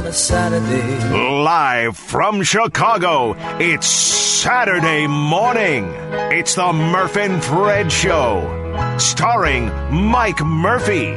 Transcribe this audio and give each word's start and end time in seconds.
on 0.00 0.06
a 0.06 0.12
Saturday. 0.12 1.42
Live 1.42 1.96
from 1.96 2.42
Chicago, 2.42 3.34
it's 3.58 3.86
Saturday 3.86 5.06
morning. 5.06 5.92
It's 6.32 6.54
the 6.54 6.72
Murph 6.72 7.18
and 7.18 7.44
Fred 7.44 7.92
Show, 7.92 8.96
starring 8.98 9.66
Mike 9.92 10.40
Murphy, 10.42 11.16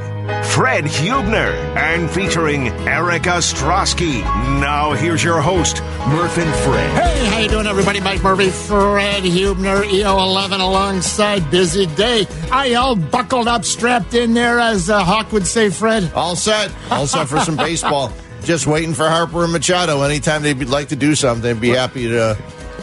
Fred 0.54 0.86
Huebner, 0.86 1.54
and 1.78 2.10
featuring 2.12 2.68
Erica 2.86 3.30
Ostrowski. 3.30 4.22
Now 4.60 4.92
here's 4.92 5.24
your 5.24 5.40
host, 5.40 5.82
Murph 6.10 6.38
and 6.38 6.54
Fred. 6.66 7.02
Hey, 7.02 7.26
how 7.28 7.40
you 7.40 7.48
doing, 7.48 7.68
everybody? 7.68 8.02
Mike 8.02 8.22
Murphy, 8.22 8.50
Fred 8.50 9.24
Huebner, 9.24 9.84
EO11 9.84 10.60
alongside 10.60 11.50
Busy 11.50 11.86
Day. 11.86 12.28
Are 12.52 12.68
y'all 12.68 12.98
buckled 12.98 13.48
up, 13.48 13.64
strapped 13.64 14.14
in 14.14 14.34
there, 14.34 14.60
as 14.60 14.90
uh, 14.90 15.06
Hawk 15.06 15.32
would 15.32 15.48
say, 15.48 15.70
Fred? 15.70 16.12
All 16.14 16.36
set. 16.36 16.74
All 16.92 17.08
set 17.08 17.30
for 17.30 17.40
some 17.40 17.56
baseball. 17.70 18.12
Just 18.44 18.68
waiting 18.68 18.94
for 18.94 19.08
Harper 19.08 19.44
and 19.44 19.54
Machado. 19.54 20.02
Anytime 20.02 20.44
they'd 20.44 20.60
like 20.68 20.90
to 20.90 20.96
do 20.96 21.16
something, 21.16 21.60
be 21.60 21.70
happy 21.70 22.08
to 22.10 22.38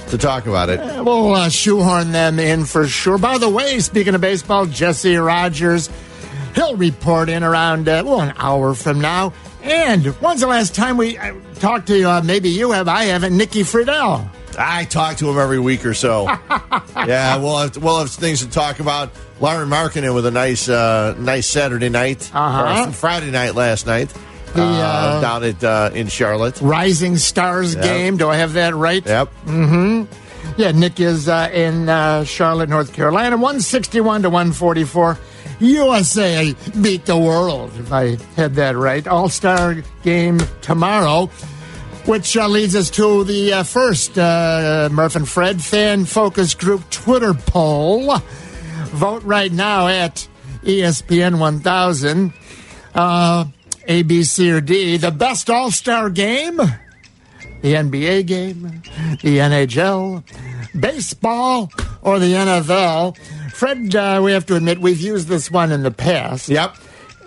to 0.09 0.19
talk 0.19 0.47
about 0.47 0.69
it. 0.71 0.81
We'll 1.05 1.35
uh, 1.35 1.49
shoehorn 1.51 2.11
them 2.13 2.39
in 2.41 2.65
for 2.65 2.87
sure. 2.89 3.19
By 3.19 3.39
the 3.39 3.49
way, 3.49 3.79
speaking 3.81 4.15
of 4.15 4.21
baseball, 4.21 4.67
Jesse 4.67 5.15
Rogers, 5.17 5.89
he'll 6.55 6.75
report 6.77 7.29
in 7.29 7.45
around, 7.45 7.89
uh, 7.89 8.03
well, 8.05 8.21
an 8.21 8.35
hour 8.39 8.75
from 8.75 9.01
now. 9.01 9.33
And 9.63 10.07
when's 10.21 10.41
the 10.41 10.49
last 10.49 10.75
time 10.75 10.97
we 10.97 11.17
uh, 11.17 11.35
talked 11.57 11.87
to 11.89 11.97
you? 11.99 12.09
Uh, 12.09 12.23
maybe 12.25 12.49
you 12.49 12.73
have, 12.73 12.89
I 12.89 13.05
haven't, 13.05 13.37
Nikki 13.37 13.61
Friedell. 13.63 14.29
I 14.59 14.85
talk 14.87 15.19
to 15.19 15.31
him 15.31 15.39
every 15.39 15.61
week 15.61 15.87
or 15.87 15.95
so. 15.95 16.25
yeah, 16.97 17.37
we'll 17.37 17.59
have, 17.59 17.77
we'll 17.77 18.01
have 18.01 18.11
things 18.11 18.41
to 18.45 18.51
talk 18.51 18.81
about. 18.81 19.11
Lauri 19.41 19.65
Markkanen 19.67 20.13
with 20.15 20.27
a 20.27 20.31
nice 20.33 20.69
uh, 20.69 21.15
nice 21.19 21.47
Saturday 21.47 21.89
night, 21.89 22.29
Uh-huh. 22.35 22.91
Friday 22.91 23.31
night 23.31 23.55
last 23.55 23.87
night 23.87 24.13
The, 24.55 24.63
uh, 24.63 24.65
uh, 24.67 25.21
down 25.21 25.45
at 25.45 25.63
uh, 25.63 25.91
in 25.95 26.09
Charlotte. 26.09 26.61
Rising 26.61 27.17
Stars 27.17 27.75
Yep. 27.75 27.85
game. 27.85 28.17
Do 28.17 28.29
I 28.29 28.37
have 28.37 28.55
that 28.55 28.75
right? 28.75 29.05
Yep. 29.07 29.29
Mm-hmm. 29.47 30.61
Yeah, 30.61 30.73
Nick 30.73 30.99
is 31.01 31.29
uh, 31.29 31.51
in 31.53 31.89
uh, 31.89 32.25
Charlotte, 32.25 32.69
North 32.69 32.93
Carolina, 32.93 33.37
161 33.37 34.23
to 34.23 34.31
144. 34.31 35.19
USA 35.61 36.55
beat 36.81 37.05
the 37.05 37.17
world, 37.19 37.71
if 37.79 37.93
I 37.93 38.17
had 38.35 38.55
that 38.55 38.77
right. 38.77 39.07
All 39.07 39.29
star 39.29 39.77
game 40.03 40.41
tomorrow, 40.63 41.27
which 42.07 42.37
uh, 42.37 42.49
leads 42.49 42.75
us 42.75 42.89
to 42.91 43.25
the 43.25 43.53
uh, 43.53 43.63
first 43.63 44.19
uh, 44.19 44.89
Murph 44.91 45.17
and 45.17 45.29
Fred 45.29 45.63
fan 45.63 46.07
focus 46.07 46.55
group 46.55 46.89
Twitter 46.91 47.35
poll. 47.35 48.17
Vote 48.87 49.23
right 49.23 49.53
now 49.53 49.87
at 49.87 50.27
ESPN 50.65 51.39
1000. 51.39 52.33
A, 53.87 54.03
B, 54.03 54.23
C, 54.25 54.51
or 54.51 54.61
D. 54.61 54.97
The 54.97 55.11
best 55.11 55.51
all 55.51 55.71
star 55.71 56.11
game? 56.11 56.61
the 57.63 57.75
NBA 57.75 58.27
game, 58.27 58.83
the 59.23 59.39
NHL, 59.39 60.23
baseball, 60.79 61.71
or 62.03 62.19
the 62.19 62.33
NFL. 62.33 63.19
Fred, 63.53 63.95
uh, 63.95 64.21
we 64.23 64.33
have 64.33 64.47
to 64.47 64.57
admit 64.57 64.81
we've 64.81 65.01
used 65.01 65.29
this 65.29 65.51
one 65.51 65.73
in 65.73 65.83
the 65.83 65.91
past. 65.91 66.49
Yep. 66.49 66.77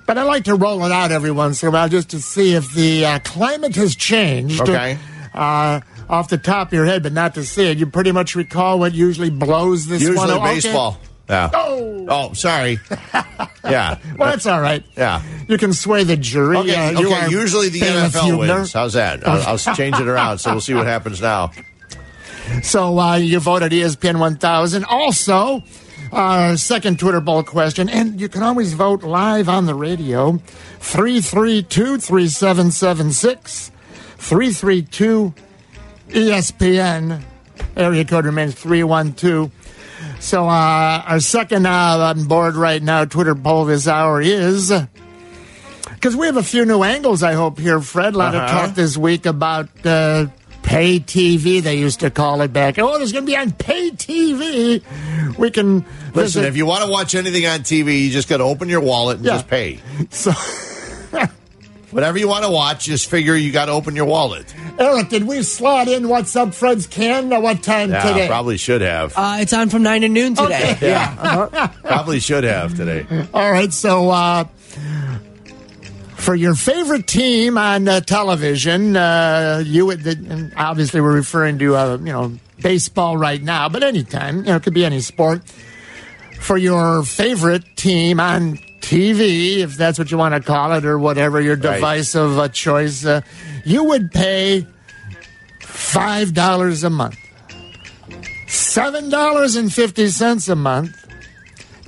But 0.05 0.17
I 0.17 0.23
like 0.23 0.45
to 0.45 0.55
roll 0.55 0.83
it 0.85 0.91
out 0.91 1.11
every 1.11 1.31
once 1.31 1.61
in 1.63 1.69
a 1.69 1.71
while 1.71 1.87
just 1.87 2.09
to 2.09 2.21
see 2.21 2.55
if 2.55 2.73
the 2.73 3.05
uh, 3.05 3.19
climate 3.19 3.75
has 3.75 3.95
changed. 3.95 4.61
Okay. 4.61 4.97
Uh, 5.33 5.81
off 6.09 6.29
the 6.29 6.37
top 6.37 6.67
of 6.67 6.73
your 6.73 6.85
head, 6.85 7.01
but 7.01 7.13
not 7.13 7.35
to 7.35 7.45
see 7.45 7.65
it. 7.71 7.77
You 7.77 7.85
pretty 7.85 8.11
much 8.11 8.35
recall 8.35 8.77
what 8.77 8.93
usually 8.93 9.29
blows 9.29 9.85
this 9.85 10.03
one. 10.03 10.11
Usually 10.11 10.31
Okay. 10.33 10.97
Yeah. 11.29 11.49
Oh. 11.53 12.05
Oh, 12.09 12.33
sorry. 12.33 12.79
yeah. 13.63 13.97
Well, 14.17 14.29
that's 14.31 14.45
all 14.45 14.59
right. 14.59 14.83
Yeah. 14.97 15.21
You 15.47 15.57
can 15.57 15.71
sway 15.73 16.03
the 16.03 16.17
jury. 16.17 16.57
Okay, 16.57 16.75
Uh, 16.75 16.99
you 16.99 17.07
okay. 17.07 17.21
are 17.21 17.29
Usually 17.29 17.69
the 17.69 17.79
NFL 17.79 18.25
Huebner. 18.25 18.55
wins. 18.59 18.73
How's 18.73 18.93
that? 18.93 19.25
I'll, 19.27 19.41
I'll 19.57 19.57
change 19.75 19.97
it 19.99 20.07
around, 20.07 20.39
so 20.39 20.51
we'll 20.51 20.61
see 20.61 20.73
what 20.73 20.85
happens 20.85 21.21
now. 21.21 21.51
So 22.61 22.99
uh, 22.99 23.15
you 23.15 23.39
voted 23.39 23.71
ESPN 23.71 24.19
1000. 24.19 24.83
Also, 24.85 25.63
our 26.11 26.57
second 26.57 26.99
Twitter 26.99 27.21
poll 27.21 27.41
question, 27.43 27.87
and 27.87 28.19
you 28.19 28.27
can 28.27 28.43
always 28.43 28.73
vote 28.73 29.01
live 29.03 29.47
on 29.47 29.65
the 29.65 29.73
radio 29.75 30.37
332 30.81 31.99
3776 31.99 33.71
332 34.17 35.33
ESPN. 36.09 37.23
Area 37.77 38.03
code 38.05 38.25
remains 38.25 38.55
312. 38.55 39.51
So 40.23 40.47
uh, 40.47 41.03
our 41.05 41.19
second 41.19 41.65
uh, 41.65 41.69
on 42.15 42.23
board 42.25 42.55
right 42.55 42.81
now 42.81 43.03
Twitter 43.03 43.35
poll 43.35 43.65
this 43.65 43.89
hour 43.89 44.21
is 44.21 44.71
because 45.95 46.15
we 46.15 46.27
have 46.27 46.37
a 46.37 46.43
few 46.43 46.63
new 46.65 46.81
angles. 46.81 47.23
I 47.23 47.33
hope 47.33 47.59
here, 47.59 47.81
Fred. 47.81 48.15
A 48.15 48.17
lot 48.17 48.33
of 48.33 48.41
Uh-huh. 48.41 48.67
talk 48.67 48.75
this 48.75 48.95
week 48.95 49.25
about 49.25 49.67
uh, 49.85 50.27
pay 50.61 50.99
TV. 51.01 51.61
They 51.61 51.75
used 51.77 51.99
to 51.99 52.09
call 52.09 52.39
it 52.39 52.53
back. 52.53 52.79
Oh, 52.79 52.97
there's 52.97 53.11
going 53.11 53.25
to 53.25 53.31
be 53.31 53.35
on 53.37 53.51
pay 53.51 53.91
TV. 53.91 54.81
We 55.37 55.51
can 55.51 55.79
Listen, 56.13 56.13
visit- 56.13 56.45
if 56.45 56.55
you 56.55 56.65
want 56.65 56.85
to 56.85 56.89
watch 56.89 57.15
anything 57.15 57.45
on 57.45 57.59
TV, 57.59 58.05
you 58.05 58.09
just 58.09 58.29
got 58.29 58.37
to 58.37 58.43
open 58.45 58.69
your 58.69 58.81
wallet 58.81 59.17
and 59.17 59.25
Yeah. 59.25 59.33
just 59.33 59.47
pay. 59.49 59.79
So, 60.09 60.31
Whatever 61.93 62.17
you 62.17 62.27
want 62.27 62.43
to 62.43 62.49
watch, 62.51 62.85
just 62.85 63.09
figure 63.09 63.35
you 63.35 63.51
got 63.51 63.65
to 63.65 63.71
open 63.71 63.95
your 63.95 64.05
wallet. 64.05 64.53
Eric, 64.79 65.09
did 65.09 65.25
we 65.25 65.43
slot 65.43 65.87
in 65.87 66.09
What's 66.09 66.35
Up, 66.35 66.53
Fred's 66.53 66.87
Cat? 66.87 67.23
At 67.31 67.41
what 67.41 67.61
time 67.63 67.91
Yeah, 67.91 68.01
today? 68.07 68.27
probably 68.27 68.57
should 68.57 68.81
have. 68.81 69.13
Uh, 69.15 69.37
it's 69.39 69.53
on 69.53 69.69
from 69.69 69.83
9 69.83 70.01
to 70.01 70.09
noon 70.09 70.35
today. 70.35 70.71
Okay. 70.73 70.89
Yeah. 70.89 71.67
Probably 71.83 72.19
should 72.19 72.43
have 72.43 72.75
today. 72.75 73.05
All 73.33 73.51
right, 73.51 73.71
so 73.71 74.09
uh, 74.09 74.45
for 76.15 76.35
your 76.35 76.55
favorite 76.55 77.05
team 77.07 77.57
on 77.57 77.87
uh, 77.87 77.99
television, 78.01 78.95
uh, 78.95 79.61
you 79.65 79.85
would 79.85 80.05
and 80.05 80.53
obviously 80.55 81.01
we're 81.01 81.13
referring 81.13 81.59
to 81.59 81.75
uh, 81.75 81.97
you 81.97 82.11
know 82.11 82.37
baseball 82.61 83.17
right 83.17 83.41
now, 83.41 83.67
but 83.69 83.83
anytime 83.83 84.37
you 84.37 84.43
know 84.43 84.55
it 84.55 84.63
could 84.63 84.73
be 84.73 84.85
any 84.85 85.01
sport. 85.01 85.43
For 86.39 86.57
your 86.57 87.03
favorite 87.03 87.63
team 87.77 88.19
on 88.19 88.59
TV, 88.83 89.59
if 89.59 89.75
that's 89.77 89.97
what 89.97 90.11
you 90.11 90.17
want 90.17 90.35
to 90.35 90.41
call 90.41 90.73
it, 90.73 90.85
or 90.85 90.99
whatever 90.99 91.39
your 91.41 91.55
Right. 91.55 91.75
device 91.75 92.15
of 92.15 92.37
uh, 92.37 92.49
choice, 92.49 93.05
uh, 93.05 93.21
you 93.65 93.83
would 93.85 94.11
pay 94.11 94.67
five 95.61 96.33
dollars 96.33 96.83
a 96.83 96.89
month, 96.89 97.17
seven 98.47 99.09
dollars 99.09 99.55
and 99.55 99.73
fifty 99.73 100.07
cents 100.09 100.47
a 100.49 100.55
month 100.55 100.91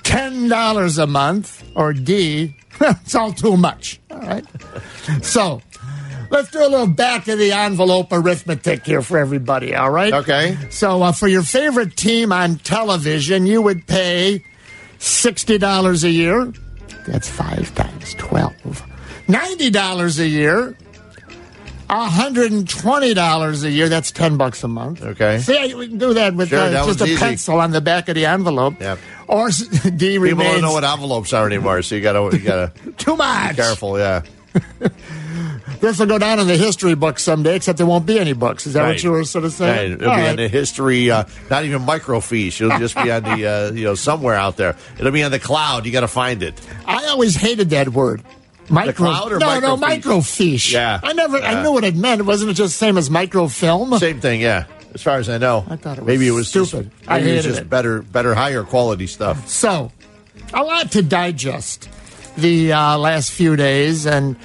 ten 0.04 0.48
dollars 0.48 0.98
a 0.98 1.06
month, 1.08 1.64
or 1.76 1.92
D, 1.94 2.56
it's 2.80 3.14
all 3.16 3.34
too 3.34 3.58
much. 3.58 4.00
All 4.12 4.20
right. 4.20 4.46
So 5.22 5.62
let's 6.32 6.50
do 6.52 6.60
a 6.60 6.70
little 6.70 6.88
back 6.88 7.28
of 7.28 7.38
the 7.40 7.52
envelope 7.52 8.08
arithmetic 8.12 8.86
here 8.86 9.02
for 9.02 9.18
everybody. 9.18 9.76
All 9.76 9.90
right. 9.92 10.14
Okay. 10.14 10.58
So 10.70 11.02
uh, 11.04 11.12
for 11.12 11.28
your 11.28 11.44
favorite 11.44 11.98
team 11.98 12.32
on 12.32 12.58
television, 12.60 13.46
you 13.46 13.62
would 13.62 13.86
pay 13.88 14.44
sixty 15.00 15.58
dollars 15.58 16.04
a 16.06 16.10
year. 16.10 16.54
That's 17.08 17.30
five 17.30 17.74
times 17.76 18.14
twelve. 18.16 18.84
Ninety 19.28 19.70
dollars 19.70 20.20
a 20.20 20.28
year. 20.28 20.76
$120 21.88 23.64
a 23.64 23.70
year. 23.72 23.90
That's 23.90 24.12
10 24.12 24.38
bucks 24.38 24.64
a 24.64 24.68
month. 24.68 25.04
Okay. 25.04 25.38
See, 25.38 25.76
we 25.76 25.88
can 25.88 26.00
do 26.00 26.16
that 26.16 26.34
with 26.34 26.50
Sure, 26.50 26.58
uh, 26.60 26.70
that 26.70 26.86
just 26.88 27.02
a 27.02 27.06
easy. 27.06 27.18
pencil 27.18 27.60
on 27.60 27.70
the 27.72 27.80
back 27.82 28.10
of 28.10 28.16
the 28.16 28.26
envelope. 28.26 28.80
Yep. 28.82 28.98
Or 29.28 29.50
D 29.84 29.90
People 30.14 30.22
remains 30.24 30.54
don't 30.54 30.62
know 30.64 30.74
what 30.74 30.84
envelopes 30.84 31.32
are 31.34 31.46
anymore, 31.46 31.84
so 31.84 31.94
you 31.94 32.02
got 32.02 32.14
to 32.32 32.36
you 32.38 32.44
got 32.44 32.76
to 32.76 32.92
too 32.98 33.16
much. 33.16 33.52
be 33.52 33.56
careful. 33.58 34.00
Yeah. 34.00 34.22
This 35.86 36.00
will 36.00 36.08
go 36.08 36.18
down 36.18 36.40
in 36.40 36.48
the 36.48 36.58
history 36.58 36.96
books 36.96 37.22
someday, 37.22 37.56
except 37.58 37.78
there 37.78 37.86
won't 37.86 38.08
be 38.08 38.18
any 38.18 38.34
books. 38.34 38.66
Is 38.66 38.74
that 38.74 38.88
what 38.88 39.04
you 39.04 39.12
were 39.12 39.24
sort 39.24 39.46
of 39.46 39.54
saying? 39.54 39.92
Right. 39.92 40.02
It'll 40.02 40.10
All 40.10 40.16
be 40.16 40.22
right. 40.24 40.30
on 40.32 40.36
the 40.38 40.48
history, 40.48 41.12
uh, 41.12 41.26
not 41.52 41.64
even 41.64 41.84
microfiche. 41.84 42.60
It'll 42.60 42.80
just 42.80 42.96
be 42.96 43.12
on 43.12 43.22
the, 43.22 43.46
uh, 43.46 43.72
you 43.72 43.84
know, 43.84 43.94
somewhere 43.94 44.34
out 44.34 44.58
there. 44.58 44.76
It'll 44.98 45.12
be 45.12 45.22
on 45.22 45.30
the 45.30 45.38
cloud. 45.40 45.86
You 45.86 45.92
got 45.92 46.02
to 46.02 46.08
find 46.08 46.42
it. 46.42 46.60
I 46.88 47.06
always 47.06 47.36
hated 47.36 47.70
that 47.70 47.90
word. 47.90 48.24
Micro, 48.68 48.94
cloud 48.94 49.32
or 49.32 49.38
no, 49.38 49.60
no, 49.60 49.78
microfiche? 49.78 50.02
microfiche. 50.02 50.74
Yeah. 50.74 51.00
I 51.04 51.14
never, 51.14 51.38
I 51.38 51.52
Yeah. 51.52 51.62
knew 51.62 51.72
what 51.74 51.84
it 51.84 51.96
meant. 51.96 52.26
Wasn't 52.26 52.50
it 52.50 52.56
just 52.56 52.74
the 52.74 52.78
same 52.86 52.98
as 52.98 53.12
microfilm? 53.12 53.96
Same 54.00 54.20
thing, 54.20 54.42
yeah. 54.42 54.66
As 54.96 55.04
far 55.04 55.18
as 55.20 55.30
I 55.30 55.38
know, 55.38 55.66
I 55.70 55.76
thought 55.76 56.00
it 56.00 56.02
was 56.02 56.08
maybe 56.08 56.28
it 56.28 56.32
was 56.32 56.48
stupid. 56.48 56.90
Just, 56.98 57.12
I 57.12 57.20
maybe 57.20 57.30
it 57.32 57.36
was 57.36 57.46
just 57.46 57.62
it. 57.62 57.70
better, 57.70 58.02
better, 58.02 58.34
higher 58.34 58.64
quality 58.64 59.06
stuff. 59.06 59.48
So, 59.48 59.92
a 60.52 60.64
lot 60.64 60.92
to 60.94 61.04
digest 61.04 61.90
the 62.38 62.74
uh, 62.74 62.98
last 62.98 63.30
few 63.30 63.56
days, 63.56 64.08
and 64.08 64.36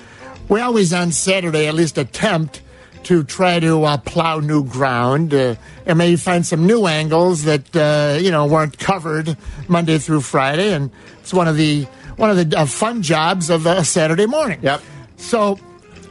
we 0.50 0.60
always 0.60 0.92
on 0.92 1.12
Saturday 1.12 1.66
at 1.68 1.74
least 1.74 1.96
attempt 1.96 2.60
to 3.04 3.24
try 3.24 3.58
to 3.60 3.84
uh, 3.84 3.96
plow 3.96 4.40
new 4.40 4.64
ground 4.64 5.32
uh, 5.32 5.54
and 5.86 5.96
maybe 5.96 6.16
find 6.16 6.44
some 6.44 6.66
new 6.66 6.86
angles 6.86 7.44
that 7.44 7.74
uh, 7.74 8.18
you 8.20 8.30
know 8.30 8.44
weren't 8.46 8.78
covered 8.78 9.36
Monday 9.68 9.96
through 9.96 10.20
Friday, 10.20 10.74
and 10.74 10.90
it's 11.20 11.32
one 11.32 11.48
of 11.48 11.56
the 11.56 11.84
one 12.16 12.28
of 12.28 12.36
the 12.36 12.58
uh, 12.58 12.66
fun 12.66 13.00
jobs 13.00 13.48
of 13.48 13.64
a 13.64 13.84
Saturday 13.84 14.26
morning. 14.26 14.58
Yep. 14.62 14.82
So, 15.16 15.58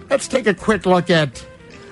let's 0.10 0.28
take 0.28 0.48
a 0.48 0.54
quick 0.54 0.86
look 0.86 1.10
at 1.10 1.46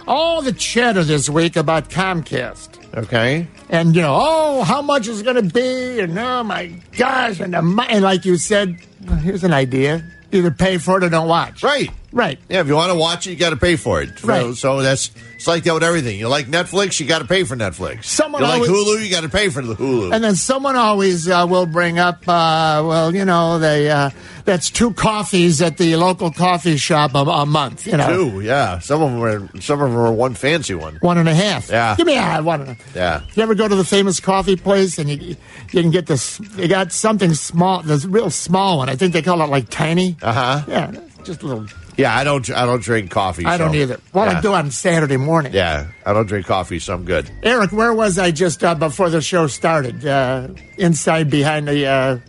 all 0.08 0.42
the 0.42 0.54
chatter 0.54 1.04
this 1.04 1.30
week 1.30 1.56
about 1.56 1.90
Comcast 1.90 2.70
Okay. 2.96 3.48
and 3.70 3.96
you 3.96 4.02
know, 4.02 4.18
oh, 4.20 4.64
how 4.64 4.82
much 4.82 5.08
is 5.08 5.22
it 5.22 5.24
going 5.24 5.36
to 5.36 5.54
be? 5.54 6.00
And 6.00 6.18
oh 6.18 6.44
my 6.44 6.68
gosh, 6.98 7.40
and, 7.40 7.54
the, 7.54 7.86
and 7.90 8.04
like 8.04 8.26
you 8.26 8.38
said, 8.38 8.78
here's 9.22 9.44
an 9.44 9.54
idea: 9.54 10.04
either 10.32 10.52
pay 10.52 10.78
for 10.78 10.98
it 10.98 11.04
or 11.04 11.10
don't 11.10 11.28
watch. 11.28 11.64
Right. 11.64 11.90
Right. 12.12 12.40
Yeah, 12.50 12.62
if 12.62 12.68
you 12.68 12.76
want 12.76 12.92
to 12.92 12.98
watch 12.98 13.28
it, 13.28 13.32
you 13.32 13.36
got 13.36 13.52
to 13.52 13.58
pay 13.58 13.76
for 13.76 14.02
it. 14.02 14.24
Right. 14.24 14.42
So, 14.42 14.54
so 14.54 14.82
that's 14.82 15.12
it's 15.36 15.46
like 15.46 15.64
that 15.64 15.74
with 15.74 15.84
everything. 15.84 16.18
You 16.18 16.30
like 16.30 16.48
Netflix, 16.48 17.00
you 17.00 17.06
got 17.06 17.20
to 17.20 17.28
pay 17.28 17.44
for 17.44 17.56
Netflix. 17.56 18.06
Someone 18.06 18.42
you 18.42 18.48
like 18.48 18.62
Hulu, 18.64 19.04
you 19.04 19.12
got 19.12 19.22
to 19.22 19.30
pay 19.30 19.50
for 19.50 19.62
the 19.62 19.76
Hulu. 19.76 20.14
And 20.16 20.24
then 20.24 20.36
someone 20.36 20.76
always 20.76 21.28
uh, 21.28 21.46
will 21.48 21.66
bring 21.66 22.00
up, 22.00 22.28
uh, 22.28 22.82
well, 22.86 23.14
you 23.14 23.26
know, 23.26 23.60
they 23.60 23.90
uh, 23.90 24.10
that's 24.48 24.70
two 24.70 24.94
coffees 24.94 25.62
at 25.62 25.76
the 25.78 25.98
local 25.98 26.32
coffee 26.32 26.78
shop 26.78 27.14
a, 27.16 27.20
a 27.20 27.46
month. 27.46 27.86
You 27.86 27.98
know, 27.98 28.08
Two, 28.32 28.40
yeah. 28.42 28.80
Some 28.80 29.04
of 29.04 29.12
them 29.12 29.22
are 29.22 29.62
some 29.62 29.82
of 29.82 29.92
them 29.92 30.00
are 30.00 30.12
one 30.12 30.34
fancy 30.36 30.74
one. 30.74 30.96
one 31.02 31.18
and 31.18 31.28
a 31.28 31.36
half. 31.36 31.70
Yeah. 31.70 31.96
give 31.98 32.08
me 32.08 32.18
a 32.18 32.42
one 32.42 32.62
and 32.62 32.70
a 32.72 32.78
Yeah. 32.96 33.22
You 33.36 33.44
ever 33.44 33.54
go 33.56 33.68
to 33.68 33.76
the 33.76 33.84
famous 33.84 34.22
coffee 34.22 34.56
place 34.56 34.98
and 34.98 35.10
you 35.10 35.36
you 35.72 35.82
can 35.82 35.92
get 35.92 36.08
this? 36.08 36.38
They 36.38 36.70
got 36.70 36.94
something 36.94 37.34
small, 37.34 37.84
this 37.84 38.06
real 38.06 38.30
small 38.30 38.78
one. 38.78 38.88
I 38.90 38.96
think 38.96 39.12
they 39.12 39.22
call 39.22 39.42
it 39.42 39.50
like 39.50 39.70
tiny. 39.70 40.16
Uh 40.22 40.32
huh. 40.34 40.64
Yeah, 40.68 40.92
just 41.26 41.44
a 41.44 41.46
little. 41.46 41.68
Yeah, 41.98 42.16
I 42.16 42.24
don't 42.24 42.50
I 42.52 42.66
don't 42.66 42.82
drink 42.82 43.12
coffee. 43.12 43.44
I 43.46 43.58
don't 43.58 43.76
either. 43.76 44.00
Well, 44.14 44.32
yeah. 44.32 44.38
I 44.38 44.42
do 44.42 44.54
on 44.54 44.72
Saturday 44.72 45.18
morning. 45.18 45.52
Yeah, 45.54 45.88
I 46.06 46.14
don't 46.14 46.28
drink 46.28 46.46
coffee, 46.46 46.80
so 46.80 46.94
I'm 46.94 47.04
good. 47.04 47.30
Eric, 47.44 47.74
where 47.74 47.94
was 47.94 48.18
I 48.18 48.32
just 48.32 48.64
uh, 48.64 48.76
before 48.76 49.10
the 49.10 49.20
show 49.22 49.48
started? 49.48 50.06
Uh, 50.06 50.48
inside 50.78 51.30
behind 51.30 51.68
the. 51.68 51.86
Uh, 51.86 52.20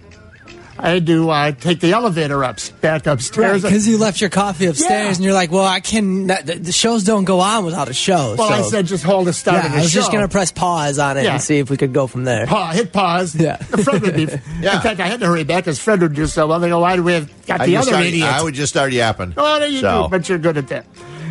I 0.81 0.91
had 0.91 1.07
to 1.09 1.29
uh, 1.29 1.51
take 1.53 1.81
the 1.81 1.93
elevator 1.93 2.45
up, 2.45 2.59
back 2.81 3.07
upstairs. 3.07 3.63
because 3.63 3.89
you 3.89 3.99
left 3.99 4.21
your 4.21 4.31
coffee 4.31 4.67
upstairs 4.67 4.91
Yeah. 4.91 5.15
and 5.17 5.25
you're 5.25 5.33
like, 5.35 5.51
well, 5.51 5.65
I 5.65 5.81
can. 5.81 6.29
The, 6.29 6.59
the 6.61 6.71
shows 6.73 7.03
don't 7.03 7.25
go 7.25 7.41
on 7.41 7.65
without 7.65 7.89
a 7.89 7.93
show. 7.93 8.37
well, 8.39 8.53
I 8.53 8.63
said 8.63 8.87
just 8.87 9.03
hold 9.03 9.27
the 9.27 9.33
start 9.33 9.57
yeah, 9.59 9.67
of 9.67 9.73
the 9.73 9.79
I 9.79 9.83
was 9.83 9.91
show. 9.91 9.99
just 10.01 10.13
going 10.13 10.23
to 10.25 10.31
press 10.31 10.53
pause 10.53 10.99
on 11.01 11.17
it 11.17 11.25
Yeah. 11.25 11.33
and 11.33 11.43
see 11.43 11.59
if 11.59 11.69
we 11.69 11.77
could 11.77 11.93
go 11.93 12.07
from 12.07 12.23
there. 12.25 12.47
Pa- 12.47 12.71
hit 12.71 12.93
pause. 12.93 13.35
Yeah. 13.35 13.57
Fred 13.57 14.03
would 14.03 14.15
be. 14.15 14.27
Yeah. 14.61 14.77
In 14.77 14.83
fact, 14.83 15.01
I 15.01 15.07
had 15.09 15.19
to 15.21 15.27
hurry 15.27 15.45
back 15.45 15.65
because 15.65 15.81
Fred 15.81 16.01
would 16.01 16.15
do 16.15 16.27
so 16.27 16.47
well. 16.47 16.61
They 16.61 16.69
go, 16.69 16.79
why 16.81 16.95
do 16.97 17.03
we 17.03 17.13
have 17.15 17.47
got 17.47 17.61
I, 17.63 17.67
the 17.67 17.73
just 17.73 17.89
other 17.89 17.97
start, 17.97 18.07
idiot? 18.07 18.29
I 18.29 18.43
would 18.43 18.55
just 18.55 18.73
start 18.73 18.93
yapping. 18.93 19.35
Oh, 19.37 19.59
there 19.59 19.69
you 19.69 19.81
So, 19.81 20.05
do, 20.05 20.09
but 20.11 20.29
you're 20.29 20.39
good 20.39 20.57
at 20.59 20.69
that. 20.69 20.87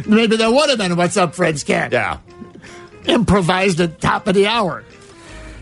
Maybe 0.06 0.36
there 0.38 0.52
would 0.52 0.70
have 0.70 0.78
been 0.78 0.96
What's 0.98 1.16
Up, 1.18 1.36
Fred's 1.36 1.64
Cat. 1.64 1.92
Yeah. 1.94 2.18
Improvised 3.06 3.80
at 3.80 4.02
top 4.02 4.28
of 4.28 4.36
the 4.36 4.48
hour. 4.48 4.84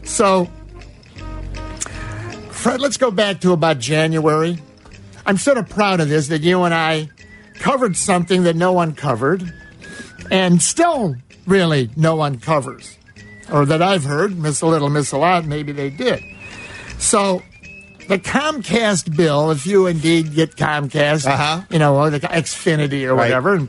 So, 0.04 0.50
Fred, 2.66 2.82
let's 2.82 2.98
go 2.98 3.12
back 3.12 3.42
to 3.42 3.52
about 3.52 3.78
January. 3.78 4.58
I'm 5.24 5.38
sort 5.38 5.60
of 5.60 5.70
proud 5.70 6.00
of 6.00 6.10
this 6.10 6.30
that 6.30 6.42
you 6.42 6.64
and 6.64 6.74
I 6.74 7.12
covered 7.60 7.96
something 7.96 8.42
that 8.46 8.56
no 8.56 8.74
one 8.74 8.96
covered, 8.96 9.54
and 10.32 10.60
still 10.60 11.16
really 11.46 11.92
no 11.96 12.16
one 12.16 12.40
covers. 12.40 12.98
Or 13.52 13.68
that 13.68 13.84
I've 13.84 14.04
heard, 14.04 14.36
Miss 14.40 14.64
a 14.64 14.66
Little, 14.66 14.90
Miss 14.90 15.12
a 15.12 15.18
Lot, 15.20 15.46
maybe 15.46 15.74
they 15.74 15.92
did. 15.92 16.24
So, 16.98 17.44
the 18.08 18.18
Comcast 18.18 19.16
bill, 19.16 19.52
if 19.52 19.68
you 19.68 19.86
indeed 19.86 20.34
get 20.34 20.56
Comcast, 20.56 21.28
Uh-huh. 21.28 21.62
you 21.70 21.78
know, 21.78 21.96
or 21.98 22.10
the 22.10 22.20
Xfinity 22.20 23.04
or 23.04 23.14
Right. 23.14 23.26
whatever, 23.26 23.68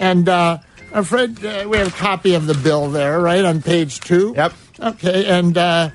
and 0.00 0.28
uh, 0.28 0.58
uh, 0.92 1.02
Fred, 1.02 1.38
uh, 1.44 1.68
we 1.68 1.78
have 1.78 1.86
a 1.86 1.96
copy 1.96 2.34
of 2.34 2.46
the 2.46 2.54
bill 2.54 2.90
there, 2.90 3.20
right, 3.20 3.44
on 3.44 3.62
page 3.62 4.00
two. 4.00 4.34
Yep. 4.36 4.52
Okay, 4.80 5.24
and 5.26 5.56
uh, 5.56 5.90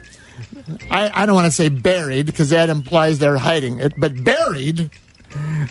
I, 0.89 1.11
I 1.13 1.25
don't 1.25 1.35
want 1.35 1.45
to 1.45 1.51
say 1.51 1.69
buried 1.69 2.25
because 2.25 2.49
that 2.49 2.69
implies 2.69 3.19
they're 3.19 3.37
hiding 3.37 3.79
it, 3.79 3.93
but 3.97 4.23
buried 4.23 4.89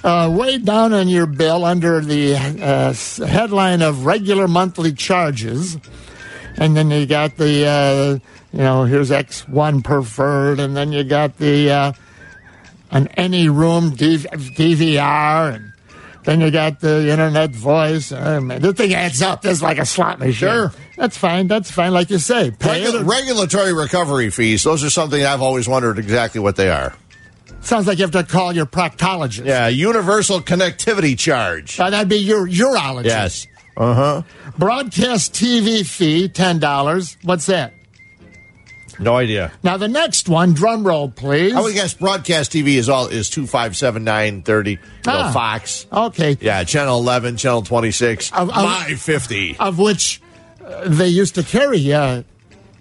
uh, 0.04 0.32
way 0.36 0.58
down 0.58 0.92
on 0.92 1.08
your 1.08 1.26
bill 1.26 1.64
under 1.64 2.00
the 2.00 2.34
uh, 2.36 2.92
headline 3.26 3.82
of 3.82 4.04
regular 4.06 4.48
monthly 4.48 4.92
charges. 4.92 5.76
And 6.56 6.76
then 6.76 6.90
you 6.90 7.06
got 7.06 7.36
the, 7.36 7.66
uh, 7.66 8.18
you 8.52 8.58
know, 8.58 8.84
here's 8.84 9.10
X1 9.10 9.84
preferred, 9.84 10.58
and 10.58 10.76
then 10.76 10.92
you 10.92 11.04
got 11.04 11.38
the, 11.38 11.70
uh, 11.70 11.92
an 12.90 13.08
any 13.08 13.48
room 13.48 13.92
DV- 13.92 14.26
DVR, 14.56 15.54
and 15.54 15.67
then 16.28 16.42
you 16.42 16.50
got 16.50 16.78
the 16.80 17.08
internet 17.08 17.52
voice. 17.52 18.12
Oh, 18.12 18.40
man, 18.40 18.60
the 18.60 18.74
thing 18.74 18.92
adds 18.92 19.22
up. 19.22 19.46
It's 19.46 19.62
like 19.62 19.78
a 19.78 19.86
slot 19.86 20.18
machine. 20.18 20.34
Sure. 20.34 20.72
That's 20.94 21.16
fine. 21.16 21.46
That's 21.48 21.70
fine. 21.70 21.94
Like 21.94 22.10
you 22.10 22.18
say, 22.18 22.50
pay 22.50 22.84
Regu- 22.84 23.08
regulatory 23.08 23.72
recovery 23.72 24.28
fees, 24.28 24.62
those 24.62 24.84
are 24.84 24.90
something 24.90 25.24
I've 25.24 25.40
always 25.40 25.66
wondered 25.66 25.98
exactly 25.98 26.38
what 26.38 26.56
they 26.56 26.68
are. 26.68 26.94
Sounds 27.62 27.86
like 27.86 27.96
you 27.96 28.02
have 28.04 28.10
to 28.10 28.24
call 28.24 28.52
your 28.52 28.66
proctologist. 28.66 29.46
Yeah, 29.46 29.68
universal 29.68 30.40
connectivity 30.40 31.18
charge. 31.18 31.80
Uh, 31.80 31.88
that'd 31.88 32.10
be 32.10 32.16
your 32.16 32.46
urologist. 32.46 33.04
Yes. 33.06 33.46
Uh 33.78 33.94
huh. 33.94 34.22
Broadcast 34.58 35.32
TV 35.32 35.86
fee, 35.86 36.28
$10. 36.28 37.16
What's 37.22 37.46
that? 37.46 37.72
No 38.98 39.16
idea. 39.16 39.52
Now, 39.62 39.76
the 39.76 39.86
next 39.88 40.28
one, 40.28 40.54
drum 40.54 40.84
roll, 40.86 41.08
please. 41.08 41.54
I 41.54 41.60
would 41.60 41.74
guess 41.74 41.94
broadcast 41.94 42.52
TV 42.52 42.74
is 42.76 42.88
all 42.88 43.06
is 43.06 43.30
two 43.30 43.46
five 43.46 43.76
seven 43.76 44.02
nine 44.04 44.42
thirty. 44.42 44.76
Know, 44.76 44.80
Ah. 45.06 45.32
Fox. 45.32 45.86
Okay. 45.92 46.36
Yeah, 46.40 46.64
channel 46.64 46.98
eleven, 46.98 47.36
channel 47.36 47.62
twenty 47.62 47.90
six. 47.92 48.30
My 48.32 48.94
fifty. 48.98 49.56
Of 49.58 49.78
which 49.78 50.20
uh, 50.64 50.88
they 50.88 51.08
used 51.08 51.34
to 51.36 51.42
carry 51.42 51.92
uh, 51.92 52.22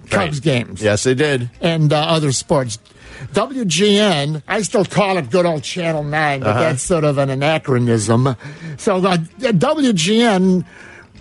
Cubs 0.09 0.37
Right. 0.37 0.41
games 0.41 0.81
Yes, 0.81 1.03
they 1.03 1.13
did. 1.15 1.49
and 1.61 1.91
uh, 1.93 1.97
other 1.99 2.31
sports. 2.31 2.79
WGN, 3.33 4.43
I 4.47 4.61
still 4.61 4.85
call 4.85 5.17
it 5.17 5.31
good 5.31 5.45
old 5.47 5.63
Channel 5.63 6.03
9, 6.03 6.39
but 6.41 6.53
that's 6.53 6.83
sort 6.83 7.03
of 7.03 7.17
an 7.17 7.29
anachronism. 7.31 8.35
So 8.77 8.97
uh, 8.97 9.17
WGN 9.17 10.65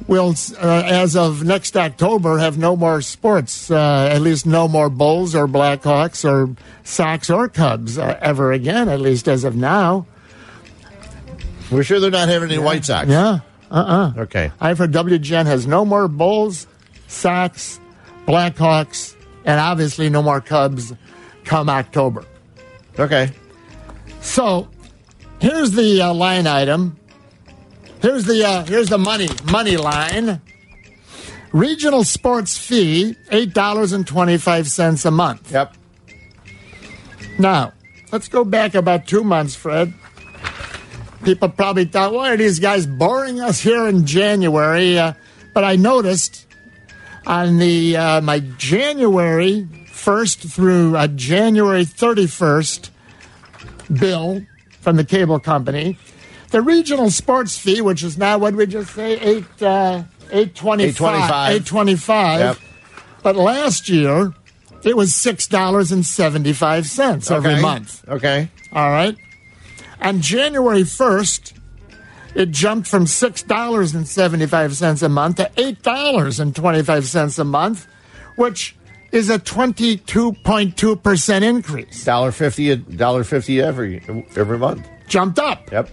will, 0.06 0.34
uh, 0.60 0.82
as 0.84 1.16
of 1.16 1.44
next 1.44 1.76
October, 1.76 2.38
have 2.38 2.58
no 2.58 2.76
more 2.76 3.00
sports, 3.02 3.70
uh, 3.70 4.08
at 4.10 4.20
least 4.20 4.46
no 4.46 4.68
more 4.68 4.88
Bulls 4.88 5.34
or 5.34 5.46
Blackhawks 5.46 6.28
or 6.28 6.54
Sox 6.84 7.30
or 7.30 7.48
Cubs 7.48 7.98
uh, 7.98 8.18
ever 8.20 8.52
again, 8.52 8.88
at 8.88 9.00
least 9.00 9.28
as 9.28 9.44
of 9.44 9.56
now. 9.56 10.06
We're 11.70 11.82
sure 11.82 11.98
they're 11.98 12.10
not 12.10 12.28
having 12.28 12.50
any 12.50 12.58
White 12.58 12.84
Sox. 12.84 13.08
Yeah. 13.08 13.40
Uh-uh. 13.70 14.12
Okay. 14.18 14.52
I've 14.60 14.78
heard 14.78 14.92
WGN 14.92 15.46
has 15.46 15.66
no 15.66 15.84
more 15.84 16.06
Bulls, 16.06 16.66
Sox, 17.08 17.80
Blackhawks, 18.26 19.16
and 19.44 19.60
obviously 19.60 20.08
no 20.08 20.22
more 20.22 20.40
Cubs 20.40 20.92
come 21.44 21.68
October. 21.68 22.24
Okay. 22.98 23.30
So 24.20 24.68
here's 25.40 25.72
the 25.72 26.02
uh, 26.02 26.14
line 26.14 26.46
item. 26.46 26.96
Here's 28.00 28.24
the 28.24 28.44
uh, 28.44 28.64
here's 28.64 28.88
the 28.88 28.98
money 28.98 29.28
money 29.50 29.76
line. 29.76 30.40
Regional 31.52 32.04
sports 32.04 32.58
fee 32.58 33.16
eight 33.30 33.54
dollars 33.54 33.92
and 33.92 34.06
twenty 34.06 34.36
five 34.36 34.68
cents 34.68 35.04
a 35.04 35.10
month. 35.10 35.50
Yep. 35.52 35.74
Now 37.38 37.72
let's 38.12 38.28
go 38.28 38.44
back 38.44 38.74
about 38.74 39.06
two 39.06 39.24
months, 39.24 39.54
Fred. 39.54 39.92
People 41.24 41.48
probably 41.48 41.86
thought, 41.86 42.12
why 42.12 42.32
are 42.32 42.36
these 42.36 42.60
guys 42.60 42.86
boring 42.86 43.40
us 43.40 43.60
here 43.60 43.88
in 43.88 44.06
January? 44.06 44.98
Uh, 44.98 45.14
but 45.54 45.64
I 45.64 45.76
noticed 45.76 46.46
on 47.26 47.58
the 47.58 47.96
uh, 47.96 48.20
my 48.20 48.40
January 48.40 49.66
first 49.88 50.40
through 50.40 50.96
uh, 50.96 51.08
January 51.08 51.84
thirty 51.84 52.26
first 52.26 52.92
bill 53.92 54.42
from 54.80 54.96
the 54.96 55.04
cable 55.04 55.40
company. 55.40 55.98
The 56.50 56.62
regional 56.62 57.10
sports 57.10 57.58
fee, 57.58 57.80
which 57.80 58.02
is 58.02 58.16
now 58.16 58.38
what 58.38 58.54
we 58.54 58.66
just 58.66 58.94
say 58.94 59.18
eight 59.20 59.62
uh, 59.62 60.04
eight 60.30 60.54
twenty 60.54 60.92
five 60.92 61.52
eight 61.52 61.66
twenty 61.66 61.96
five. 61.96 62.40
Yep. 62.40 62.56
But 63.22 63.36
last 63.36 63.88
year 63.88 64.32
it 64.84 64.96
was 64.96 65.14
six 65.14 65.46
dollars 65.48 65.90
and 65.92 66.04
seventy 66.06 66.52
five 66.52 66.86
cents 66.86 67.30
every 67.30 67.52
Okay. 67.52 67.62
month. 67.62 68.04
Okay. 68.08 68.48
All 68.72 68.90
right. 68.90 69.16
On 70.00 70.20
January 70.20 70.84
first, 70.84 71.54
it 72.34 72.50
jumped 72.52 72.86
from 72.86 73.06
six 73.06 73.42
dollars 73.42 73.94
and 73.94 74.06
seventy 74.06 74.46
five 74.46 74.76
cents 74.76 75.02
a 75.02 75.08
month 75.08 75.36
to 75.36 75.50
eight 75.56 75.82
dollars 75.82 76.38
and 76.38 76.54
twenty 76.54 76.82
five 76.82 77.06
cents 77.06 77.38
a 77.38 77.44
month, 77.44 77.86
which 78.36 78.76
is 79.10 79.28
a 79.30 79.38
twenty 79.40 79.96
two 79.96 80.32
point 80.44 80.76
two 80.76 80.94
percent 80.94 81.44
increase. 81.44 82.04
Dollar 82.04 82.30
fifty. 82.30 82.70
a 82.70 82.76
Dollar 82.76 83.24
fifty 83.24 83.60
every 83.60 84.00
every 84.36 84.58
month. 84.58 84.86
Jumped 85.08 85.38
up. 85.40 85.70
Yep. 85.72 85.90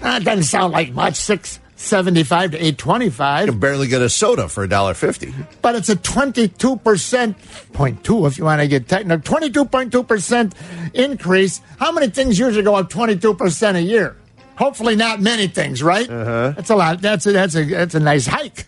That 0.00 0.24
doesn't 0.24 0.44
sound 0.44 0.72
like 0.72 0.92
much. 0.92 1.16
Six 1.16 1.60
seventy 1.76 2.22
five 2.24 2.50
to 2.52 2.64
eight 2.64 2.78
twenty-five. 2.78 3.46
You 3.46 3.52
can 3.52 3.60
barely 3.60 3.86
get 3.88 4.02
a 4.02 4.08
soda 4.08 4.48
for 4.48 4.64
a 4.64 4.68
dollar 4.68 4.94
fifty. 4.94 5.34
but 5.62 5.74
it's 5.74 5.88
a 5.88 5.96
twenty 5.96 6.48
two 6.48 6.76
percent 6.76 7.36
point 7.72 8.04
two 8.04 8.26
if 8.26 8.38
you 8.38 8.44
want 8.44 8.60
to 8.60 8.68
get 8.68 8.88
technical. 8.88 9.22
Twenty 9.22 9.50
two 9.50 9.64
point 9.64 9.92
two 9.92 10.02
percent 10.02 10.54
increase. 10.94 11.60
How 11.78 11.92
many 11.92 12.08
things 12.08 12.38
usually 12.38 12.62
go 12.64 12.74
up 12.74 12.88
twenty 12.88 13.16
two 13.16 13.34
percent 13.34 13.76
a 13.76 13.82
year? 13.82 14.16
Hopefully 14.56 14.96
not 14.96 15.20
many 15.20 15.46
things, 15.46 15.82
right? 15.82 16.08
Uh-huh. 16.10 16.52
That's 16.56 16.70
a 16.70 16.74
lot. 16.76 17.00
That's 17.00 17.26
a, 17.26 17.32
that's 17.32 17.54
a 17.54 17.64
that's 17.64 17.94
a 17.94 18.00
nice 18.00 18.26
hike. 18.26 18.66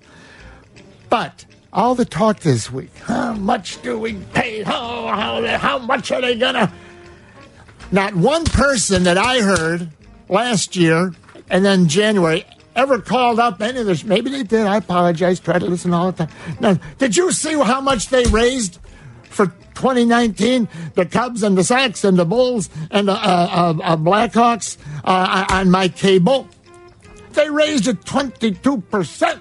But 1.09 1.45
all 1.73 1.97
the 1.97 2.05
talk 2.05 2.41
this 2.41 2.71
week. 2.71 2.97
How 2.99 3.33
much 3.33 3.83
do 3.83 3.99
we 3.99 4.15
pay? 4.33 4.63
How 4.63 5.09
how, 5.09 5.59
how 5.59 5.79
much 5.79 6.13
are 6.13 6.21
they 6.21 6.37
gonna? 6.37 6.73
Not 7.91 8.15
one 8.15 8.45
person 8.45 9.03
that 9.03 9.19
I 9.19 9.41
heard 9.41 9.89
last 10.29 10.77
year 10.77 11.13
and 11.51 11.65
then 11.65 11.89
January 11.89 12.47
ever 12.77 13.01
called 13.01 13.39
up 13.39 13.61
any 13.61 13.81
of 13.81 13.87
this. 13.87 14.05
Maybe 14.05 14.31
they 14.31 14.43
did. 14.43 14.67
I 14.67 14.77
apologize. 14.77 15.41
Try 15.41 15.59
to 15.59 15.67
listen 15.67 15.93
all 15.93 16.13
the 16.13 16.27
time. 16.27 16.37
Now, 16.61 16.75
did 16.99 17.17
you 17.17 17.33
see 17.33 17.55
how 17.55 17.81
much 17.81 18.09
they 18.09 18.25
raised 18.27 18.79
for 19.25 19.47
2019? 19.75 20.69
The 20.95 21.07
Cubs 21.07 21.43
and 21.43 21.59
the 21.59 21.65
Sox 21.65 22.05
and 22.05 22.19
the 22.19 22.25
Bulls 22.25 22.71
and 22.91 23.09
the 23.09 23.13
uh, 23.13 23.17
uh, 23.17 23.83
uh, 23.83 23.97
Blackhawks 23.97 24.79
uh, 25.05 25.47
on 25.51 25.71
my 25.71 25.89
cable. 25.89 26.49
They 27.33 27.51
raised 27.51 27.87
it 27.87 28.01
22%. 28.03 29.41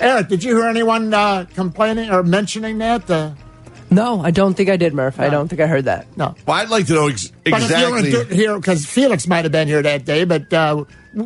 Eric, 0.00 0.28
did 0.28 0.42
you 0.42 0.56
hear 0.56 0.66
anyone 0.66 1.14
uh, 1.14 1.46
complaining 1.54 2.10
or 2.10 2.22
mentioning 2.22 2.78
that? 2.78 3.08
Uh, 3.92 4.02
No, 4.16 4.20
I 4.22 4.30
don't 4.30 4.54
think 4.54 4.68
I 4.70 4.76
did, 4.76 4.94
Murph. 4.94 5.20
I 5.20 5.28
don't 5.28 5.48
think 5.48 5.60
I 5.60 5.66
heard 5.66 5.84
that. 5.86 6.06
no. 6.16 6.34
Well, 6.46 6.56
I'd 6.56 6.68
like 6.70 6.86
to 6.86 6.94
know 6.94 7.08
ex- 7.08 7.28
But 7.44 7.52
if 7.54 7.58
you 7.58 7.64
exactly. 7.64 8.14
were 8.16 8.24
here, 8.24 8.56
because 8.56 8.86
Felix 8.86 9.26
might 9.26 9.44
have 9.44 9.52
been 9.52 9.68
here 9.68 9.82
that 9.82 10.04
day, 10.04 10.24
but 10.24 10.52
uh, 10.52 10.84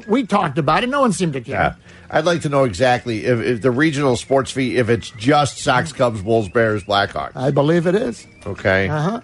we 0.08 0.26
talked 0.26 0.58
about 0.58 0.82
it. 0.84 0.88
No 0.88 1.00
one 1.00 1.12
seemed 1.12 1.32
to 1.34 1.40
care. 1.40 1.54
Yeah. 1.54 1.74
I'd 2.10 2.24
like 2.24 2.42
to 2.42 2.48
know 2.48 2.64
exactly 2.64 3.24
if, 3.26 3.40
if 3.40 3.62
the 3.62 3.70
regional 3.72 4.16
sports 4.16 4.52
fee, 4.52 4.76
if 4.76 4.88
it's 4.88 5.10
just 5.10 5.58
Sox, 5.58 5.92
Cubs, 5.92 6.22
Bulls, 6.22 6.48
Bears, 6.48 6.84
Blackhawks. 6.84 7.32
I 7.34 7.50
believe 7.50 7.86
it 7.88 7.96
is. 7.96 8.24
Okay. 8.46 8.88
Uh-huh. 8.88 9.20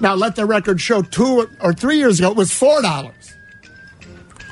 Now, 0.00 0.14
let 0.14 0.36
the 0.36 0.46
record 0.46 0.80
show 0.80 1.02
two 1.02 1.48
or 1.60 1.72
three 1.72 1.98
years 1.98 2.20
ago, 2.20 2.30
it 2.30 2.36
was 2.36 2.50
$4 2.50 3.10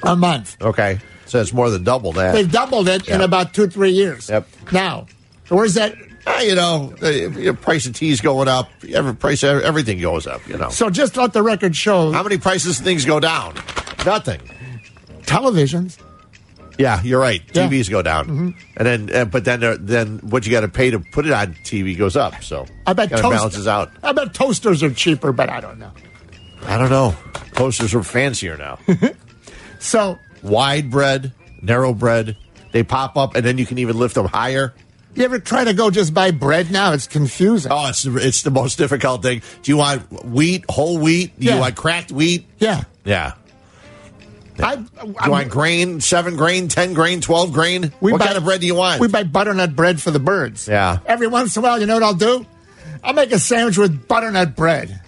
a 0.03 0.17
month. 0.17 0.57
Okay. 0.61 0.99
So 1.27 1.41
it's 1.41 1.53
more 1.53 1.71
than 1.71 1.85
double 1.85 2.13
that. 2.15 2.33
They've 2.33 2.51
doubled 2.51 2.89
it 2.89 3.09
in 3.09 3.21
about 3.21 3.55
two, 3.55 3.69
three 3.69 3.91
years. 3.93 4.29
Yep. 4.29 4.49
Now, 4.73 5.07
where's 5.49 5.75
that? 5.75 5.95
Ah, 6.31 6.41
you 6.43 6.55
know, 6.55 6.89
the 7.01 7.57
price 7.61 7.87
of 7.87 7.95
tea's 7.95 8.21
going 8.21 8.49
up. 8.49 8.69
Every 8.93 9.15
price, 9.15 9.43
everything 9.43 10.01
goes 10.01 10.27
up. 10.27 10.47
You 10.47 10.59
know. 10.59 10.69
So 10.69 10.91
just 10.91 11.17
let 11.17 11.33
the 11.33 11.43
record 11.43 11.75
show 11.75 12.13
How 12.13 12.23
many 12.23 12.37
prices 12.39 12.79
things 12.81 13.05
go 13.05 13.19
down? 13.19 13.55
Nothing. 14.05 14.41
televisions. 15.23 15.99
Yeah, 16.79 17.03
you're 17.03 17.19
right. 17.21 17.43
Yeah. 17.53 17.67
Mm-hmm. 17.67 17.75
TVs 17.75 17.91
go 17.91 18.03
down, 18.03 18.55
and 18.77 18.87
then 18.87 19.11
uh, 19.15 19.25
but 19.25 19.45
then 19.45 19.65
uh, 19.65 19.77
then 19.81 20.19
what 20.19 20.47
you 20.47 20.53
got 20.53 20.61
to 20.61 20.69
pay 20.69 20.91
to 20.91 21.01
put 21.01 21.27
it 21.27 21.33
on 21.33 21.55
TV 21.65 21.97
goes 21.99 22.15
up. 22.17 22.41
So 22.45 22.67
I 22.87 22.93
bet 22.93 23.11
toast- 23.11 23.23
balances 23.23 23.67
out. 23.67 23.91
I 24.05 24.13
bet 24.13 24.33
toasters 24.33 24.83
are 24.85 24.91
cheaper, 24.93 25.33
but 25.33 25.51
I 25.51 25.61
don't 25.61 25.81
know. 25.81 25.91
I 26.67 26.79
don't 26.79 26.91
know. 26.91 27.17
Toasters 27.55 27.95
are 27.95 28.03
fancier 28.03 28.57
now. 28.57 28.79
So 29.81 30.19
Wide 30.43 30.91
bread, 30.91 31.33
narrow 31.63 31.93
bread. 31.93 32.37
They 32.73 32.83
pop 32.83 33.17
up, 33.17 33.35
and 33.37 33.45
then 33.45 33.59
you 33.59 33.67
can 33.67 33.79
even 33.79 33.99
lift 33.99 34.15
them 34.15 34.27
higher. 34.27 34.75
You 35.21 35.25
ever 35.27 35.39
try 35.39 35.65
to 35.65 35.75
go 35.75 35.91
just 35.91 36.13
buy 36.15 36.31
bread 36.31 36.71
now? 36.71 36.93
It's 36.93 37.07
confusing. 37.07 37.71
Oh, 37.73 37.89
it's 37.89 38.05
it's 38.07 38.43
the 38.43 38.51
most 38.51 38.79
difficult 38.79 39.23
thing. 39.23 39.43
Do 39.63 39.71
you 39.73 39.77
want 39.77 40.25
wheat, 40.25 40.65
whole 40.69 40.99
wheat? 40.99 41.39
Do 41.39 41.47
Yeah. 41.47 41.55
you 41.55 41.61
want 41.61 41.77
cracked 41.77 42.11
wheat? 42.13 42.47
Yeah. 42.59 42.83
Yeah. 43.05 43.33
I, 44.61 44.75
Do 44.77 44.89
you 45.25 45.31
want 45.31 45.51
grain, 45.51 46.01
seven 46.01 46.37
grain, 46.37 46.67
ten 46.67 46.93
grain, 46.93 47.21
twelve 47.21 47.53
grain? 47.53 47.93
We 48.01 48.11
what 48.13 48.19
buy- 48.19 48.27
kind 48.27 48.39
of 48.39 48.45
bread 48.45 48.61
do 48.61 48.67
you 48.67 48.75
want? 48.75 49.01
We 49.01 49.07
buy 49.07 49.23
butternut 49.23 49.77
bread 49.77 50.01
for 50.03 50.11
the 50.11 50.19
birds. 50.19 50.67
Yeah. 50.67 50.99
Every 51.07 51.29
once 51.29 51.57
in 51.57 51.63
a 51.63 51.67
while, 51.67 51.79
you 51.79 51.87
know 51.87 51.95
what 51.95 52.03
I'll 52.03 52.15
do? 52.15 52.45
I'll 53.05 53.13
make 53.15 53.31
a 53.31 53.39
sandwich 53.39 53.79
with 53.79 54.09
butternut 54.09 54.57
bread. 54.57 55.01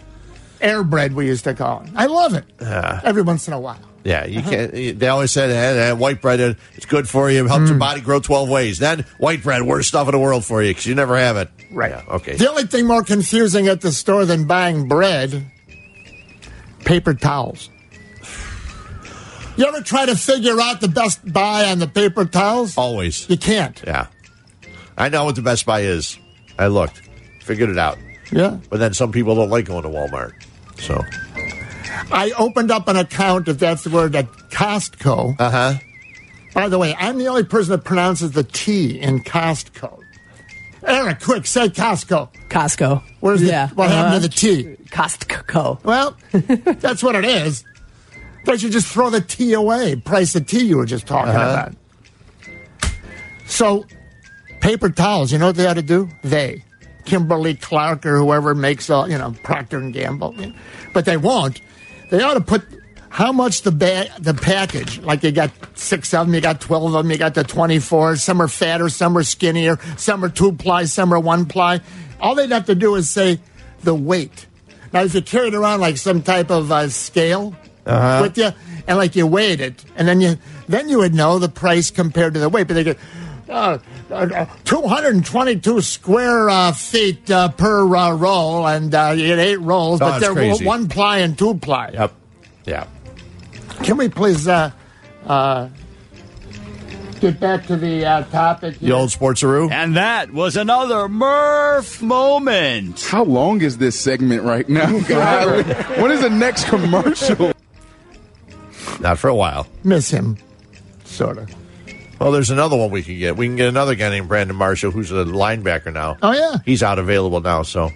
Air 0.60 0.84
bread, 0.84 1.14
we 1.14 1.26
used 1.26 1.42
to 1.44 1.54
call 1.54 1.82
it. 1.82 1.88
I 1.96 2.06
love 2.06 2.34
it. 2.34 2.44
Every 2.60 3.22
once 3.22 3.48
in 3.48 3.52
a 3.54 3.58
while. 3.58 3.78
Yeah, 4.02 4.20
Uh-huh. 4.20 4.28
you 4.28 4.42
can't. 4.42 4.98
They 4.98 5.08
always 5.08 5.30
said 5.30 5.50
eh, 5.50 5.92
white 5.92 6.22
bread 6.22 6.56
it's 6.74 6.86
good 6.86 7.08
for 7.08 7.30
you, 7.30 7.46
helps 7.46 7.64
Mm. 7.64 7.68
your 7.70 7.78
body 7.78 8.00
grow 8.00 8.18
twelve 8.20 8.48
ways. 8.48 8.78
Then 8.78 9.04
white 9.18 9.42
bread, 9.42 9.62
worst 9.62 9.88
stuff 9.88 10.08
in 10.08 10.12
the 10.12 10.18
world 10.18 10.44
for 10.44 10.62
you 10.62 10.70
because 10.70 10.86
you 10.86 10.94
never 10.94 11.18
have 11.18 11.36
it. 11.36 11.50
Right. 11.70 11.90
Yeah, 11.90 12.14
okay. 12.16 12.36
The 12.36 12.48
only 12.48 12.64
thing 12.64 12.86
more 12.86 13.02
confusing 13.04 13.68
at 13.68 13.82
the 13.82 13.92
store 13.92 14.24
than 14.24 14.44
buying 14.46 14.88
bread, 14.88 15.44
paper 16.84 17.12
towels. 17.14 17.68
You 19.56 19.66
ever 19.66 19.82
try 19.82 20.06
to 20.06 20.16
figure 20.16 20.58
out 20.60 20.80
the 20.80 20.88
best 20.88 21.20
buy 21.30 21.66
on 21.66 21.78
the 21.80 21.86
paper 21.86 22.24
towels? 22.24 22.78
Always. 22.78 23.28
You 23.28 23.36
can't. 23.36 23.78
Yeah. 23.86 24.06
I 24.96 25.08
know 25.10 25.24
what 25.24 25.34
the 25.34 25.42
Best 25.42 25.66
Buy 25.66 25.80
is. 25.80 26.18
I 26.58 26.66
looked, 26.68 27.00
figured 27.42 27.68
it 27.70 27.78
out. 27.78 27.98
Yeah. 28.32 28.58
But 28.70 28.80
then 28.80 28.92
some 28.94 29.12
people 29.12 29.34
don't 29.34 29.50
like 29.50 29.64
going 29.66 29.82
to 29.82 29.88
Walmart. 29.88 30.32
So. 30.78 31.02
I 32.10 32.32
opened 32.38 32.70
up 32.70 32.88
an 32.88 32.96
account, 32.96 33.48
if 33.48 33.58
that's 33.58 33.84
the 33.84 33.90
word, 33.90 34.14
at 34.14 34.30
Costco. 34.50 35.36
Uh 35.38 35.50
huh. 35.50 35.74
By 36.54 36.68
the 36.68 36.78
way, 36.78 36.94
I'm 36.98 37.18
the 37.18 37.28
only 37.28 37.44
person 37.44 37.72
that 37.72 37.84
pronounces 37.84 38.32
the 38.32 38.42
T 38.42 38.98
in 38.98 39.22
Costco. 39.22 40.00
Eric, 40.86 41.20
quick, 41.20 41.46
say 41.46 41.68
Costco. 41.68 42.30
Costco. 42.48 43.02
Where's 43.20 43.40
the, 43.40 43.48
yeah. 43.48 43.68
what 43.68 43.90
happened 43.90 44.14
uh-huh. 44.14 44.20
to 44.20 44.28
the 44.28 44.28
T? 44.28 44.76
Costco. 44.86 45.84
Well, 45.84 46.16
that's 46.80 47.02
what 47.02 47.14
it 47.14 47.24
is. 47.24 47.64
They 48.46 48.56
should 48.56 48.72
just 48.72 48.86
throw 48.86 49.10
the 49.10 49.20
T 49.20 49.52
away. 49.52 49.96
Price 49.96 50.32
the 50.32 50.40
T 50.40 50.64
you 50.64 50.78
were 50.78 50.86
just 50.86 51.06
talking 51.06 51.34
about. 51.34 51.74
So, 53.46 53.84
paper 54.60 54.88
towels. 54.88 55.32
You 55.32 55.38
know 55.38 55.46
what 55.46 55.56
they 55.56 55.66
ought 55.66 55.74
to 55.74 55.82
do? 55.82 56.08
They, 56.22 56.64
Kimberly 57.04 57.54
Clark 57.54 58.06
or 58.06 58.16
whoever 58.18 58.54
makes 58.54 58.88
all, 58.88 59.08
you 59.08 59.18
know, 59.18 59.34
Procter 59.42 59.78
and 59.78 59.92
Gamble, 59.92 60.34
but 60.94 61.04
they 61.04 61.16
won't. 61.16 61.60
They 62.10 62.22
ought 62.22 62.34
to 62.34 62.40
put 62.40 62.62
how 63.08 63.32
much 63.32 63.62
the 63.62 63.72
bag, 63.72 64.10
the 64.20 64.34
package. 64.34 65.00
Like 65.00 65.22
you 65.22 65.32
got 65.32 65.50
six 65.74 66.12
of 66.14 66.26
them, 66.26 66.34
you 66.34 66.40
got 66.40 66.60
twelve 66.60 66.94
of 66.94 67.04
them, 67.04 67.10
you 67.10 67.18
got 67.18 67.34
the 67.34 67.44
twenty-four. 67.44 68.16
Some 68.16 68.40
are 68.42 68.48
fatter, 68.48 68.88
some 68.88 69.16
are 69.16 69.22
skinnier, 69.22 69.78
some 69.96 70.24
are 70.24 70.28
two 70.28 70.52
ply, 70.52 70.84
some 70.84 71.12
are 71.12 71.18
one 71.18 71.46
ply. 71.46 71.80
All 72.20 72.34
they'd 72.34 72.50
have 72.50 72.66
to 72.66 72.74
do 72.74 72.94
is 72.96 73.08
say 73.08 73.40
the 73.82 73.94
weight. 73.94 74.46
Now, 74.92 75.02
if 75.02 75.14
you 75.14 75.22
carried 75.22 75.54
around 75.54 75.80
like 75.80 75.96
some 75.96 76.22
type 76.22 76.50
of 76.50 76.70
uh, 76.70 76.88
scale 76.88 77.54
with 77.86 78.36
you, 78.36 78.50
and 78.86 78.98
like 78.98 79.16
you 79.16 79.26
weighed 79.26 79.60
it, 79.60 79.84
and 79.96 80.06
then 80.06 80.20
you 80.20 80.36
then 80.68 80.88
you 80.88 80.98
would 80.98 81.14
know 81.14 81.38
the 81.38 81.48
price 81.48 81.90
compared 81.90 82.34
to 82.34 82.40
the 82.40 82.48
weight. 82.48 82.68
But 82.68 82.74
they 82.74 82.84
get 82.84 82.98
uh, 83.50 83.78
uh, 84.10 84.46
222 84.64 85.80
square 85.80 86.48
uh, 86.50 86.72
feet 86.72 87.30
uh, 87.30 87.48
per 87.48 87.94
uh, 87.96 88.12
roll, 88.14 88.66
and 88.66 88.94
uh, 88.94 89.12
you 89.16 89.26
get 89.26 89.38
eight 89.38 89.56
rolls, 89.56 90.00
Oh, 90.00 90.06
but 90.06 90.10
that's 90.12 90.24
they're 90.24 90.34
crazy. 90.34 90.64
one 90.64 90.88
ply 90.88 91.18
and 91.18 91.36
two 91.38 91.54
ply. 91.54 91.90
Yep. 91.92 92.12
Yeah. 92.66 92.86
Can 93.82 93.96
we 93.96 94.08
please 94.08 94.46
uh, 94.46 94.70
uh, 95.26 95.68
get 97.20 97.40
back 97.40 97.66
to 97.66 97.76
the 97.76 98.04
uh, 98.04 98.24
topic? 98.24 98.78
The 98.78 98.86
here? 98.86 98.94
old 98.94 99.10
sportsaroo. 99.10 99.70
And 99.70 99.96
that 99.96 100.32
was 100.32 100.56
another 100.56 101.08
Murph 101.08 102.02
moment. 102.02 103.00
How 103.02 103.24
long 103.24 103.62
is 103.62 103.78
this 103.78 103.98
segment 103.98 104.42
right 104.42 104.68
now? 104.68 105.00
God, 105.08 105.66
when 105.98 106.10
is 106.10 106.20
the 106.20 106.30
next 106.30 106.66
commercial? 106.68 107.52
Not 109.00 109.18
for 109.18 109.28
a 109.28 109.34
while. 109.34 109.66
Miss 109.82 110.10
him, 110.10 110.36
sort 111.04 111.38
of. 111.38 111.48
Well, 112.20 112.32
there's 112.32 112.50
another 112.50 112.76
one 112.76 112.90
we 112.90 113.02
can 113.02 113.18
get. 113.18 113.36
We 113.38 113.46
can 113.46 113.56
get 113.56 113.68
another 113.68 113.94
guy 113.94 114.10
named 114.10 114.28
Brandon 114.28 114.54
Marshall, 114.54 114.90
who's 114.90 115.10
a 115.10 115.24
linebacker 115.24 115.90
now. 115.90 116.18
Oh, 116.22 116.32
yeah. 116.32 116.58
He's 116.66 116.82
out 116.82 116.98
available 116.98 117.40
now, 117.40 117.62
so 117.62 117.90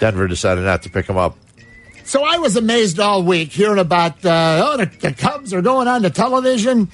Denver 0.00 0.26
decided 0.26 0.64
not 0.64 0.82
to 0.82 0.90
pick 0.90 1.06
him 1.06 1.16
up. 1.16 1.36
So 2.04 2.24
I 2.24 2.38
was 2.38 2.56
amazed 2.56 2.98
all 2.98 3.22
week 3.22 3.52
hearing 3.52 3.78
about 3.78 4.24
uh, 4.26 4.72
oh 4.72 4.76
the, 4.78 4.86
the 4.86 5.12
Cubs 5.12 5.54
are 5.54 5.62
going 5.62 5.86
on 5.86 6.02
the 6.02 6.10
television. 6.10 6.88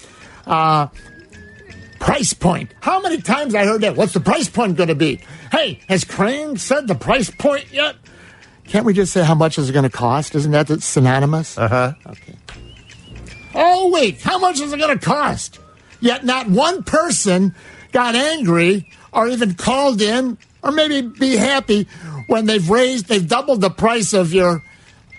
Uh, 0.46 0.88
price 2.00 2.34
point. 2.34 2.70
How 2.80 3.00
many 3.00 3.22
times 3.22 3.54
I 3.54 3.64
heard 3.64 3.80
that? 3.80 3.96
What's 3.96 4.12
the 4.12 4.20
price 4.20 4.50
point 4.50 4.76
going 4.76 4.90
to 4.90 4.94
be? 4.94 5.22
Hey, 5.50 5.80
has 5.88 6.04
Crane 6.04 6.58
said 6.58 6.86
the 6.86 6.94
price 6.94 7.30
point 7.30 7.72
yet? 7.72 7.96
Can't 8.68 8.84
we 8.84 8.92
just 8.92 9.12
say 9.12 9.24
how 9.24 9.34
much 9.34 9.56
is 9.56 9.70
it 9.70 9.72
going 9.72 9.84
to 9.84 9.88
cost? 9.88 10.34
Isn't 10.34 10.52
that 10.52 10.68
synonymous? 10.82 11.56
Uh 11.56 11.68
huh. 11.68 11.92
Okay. 12.08 12.34
All 13.54 13.90
week, 13.90 14.20
how 14.20 14.38
much 14.38 14.60
is 14.60 14.70
it 14.70 14.78
going 14.78 14.98
to 14.98 15.02
cost? 15.02 15.60
Yet 16.00 16.24
not 16.24 16.48
one 16.48 16.82
person 16.82 17.54
got 17.92 18.14
angry 18.14 18.90
or 19.12 19.28
even 19.28 19.54
called 19.54 20.02
in 20.02 20.38
or 20.62 20.72
maybe 20.72 21.02
be 21.02 21.36
happy 21.36 21.88
when 22.26 22.46
they've 22.46 22.68
raised, 22.68 23.06
they've 23.06 23.26
doubled 23.26 23.60
the 23.60 23.70
price 23.70 24.12
of 24.12 24.32
your 24.34 24.62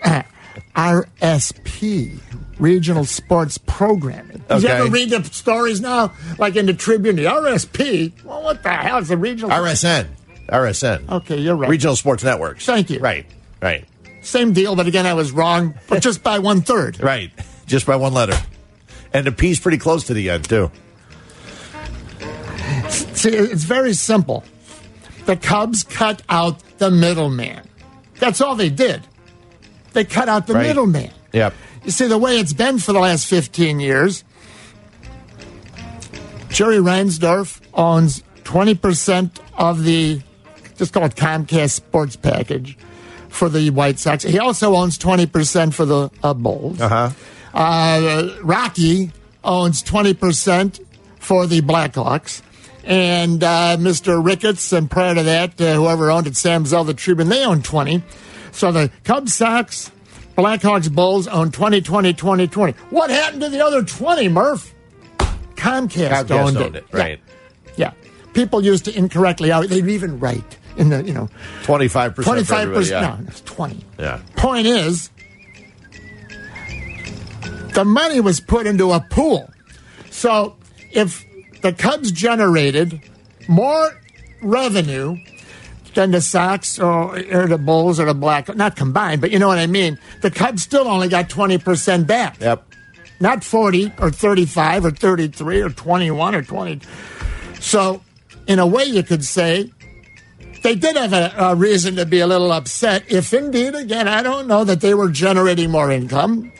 RSP, 0.76 2.18
Regional 2.58 3.04
Sports 3.04 3.58
Programming. 3.58 4.42
Did 4.48 4.62
you 4.62 4.68
ever 4.68 4.90
read 4.90 5.10
the 5.10 5.24
stories 5.24 5.80
now, 5.80 6.12
like 6.38 6.56
in 6.56 6.66
the 6.66 6.74
Tribune? 6.74 7.16
The 7.16 7.24
RSP? 7.24 8.24
Well, 8.24 8.42
what 8.42 8.62
the 8.62 8.70
hell 8.70 8.98
is 8.98 9.08
the 9.08 9.16
Regional? 9.16 9.50
RSN. 9.50 10.06
RSN. 10.48 11.10
Okay, 11.10 11.38
you're 11.38 11.56
right. 11.56 11.68
Regional 11.68 11.96
Sports 11.96 12.24
Networks. 12.24 12.64
Thank 12.64 12.90
you. 12.90 13.00
Right. 13.00 13.26
Right. 13.60 13.86
Same 14.22 14.52
deal, 14.52 14.76
but 14.76 14.86
again, 14.86 15.06
I 15.06 15.14
was 15.14 15.32
wrong, 15.32 15.74
but 15.88 16.02
just 16.02 16.22
by 16.22 16.38
one 16.38 16.62
third. 16.62 17.02
Right. 17.02 17.30
Just 17.66 17.86
by 17.86 17.96
one 17.96 18.14
letter. 18.14 18.38
And 19.12 19.26
the 19.26 19.32
P's 19.32 19.58
pretty 19.60 19.78
close 19.78 20.04
to 20.04 20.14
the 20.14 20.30
end, 20.30 20.48
too. 20.48 20.70
See, 22.88 23.30
it's 23.30 23.64
very 23.64 23.94
simple. 23.94 24.44
The 25.26 25.36
Cubs 25.36 25.82
cut 25.82 26.22
out 26.28 26.60
the 26.78 26.90
middleman. 26.90 27.62
That's 28.18 28.40
all 28.40 28.54
they 28.54 28.70
did. 28.70 29.02
They 29.92 30.04
cut 30.04 30.28
out 30.28 30.46
the 30.46 30.54
Right. 30.54 30.66
middleman. 30.66 31.10
Yep. 31.32 31.54
You 31.84 31.90
see, 31.90 32.06
the 32.06 32.18
way 32.18 32.38
it's 32.38 32.52
been 32.52 32.78
for 32.78 32.92
the 32.92 33.00
last 33.00 33.26
15 33.26 33.80
years, 33.80 34.24
Jerry 36.50 36.76
Reinsdorf 36.78 37.60
owns 37.74 38.22
20% 38.44 39.30
of 39.56 39.84
the, 39.84 40.20
just 40.76 40.92
call 40.92 41.04
it 41.04 41.14
Comcast 41.14 41.70
Sports 41.72 42.16
Package 42.16 42.76
for 43.28 43.48
the 43.48 43.70
White 43.70 43.98
Sox. 43.98 44.24
He 44.24 44.38
also 44.38 44.74
owns 44.74 44.98
20% 44.98 45.74
for 45.74 45.84
the 45.84 46.10
uh, 46.22 46.34
Bulls. 46.34 46.80
Uh-huh. 46.80 47.10
Uh, 47.54 48.36
Rocky 48.42 49.12
owns 49.44 49.82
20% 49.82 50.84
for 51.18 51.46
the 51.46 51.60
Blackhawks. 51.60 52.42
And 52.84 53.44
uh, 53.44 53.76
Mr. 53.78 54.24
Ricketts, 54.24 54.72
and 54.72 54.90
prior 54.90 55.14
to 55.14 55.22
that, 55.24 55.60
uh, 55.60 55.74
whoever 55.74 56.10
owned 56.10 56.26
it, 56.26 56.36
Sam 56.36 56.64
Zell, 56.64 56.84
the 56.84 56.94
Tribune, 56.94 57.28
they 57.28 57.44
own 57.44 57.62
20. 57.62 58.02
So 58.52 58.72
the 58.72 58.90
Cubs, 59.04 59.34
Sox, 59.34 59.90
Blackhawks 60.36 60.92
Bulls 60.92 61.28
own 61.28 61.50
2020 61.50 62.14
2020. 62.14 62.72
What 62.90 63.10
happened 63.10 63.42
to 63.42 63.50
the 63.50 63.62
other 63.64 63.82
20, 63.82 64.28
Murph? 64.28 64.72
Comcast, 65.18 66.08
Comcast 66.08 66.30
owned, 66.30 66.56
owned 66.56 66.76
it. 66.76 66.84
it, 66.84 66.86
right. 66.92 67.20
Yeah. 67.76 67.92
yeah. 68.02 68.08
People 68.32 68.64
used 68.64 68.84
to 68.86 68.96
incorrectly 68.96 69.52
out. 69.52 69.68
They'd 69.68 69.86
even 69.86 70.18
write 70.20 70.56
in 70.76 70.88
the, 70.90 71.02
you 71.02 71.12
know, 71.12 71.28
25%. 71.64 72.14
25%. 72.14 72.90
Yeah. 72.90 73.00
No, 73.00 73.18
it's 73.26 73.40
20. 73.42 73.84
yeah. 73.98 74.20
Point 74.36 74.66
is, 74.66 75.10
the 77.78 77.84
money 77.84 78.18
was 78.18 78.40
put 78.40 78.66
into 78.66 78.90
a 78.90 78.98
pool. 78.98 79.48
So 80.10 80.56
if 80.90 81.24
the 81.62 81.72
Cubs 81.72 82.10
generated 82.10 83.00
more 83.46 83.96
revenue 84.42 85.16
than 85.94 86.10
the 86.10 86.20
Sox 86.20 86.80
or, 86.80 87.16
or 87.32 87.46
the 87.46 87.56
Bulls 87.56 88.00
or 88.00 88.06
the 88.06 88.14
Black, 88.14 88.52
not 88.56 88.74
combined, 88.74 89.20
but 89.20 89.30
you 89.30 89.38
know 89.38 89.46
what 89.46 89.58
I 89.58 89.68
mean, 89.68 89.96
the 90.22 90.30
Cubs 90.32 90.64
still 90.64 90.88
only 90.88 91.08
got 91.08 91.28
20% 91.28 92.04
back. 92.04 92.40
Yep. 92.40 92.66
Not 93.20 93.44
40 93.44 93.92
or 94.00 94.10
35 94.10 94.84
or 94.84 94.90
33 94.90 95.60
or 95.60 95.70
21 95.70 96.34
or 96.34 96.42
20. 96.42 96.80
So, 97.60 98.02
in 98.48 98.58
a 98.58 98.66
way, 98.66 98.86
you 98.86 99.04
could 99.04 99.24
say 99.24 99.70
they 100.64 100.74
did 100.74 100.96
have 100.96 101.12
a, 101.12 101.32
a 101.38 101.54
reason 101.54 101.94
to 101.94 102.06
be 102.06 102.18
a 102.18 102.26
little 102.26 102.50
upset 102.50 103.04
if 103.08 103.32
indeed, 103.32 103.76
again, 103.76 104.08
I 104.08 104.24
don't 104.24 104.48
know 104.48 104.64
that 104.64 104.80
they 104.80 104.94
were 104.94 105.10
generating 105.10 105.70
more 105.70 105.92
income 105.92 106.50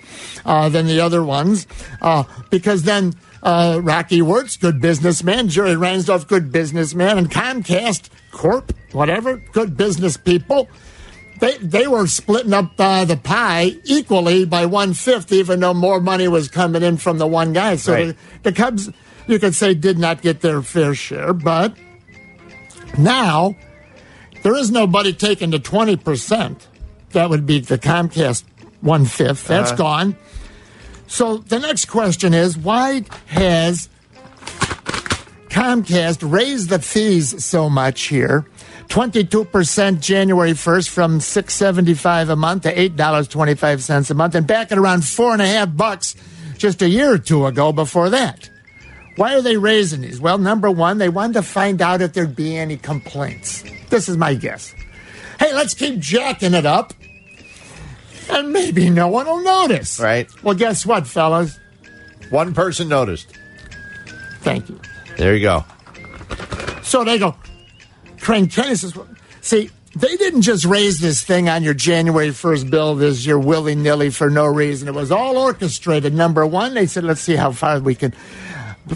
uh, 0.48 0.68
than 0.70 0.86
the 0.86 0.98
other 0.98 1.22
ones, 1.22 1.66
uh, 2.00 2.24
because 2.48 2.82
then 2.84 3.12
uh, 3.42 3.78
Rocky 3.82 4.22
Wirtz, 4.22 4.56
good 4.56 4.80
businessman, 4.80 5.48
Jerry 5.48 5.74
Reinsdorf, 5.74 6.26
good 6.26 6.50
businessman, 6.50 7.18
and 7.18 7.30
Comcast 7.30 8.08
Corp, 8.32 8.72
whatever, 8.92 9.36
good 9.52 9.76
business 9.76 10.16
people. 10.16 10.66
They, 11.40 11.56
they 11.58 11.86
were 11.86 12.06
splitting 12.08 12.52
up 12.54 12.72
uh, 12.80 13.04
the 13.04 13.16
pie 13.18 13.76
equally 13.84 14.44
by 14.46 14.66
one 14.66 14.94
fifth, 14.94 15.30
even 15.32 15.60
though 15.60 15.74
more 15.74 16.00
money 16.00 16.26
was 16.26 16.48
coming 16.48 16.82
in 16.82 16.96
from 16.96 17.18
the 17.18 17.26
one 17.28 17.52
guy. 17.52 17.76
So 17.76 17.92
Right. 17.92 18.16
the, 18.42 18.50
the 18.50 18.52
Cubs, 18.52 18.90
you 19.28 19.38
could 19.38 19.54
say, 19.54 19.74
did 19.74 19.98
not 19.98 20.22
get 20.22 20.40
their 20.40 20.62
fair 20.62 20.94
share. 20.94 21.32
But 21.32 21.76
now 22.96 23.54
there 24.42 24.54
is 24.56 24.70
nobody 24.70 25.12
taking 25.12 25.50
the 25.50 25.58
20%. 25.58 26.56
That 27.12 27.30
would 27.30 27.46
be 27.46 27.60
the 27.60 27.78
Comcast 27.78 28.44
one 28.80 29.04
fifth. 29.04 29.46
That's 29.46 29.72
gone. 29.72 30.16
So 31.08 31.38
the 31.38 31.58
next 31.58 31.86
question 31.86 32.34
is 32.34 32.56
why 32.56 33.04
has 33.26 33.88
Comcast 35.48 36.30
raised 36.30 36.68
the 36.68 36.78
fees 36.78 37.44
so 37.44 37.68
much 37.68 38.02
here? 38.02 38.46
22% 38.88 40.00
January 40.00 40.52
1st 40.52 40.88
from 40.88 41.20
675 41.20 42.28
a 42.30 42.36
month 42.36 42.62
to 42.62 42.74
$8.25 42.74 44.10
a 44.10 44.14
month 44.14 44.34
and 44.34 44.46
back 44.46 44.70
at 44.72 44.78
around 44.78 45.04
four 45.04 45.32
and 45.32 45.42
a 45.42 45.46
half 45.46 45.74
bucks 45.76 46.14
just 46.56 46.80
a 46.82 46.88
year 46.88 47.14
or 47.14 47.18
two 47.18 47.46
ago 47.46 47.72
before 47.72 48.10
that. 48.10 48.48
Why 49.16 49.34
are 49.34 49.42
they 49.42 49.56
raising 49.56 50.02
these? 50.02 50.20
Well, 50.20 50.38
number 50.38 50.70
one, 50.70 50.98
they 50.98 51.08
wanted 51.08 51.34
to 51.34 51.42
find 51.42 51.82
out 51.82 52.00
if 52.00 52.12
there'd 52.12 52.36
be 52.36 52.56
any 52.56 52.76
complaints. 52.76 53.64
This 53.90 54.08
is 54.08 54.16
my 54.16 54.34
guess. 54.34 54.74
Hey, 55.40 55.52
let's 55.54 55.74
keep 55.74 55.98
jacking 55.98 56.54
it 56.54 56.66
up. 56.66 56.92
And 58.30 58.52
maybe 58.52 58.90
no 58.90 59.08
one 59.08 59.26
will 59.26 59.42
notice. 59.42 59.99
Right. 60.00 60.28
Well, 60.42 60.54
guess 60.54 60.85
what, 60.85 61.06
fellas? 61.06 61.58
One 62.30 62.54
person 62.54 62.88
noticed. 62.88 63.32
Thank 64.40 64.68
you. 64.68 64.80
There 65.16 65.35
you 65.35 65.42
go. 65.42 65.64
So 66.82 67.04
they 67.04 67.18
go, 67.18 67.37
Crane 68.20 68.49
Kenny 68.49 68.75
says, 68.75 68.97
see, 69.40 69.70
they 69.97 70.16
didn't 70.16 70.42
just 70.42 70.64
raise 70.64 71.00
this 71.00 71.25
thing 71.25 71.49
on 71.49 71.62
your 71.62 71.75
January 71.75 72.28
1st 72.28 72.70
bill 72.70 72.94
this 72.94 73.26
year 73.26 73.38
willy 73.38 73.75
nilly 73.75 74.11
for 74.11 74.30
no 74.30 74.47
reason. 74.47 74.88
It 74.88 74.94
was 74.94 75.11
all 75.11 75.37
orchestrated. 75.38 76.14
Number 76.14 76.47
one, 76.47 76.75
they 76.75 76.87
said, 76.87 77.04
let's 77.04 77.20
see 77.20 77.37
how 77.37 77.52
far 77.52 77.80
we 77.80 77.94
can 77.94 78.14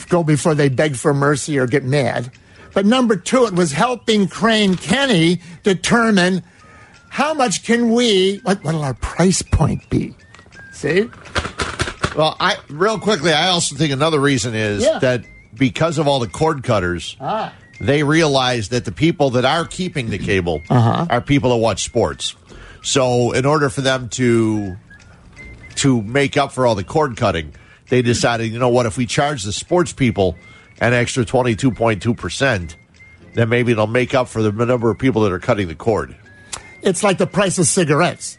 go 0.08 0.22
before 0.22 0.54
they 0.54 0.68
beg 0.68 0.96
for 0.96 1.12
mercy 1.12 1.58
or 1.58 1.66
get 1.66 1.84
mad. 1.84 2.30
But 2.74 2.86
number 2.86 3.16
two, 3.16 3.46
it 3.46 3.54
was 3.54 3.72
helping 3.72 4.28
Crane 4.28 4.76
Kenny 4.76 5.40
determine 5.62 6.42
how 7.12 7.34
much 7.34 7.62
can 7.64 7.92
we, 7.92 8.38
what 8.42 8.64
will 8.64 8.82
our 8.82 8.94
price 8.94 9.42
point 9.42 9.88
be? 9.90 10.14
See? 10.72 11.10
Well, 12.16 12.36
I 12.40 12.56
real 12.70 12.98
quickly, 12.98 13.32
I 13.32 13.48
also 13.48 13.76
think 13.76 13.92
another 13.92 14.18
reason 14.18 14.54
is 14.54 14.82
Yeah. 14.82 14.98
that 15.00 15.24
because 15.54 15.98
of 15.98 16.08
all 16.08 16.20
the 16.20 16.26
cord 16.26 16.62
cutters, 16.62 17.16
Ah. 17.20 17.52
they 17.80 18.02
realize 18.02 18.70
that 18.70 18.86
the 18.86 18.92
people 18.92 19.28
that 19.30 19.44
are 19.44 19.66
keeping 19.66 20.08
the 20.08 20.16
cable 20.18 20.62
Uh-huh. 20.70 21.06
are 21.10 21.20
people 21.20 21.50
that 21.50 21.56
watch 21.56 21.84
sports. 21.84 22.34
So, 22.82 23.32
in 23.32 23.44
order 23.46 23.68
for 23.68 23.82
them 23.82 24.08
to 24.10 24.76
to 25.76 26.02
make 26.02 26.36
up 26.36 26.52
for 26.52 26.66
all 26.66 26.74
the 26.74 26.84
cord 26.84 27.16
cutting, 27.16 27.52
they 27.90 28.02
decided, 28.02 28.52
you 28.52 28.58
know 28.58 28.68
what, 28.68 28.84
if 28.86 28.96
we 28.96 29.06
charge 29.06 29.42
the 29.42 29.52
sports 29.52 29.92
people 29.92 30.36
an 30.80 30.92
extra 30.94 31.24
twenty 31.24 31.54
two 31.56 31.70
point 31.70 32.00
two 32.02 32.14
percent, 32.14 32.76
then 33.34 33.48
maybe 33.50 33.72
it'll 33.72 33.86
make 33.86 34.14
up 34.14 34.28
for 34.28 34.42
the 34.42 34.50
number 34.52 34.90
of 34.90 34.98
people 34.98 35.22
that 35.22 35.32
are 35.32 35.38
cutting 35.38 35.68
the 35.68 35.74
cord. 35.74 36.14
It's 36.82 37.02
like 37.02 37.18
the 37.18 37.26
price 37.26 37.58
of 37.58 37.66
cigarettes. 37.66 38.38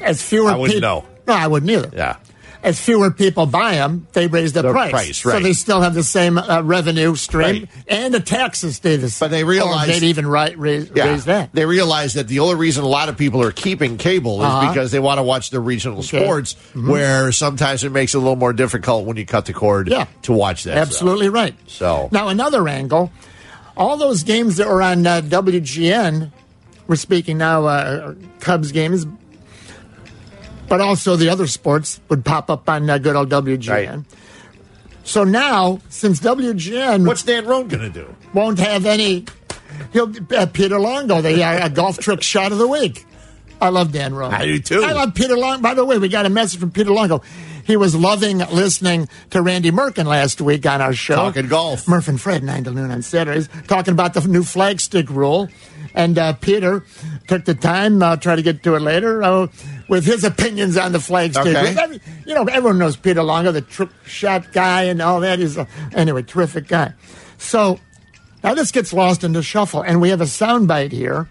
As 0.00 0.22
fewer 0.22 0.50
I 0.50 0.56
wouldn't 0.56 0.76
peop- 0.76 0.82
know. 0.82 1.04
No, 1.26 1.34
I 1.34 1.46
wouldn't 1.46 1.70
either. 1.70 1.90
Yeah. 1.94 2.16
As 2.62 2.78
fewer 2.78 3.10
people 3.10 3.46
buy 3.46 3.76
them, 3.76 4.06
they 4.12 4.26
raise 4.26 4.52
the, 4.52 4.60
The 4.60 4.72
price. 4.72 4.90
price, 4.90 5.18
So 5.22 5.40
they 5.40 5.54
still 5.54 5.80
have 5.80 5.94
the 5.94 6.02
same 6.02 6.36
uh, 6.36 6.60
revenue 6.62 7.14
stream, 7.16 7.60
Right. 7.62 7.68
and 7.88 8.12
the 8.12 8.20
taxes 8.20 8.76
stay 8.76 8.96
the 8.96 9.08
same. 9.08 9.26
But 9.28 9.30
they 9.30 9.44
realize- 9.44 9.88
Or 9.88 9.92
they'd 9.92 10.02
even 10.08 10.26
ri- 10.26 10.56
raise, 10.56 10.90
raise 10.90 11.24
that. 11.24 11.50
They 11.54 11.64
realize 11.64 12.14
that 12.14 12.28
the 12.28 12.40
only 12.40 12.56
reason 12.56 12.84
a 12.84 12.88
lot 12.88 13.08
of 13.08 13.16
people 13.16 13.42
are 13.42 13.50
keeping 13.52 13.96
cable 13.96 14.40
is 14.42 14.46
Uh-huh. 14.46 14.68
because 14.68 14.90
they 14.90 14.98
want 14.98 15.16
to 15.18 15.22
watch 15.22 15.48
the 15.48 15.58
regional 15.60 16.00
Okay. 16.00 16.18
Mm-hmm. 16.18 16.24
sports, 16.26 16.56
where 16.74 17.32
sometimes 17.32 17.82
it 17.82 17.92
makes 17.92 18.14
it 18.14 18.18
a 18.18 18.20
little 18.20 18.36
more 18.36 18.52
difficult 18.52 19.06
when 19.06 19.16
you 19.16 19.24
cut 19.24 19.46
the 19.46 19.54
cord 19.54 19.88
Yeah. 19.88 20.04
to 20.22 20.32
watch 20.34 20.64
that. 20.64 20.72
stuff. 20.72 20.86
Absolutely 20.88 21.30
right. 21.30 21.54
So- 21.66 22.10
now 22.12 22.28
another 22.28 22.68
angle, 22.68 23.10
all 23.74 23.96
those 23.96 24.22
games 24.22 24.58
that 24.58 24.68
were 24.68 24.82
on 24.82 25.06
uh, 25.06 25.22
WGN, 25.22 26.30
we're 26.90 26.96
speaking 26.96 27.38
now 27.38 27.66
uh, 27.66 28.14
Cubs 28.40 28.72
games, 28.72 29.06
but 30.68 30.80
also 30.80 31.14
the 31.14 31.28
other 31.28 31.46
sports 31.46 32.00
would 32.08 32.24
pop 32.24 32.50
up 32.50 32.68
on 32.68 32.90
uh, 32.90 32.98
good 32.98 33.14
old 33.14 33.30
WGN. 33.30 33.68
Right. 33.68 34.04
So 35.04 35.22
now, 35.22 35.78
since 35.88 36.18
WGN 36.18 37.06
What's 37.06 37.22
Dan 37.22 37.46
Roan 37.46 37.68
going 37.68 37.92
to 37.92 38.00
do? 38.00 38.12
won't 38.34 38.58
have 38.58 38.86
any. 38.86 39.24
He'll 39.92 40.12
uh, 40.36 40.46
Peter 40.46 40.80
Longo, 40.80 41.20
the 41.20 41.44
uh, 41.44 41.68
golf 41.68 41.98
trick 41.98 42.22
shot 42.22 42.50
of 42.50 42.58
the 42.58 42.66
week. 42.66 43.06
I 43.60 43.68
love 43.68 43.92
Dan 43.92 44.14
Roan. 44.14 44.32
I 44.32 44.46
do, 44.46 44.58
too. 44.58 44.82
I 44.82 44.92
love 44.92 45.14
Peter 45.14 45.36
Long. 45.36 45.60
By 45.62 45.74
the 45.74 45.84
way, 45.84 45.98
we 45.98 46.08
got 46.08 46.26
a 46.26 46.30
message 46.30 46.58
from 46.60 46.70
Peter 46.70 46.90
Longo. 46.92 47.22
He 47.64 47.76
was 47.76 47.94
loving 47.94 48.38
listening 48.38 49.08
to 49.30 49.42
Randy 49.42 49.70
Merkin 49.70 50.06
last 50.06 50.40
week 50.40 50.64
on 50.66 50.80
our 50.80 50.92
show. 50.94 51.14
Talking 51.14 51.46
golf. 51.46 51.86
Murph 51.86 52.08
and 52.08 52.20
Fred, 52.20 52.42
9 52.42 52.64
to 52.64 52.70
noon 52.72 52.90
on 52.90 53.02
Saturdays, 53.02 53.48
talking 53.68 53.92
about 53.92 54.14
the 54.14 54.26
new 54.26 54.42
flagstick 54.42 55.08
rule. 55.10 55.48
And 55.94 56.18
uh, 56.18 56.32
Peter 56.34 56.84
took 57.28 57.44
the 57.44 57.54
time, 57.54 58.02
I'll 58.02 58.16
try 58.16 58.34
to 58.34 58.42
get 58.42 58.62
to 58.62 58.76
it 58.76 58.80
later, 58.80 59.22
uh, 59.22 59.48
with 59.88 60.04
his 60.06 60.24
opinions 60.24 60.76
on 60.76 60.92
the 60.92 60.98
flagstick 60.98 61.54
Okay. 61.54 61.88
rule. 61.90 61.98
You 62.26 62.34
know, 62.34 62.44
everyone 62.44 62.78
knows 62.78 62.96
Peter 62.96 63.22
Longo, 63.22 63.52
the 63.52 63.60
trick 63.60 63.90
shot 64.04 64.52
guy 64.52 64.84
and 64.84 65.02
all 65.02 65.20
that. 65.20 65.38
He's, 65.38 65.56
a, 65.56 65.68
anyway, 65.92 66.22
terrific 66.22 66.66
guy. 66.66 66.94
So 67.38 67.78
now 68.42 68.54
this 68.54 68.72
gets 68.72 68.92
lost 68.92 69.22
in 69.22 69.32
the 69.32 69.42
shuffle, 69.42 69.82
and 69.82 70.00
we 70.00 70.08
have 70.10 70.20
a 70.20 70.24
soundbite 70.24 70.92
here. 70.92 71.28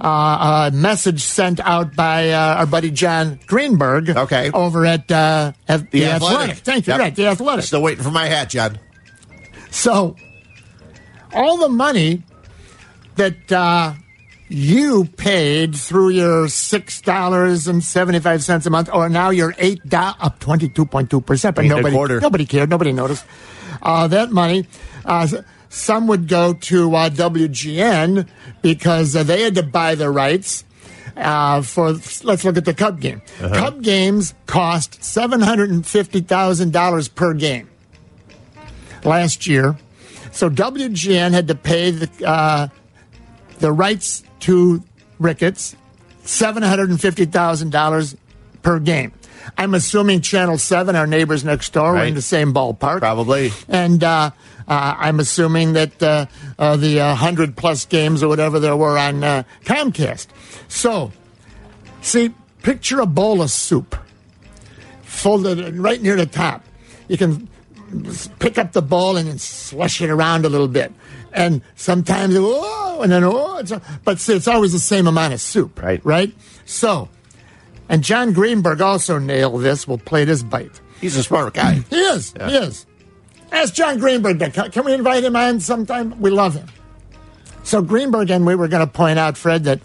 Uh, 0.00 0.70
a 0.72 0.76
message 0.76 1.22
sent 1.22 1.58
out 1.60 1.96
by 1.96 2.30
uh, 2.30 2.56
our 2.58 2.66
buddy 2.66 2.90
Jon 2.90 3.40
Greenberg. 3.46 4.10
Okay. 4.10 4.50
Over 4.52 4.86
at, 4.86 5.10
uh, 5.10 5.52
at 5.66 5.90
The, 5.90 6.00
the, 6.00 6.04
athletic. 6.06 6.38
athletic. 6.38 6.56
Thank 6.58 6.86
you. 6.86 6.92
Yep. 6.92 7.00
Right, 7.00 7.16
the 7.16 7.26
athletic. 7.26 7.64
Still 7.64 7.82
waiting 7.82 8.04
for 8.04 8.10
my 8.10 8.26
hat, 8.26 8.50
John. 8.50 8.78
So, 9.70 10.14
all 11.34 11.58
the 11.58 11.68
money 11.68 12.22
that 13.16 13.50
uh, 13.50 13.94
you 14.48 15.04
paid 15.16 15.74
through 15.74 16.10
your 16.10 16.48
six 16.48 17.00
dollars 17.00 17.66
and 17.66 17.82
seventy 17.82 18.20
five 18.20 18.42
cents 18.42 18.66
a 18.66 18.70
month, 18.70 18.88
or 18.92 19.08
now 19.08 19.30
your 19.30 19.54
eight 19.58 19.82
up 19.92 20.38
twenty 20.38 20.68
two 20.68 20.86
point 20.86 21.10
two 21.10 21.20
percent, 21.20 21.56
but 21.56 21.64
Eight 21.64 21.72
and 21.72 21.80
a 21.86 21.90
nobody 21.90 22.20
nobody 22.20 22.46
cared, 22.46 22.70
nobody 22.70 22.92
noticed. 22.92 23.24
Uh, 23.82 24.06
that 24.08 24.30
money. 24.30 24.66
Uh, 25.04 25.26
some 25.78 26.06
would 26.08 26.28
go 26.28 26.52
to 26.52 26.94
uh, 26.94 27.08
WGN 27.10 28.28
because 28.62 29.14
uh, 29.14 29.22
they 29.22 29.42
had 29.42 29.54
to 29.54 29.62
buy 29.62 29.94
the 29.94 30.10
rights 30.10 30.64
uh, 31.16 31.62
for. 31.62 31.92
Let's 31.92 32.24
look 32.44 32.56
at 32.56 32.64
the 32.64 32.74
Cub 32.74 33.00
game. 33.00 33.22
Cub 33.38 33.82
games 33.82 34.34
cost 34.46 35.02
seven 35.02 35.40
hundred 35.40 35.70
and 35.70 35.86
fifty 35.86 36.20
thousand 36.20 36.72
dollars 36.72 37.08
per 37.08 37.32
game 37.32 37.70
last 39.04 39.46
year. 39.46 39.76
So 40.32 40.50
WGN 40.50 41.32
had 41.32 41.48
to 41.48 41.54
pay 41.54 41.90
the 41.90 42.26
uh, 42.26 42.68
the 43.58 43.72
rights 43.72 44.24
to 44.40 44.82
Ricketts 45.18 45.76
seven 46.24 46.62
hundred 46.62 46.90
and 46.90 47.00
fifty 47.00 47.24
thousand 47.24 47.70
dollars 47.70 48.16
per 48.62 48.78
game. 48.78 49.12
I'm 49.56 49.74
assuming 49.74 50.20
Channel 50.20 50.58
Seven, 50.58 50.96
our 50.96 51.06
neighbors 51.06 51.44
next 51.44 51.72
door, 51.72 51.92
were 51.92 52.04
in 52.04 52.14
the 52.14 52.22
same 52.22 52.52
ballpark, 52.52 53.00
Probably. 53.00 53.50
And 53.68 54.02
uh, 54.02 54.30
uh, 54.68 54.94
I'm 54.98 55.20
assuming 55.20 55.72
that 55.72 56.02
uh, 56.02 56.26
uh, 56.58 56.76
the 56.76 57.00
uh, 57.00 57.14
hundred 57.14 57.56
plus 57.56 57.86
games 57.86 58.22
or 58.22 58.28
whatever 58.28 58.60
there 58.60 58.76
were 58.76 58.98
on 58.98 59.24
uh, 59.24 59.42
Comcast. 59.64 60.26
So, 60.68 61.12
see, 62.02 62.34
picture 62.62 63.00
a 63.00 63.06
bowl 63.06 63.42
of 63.42 63.50
soup 63.50 63.96
folded 65.02 65.76
right 65.76 66.00
near 66.00 66.16
the 66.16 66.26
top. 66.26 66.64
You 67.08 67.16
can 67.16 67.48
pick 68.38 68.58
up 68.58 68.72
the 68.72 68.82
bowl 68.82 69.16
and 69.16 69.28
then 69.28 69.38
slush 69.38 70.00
it 70.00 70.10
around 70.10 70.44
a 70.44 70.48
little 70.48 70.68
bit. 70.68 70.92
And 71.32 71.62
sometimes, 71.74 72.34
oh, 72.36 73.00
and 73.02 73.12
then, 73.12 73.24
oh, 73.24 73.58
it's, 73.58 73.72
but 74.04 74.18
see, 74.18 74.34
it's 74.34 74.48
always 74.48 74.72
the 74.72 74.78
same 74.78 75.06
amount 75.06 75.34
of 75.34 75.40
soup. 75.40 75.82
Right. 75.82 76.04
Right? 76.04 76.34
So, 76.64 77.08
and 77.88 78.02
Jon 78.02 78.32
Greenberg 78.32 78.80
also 78.80 79.18
nailed 79.18 79.62
this. 79.62 79.88
We'll 79.88 79.98
play 79.98 80.24
this 80.24 80.42
bite. 80.42 80.80
He's 81.00 81.16
a 81.16 81.22
smart 81.22 81.54
guy. 81.54 81.74
He 81.90 81.96
is. 81.96 82.32
He 82.32 82.56
is. 82.56 82.86
Ask 83.50 83.74
Jon 83.74 83.98
Greenberg. 83.98 84.38
to 84.38 84.70
Can 84.70 84.84
we 84.84 84.92
invite 84.92 85.24
him 85.24 85.36
on 85.36 85.60
sometime? 85.60 86.20
We 86.20 86.30
love 86.30 86.54
him. 86.54 86.66
So 87.62 87.82
Greenberg 87.82 88.30
and 88.30 88.46
we 88.46 88.54
were 88.54 88.68
going 88.68 88.86
to 88.86 88.92
point 88.92 89.18
out, 89.18 89.36
Fred, 89.36 89.64
that 89.64 89.80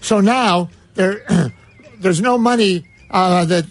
so 0.00 0.20
now 0.20 0.68
there, 0.94 1.24
there's 1.98 2.20
no 2.20 2.38
money 2.38 2.86
uh, 3.10 3.44
that 3.46 3.66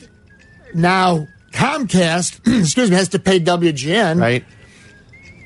now 0.73 1.27
Comcast, 1.51 2.39
excuse 2.61 2.89
me, 2.89 2.95
has 2.95 3.09
to 3.09 3.19
pay 3.19 3.39
WGN 3.39 4.19
Right? 4.19 4.43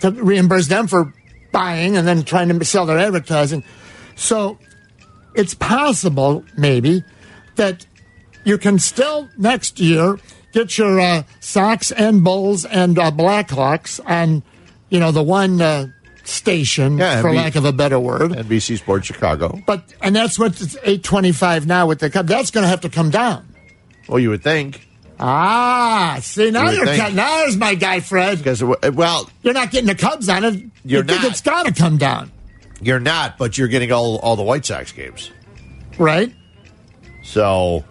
to 0.02 0.12
reimburse 0.12 0.68
them 0.68 0.88
for 0.88 1.14
buying 1.52 1.98
and 1.98 2.08
then 2.08 2.24
trying 2.24 2.48
to 2.58 2.66
sell 2.66 2.86
their 2.86 3.00
advertising. 3.00 3.64
So 4.16 4.58
it's 5.36 5.54
possible, 5.54 6.46
maybe, 6.56 7.04
that 7.56 7.86
you 8.44 8.58
can 8.58 8.80
still 8.80 9.30
next 9.38 9.80
year 9.80 10.18
get 10.54 10.78
your 10.78 11.00
uh, 11.00 11.24
Sox 11.40 11.92
and 11.92 12.24
Bulls 12.24 12.66
and 12.66 12.98
uh, 12.98 13.12
Blackhawks 13.12 14.00
on, 14.10 14.44
you 14.90 15.00
know, 15.00 15.12
the 15.12 15.24
one 15.24 15.62
uh, 15.62 15.88
station, 16.24 16.98
Yeah, 16.98 17.22
for 17.22 17.30
NB 17.30 17.36
lack 17.36 17.56
of 17.56 17.66
a 17.66 17.72
better 17.74 18.00
word. 18.00 18.32
NBC 18.32 18.78
Sports 18.78 19.08
Chicago. 19.08 19.60
But 19.66 19.94
and 20.02 20.16
that's 20.16 20.38
what 20.40 20.60
it's 20.62 20.78
eight 20.84 21.04
twenty 21.04 21.32
five 21.32 21.68
now 21.68 21.88
with 21.88 22.00
the 22.00 22.10
Cubs. 22.10 22.30
That's 22.30 22.52
going 22.52 22.64
to 22.64 22.68
have 22.70 22.82
to 22.82 22.90
come 22.90 23.10
down. 23.10 23.48
Well, 24.08 24.20
you 24.20 24.30
would 24.30 24.44
think. 24.44 24.88
Ah, 25.20 26.20
see 26.22 26.52
now 26.52 26.70
you 26.70 26.78
you're 26.78 26.86
think. 26.86 27.02
cut. 27.02 27.14
Now 27.14 27.40
there's 27.40 27.58
my 27.58 27.74
guy 27.76 28.00
Fred. 28.02 28.38
Because, 28.38 28.64
well, 28.64 29.28
You're 29.42 29.54
not 29.56 29.72
getting 29.72 29.88
the 29.88 29.96
Cubs 29.96 30.30
on 30.30 30.44
it. 30.46 30.54
You're 30.86 31.02
you 31.02 31.08
think 31.08 31.24
not. 31.24 31.32
it's 31.32 31.42
got 31.42 31.66
to 31.66 31.74
come 31.74 31.98
down, 31.98 32.32
you're 32.82 33.00
not, 33.00 33.38
but 33.40 33.58
you're 33.58 33.68
getting 33.68 33.92
all, 33.92 34.18
all 34.20 34.36
the 34.36 34.44
White 34.44 34.64
Sox 34.64 34.92
games. 34.92 35.32
right? 35.98 36.32
So 37.24 37.84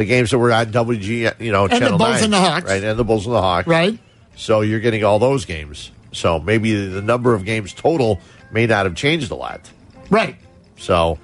the 0.00 0.06
games 0.06 0.30
that 0.30 0.38
were 0.38 0.50
on 0.50 0.72
WG, 0.72 1.38
you 1.40 1.52
know, 1.52 1.68
the 1.68 1.78
Channel 1.78 1.98
Bulls 1.98 2.14
9, 2.14 2.24
and 2.24 2.32
the 2.32 2.40
Hawks. 2.40 2.64
Right, 2.64 2.82
and 2.82 2.98
the 2.98 3.04
Bulls 3.04 3.26
and 3.26 3.34
the 3.34 3.42
Hawks. 3.42 3.68
Right. 3.68 3.98
So 4.34 4.62
you're 4.62 4.80
getting 4.80 5.04
all 5.04 5.18
those 5.18 5.44
games. 5.44 5.90
So 6.12 6.40
maybe 6.40 6.88
the 6.88 7.02
number 7.02 7.34
of 7.34 7.44
games 7.44 7.74
total 7.74 8.18
may 8.50 8.66
not 8.66 8.86
have 8.86 8.94
changed 8.94 9.30
a 9.30 9.34
lot. 9.34 9.70
Right. 10.08 10.36
So 10.78 11.18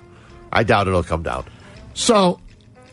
I 0.52 0.62
doubt 0.62 0.88
it'll 0.88 1.02
come 1.02 1.22
down. 1.22 1.46
So 1.94 2.38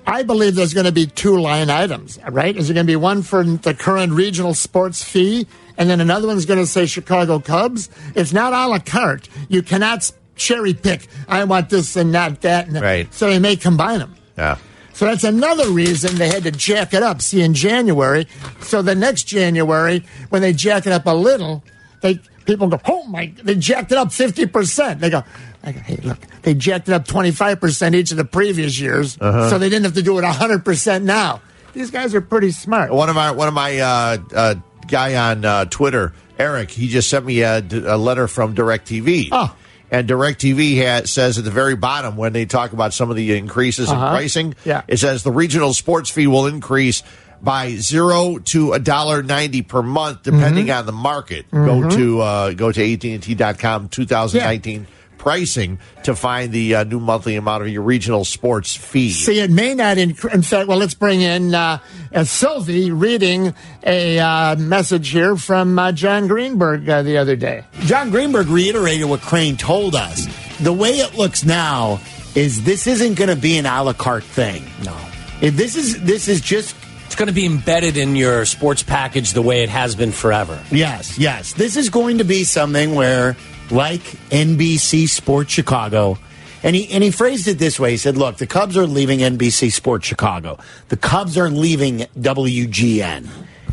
I 0.07 0.23
believe 0.23 0.55
there's 0.55 0.73
going 0.73 0.85
to 0.85 0.93
be 0.93 1.05
two 1.05 1.37
line 1.37 1.69
items, 1.69 2.17
right? 2.29 2.55
Is 2.55 2.69
it 2.69 2.75
going 2.75 2.85
to 2.85 2.89
be 2.91 2.95
one 2.95 3.21
for 3.21 3.43
the 3.43 3.73
current 3.73 4.13
regional 4.13 4.53
sports 4.53 5.03
fee, 5.03 5.47
and 5.77 5.89
then 5.89 5.99
another 5.99 6.27
one's 6.27 6.45
going 6.45 6.61
to 6.61 6.65
say 6.65 6.85
Chicago 6.85 7.41
Cubs? 7.41 7.89
It's 8.15 8.31
not 8.31 8.53
a 8.53 8.67
la 8.69 8.79
carte. 8.79 9.27
You 9.49 9.61
cannot 9.61 10.09
cherry 10.37 10.73
pick. 10.73 11.07
I 11.27 11.43
want 11.43 11.69
this 11.69 11.97
and 11.97 12.13
not 12.13 12.39
that. 12.41 12.67
And 12.67 12.79
Right. 12.79 13.13
So 13.13 13.29
they 13.29 13.39
may 13.39 13.57
combine 13.57 13.99
them. 13.99 14.15
Yeah. 14.37 14.57
So 14.93 15.05
that's 15.05 15.23
another 15.23 15.69
reason 15.71 16.15
they 16.17 16.29
had 16.29 16.43
to 16.43 16.51
jack 16.51 16.93
it 16.93 17.01
up. 17.03 17.21
See, 17.21 17.41
in 17.41 17.53
January, 17.53 18.27
so 18.61 18.81
the 18.81 18.95
next 18.95 19.23
January, 19.23 20.03
when 20.29 20.41
they 20.41 20.53
jack 20.53 20.85
it 20.85 20.93
up 20.93 21.07
a 21.07 21.15
little, 21.15 21.63
they 22.01 22.19
people 22.45 22.67
go, 22.67 22.79
oh 22.85 23.03
my! 23.05 23.33
They 23.41 23.55
jacked 23.55 23.91
it 23.91 23.97
up 23.97 24.11
fifty 24.13 24.45
percent. 24.45 24.99
They 24.99 25.09
go, 25.09 25.23
I 25.63 25.71
go, 25.71 25.79
hey, 25.79 25.95
look, 26.03 26.19
they 26.43 26.53
jacked 26.53 26.89
it 26.89 26.93
up 26.93 27.07
twenty 27.07 27.31
five 27.31 27.59
percent 27.59 27.95
each 27.95 28.11
of 28.11 28.17
the 28.17 28.25
previous 28.25 28.79
years, 28.79 29.13
so 29.13 29.57
they 29.57 29.69
didn't 29.69 29.85
have 29.85 29.95
to 29.95 30.03
do 30.03 30.19
it 30.19 30.23
hundred 30.23 30.63
percent 30.63 31.05
now. 31.05 31.41
These 31.73 31.89
guys 31.89 32.13
are 32.13 32.21
pretty 32.21 32.51
smart. 32.51 32.91
One 32.93 33.09
of 33.09 33.15
my 33.15 33.31
one 33.31 33.47
of 33.47 33.53
my 33.55 33.79
uh, 33.79 34.17
uh, 34.35 34.55
guy 34.87 35.15
on 35.31 35.43
uh, 35.43 35.65
Twitter, 35.65 36.13
Eric, 36.37 36.69
he 36.69 36.87
just 36.87 37.09
sent 37.09 37.25
me 37.25 37.41
a, 37.41 37.59
a 37.59 37.97
letter 37.97 38.27
from 38.27 38.53
Directv. 38.53 39.29
Oh. 39.31 39.55
And 39.93 40.09
Directv 40.09 40.81
ha 40.83 41.05
says 41.05 41.37
at 41.37 41.43
the 41.45 41.51
very 41.51 41.75
bottom 41.75 42.17
when 42.17 42.33
they 42.33 42.45
talk 42.45 42.73
about 42.73 42.93
some 42.93 43.09
of 43.11 43.15
the 43.15 43.37
increases 43.37 43.89
in 43.89 43.95
Uh-huh. 43.95 44.09
pricing, 44.09 44.55
Yeah. 44.65 44.81
it 44.87 44.97
says 44.97 45.21
the 45.21 45.31
regional 45.31 45.73
sports 45.73 46.09
fee 46.09 46.25
will 46.27 46.47
increase 46.47 47.03
by 47.43 47.75
zero 47.75 48.39
to 48.39 48.73
a 48.73 48.79
dollar 48.79 49.21
ninety 49.21 49.61
per 49.61 49.83
month, 49.83 50.23
depending 50.23 50.65
Mm-hmm. 50.67 50.79
on 50.79 50.85
the 50.87 50.91
market. 50.93 51.45
Go 51.51 51.87
to 51.91 52.21
uh, 52.21 52.51
go 52.53 52.71
to 52.71 52.81
AT&T.com 52.93 53.89
2019 53.89 54.87
pricing 55.23 55.79
to 56.03 56.13
find 56.15 56.51
the 56.51 56.75
uh, 56.75 56.83
new 56.83 56.99
monthly 56.99 57.37
amount 57.37 57.63
of 57.63 57.69
your 57.69 57.81
regional 57.81 58.25
sports 58.25 58.75
fee. 58.75 59.11
See, 59.11 59.39
it 59.39 59.49
may 59.49 59.73
not. 59.73 59.95
Inc- 59.95 60.33
in 60.33 60.41
fact, 60.41 60.67
well, 60.67 60.77
let's 60.77 60.93
bring 60.95 61.21
in 61.21 61.55
uh, 61.55 61.79
uh, 62.13 62.23
Silvy 62.25 62.91
reading 62.91 63.53
a 63.85 64.19
uh, 64.19 64.55
message 64.57 65.09
here 65.11 65.37
from 65.37 65.79
uh, 65.79 65.93
Jon 65.93 66.27
Greenberg 66.27 66.89
uh, 66.89 67.03
the 67.03 67.17
other 67.17 67.37
day. 67.37 67.63
Jon 67.85 68.09
Greenberg 68.09 68.47
reiterated 68.47 69.07
what 69.07 69.21
Crane 69.21 69.55
told 69.55 69.95
us. 69.95 70.27
The 70.59 70.73
way 70.73 70.99
it 70.99 71.15
looks 71.17 71.45
now 71.45 72.01
is 72.35 72.63
this 72.65 72.85
isn't 72.85 73.13
going 73.15 73.29
to 73.29 73.41
be 73.41 73.57
an 73.57 73.65
a 73.65 73.81
la 73.81 73.93
carte 73.93 74.25
thing. 74.25 74.65
No. 74.83 74.97
If 75.41 75.55
this 75.55 75.77
is 75.77 76.01
this 76.03 76.27
is 76.27 76.41
just 76.41 76.75
It's 77.05 77.15
going 77.15 77.27
to 77.27 77.33
be 77.33 77.45
embedded 77.45 77.95
in 77.95 78.15
your 78.17 78.43
sports 78.45 78.83
package 78.83 79.31
the 79.31 79.41
way 79.41 79.63
it 79.63 79.69
has 79.69 79.95
been 79.95 80.11
forever. 80.11 80.59
yes, 80.69 81.17
yes. 81.17 81.53
This 81.53 81.77
is 81.77 81.89
going 81.89 82.17
to 82.17 82.23
be 82.25 82.43
something 82.43 82.95
where, 82.95 83.37
like 83.71 84.01
NBC 84.29 85.07
Sports 85.07 85.51
Chicago, 85.51 86.17
and 86.63 86.75
he 86.75 86.89
and 86.91 87.03
he 87.03 87.11
phrased 87.11 87.47
it 87.47 87.59
this 87.59 87.79
way. 87.79 87.91
He 87.91 87.97
said, 87.97 88.17
"Look, 88.17 88.37
the 88.37 88.47
Cubs 88.47 88.77
are 88.77 88.87
leaving 88.87 89.19
NBC 89.19 89.71
Sports 89.71 90.05
Chicago. 90.05 90.57
The 90.89 90.97
Cubs 90.97 91.37
are 91.37 91.49
leaving 91.49 92.05
WGN, 92.19 93.27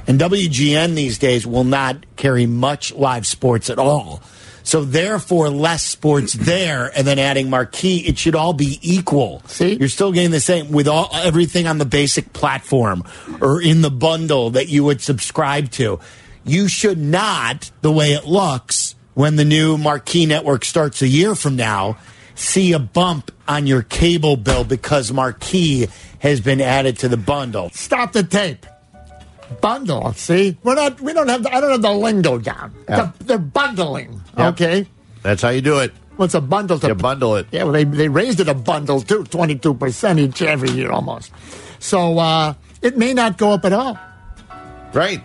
and 0.06 0.20
WGN 0.20 0.94
these 0.94 1.18
days 1.18 1.46
will 1.46 1.64
not 1.64 2.04
carry 2.16 2.46
much 2.46 2.92
live 2.94 3.26
sports 3.26 3.70
at 3.70 3.78
all." 3.78 4.22
So 4.62 4.84
therefore, 4.84 5.50
less 5.50 5.82
sports 5.82 6.32
there, 6.34 6.92
and 6.96 7.06
then 7.06 7.18
adding 7.18 7.50
marquee, 7.50 7.98
it 8.06 8.18
should 8.18 8.34
all 8.34 8.52
be 8.52 8.78
equal. 8.82 9.42
See? 9.46 9.74
you're 9.74 9.88
still 9.88 10.12
getting 10.12 10.30
the 10.30 10.40
same 10.40 10.70
with 10.70 10.88
all 10.88 11.10
everything 11.12 11.66
on 11.66 11.78
the 11.78 11.84
basic 11.84 12.32
platform 12.32 13.04
or 13.40 13.60
in 13.60 13.82
the 13.82 13.90
bundle 13.90 14.50
that 14.50 14.68
you 14.68 14.84
would 14.84 15.00
subscribe 15.00 15.70
to. 15.72 16.00
You 16.44 16.68
should 16.68 16.98
not, 16.98 17.70
the 17.82 17.92
way 17.92 18.12
it 18.12 18.26
looks, 18.26 18.94
when 19.14 19.36
the 19.36 19.44
new 19.44 19.76
marquee 19.76 20.26
network 20.26 20.64
starts 20.64 21.02
a 21.02 21.08
year 21.08 21.34
from 21.34 21.56
now, 21.56 21.96
see 22.34 22.72
a 22.72 22.78
bump 22.78 23.30
on 23.48 23.66
your 23.66 23.82
cable 23.82 24.36
bill 24.36 24.64
because 24.64 25.12
marquee 25.12 25.88
has 26.20 26.40
been 26.40 26.60
added 26.60 26.98
to 26.98 27.08
the 27.08 27.16
bundle. 27.16 27.70
Stop 27.70 28.12
the 28.12 28.22
tape. 28.22 28.66
Bundle. 29.60 30.12
See, 30.12 30.56
we're 30.62 30.76
not. 30.76 31.00
We 31.00 31.12
don't 31.12 31.26
have. 31.28 31.42
The, 31.42 31.52
I 31.54 31.60
don't 31.60 31.72
have 31.72 31.82
the 31.82 31.92
lingo 31.92 32.38
down. 32.38 32.72
Yeah. 32.88 33.10
The- 33.18 33.24
they're 33.24 33.38
bundling. 33.38 34.20
Yep. 34.38 34.54
Okay. 34.54 34.86
That's 35.22 35.42
how 35.42 35.48
you 35.48 35.60
do 35.60 35.80
it. 35.80 35.92
What's 36.16 36.34
a 36.34 36.40
bundle? 36.40 36.78
To 36.78 36.86
You 36.88 36.94
bundle 36.94 37.34
it. 37.36 37.46
Yeah. 37.50 37.64
Well, 37.64 37.72
they 37.72 37.82
they 37.84 38.08
raised 38.08 38.38
it 38.38 38.48
a 38.48 38.54
bundle 38.54 39.00
too, 39.00 39.24
twenty 39.24 39.56
two 39.56 39.74
percent 39.74 40.20
each 40.20 40.40
every 40.42 40.70
year 40.70 40.92
almost. 40.92 41.32
So 41.80 42.18
uh, 42.18 42.54
it 42.80 42.96
may 42.96 43.12
not 43.12 43.38
go 43.38 43.50
up 43.50 43.64
at 43.64 43.72
all. 43.72 43.98
Right. 44.92 45.20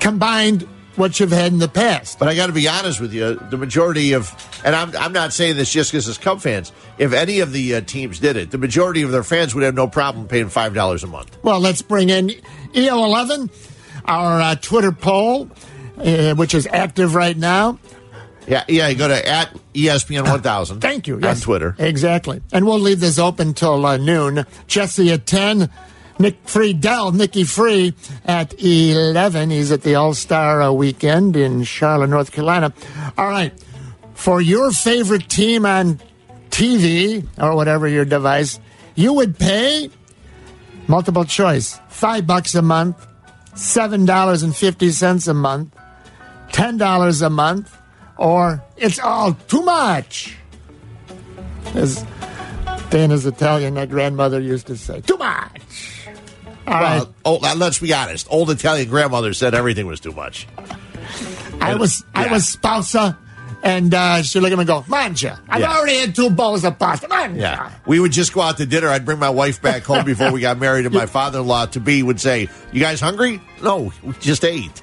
Combined 0.00 0.66
what 0.98 1.18
you've 1.20 1.30
had 1.32 1.52
in 1.52 1.58
the 1.58 1.68
past. 1.68 2.18
But 2.18 2.28
I 2.28 2.34
got 2.34 2.48
to 2.48 2.52
be 2.52 2.68
honest 2.68 3.00
with 3.00 3.12
you, 3.14 3.34
the 3.50 3.56
majority 3.56 4.12
of, 4.12 4.30
and 4.64 4.74
I'm, 4.76 4.94
I'm 4.96 5.12
not 5.12 5.32
saying 5.32 5.56
this 5.56 5.72
just 5.72 5.90
because 5.92 6.06
it's 6.08 6.18
Cub 6.18 6.40
fans. 6.40 6.72
If 6.98 7.12
any 7.12 7.40
of 7.40 7.52
the 7.52 7.76
uh, 7.76 7.80
teams 7.82 8.18
did 8.18 8.36
it, 8.36 8.50
the 8.50 8.58
majority 8.58 9.02
of 9.02 9.10
their 9.10 9.22
fans 9.22 9.54
would 9.54 9.64
have 9.64 9.74
no 9.74 9.86
problem 9.88 10.28
paying 10.28 10.48
five 10.48 10.74
dollars 10.74 11.02
a 11.04 11.06
month. 11.06 11.38
Well, 11.42 11.60
let's 11.60 11.80
bring 11.82 12.10
in 12.10 12.28
EO11, 12.74 13.50
our 14.04 14.40
uh, 14.40 14.54
Twitter 14.56 14.92
poll, 14.92 15.50
uh, 15.98 16.34
which 16.34 16.54
is 16.54 16.66
active 16.70 17.14
right 17.14 17.36
now. 17.36 17.78
Yeah, 18.46 18.64
yeah. 18.66 18.88
You 18.88 18.96
go 18.96 19.08
to 19.08 19.28
at 19.28 19.54
ESPN 19.74 20.26
one 20.28 20.40
thousand. 20.40 20.80
Thank 20.80 21.06
you. 21.06 21.16
on 21.16 21.22
Yes. 21.22 21.42
Twitter. 21.42 21.76
Exactly. 21.78 22.40
And 22.52 22.66
we'll 22.66 22.78
leave 22.80 22.98
this 23.00 23.18
open 23.18 23.52
till 23.54 23.84
uh, 23.84 23.98
noon. 23.98 24.46
Jesse 24.66 25.10
at 25.12 25.26
10. 25.26 25.70
Nick 26.18 26.44
Friedell, 26.46 27.14
Nicky 27.14 27.44
Free 27.44 27.94
at 28.24 28.60
11. 28.62 29.50
He's 29.50 29.70
at 29.70 29.82
the 29.82 29.94
All 29.94 30.14
Star 30.14 30.60
uh, 30.62 30.72
weekend 30.72 31.36
in 31.36 31.62
Charlotte, 31.62 32.08
North 32.08 32.32
Carolina. 32.32 32.72
All 33.16 33.28
right. 33.28 33.52
For 34.14 34.40
your 34.40 34.72
favorite 34.72 35.28
team 35.28 35.64
on 35.64 36.00
TV 36.50 37.24
or 37.38 37.54
whatever 37.54 37.86
your 37.86 38.04
device, 38.04 38.58
you 38.96 39.12
would 39.12 39.38
pay 39.38 39.90
multiple 40.88 41.24
choice 41.24 41.78
five 41.88 42.26
bucks 42.26 42.56
a 42.56 42.62
month, 42.62 43.06
seven 43.54 44.04
dollars 44.04 44.42
and 44.42 44.56
fifty 44.56 44.90
cents 44.90 45.28
a 45.28 45.34
month, 45.34 45.72
ten 46.50 46.78
dollars 46.78 47.22
a 47.22 47.30
month, 47.30 47.72
or 48.16 48.64
it's 48.76 48.98
all 48.98 49.34
too 49.34 49.62
much. 49.62 50.36
As 51.74 52.04
Dana's 52.90 53.24
Italian 53.24 53.74
my 53.74 53.86
grandmother 53.86 54.40
used 54.40 54.66
to 54.66 54.76
say, 54.76 55.00
too 55.00 55.16
much. 55.16 55.97
Right. 56.68 56.98
Well, 56.98 57.14
oh, 57.24 57.38
uh, 57.42 57.54
let's 57.56 57.78
be 57.78 57.92
honest. 57.94 58.26
Old 58.30 58.50
Italian 58.50 58.88
grandmother 58.88 59.32
said 59.34 59.54
everything 59.54 59.86
was 59.86 60.00
too 60.00 60.12
much. 60.12 60.46
I 61.60 61.74
was 61.74 62.04
I 62.14 62.26
yeah. 62.26 62.32
was 62.32 62.56
spousa 62.56 63.16
And 63.64 63.92
uh, 63.92 64.22
she'd 64.22 64.38
look 64.40 64.52
at 64.52 64.56
me 64.56 64.60
and 64.62 64.68
go, 64.68 64.84
Manja, 64.86 65.40
I've 65.48 65.60
Yeah. 65.62 65.76
already 65.76 65.96
had 65.98 66.14
two 66.14 66.30
bowls 66.30 66.62
of 66.64 66.78
pasta. 66.78 67.08
Manja. 67.08 67.40
Yeah. 67.40 67.70
We 67.86 67.98
would 67.98 68.12
just 68.12 68.32
go 68.32 68.40
out 68.42 68.58
to 68.58 68.66
dinner. 68.66 68.88
I'd 68.88 69.04
bring 69.04 69.18
my 69.18 69.30
wife 69.30 69.60
back 69.60 69.82
home 69.82 70.04
before 70.04 70.30
we 70.30 70.40
got 70.40 70.58
married, 70.60 70.84
and 70.86 70.94
my 71.04 71.06
father 71.06 71.40
in 71.40 71.46
law 71.48 71.66
to 71.66 71.80
be 71.80 72.02
would 72.04 72.20
say, 72.20 72.48
You 72.72 72.80
guys 72.80 73.00
hungry? 73.00 73.40
No, 73.62 73.90
we 74.04 74.12
just 74.20 74.44
ate. 74.44 74.80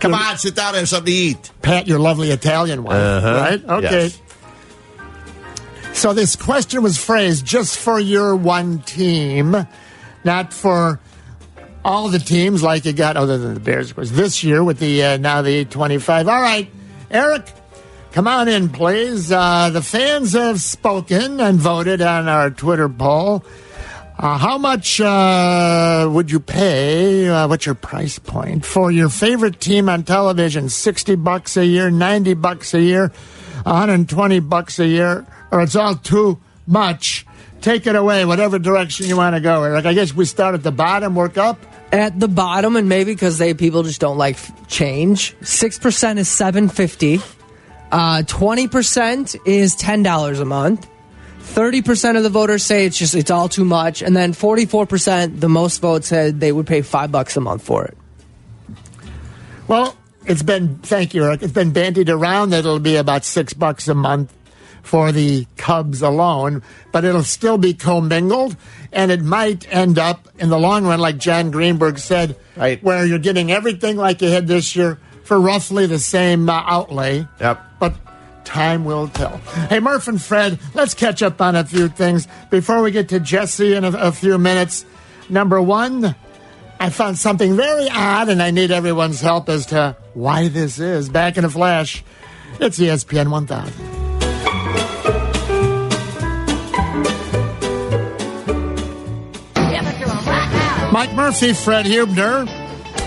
Come 0.00 0.14
on, 0.14 0.36
sit 0.38 0.54
down 0.56 0.68
and 0.68 0.78
have 0.78 0.88
something 0.88 1.12
to 1.12 1.18
eat. 1.18 1.50
Pat, 1.62 1.86
your 1.86 1.98
lovely 2.00 2.30
Italian 2.30 2.82
wife, 2.82 2.96
Uh-huh. 2.96 3.40
right? 3.40 3.64
Okay. 3.84 4.02
Yes. 4.06 4.18
So 5.92 6.14
this 6.14 6.34
question 6.36 6.82
was 6.82 6.96
phrased 6.96 7.44
just 7.44 7.78
for 7.78 8.00
your 8.00 8.34
one 8.34 8.80
team, 8.80 9.54
not 10.24 10.52
for 10.52 11.00
all 11.84 12.08
the 12.08 12.18
teams 12.18 12.62
like 12.62 12.84
you 12.84 12.92
got 12.92 13.16
other 13.16 13.38
than 13.38 13.54
the 13.54 13.60
Bears, 13.60 13.90
of 13.90 13.96
course, 13.96 14.10
this 14.10 14.44
year 14.44 14.62
with 14.62 14.78
the 14.78 15.02
uh, 15.02 15.16
now 15.16 15.42
the 15.42 15.50
825. 15.50 16.28
All 16.28 16.40
right, 16.40 16.70
Eric, 17.10 17.52
come 18.12 18.28
on 18.28 18.48
in, 18.48 18.68
please. 18.68 19.32
Uh, 19.32 19.70
the 19.70 19.82
fans 19.82 20.32
have 20.34 20.60
spoken 20.60 21.40
and 21.40 21.58
voted 21.58 22.00
on 22.00 22.28
our 22.28 22.50
Twitter 22.50 22.88
poll. 22.88 23.44
Uh, 24.18 24.38
how 24.38 24.58
much 24.58 25.00
uh, 25.00 26.08
would 26.12 26.30
you 26.30 26.38
pay? 26.38 27.28
Uh, 27.28 27.48
what's 27.48 27.66
your 27.66 27.74
price 27.74 28.18
point 28.20 28.64
for 28.64 28.92
your 28.92 29.08
favorite 29.08 29.58
team 29.58 29.88
on 29.88 30.04
television? 30.04 30.68
Sixty 30.68 31.16
bucks 31.16 31.56
a 31.56 31.66
year, 31.66 31.90
ninety 31.90 32.34
bucks 32.34 32.74
a 32.74 32.80
year, 32.80 33.10
one 33.64 33.74
hundred 33.74 34.08
twenty 34.08 34.38
bucks 34.38 34.78
a 34.78 34.86
year, 34.86 35.26
or 35.50 35.62
it's 35.62 35.74
all 35.74 35.96
too 35.96 36.38
much. 36.66 37.26
Take 37.62 37.86
it 37.86 37.94
away, 37.94 38.24
whatever 38.24 38.58
direction 38.58 39.06
you 39.06 39.16
want 39.16 39.36
to 39.36 39.40
go. 39.40 39.60
Like, 39.60 39.86
I 39.86 39.94
guess 39.94 40.12
we 40.12 40.24
start 40.24 40.56
at 40.56 40.64
the 40.64 40.72
bottom, 40.72 41.14
work 41.14 41.38
up. 41.38 41.58
At 41.92 42.18
the 42.18 42.26
bottom, 42.26 42.74
and 42.74 42.88
maybe 42.88 43.12
because 43.12 43.38
they 43.38 43.54
people 43.54 43.84
just 43.84 44.00
don't 44.00 44.18
like 44.18 44.36
change. 44.66 45.36
Six 45.42 45.78
percent 45.78 46.18
is 46.18 46.28
seven 46.28 46.68
fifty. 46.68 47.20
Uh, 47.92 48.22
Twenty 48.26 48.66
percent 48.66 49.36
is 49.46 49.76
ten 49.76 50.02
dollars 50.02 50.40
a 50.40 50.44
month. 50.44 50.88
Thirty 51.40 51.82
percent 51.82 52.16
of 52.16 52.22
the 52.22 52.30
voters 52.30 52.64
say 52.64 52.86
it's 52.86 52.98
just 52.98 53.14
it's 53.14 53.30
all 53.30 53.48
too 53.48 53.64
much, 53.64 54.02
and 54.02 54.16
then 54.16 54.32
forty 54.32 54.66
four 54.66 54.86
percent, 54.86 55.40
the 55.40 55.48
most 55.48 55.80
votes 55.80 56.08
said 56.08 56.40
they 56.40 56.50
would 56.50 56.66
pay 56.66 56.82
five 56.82 57.12
bucks 57.12 57.36
a 57.36 57.40
month 57.40 57.62
for 57.62 57.84
it. 57.84 57.96
Well, 59.68 59.94
it's 60.24 60.42
been 60.42 60.78
thank 60.78 61.14
you, 61.14 61.24
Eric. 61.24 61.42
It's 61.42 61.52
been 61.52 61.72
bandied 61.72 62.08
around 62.08 62.50
that 62.50 62.60
it'll 62.60 62.80
be 62.80 62.96
about 62.96 63.24
six 63.24 63.52
bucks 63.52 63.86
a 63.86 63.94
month 63.94 64.32
for 64.82 65.12
the 65.12 65.46
Cubs 65.56 66.02
alone, 66.02 66.62
but 66.92 67.04
it'll 67.04 67.22
still 67.22 67.56
be 67.58 67.72
commingled, 67.74 68.56
and 68.92 69.10
it 69.10 69.22
might 69.22 69.66
end 69.72 69.98
up 69.98 70.28
in 70.38 70.48
the 70.50 70.58
long 70.58 70.84
run, 70.84 71.00
like 71.00 71.18
Jon 71.18 71.50
Greenberg 71.50 71.98
said, 71.98 72.36
Right. 72.56 72.82
where 72.82 73.06
you're 73.06 73.18
getting 73.18 73.50
everything 73.52 73.96
like 73.96 74.20
you 74.20 74.28
had 74.28 74.46
this 74.48 74.74
year 74.76 74.98
for 75.24 75.40
roughly 75.40 75.86
the 75.86 75.98
same 75.98 76.48
uh, 76.50 76.62
outlay. 76.66 77.26
Yep. 77.40 77.60
But 77.78 77.94
time 78.44 78.84
will 78.84 79.08
tell. 79.08 79.38
Hey, 79.68 79.78
Murph 79.80 80.08
and 80.08 80.20
Fred, 80.20 80.58
let's 80.74 80.94
catch 80.94 81.22
up 81.22 81.40
on 81.40 81.54
a 81.56 81.64
few 81.64 81.88
things 81.88 82.26
before 82.50 82.82
we 82.82 82.90
get 82.90 83.08
to 83.10 83.20
Jesse 83.20 83.74
in 83.74 83.84
a, 83.84 83.90
a 83.92 84.12
few 84.12 84.36
minutes. 84.36 84.84
Number 85.28 85.62
one, 85.62 86.14
I 86.80 86.90
found 86.90 87.16
something 87.16 87.54
very 87.56 87.88
odd, 87.88 88.28
and 88.28 88.42
I 88.42 88.50
need 88.50 88.72
everyone's 88.72 89.20
help 89.20 89.48
as 89.48 89.66
to 89.66 89.96
why 90.14 90.48
this 90.48 90.80
is. 90.80 91.08
Back 91.08 91.38
in 91.38 91.44
a 91.44 91.48
flash, 91.50 92.02
it's 92.58 92.78
ESPN 92.80 93.30
1000. 93.30 94.01
Mike 100.92 101.14
Murphy, 101.14 101.54
Fred 101.54 101.86
Huebner, 101.86 102.44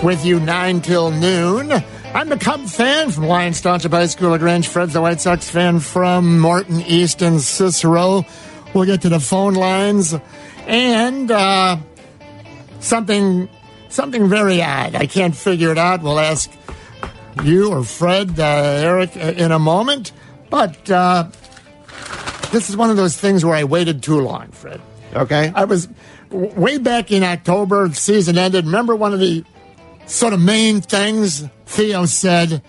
with 0.02 0.24
you 0.24 0.40
9 0.40 0.80
till 0.80 1.12
noon. 1.12 1.70
I'm 2.12 2.32
a 2.32 2.36
Cub 2.36 2.66
fan 2.66 3.12
from 3.12 3.28
Lyons 3.28 3.60
Township 3.60 3.92
High 3.92 4.06
School, 4.06 4.30
LaGrange. 4.30 4.66
Fred's 4.66 4.92
the 4.92 5.00
White 5.00 5.20
Sox 5.20 5.48
fan 5.48 5.78
from 5.78 6.40
Morton 6.40 6.80
East 6.80 7.22
and 7.22 7.40
Cicero. 7.40 8.24
We'll 8.74 8.86
get 8.86 9.02
to 9.02 9.08
the 9.08 9.20
phone 9.20 9.54
lines. 9.54 10.16
And 10.66 11.30
uh, 11.30 11.76
something 12.80 13.48
something 13.88 14.28
very 14.28 14.60
odd. 14.60 14.96
I 14.96 15.06
can't 15.06 15.36
figure 15.36 15.70
it 15.70 15.78
out. 15.78 16.02
We'll 16.02 16.18
ask 16.18 16.50
you 17.44 17.70
or 17.70 17.84
Fred, 17.84 18.40
uh, 18.40 18.42
Eric, 18.42 19.16
uh, 19.16 19.20
in 19.20 19.52
a 19.52 19.60
moment. 19.60 20.10
But 20.50 20.90
uh, 20.90 21.28
this 22.50 22.68
is 22.68 22.76
one 22.76 22.90
of 22.90 22.96
those 22.96 23.16
things 23.16 23.44
where 23.44 23.54
I 23.54 23.62
waited 23.62 24.02
too 24.02 24.20
long, 24.20 24.50
Fred. 24.50 24.80
Okay. 25.14 25.52
I 25.54 25.64
was 25.64 25.88
way 26.30 26.78
back 26.78 27.12
in 27.12 27.22
October, 27.22 27.92
season 27.92 28.38
ended. 28.38 28.66
Remember 28.66 28.94
one 28.96 29.12
of 29.12 29.20
the 29.20 29.44
sort 30.06 30.32
of 30.32 30.40
main 30.40 30.80
things 30.80 31.44
Theo 31.66 32.06
said 32.06 32.62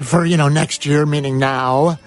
for, 0.00 0.24
you 0.24 0.36
know, 0.36 0.48
next 0.48 0.86
year, 0.86 1.06
meaning 1.06 1.38
now? 1.38 1.98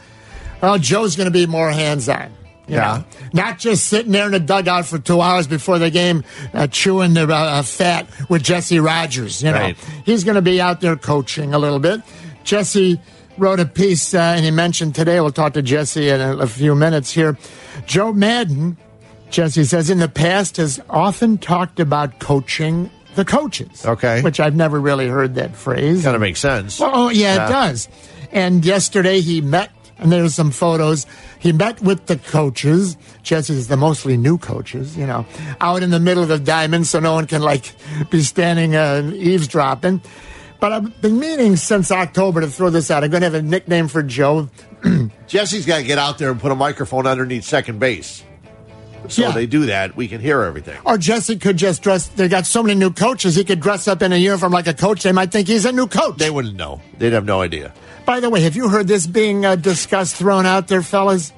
Well, 0.61 0.77
Joe's 0.79 1.15
going 1.15 1.25
to 1.27 1.31
be 1.31 1.45
more 1.45 1.71
hands 1.71 2.09
on. 2.09 2.31
Yeah. 2.67 3.03
Not 3.31 3.59
just 3.59 3.85
sitting 3.85 4.11
there 4.11 4.25
in 4.25 4.31
the 4.31 4.39
dugout 4.39 4.87
for 4.87 4.97
two 4.97 5.21
hours 5.21 5.45
before 5.45 5.77
the 5.77 5.91
game, 5.91 6.23
uh, 6.53 6.65
chewing 6.65 7.13
the 7.13 7.27
uh, 7.31 7.61
fat 7.61 8.07
with 8.27 8.41
Jesse 8.41 8.79
Rogers. 8.79 9.43
You 9.43 9.51
know, 9.51 9.59
Right. 9.59 9.77
he's 10.03 10.23
going 10.23 10.33
to 10.35 10.41
be 10.41 10.59
out 10.59 10.81
there 10.81 10.95
coaching 10.95 11.53
a 11.53 11.59
little 11.59 11.77
bit. 11.77 12.01
Jesse 12.43 12.99
wrote 13.37 13.59
a 13.59 13.65
piece, 13.67 14.15
uh, 14.15 14.17
and 14.35 14.43
he 14.43 14.49
mentioned 14.49 14.95
today. 14.95 15.19
We'll 15.21 15.31
talk 15.31 15.53
to 15.53 15.61
Jesse 15.61 16.09
in 16.09 16.19
a, 16.19 16.37
a 16.37 16.47
few 16.47 16.73
minutes 16.73 17.11
here. 17.11 17.37
Joe 17.85 18.11
Maddon, 18.13 18.77
Jesse 19.35 19.65
says, 19.65 19.89
in 19.89 19.99
the 19.99 20.07
past 20.07 20.55
has 20.57 20.79
often 20.89 21.37
talked 21.37 21.81
about 21.81 22.19
coaching 22.19 22.89
the 23.15 23.25
coaches. 23.25 23.85
Okay. 23.85 24.21
which 24.21 24.39
I've 24.39 24.55
never 24.55 24.79
really 24.79 25.07
heard 25.07 25.35
that 25.35 25.55
phrase. 25.55 26.03
Kind 26.03 26.15
of 26.15 26.21
makes 26.21 26.39
sense. 26.39 26.79
Oh, 26.81 27.09
yeah, 27.09 27.35
Yeah. 27.35 27.45
it 27.47 27.49
does. 27.51 27.89
And 28.31 28.65
yesterday 28.65 29.19
he 29.19 29.41
met, 29.41 29.71
and 29.97 30.09
there's 30.11 30.35
some 30.35 30.51
photos. 30.51 31.05
He 31.39 31.51
met 31.51 31.81
with 31.81 32.05
the 32.05 32.15
coaches. 32.17 32.95
Jesse's 33.23 33.67
the 33.67 33.75
mostly 33.77 34.15
new 34.15 34.37
coaches, 34.37 34.95
you 34.97 35.05
know, 35.05 35.25
out 35.59 35.83
in 35.83 35.89
the 35.89 35.99
middle 35.99 36.23
of 36.23 36.29
the 36.29 36.39
diamond 36.39 36.87
so 36.87 36.99
no 37.01 37.13
one 37.13 37.27
can, 37.27 37.41
like, 37.41 37.73
be 38.09 38.21
standing 38.21 38.75
uh, 38.75 39.11
eavesdropping. 39.15 40.01
But 40.61 40.71
I've 40.71 41.01
been 41.01 41.19
meaning 41.19 41.57
since 41.57 41.91
October 41.91 42.39
to 42.39 42.47
throw 42.47 42.69
this 42.69 42.89
out. 42.89 43.03
I'm 43.03 43.11
going 43.11 43.19
to 43.21 43.25
have 43.27 43.33
a 43.33 43.41
nickname 43.41 43.89
for 43.89 44.01
Joe. 44.01 44.49
Jesse's 45.27 45.65
got 45.65 45.77
to 45.79 45.83
get 45.83 45.97
out 45.97 46.17
there 46.19 46.31
and 46.31 46.39
put 46.39 46.51
a 46.53 46.55
microphone 46.55 47.05
underneath 47.05 47.43
second 47.43 47.79
base. 47.79 48.23
So 49.09 49.21
Yeah. 49.23 49.31
they 49.31 49.45
do 49.45 49.65
that. 49.67 49.95
We 49.95 50.07
can 50.07 50.21
hear 50.21 50.41
everything. 50.41 50.77
Or 50.85 50.97
Jesse 50.97 51.37
could 51.37 51.57
just 51.57 51.81
dress. 51.81 52.07
They 52.07 52.27
got 52.27 52.45
so 52.45 52.63
many 52.63 52.75
new 52.79 52.91
coaches. 52.91 53.35
He 53.35 53.43
could 53.43 53.59
dress 53.59 53.87
up 53.87 54.01
in 54.01 54.11
a 54.13 54.17
uniform 54.17 54.51
like 54.51 54.67
a 54.67 54.73
coach. 54.73 55.03
They 55.03 55.11
might 55.11 55.31
think 55.31 55.47
he's 55.47 55.65
a 55.65 55.71
new 55.71 55.87
coach. 55.87 56.17
They 56.17 56.29
wouldn't 56.31 56.55
know. 56.55 56.81
They'd 56.97 57.13
have 57.13 57.25
no 57.25 57.41
idea. 57.41 57.73
By 58.05 58.19
the 58.19 58.29
way, 58.29 58.41
have 58.41 58.55
you 58.55 58.69
heard 58.69 58.87
this 58.87 59.07
being 59.07 59.45
uh, 59.45 59.55
discussed, 59.55 60.15
thrown 60.15 60.45
out 60.45 60.67
there, 60.67 60.81
fellas? 60.81 61.33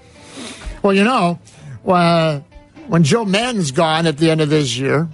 Well, 0.83 0.93
you 0.93 1.03
know, 1.03 1.39
uh, 1.87 2.41
when 2.87 3.03
Joe 3.03 3.25
Maddon's 3.25 3.71
gone 3.71 4.05
at 4.05 4.17
the 4.17 4.29
end 4.31 4.41
of 4.41 4.49
this 4.49 4.77
year, 4.77 5.07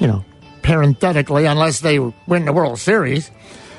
you 0.00 0.06
know, 0.06 0.24
parenthetically, 0.62 1.46
unless 1.46 1.80
they 1.80 1.98
win 1.98 2.44
the 2.44 2.52
World 2.52 2.78
Series. 2.78 3.30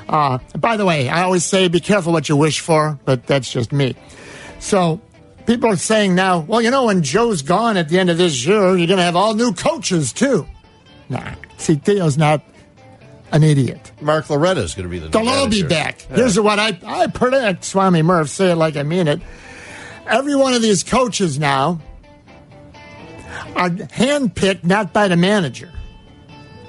Uh, 0.10 0.38
by 0.58 0.76
the 0.78 0.86
way, 0.86 1.10
I 1.10 1.24
always 1.24 1.46
say 1.46 1.68
be 1.70 1.80
careful 1.80 2.12
what 2.14 2.28
you 2.30 2.36
wish 2.36 2.60
for, 2.60 3.00
but 3.06 3.26
that's 3.26 3.52
just 3.52 3.72
me. 3.72 3.96
So 4.60 5.00
people 5.46 5.70
are 5.70 5.76
saying 5.78 6.16
now, 6.16 6.40
well, 6.40 6.62
you 6.62 6.72
know, 6.72 6.86
when 6.86 7.04
Joe's 7.04 7.42
gone 7.42 7.78
at 7.78 7.90
the 7.90 8.00
end 8.00 8.10
of 8.10 8.18
this 8.18 8.46
year, 8.46 8.76
you're 8.76 8.88
going 8.88 8.98
to 8.98 9.04
have 9.04 9.16
all 9.16 9.34
new 9.34 9.54
coaches, 9.54 10.14
too. 10.14 10.48
Nah, 11.10 11.36
see, 11.58 11.76
Theo's 11.76 12.18
not 12.18 12.44
an 13.32 13.44
idiot. 13.44 13.92
Mark 14.02 14.30
Loretta 14.30 14.62
is 14.62 14.74
going 14.74 14.84
to 14.84 14.90
be 14.90 15.00
the 15.00 15.06
new 15.06 15.12
They'll 15.12 15.30
all 15.30 15.48
be 15.48 15.64
back. 15.64 16.02
Here's 16.02 16.40
what 16.40 16.60
I, 16.60 16.78
I 16.86 17.08
predict, 17.08 17.64
Swami 17.66 18.02
Murph, 18.02 18.30
say 18.30 18.52
it 18.52 18.56
like 18.56 18.76
I 18.78 18.84
mean 18.84 19.08
it. 19.08 19.22
Every 20.06 20.36
one 20.36 20.54
of 20.54 20.62
these 20.62 20.84
coaches 20.84 21.40
now 21.40 21.80
are 23.56 23.70
handpicked 23.70 24.64
not 24.64 24.94
by 24.94 25.08
the 25.08 25.18
manager. 25.18 25.72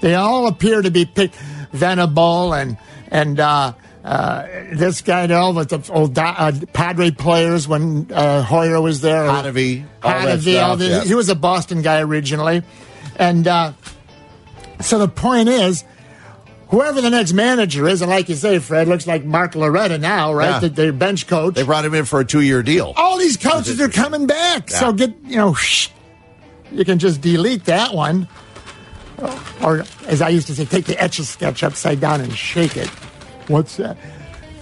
They 0.00 0.14
all 0.14 0.46
appear 0.46 0.82
to 0.82 0.90
be 0.90 1.04
picked. 1.04 1.36
Venable 1.74 2.54
and 2.54 2.78
and 3.08 3.40
uh, 3.40 3.72
uh, 4.04 4.46
this 4.72 5.00
guy, 5.00 5.26
all 5.32 5.54
with 5.54 5.70
the 5.70 5.90
old 5.92 6.16
uh, 6.18 6.52
Padre 6.74 7.10
players 7.10 7.66
when 7.66 8.10
uh, 8.12 8.42
Hoyer 8.42 8.80
was 8.80 9.00
there. 9.00 9.24
That 9.26 9.44
Hottovy, 10.02 10.62
all 10.62 10.76
the- 10.76 10.86
yeah. 10.88 11.04
He 11.04 11.14
was 11.14 11.28
a 11.30 11.34
Boston 11.34 11.80
guy 11.82 12.00
originally, 12.00 12.62
and 13.16 13.48
uh, 13.48 13.72
so 14.82 14.98
the 14.98 15.08
point 15.08 15.48
is, 15.48 15.84
whoever 16.68 17.00
the 17.00 17.08
next 17.08 17.32
manager 17.32 17.88
is, 17.88 18.02
and 18.02 18.10
like 18.10 18.28
you 18.28 18.34
say, 18.34 18.58
Fred, 18.58 18.88
looks 18.88 19.06
like 19.06 19.24
Mark 19.24 19.54
Loretta 19.54 19.96
now, 19.96 20.34
right? 20.34 20.50
Yeah. 20.50 20.58
The, 20.60 20.68
their 20.68 20.92
bench 20.92 21.26
coach. 21.26 21.54
They 21.54 21.62
brought 21.62 21.84
him 21.86 21.94
in 21.94 22.04
for 22.04 22.20
a 22.20 22.24
two-year 22.26 22.62
deal. 22.62 22.92
All 22.96 23.16
these 23.16 23.38
coaches 23.38 23.80
are 23.80 23.88
coming 23.88 24.26
back, 24.26 24.70
so 24.70 24.92
get 24.92 25.14
you 25.24 25.36
know, 25.36 25.54
shh, 25.54 25.88
you 26.70 26.84
can 26.84 26.98
just 26.98 27.22
delete 27.22 27.64
that 27.64 27.94
one, 27.94 28.28
or 29.62 29.84
as 30.08 30.20
I 30.20 30.28
used 30.28 30.48
to 30.48 30.54
say, 30.54 30.66
take 30.66 30.84
the 30.84 31.00
etch 31.02 31.18
a 31.20 31.24
sketch 31.24 31.62
upside 31.62 32.00
down 32.00 32.20
and 32.20 32.36
shake 32.36 32.76
it. 32.76 32.90
What's 33.48 33.76
that? 33.76 33.96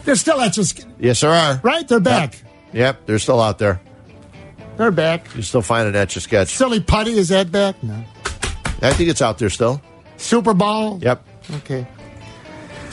They're 0.04 0.16
still 0.16 0.40
at 0.40 0.56
a 0.58 0.64
sketch, 0.64 0.86
Yes, 0.98 1.20
there 1.20 1.30
are. 1.30 1.60
right? 1.62 1.86
They're 1.86 2.00
back. 2.00 2.42
Yep, 2.72 3.06
they're 3.06 3.18
still 3.20 3.40
out 3.40 3.58
there. 3.58 3.80
They're 4.76 4.90
back. 4.90 5.26
You 5.36 5.42
still 5.42 5.62
find 5.62 5.86
an 5.86 5.94
etch 5.94 6.16
a 6.16 6.20
sketch. 6.20 6.48
Silly 6.48 6.80
putty 6.80 7.12
is 7.12 7.28
that 7.28 7.52
back? 7.52 7.80
No. 7.82 8.02
I 8.80 8.92
think 8.92 9.10
it's 9.10 9.22
out 9.22 9.38
there 9.38 9.50
still. 9.50 9.80
Super 10.16 10.54
Bowl. 10.54 10.98
Yep. 11.02 11.24
Okay. 11.58 11.86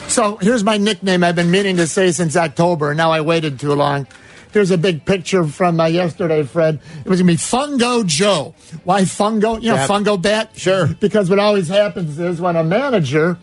So 0.08 0.36
here's 0.36 0.62
my 0.64 0.76
nickname 0.76 1.22
I've 1.24 1.36
been 1.36 1.50
meaning 1.50 1.76
to 1.78 1.86
say 1.86 2.10
since 2.12 2.36
October, 2.36 2.90
and 2.90 2.96
now 2.98 3.10
I 3.12 3.20
waited 3.22 3.58
too 3.60 3.72
long. 3.74 4.06
Here's 4.52 4.72
a 4.72 4.78
big 4.78 5.04
picture 5.04 5.44
from 5.44 5.78
uh, 5.78 5.86
yesterday, 5.86 6.42
Fred. 6.42 6.80
It 7.04 7.08
was 7.08 7.22
going 7.22 7.28
to 7.28 7.32
be 7.34 7.36
Fungo 7.36 8.04
Joe. 8.04 8.54
Why 8.82 9.02
Fungo? 9.02 9.62
You 9.62 9.70
know, 9.70 9.74
Yeah. 9.76 9.86
Fungo 9.86 10.20
Bat? 10.20 10.50
Sure. 10.56 10.88
Because 10.88 11.30
what 11.30 11.38
always 11.38 11.68
happens 11.68 12.18
is 12.18 12.40
when 12.40 12.56
a 12.56 12.64
manager, 12.64 13.38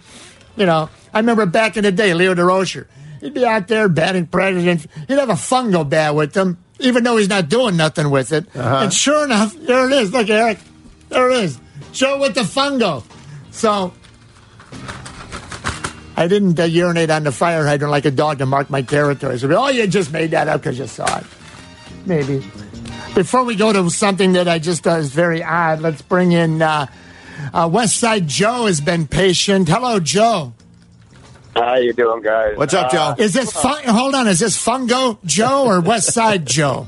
you 0.58 0.66
know, 0.66 0.90
I 1.14 1.20
remember 1.20 1.46
back 1.46 1.78
in 1.78 1.84
the 1.84 1.92
day, 1.92 2.14
Leo 2.14 2.36
Durocher, 2.36 2.88
he'd 3.22 3.34
be 3.34 3.46
out 3.46 3.68
there 3.68 3.88
batting 3.88 4.28
president. 4.28 4.88
He'd 5.08 5.18
have 5.18 5.30
a 5.30 5.34
Fungo 5.34 5.88
Bat 5.88 6.16
with 6.16 6.36
him, 6.36 6.58
even 6.80 7.04
though 7.04 7.18
he's 7.18 7.30
not 7.30 7.48
doing 7.48 7.78
nothing 7.78 8.10
with 8.10 8.34
it. 8.34 8.46
And 8.56 8.94
sure 8.94 9.24
enough, 9.26 9.56
there 9.56 9.86
it 9.86 9.94
is. 9.94 10.12
Look, 10.12 10.30
Eric. 10.30 10.60
There 11.10 11.30
it 11.30 11.44
is. 11.46 11.60
Joe 11.94 12.20
with 12.20 12.36
the 12.36 12.42
Fungo. 12.42 13.04
So 13.52 13.94
I 16.18 16.28
didn't 16.28 16.60
uh, 16.60 16.64
urinate 16.64 17.12
on 17.12 17.24
the 17.24 17.32
fire 17.32 17.66
hydrant 17.66 17.92
like 17.92 18.06
a 18.06 18.12
dog 18.12 18.40
to 18.40 18.46
mark 18.46 18.70
my 18.72 18.82
territory. 18.82 19.38
So, 19.38 19.52
oh, 19.54 19.70
you 19.70 19.86
just 19.86 20.12
made 20.12 20.32
that 20.32 20.48
up 20.48 20.62
because 20.62 20.80
you 20.80 20.88
saw 20.88 21.20
it. 21.20 21.26
Maybe. 22.08 22.40
Before 23.14 23.44
we 23.44 23.56
go 23.56 23.72
to 23.72 23.90
something 23.90 24.34
that 24.34 24.48
I 24.48 24.60
just 24.60 24.84
thought 24.84 25.00
is 25.00 25.14
very 25.14 25.44
odd, 25.44 25.82
let's 25.82 26.02
bring 26.02 26.32
in 26.32 26.62
uh, 26.62 26.88
uh, 27.54 27.70
West 27.72 27.98
Side 27.98 28.28
Joe 28.28 28.66
has 28.66 28.82
been 28.82 29.08
patient. 29.08 29.68
Hello, 29.70 30.00
Joe. 30.00 30.54
How 31.56 31.76
you 31.76 31.92
doing, 31.94 32.22
guys? 32.22 32.56
What's 32.58 32.74
up, 32.74 32.92
Joe? 32.92 33.16
Is 33.18 33.34
this 33.34 33.52
fun- 33.52 33.84
hold 33.86 34.14
on? 34.14 34.28
Is 34.28 34.40
this 34.40 34.64
Fungo 34.64 35.18
Joe 35.26 35.66
or 35.66 35.82
West 35.82 36.14
Side 36.14 36.46
Joe? 36.46 36.88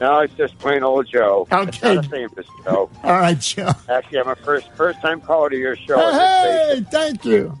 No, 0.00 0.20
it's 0.20 0.34
just 0.34 0.58
plain 0.58 0.82
old 0.82 1.06
Joe. 1.06 1.46
It's 1.50 1.76
Okay. 1.78 1.94
not 1.96 2.06
a 2.06 2.08
famous 2.08 2.46
Joe. 2.64 2.90
All 3.04 3.12
right, 3.12 3.38
Joe. 3.38 3.70
Actually, 3.88 4.18
I'm 4.20 4.28
a 4.28 4.36
first 4.36 4.68
first 4.72 5.00
time 5.02 5.20
caller 5.20 5.50
to 5.50 5.56
your 5.56 5.76
show. 5.76 6.00
in 6.08 6.14
Hey, 6.14 6.86
thank 6.90 7.24
you. 7.24 7.56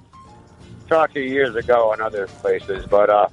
Talked 0.88 1.14
to 1.14 1.20
you 1.20 1.30
years 1.30 1.54
ago 1.54 1.92
in 1.92 2.00
other 2.00 2.26
places, 2.26 2.84
but 2.90 3.08
uh, 3.10 3.28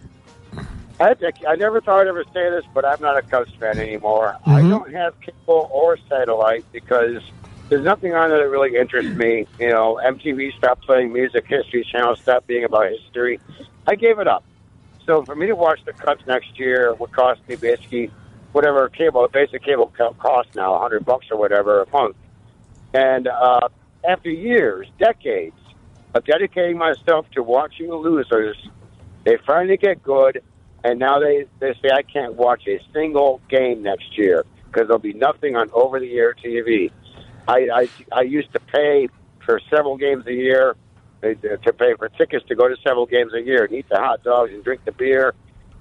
I, 1.00 1.16
I 1.48 1.56
never 1.56 1.80
thought 1.82 2.02
I'd 2.02 2.08
ever 2.08 2.24
say 2.34 2.50
this, 2.50 2.66
but 2.74 2.86
I'm 2.86 3.02
not 3.02 3.18
a 3.18 3.22
Cubs 3.22 3.52
fan 3.54 3.80
anymore. 3.80 4.36
I 4.46 4.62
don't 4.62 4.92
have 4.94 5.20
cable 5.22 5.70
or 5.72 5.98
satellite 6.10 6.66
because 6.74 7.22
there's 7.70 7.86
nothing 7.86 8.14
on 8.14 8.30
there 8.30 8.40
that 8.40 8.50
really 8.50 8.76
interests 8.76 9.16
me. 9.18 9.46
You 9.60 9.70
know, 9.70 10.00
MTV 10.04 10.58
stopped 10.58 10.86
playing 10.86 11.14
music, 11.14 11.46
History 11.48 11.88
Channel 11.92 12.16
stopped 12.22 12.48
being 12.48 12.64
about 12.64 12.88
history. 12.90 13.40
I 13.88 13.96
gave 13.96 14.20
it 14.20 14.28
up. 14.28 14.44
So 15.06 15.24
for 15.24 15.36
me 15.36 15.48
to 15.48 15.56
watch 15.56 15.80
the 15.86 15.94
Cubs 15.94 16.22
next 16.28 16.60
year 16.60 16.94
would 16.96 17.12
cost 17.12 17.42
me 17.48 17.56
basically 17.56 18.12
whatever 18.52 18.90
cable, 18.90 19.28
basic 19.32 19.64
cable 19.64 19.92
co- 19.96 20.14
costs 20.14 20.52
now, 20.56 20.80
hundred 20.80 21.06
bucks 21.06 21.28
or 21.32 21.38
whatever 21.38 21.82
a 21.82 21.90
month. 21.92 22.16
And 22.94 23.28
uh, 23.28 23.70
after 24.08 24.30
years, 24.30 24.88
decades 24.98 25.56
of 26.16 26.26
dedicating 26.26 26.78
myself 26.78 27.28
to 27.36 27.44
watching 27.44 27.88
the 27.88 27.96
losers, 27.96 28.58
they 29.26 29.38
finally 29.46 29.78
get 29.78 30.02
good, 30.02 30.42
and 30.84 31.00
now 31.00 31.20
they, 31.20 31.46
they 31.60 31.74
say 31.82 31.90
I 31.94 32.02
can't 32.02 32.34
watch 32.36 32.64
a 32.68 32.80
single 32.94 33.42
game 33.50 33.84
next 33.84 34.18
year 34.18 34.44
because 34.66 34.88
there'll 34.88 35.00
be 35.00 35.14
nothing 35.14 35.56
on 35.56 35.70
over-the-air 35.74 36.36
TV. 36.44 36.92
I, 37.50 37.70
I 37.74 37.90
I 38.12 38.22
used 38.22 38.54
to 38.54 38.60
pay 38.60 39.10
for 39.44 39.60
several 39.70 39.98
games 39.98 40.28
a 40.28 40.34
year 40.34 40.76
uh, 41.24 41.28
to 41.28 41.74
pay 41.74 41.96
for 41.96 42.10
tickets 42.10 42.46
to 42.48 42.56
go 42.56 42.68
to 42.68 42.76
several 42.84 43.08
games 43.08 43.34
a 43.34 43.42
year 43.42 43.66
and 43.66 43.74
eat 43.74 43.90
the 43.90 43.98
hot 43.98 44.24
dogs 44.24 44.54
and 44.54 44.64
drink 44.64 44.86
the 44.86 44.92
beer 44.92 45.34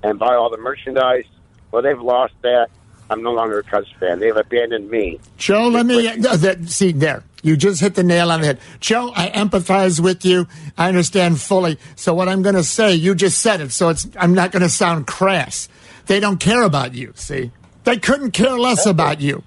and 0.02 0.18
buy 0.18 0.34
all 0.34 0.50
the 0.50 0.58
merchandise. 0.58 1.26
Well, 1.70 1.82
they've 1.82 2.00
lost 2.00 2.32
that. 2.42 2.68
I'm 3.10 3.22
no 3.22 3.32
longer 3.32 3.58
a 3.58 3.62
Cubs 3.62 3.88
fan. 4.00 4.18
They've 4.18 4.36
abandoned 4.36 4.90
me. 4.90 5.18
Joe, 5.36 5.68
let 5.68 5.86
me 5.86 6.06
uh, 6.08 6.36
that, 6.36 6.68
see 6.68 6.92
there. 6.92 7.22
You 7.42 7.56
just 7.56 7.80
hit 7.80 7.94
the 7.94 8.02
nail 8.02 8.30
on 8.30 8.40
the 8.40 8.46
head. 8.46 8.60
Joe, 8.80 9.12
I 9.14 9.30
empathize 9.30 10.00
with 10.00 10.24
you. 10.24 10.46
I 10.76 10.88
understand 10.88 11.40
fully. 11.40 11.78
So 11.96 12.14
what 12.14 12.28
I'm 12.28 12.42
going 12.42 12.54
to 12.54 12.64
say, 12.64 12.94
you 12.94 13.14
just 13.14 13.38
said 13.38 13.60
it. 13.60 13.72
So 13.72 13.90
it's 13.90 14.06
I'm 14.18 14.34
not 14.34 14.52
going 14.52 14.62
to 14.62 14.68
sound 14.68 15.06
crass. 15.06 15.68
They 16.06 16.20
don't 16.20 16.38
care 16.38 16.62
about 16.62 16.94
you. 16.94 17.12
See, 17.14 17.50
they 17.84 17.98
couldn't 17.98 18.32
care 18.32 18.58
less 18.58 18.86
about 18.86 19.20
you. 19.20 19.42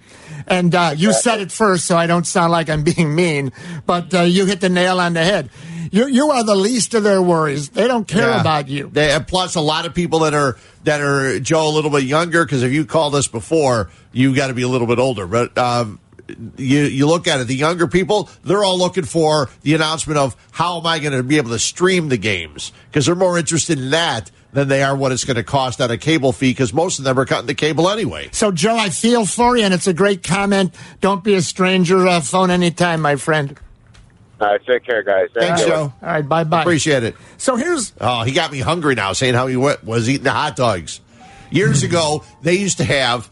And 0.47 0.73
uh, 0.75 0.93
you 0.95 1.13
said 1.13 1.39
it 1.41 1.51
first, 1.51 1.86
so 1.86 1.97
I 1.97 2.08
don't 2.08 2.25
sound 2.27 2.51
like 2.51 2.69
I'm 2.69 2.84
being 2.84 3.13
mean. 3.15 3.51
But 3.86 4.13
uh, 4.13 4.21
you 4.21 4.45
hit 4.45 4.62
the 4.62 4.69
nail 4.69 4.99
on 4.99 5.13
the 5.13 5.23
head. 5.23 5.49
You 5.91 6.08
you 6.08 6.32
are 6.32 6.43
the 6.43 6.56
least 6.56 6.93
of 6.93 7.04
their 7.04 7.21
worries. 7.21 7.69
They 7.69 7.86
don't 7.88 8.08
care 8.08 8.30
Yeah. 8.30 8.39
about 8.41 8.69
you. 8.69 8.89
They, 8.93 9.12
and 9.12 9.27
plus, 9.27 9.56
a 9.56 9.62
lot 9.62 9.86
of 9.86 9.93
people 9.93 10.19
that 10.19 10.34
are 10.34 10.58
that 10.86 11.01
are 11.01 11.39
Joe 11.39 11.67
a 11.67 11.73
little 11.73 11.91
bit 11.91 12.04
younger. 12.04 12.45
Because 12.45 12.63
if 12.63 12.71
you 12.71 12.86
called 12.86 13.13
us 13.13 13.27
before, 13.27 13.89
you 14.13 14.34
got 14.36 14.47
to 14.47 14.54
be 14.54 14.62
a 14.62 14.69
little 14.69 14.88
bit 14.88 14.99
older. 14.99 15.27
But 15.27 15.58
um, 15.58 15.99
you 16.58 16.82
you 16.82 17.08
look 17.08 17.28
at 17.28 17.39
it, 17.39 17.48
the 17.48 17.56
younger 17.56 17.88
people, 17.88 18.30
they're 18.44 18.63
all 18.63 18.78
looking 18.78 19.06
for 19.06 19.50
the 19.62 19.74
announcement 19.74 20.17
of 20.17 20.36
how 20.52 20.80
am 20.80 20.86
I 20.86 21.00
going 21.00 21.13
to 21.13 21.24
be 21.24 21.38
able 21.38 21.52
to 21.52 21.60
stream 21.60 22.10
the 22.10 22.17
games 22.17 22.72
because 22.88 23.06
they're 23.06 23.15
more 23.15 23.38
interested 23.38 23.80
in 23.80 23.91
that 23.91 24.32
than 24.54 24.67
they 24.67 24.84
are 24.84 24.96
what 24.96 25.12
it's 25.13 25.24
going 25.24 25.38
to 25.38 25.44
cost 25.44 25.80
on 25.80 25.91
a 25.91 25.98
cable 25.98 26.34
fee. 26.34 26.52
Because 26.52 26.74
most 26.74 27.00
of 27.00 27.06
them 27.06 27.17
are 27.17 27.26
cutting 27.26 27.48
the 27.48 27.54
cable 27.54 27.89
anyway. 27.89 28.30
So 28.32 28.52
Joe, 28.52 28.76
I 28.76 28.89
feel 28.89 29.26
for 29.26 29.56
you, 29.58 29.63
and 29.63 29.74
it's 29.74 29.88
a 29.88 29.94
great 29.94 30.24
comment. 30.24 30.76
Don't 31.00 31.24
be 31.24 31.36
a 31.36 31.41
stranger. 31.41 32.08
Uh, 32.08 32.20
phone 32.22 32.52
anytime, 32.52 33.02
my 33.02 33.15
friend. 33.15 33.58
All 34.41 34.48
right, 34.48 34.65
take 34.65 34.84
care, 34.84 35.04
guys. 35.04 35.30
Thank 35.36 35.58
Thanks. 35.58 35.65
Joe. 35.65 35.94
All 36.02 36.08
right, 36.10 36.28
bye 36.28 36.44
bye. 36.44 36.62
Appreciate 36.62 37.04
it. 37.04 37.15
So 37.38 37.56
here's 37.56 37.94
Oh, 38.02 38.24
he 38.24 38.32
got 38.32 38.52
me 38.52 38.60
hungry 38.60 38.96
now, 38.96 39.13
saying 39.13 39.36
how 39.36 39.46
he 39.46 39.56
went, 39.56 39.84
was 39.84 40.10
eating 40.10 40.24
the 40.24 40.32
hot 40.32 40.56
dogs. 40.56 41.00
Years 41.52 41.84
ago, 41.84 42.24
they 42.41 42.56
used 42.56 42.78
to 42.78 42.84
have, 42.84 43.30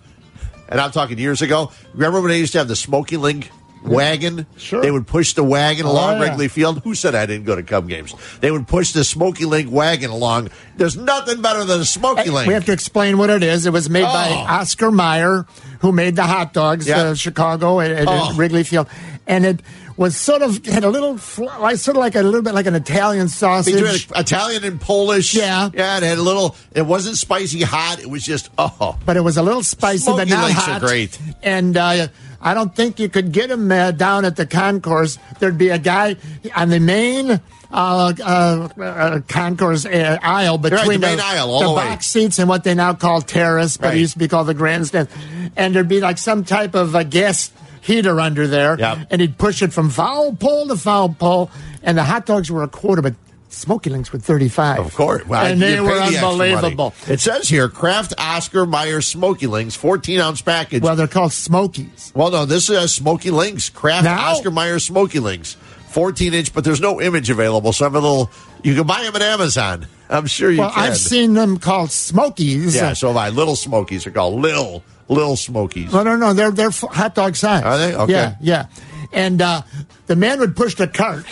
and 0.70 0.80
I'm 0.80 0.92
talking 0.92 1.18
years 1.18 1.42
ago. 1.42 1.72
Remember 1.94 2.22
when 2.22 2.30
they 2.30 2.40
used 2.40 2.54
to 2.54 2.60
have 2.60 2.68
the 2.70 2.76
Smoky 2.78 3.18
Link 3.18 3.52
wagon? 3.84 4.46
Sure. 4.58 4.82
They 4.82 4.92
would 4.92 5.08
push 5.08 5.34
the 5.34 5.44
wagon 5.44 5.86
Oh, 5.86 5.92
along 5.92 6.18
yeah. 6.22 6.30
Wrigley 6.30 6.48
Field. 6.48 6.82
Who 6.84 6.96
said 6.96 7.16
I 7.16 7.26
didn't 7.26 7.46
go 7.46 7.56
to 7.56 7.64
Cub 7.64 7.88
games? 7.88 8.14
They 8.42 8.52
would 8.52 8.68
push 8.68 8.92
the 8.94 9.04
Smoky 9.04 9.46
Link 9.46 9.72
wagon 9.72 10.12
along. 10.12 10.50
There's 10.78 10.96
nothing 10.98 11.42
better 11.42 11.64
than 11.66 11.82
a 11.82 11.86
Smoky 11.86 12.30
Link. 12.30 12.48
we 12.48 12.54
have 12.54 12.66
to 12.66 12.72
explain 12.74 13.18
what 13.18 13.30
it 13.30 13.44
is. 13.44 13.66
It 13.66 13.74
was 13.74 13.90
made 13.90 14.04
by 14.04 14.30
Oh. 14.30 14.34
Oscar 14.54 14.92
Mayer, 14.92 15.46
who 15.80 15.92
made 15.92 16.16
the 16.16 16.24
hot 16.24 16.54
dogs, 16.54 16.88
Yeah. 16.88 16.98
uh, 17.02 17.14
Chicago 17.16 17.80
at, 17.80 17.92
at 17.92 18.08
Oh. 18.08 18.34
Wrigley 18.36 18.64
Field, 18.64 18.88
and 19.28 19.46
it 19.46 19.62
was 20.00 20.16
sort 20.16 20.42
of 20.42 20.66
had 20.66 20.86
a 20.86 20.90
little, 20.90 21.20
like 21.60 21.76
sort 21.76 21.98
of 21.98 22.00
like 22.00 22.16
a 22.16 22.22
little 22.22 22.42
bit 22.42 22.54
like 22.54 22.66
an 22.68 22.74
Italian 22.74 23.28
sausage. 23.28 23.74
Between 23.74 24.18
Italian 24.18 24.64
and 24.64 24.80
Polish. 24.80 25.34
Yeah. 25.34 25.70
Yeah, 25.74 25.98
it 25.98 26.04
had 26.04 26.18
a 26.18 26.22
little, 26.22 26.56
it 26.74 26.84
wasn't 26.84 27.18
spicy 27.18 27.64
hot. 27.64 28.00
It 28.00 28.10
was 28.10 28.24
just, 28.24 28.50
oh. 28.58 28.98
but 29.06 29.18
it 29.18 29.22
was 29.22 29.36
a 29.36 29.44
little 29.44 29.62
spicy, 29.62 30.06
but 30.06 30.16
Smoky 30.28 30.32
not 30.32 30.46
links 30.46 30.68
are 30.70 30.72
hot. 30.72 30.82
great. 30.82 31.20
And 31.44 31.76
uh, 31.76 32.08
I 32.40 32.54
don't 32.54 32.74
think 32.74 32.98
you 33.02 33.10
could 33.10 33.34
get 33.34 33.50
them 33.50 33.70
uh, 33.70 33.92
down 33.92 34.24
at 34.24 34.38
the 34.38 34.46
concourse. 34.46 35.20
There'd 35.40 35.58
be 35.58 35.68
a 35.68 35.78
guy 35.78 36.16
on 36.56 36.70
the 36.70 36.80
main 36.80 37.32
uh, 37.32 37.42
uh, 37.70 38.70
uh, 38.82 39.20
concourse 39.28 39.86
uh, 39.86 40.18
aisle 40.22 40.60
between 40.60 41.02
the 41.02 41.08
main 41.08 41.20
aisle, 41.20 41.52
all 41.52 41.60
the 41.76 41.82
the 41.82 41.90
box 41.90 42.08
seats 42.08 42.40
and 42.40 42.48
what 42.48 42.64
they 42.64 42.74
now 42.74 42.94
call 42.94 43.22
terrace, 43.22 43.76
but 43.76 43.88
Right. 43.88 43.98
it 43.98 44.00
used 44.00 44.14
to 44.14 44.20
be 44.20 44.30
called 44.30 44.48
the 44.48 44.54
grandstand. 44.54 45.10
And 45.58 45.76
there'd 45.76 45.90
be 45.90 46.00
like 46.00 46.20
some 46.20 46.46
type 46.46 46.74
of 46.74 46.96
a 46.96 47.04
gas 47.04 47.52
heater 47.82 48.20
under 48.20 48.48
there, 48.48 48.78
Yep. 48.80 49.08
and 49.12 49.22
he'd 49.22 49.38
push 49.38 49.62
it 49.62 49.74
from 49.74 49.90
foul 49.90 50.34
pole 50.34 50.68
to 50.68 50.76
foul 50.78 51.10
pole, 51.10 51.50
and 51.84 51.98
the 51.98 52.04
hot 52.04 52.26
dogs 52.26 52.50
were 52.52 52.64
a 52.64 52.68
quarter, 52.68 53.02
but 53.02 53.16
Smoky 53.52 53.90
Links 53.90 54.14
were 54.14 54.20
thirty-five. 54.20 54.78
Of 54.80 54.94
course. 54.94 55.26
Well, 55.26 55.44
and 55.44 55.60
they 55.60 55.80
were 55.82 55.88
the 55.88 56.18
unbelievable. 56.18 56.94
It 57.08 57.20
says 57.20 57.50
here 57.50 57.68
Kraft 57.68 58.14
Oscar 58.20 58.68
Mayer 58.68 59.02
Smoky 59.02 59.48
Links, 59.48 59.74
14 59.76 60.20
ounce 60.20 60.42
package. 60.42 60.84
Well, 60.84 60.96
they're 60.96 61.08
called 61.08 61.34
Smokies. 61.34 62.12
Well, 62.16 62.30
no, 62.30 62.46
this 62.46 62.70
is 62.70 62.78
a 62.78 62.88
Smoky 62.88 63.32
Links. 63.32 63.70
Kraft 63.72 64.04
Now? 64.04 64.30
Oscar 64.32 64.52
Mayer 64.52 64.78
Smoky 64.78 65.20
Links. 65.20 65.58
14 65.88 66.36
inch, 66.36 66.54
but 66.54 66.64
there's 66.64 66.80
no 66.80 67.02
image 67.02 67.32
available. 67.32 67.74
So 67.74 67.88
I'm 67.88 67.96
a 67.96 68.00
little, 68.00 68.30
you 68.62 68.76
can 68.76 68.86
buy 68.86 69.02
them 69.02 69.16
at 69.16 69.24
Amazon. 69.24 69.88
I'm 70.08 70.28
sure 70.28 70.52
you 70.52 70.60
Well, 70.60 70.70
can. 70.70 70.84
I've 70.84 70.98
seen 70.98 71.34
them 71.34 71.58
called 71.58 71.90
Smokies. 71.90 72.76
Yeah, 72.76 72.94
so 72.94 73.08
have 73.08 73.18
I. 73.18 73.30
Little 73.30 73.56
Smokies 73.56 74.06
are 74.06 74.12
called 74.12 74.40
Lil, 74.40 74.84
Lil 75.10 75.36
Smokies. 75.36 75.92
No, 75.92 76.04
no, 76.04 76.16
no. 76.16 76.34
They're 76.34 76.52
they're 76.52 76.72
hot 76.72 77.16
dog 77.16 77.36
size. 77.36 77.64
Are 77.64 77.78
they? 77.78 77.96
Okay. 77.96 78.14
Yeah, 78.14 78.36
yeah. 78.40 78.66
And 79.12 79.42
uh, 79.42 79.64
the 80.08 80.16
man 80.16 80.40
would 80.40 80.56
push 80.56 80.76
the 80.76 80.88
cart, 80.88 81.26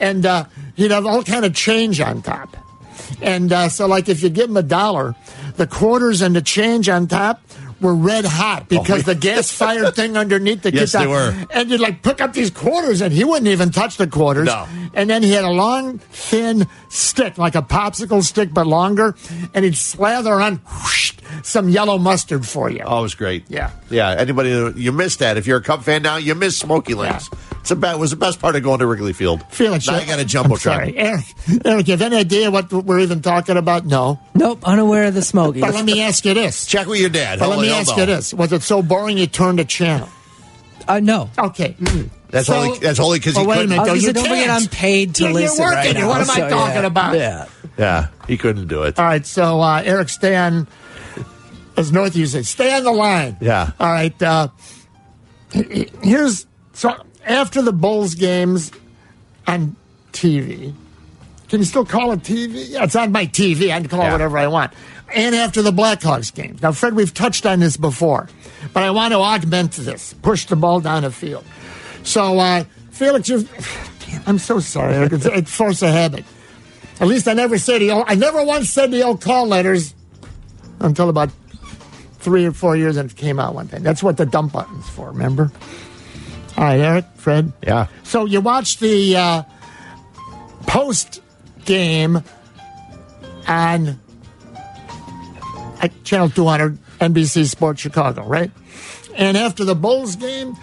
and 0.00 0.26
uh, 0.26 0.44
he'd 0.74 0.90
have 0.90 1.06
all 1.06 1.22
kind 1.22 1.44
of 1.44 1.54
change 1.54 2.00
on 2.00 2.22
top. 2.22 2.56
And 3.22 3.52
uh, 3.52 3.68
so, 3.68 3.86
like, 3.86 4.08
if 4.08 4.22
you 4.22 4.30
give 4.30 4.50
him 4.50 4.56
a 4.56 4.62
dollar, 4.62 5.14
the 5.56 5.66
quarters 5.66 6.22
and 6.22 6.34
the 6.34 6.42
change 6.42 6.88
on 6.88 7.06
top 7.06 7.40
were 7.80 7.94
red 7.94 8.24
hot 8.24 8.68
because 8.68 9.00
oh, 9.08 9.12
the 9.12 9.14
gas 9.14 9.50
fired 9.56 9.94
thing 9.94 10.16
underneath 10.16 10.62
the 10.62 10.70
Oh, 10.70 10.80
Yes, 10.80 10.92
they 10.92 11.06
were. 11.06 11.34
And 11.50 11.70
you'd 11.70 11.80
like 11.80 12.02
pick 12.02 12.20
up 12.20 12.32
these 12.32 12.50
quarters, 12.50 13.00
and 13.00 13.12
he 13.12 13.24
wouldn't 13.24 13.48
even 13.48 13.70
touch 13.70 13.96
the 13.96 14.06
quarters. 14.06 14.46
No. 14.46 14.66
And 14.94 15.08
then 15.08 15.22
he 15.22 15.32
had 15.32 15.44
a 15.44 15.50
long, 15.50 15.98
thin 15.98 16.66
stick, 16.88 17.38
like 17.38 17.54
a 17.54 17.62
popsicle 17.62 18.22
stick, 18.22 18.52
but 18.52 18.66
longer, 18.66 19.16
and 19.54 19.64
he'd 19.64 19.76
slather 19.76 20.40
on 20.40 20.56
whoosh, 20.56 21.14
some 21.42 21.68
yellow 21.68 21.98
mustard 21.98 22.46
for 22.46 22.70
you. 22.70 22.82
Oh, 22.84 23.00
it 23.00 23.02
was 23.02 23.14
great. 23.14 23.44
Yeah. 23.48 23.70
Yeah. 23.88 24.10
Anybody, 24.10 24.72
you 24.76 24.92
missed 24.92 25.18
that. 25.20 25.36
If 25.36 25.46
you're 25.46 25.58
a 25.58 25.62
Cub 25.62 25.82
fan 25.82 26.02
now, 26.02 26.16
you 26.16 26.34
miss 26.34 26.58
Smoky 26.58 26.94
Links. 26.94 27.28
It's 27.60 27.70
a 27.70 27.76
be- 27.76 27.88
it 27.88 27.98
was 27.98 28.10
the 28.10 28.16
best 28.16 28.40
part 28.40 28.56
of 28.56 28.62
going 28.62 28.78
to 28.80 28.86
Wrigley 28.86 29.12
Field. 29.12 29.42
Feel 29.52 29.74
it, 29.74 29.86
Now 29.86 29.94
Joe. 29.94 30.00
you 30.00 30.06
got 30.06 30.18
a 30.18 30.22
I'm 30.22 30.26
jumbo 30.28 30.56
sorry. 30.56 30.96
Eric, 30.96 31.24
Eric, 31.64 31.88
you 31.88 31.92
have 31.92 32.02
any 32.02 32.16
idea 32.16 32.50
what 32.50 32.72
we're 32.72 33.00
even 33.00 33.20
talking 33.22 33.56
about? 33.56 33.84
No. 33.86 34.18
Nope, 34.34 34.66
unaware 34.66 35.04
of 35.04 35.14
the 35.14 35.22
Smokies. 35.22 35.60
But 35.60 35.74
let 35.74 35.84
me 35.84 36.00
ask 36.02 36.24
you 36.24 36.32
this. 36.34 36.64
Check 36.66 36.86
with 36.86 37.00
your 37.00 37.10
dad. 37.10 37.38
But 37.38 37.46
He'll- 37.46 37.56
let 37.56 37.60
me 37.62 37.68
he'll 37.68 37.76
ask 37.76 37.96
you 37.96 38.06
this. 38.06 38.32
Was 38.34 38.52
it 38.52 38.62
so 38.62 38.82
boring 38.82 39.18
you 39.18 39.26
turned 39.26 39.58
the 39.58 39.64
channel? 39.64 40.08
Uh, 40.88 40.98
no. 41.00 41.30
Okay. 41.38 41.76
That's 42.30 42.46
So- 42.46 42.54
only 42.56 42.78
that's 42.78 42.98
only 42.98 43.18
because 43.18 43.36
Oh, 43.36 43.40
he 43.42 43.46
wait 43.46 43.54
a 43.54 43.58
couldn't. 43.58 43.70
minute. 43.70 43.82
I 43.82 43.84
though. 43.84 43.90
gonna 43.90 44.00
You 44.00 44.06
say, 44.06 44.12
don't 44.14 44.24
forget. 44.28 44.50
I'm 44.50 44.66
paid 44.68 45.14
to 45.16 45.24
You're 45.24 45.32
listen 45.32 45.64
working. 45.64 45.76
right 45.76 45.94
now, 45.94 46.08
What 46.08 46.20
am 46.22 46.30
I 46.30 46.34
so, 46.36 46.48
talking 46.48 46.74
yeah. 46.80 46.86
about? 46.86 47.16
Yeah. 47.16 47.44
Yeah, 47.78 48.06
he 48.26 48.36
couldn't 48.36 48.68
do 48.68 48.82
it. 48.84 48.98
All 48.98 49.04
right, 49.04 49.24
so 49.26 49.60
uh, 49.60 49.82
Eric, 49.84 50.08
stay 50.08 50.34
on. 50.36 50.66
As 51.76 51.92
North 51.92 52.16
you 52.16 52.26
say, 52.26 52.42
stay 52.42 52.74
on 52.76 52.84
the 52.84 52.90
line. 52.92 53.36
Yeah. 53.40 53.70
All 53.78 53.90
right. 53.90 54.20
Uh, 54.22 54.48
here's 56.02 56.46
so 56.72 56.94
after 57.24 57.62
the 57.62 57.72
Bulls 57.72 58.14
games 58.14 58.72
on 59.46 59.76
TV. 60.12 60.74
Can 61.48 61.58
you 61.58 61.64
still 61.64 61.84
call 61.84 62.12
it 62.12 62.20
TV? 62.20 62.70
Yeah, 62.70 62.84
it's 62.84 62.94
on 62.94 63.10
my 63.12 63.26
TV. 63.26 63.72
I 63.72 63.80
can 63.80 63.88
call 63.88 64.06
it 64.06 64.12
whatever 64.12 64.38
I 64.38 64.46
want. 64.46 64.72
And 65.12 65.34
after 65.34 65.62
the 65.62 65.72
Blackhawks 65.72 66.32
games. 66.32 66.62
Now, 66.62 66.70
Fred, 66.70 66.94
we've 66.94 67.12
touched 67.12 67.44
on 67.44 67.58
this 67.58 67.76
before, 67.76 68.28
but 68.72 68.84
I 68.84 68.92
want 68.92 69.12
to 69.12 69.18
augment 69.18 69.72
this. 69.72 70.14
Push 70.22 70.46
the 70.46 70.54
ball 70.54 70.80
down 70.80 71.02
the 71.02 71.10
field. 71.10 71.44
So, 72.04 72.38
uh, 72.38 72.64
Felix, 72.90 73.28
you're. 73.28 73.42
I'm 74.26 74.38
so 74.38 74.60
sorry. 74.60 74.94
It's, 75.06 75.26
it's 75.26 75.54
force 75.54 75.82
of 75.82 75.90
habit. 75.90 76.24
At 77.00 77.08
least 77.08 77.26
I 77.26 77.32
never 77.32 77.58
said 77.58 77.80
the 77.80 77.90
old, 77.90 78.04
I 78.06 78.14
never 78.14 78.44
once 78.44 78.70
said 78.70 78.90
the 78.90 79.02
old 79.02 79.20
call 79.20 79.46
letters 79.46 79.94
until 80.80 81.08
about 81.08 81.30
three 82.18 82.44
or 82.44 82.52
four 82.52 82.76
years 82.76 82.96
and 82.96 83.10
it 83.10 83.16
came 83.16 83.40
out 83.40 83.54
one 83.54 83.68
time. 83.68 83.82
That's 83.82 84.02
what 84.02 84.16
the 84.18 84.26
dump 84.26 84.52
button's 84.52 84.88
for, 84.90 85.08
remember? 85.08 85.50
All 86.60 86.66
right, 86.66 86.78
Eric, 86.78 87.06
Fred. 87.14 87.54
Yeah. 87.66 87.86
So 88.02 88.26
you 88.26 88.42
watched 88.42 88.80
the 88.80 89.16
uh, 89.16 89.42
post 90.66 91.22
game 91.64 92.22
on 93.48 93.98
uh, 95.80 95.88
Channel 96.04 96.28
200, 96.28 96.76
NBC 97.00 97.46
Sports 97.46 97.80
Chicago, 97.80 98.26
right? 98.26 98.50
And 99.16 99.38
after 99.38 99.64
the 99.64 99.74
Bulls 99.74 100.16
game, 100.16 100.54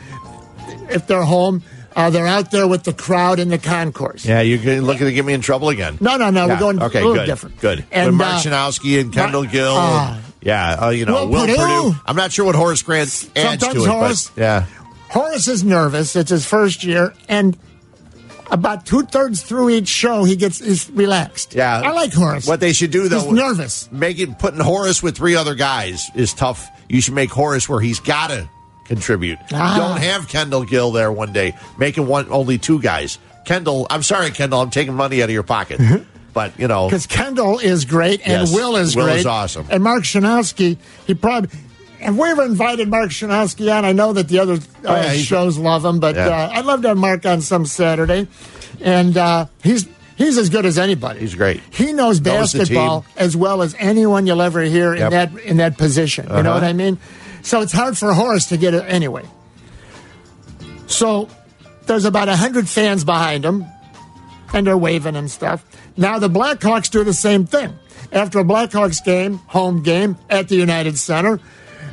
if 0.91 1.07
they're 1.07 1.23
home, 1.23 1.63
uh, 1.95 2.11
they're 2.11 2.27
out 2.27 2.51
there 2.51 2.67
with 2.67 2.83
the 2.83 2.93
crowd 2.93 3.39
in 3.39 3.49
the 3.49 3.57
concourse. 3.57 4.23
Yeah, 4.23 4.41
you're 4.41 4.79
looking 4.81 5.07
to 5.07 5.13
get 5.13 5.25
me 5.25 5.33
in 5.33 5.41
trouble 5.41 5.69
again. 5.69 5.97
No, 5.99 6.15
no, 6.17 6.29
no. 6.29 6.45
Yeah, 6.45 6.53
We're 6.53 6.59
going 6.59 6.83
okay, 6.83 6.99
a 6.99 7.01
little 7.01 7.15
good, 7.15 7.25
different. 7.25 7.59
Good. 7.59 7.79
And, 7.91 8.21
And 8.21 8.21
uh, 8.21 8.71
and 8.83 9.11
Kendall 9.13 9.43
Mar- 9.45 9.51
Gill. 9.51 9.73
Ah. 9.75 10.21
yeah, 10.43 10.73
uh, 10.73 10.89
you 10.89 11.05
know, 11.05 11.25
Will 11.25 11.29
Will, 11.31 11.39
Perdue. 11.47 11.55
Perdue. 11.57 11.95
I'm 12.05 12.15
not 12.15 12.31
sure 12.31 12.45
what 12.45 12.53
Horace 12.53 12.83
Grant 12.83 13.07
adds 13.35 13.63
Sometimes 13.63 13.73
to 13.73 13.83
it, 13.83 13.87
Horace- 13.89 14.29
but 14.29 14.41
yeah, 14.41 14.65
Horace 15.09 15.47
is 15.47 15.63
nervous. 15.63 16.15
It's 16.15 16.29
his 16.31 16.45
first 16.45 16.83
year, 16.83 17.13
and 17.29 17.57
about 18.51 18.85
two 18.85 19.03
thirds 19.03 19.41
through 19.41 19.69
each 19.69 19.87
show, 19.87 20.23
he 20.23 20.35
gets 20.35 20.61
is 20.61 20.89
relaxed. 20.91 21.53
yeah. 21.55 21.81
I 21.83 21.91
like 21.91 22.13
Horace. 22.13 22.47
What 22.47 22.59
they 22.59 22.73
should 22.73 22.91
do 22.91 23.07
though, 23.09 23.21
He's 23.21 23.31
nervous. 23.31 23.91
Making 23.91 24.35
putting 24.35 24.59
Horace 24.59 25.01
with 25.03 25.17
three 25.17 25.35
other 25.35 25.55
guys 25.55 26.09
is 26.15 26.33
tough. 26.33 26.69
You 26.89 27.01
should 27.01 27.13
make 27.15 27.29
Horace 27.31 27.67
where 27.67 27.81
he's 27.81 27.99
got 27.99 28.27
to 28.29 28.49
contribute. 28.85 29.37
Ah. 29.53 29.75
Don't 29.77 30.01
have 30.01 30.27
Kendall 30.29 30.63
Gill 30.63 30.91
there 30.91 31.11
one 31.11 31.33
day, 31.33 31.55
making 31.77 32.07
one 32.07 32.27
only 32.29 32.57
two 32.57 32.81
guys. 32.81 33.17
Kendall, 33.45 33.87
I'm 33.89 34.03
sorry, 34.03 34.29
Kendall, 34.31 34.61
I'm 34.61 34.69
taking 34.69 34.93
money 34.93 35.21
out 35.21 35.25
of 35.29 35.33
your 35.33 35.43
pocket, 35.43 35.79
but 36.33 36.57
you 36.59 36.67
know, 36.67 36.87
because 36.87 37.05
Kendall 37.07 37.59
is 37.59 37.83
great 37.85 38.21
and 38.21 38.47
Yes, 38.47 38.53
Will 38.53 38.75
is 38.77 38.95
Will 38.95 39.05
great. 39.05 39.19
is 39.19 39.25
awesome. 39.25 39.67
And 39.69 39.83
Mark 39.83 40.03
Schanowski, 40.03 40.77
he 41.05 41.13
probably. 41.13 41.49
Have 41.99 42.17
we 42.17 42.29
ever 42.29 42.43
invited 42.45 42.89
Mark 42.89 43.09
Schanowski 43.09 43.75
on? 43.75 43.83
I 43.85 43.91
know 43.91 44.13
that 44.13 44.27
the 44.27 44.39
other 44.39 44.53
uh, 44.53 44.57
Oh, 44.85 44.95
yeah, 44.95 45.13
shows 45.13 45.57
love 45.57 45.83
him, 45.83 45.99
but 45.99 46.15
Yeah. 46.15 46.27
uh, 46.27 46.49
I'd 46.53 46.65
love 46.65 46.81
to 46.83 46.89
have 46.89 46.97
Mark 46.97 47.25
on 47.25 47.41
some 47.41 47.65
Saturday. 47.65 48.27
And 48.81 49.17
uh, 49.17 49.47
he's 49.63 49.87
he's 50.15 50.37
as 50.37 50.49
good 50.49 50.65
as 50.65 50.77
anybody. 50.77 51.19
He's 51.21 51.33
great. 51.35 51.61
He 51.71 51.93
knows 51.93 52.19
basketball 52.19 53.05
as 53.17 53.35
well 53.35 53.61
as 53.63 53.75
anyone 53.79 54.27
you'll 54.27 54.41
ever 54.41 54.61
hear 54.61 54.93
in 54.93 55.09
that 55.09 55.35
in 55.39 55.57
that 55.57 55.77
position. 55.77 56.25
You 56.25 56.43
know 56.43 56.51
Uh-huh. 56.51 56.53
what 56.53 56.63
I 56.63 56.73
mean? 56.73 56.99
So 57.41 57.61
it's 57.61 57.71
hard 57.73 57.97
for 57.97 58.13
Horace 58.13 58.45
to 58.47 58.57
get 58.57 58.73
it 58.73 58.83
anyway. 58.87 59.23
So 60.87 61.27
there's 61.85 62.05
about 62.05 62.27
hundred 62.29 62.69
fans 62.69 63.03
behind 63.03 63.43
him, 63.45 63.65
and 64.53 64.67
they're 64.67 64.77
waving 64.77 65.15
and 65.15 65.29
stuff. 65.29 65.65
Now 65.97 66.19
the 66.19 66.29
Blackhawks 66.29 66.89
do 66.91 67.03
the 67.03 67.13
same 67.13 67.45
thing. 67.45 67.73
After 68.11 68.39
a 68.39 68.43
Blackhawks 68.43 69.03
game, 69.03 69.37
home 69.47 69.81
game 69.83 70.17
at 70.29 70.47
the 70.47 70.55
United 70.55 70.97
Center, 70.97 71.39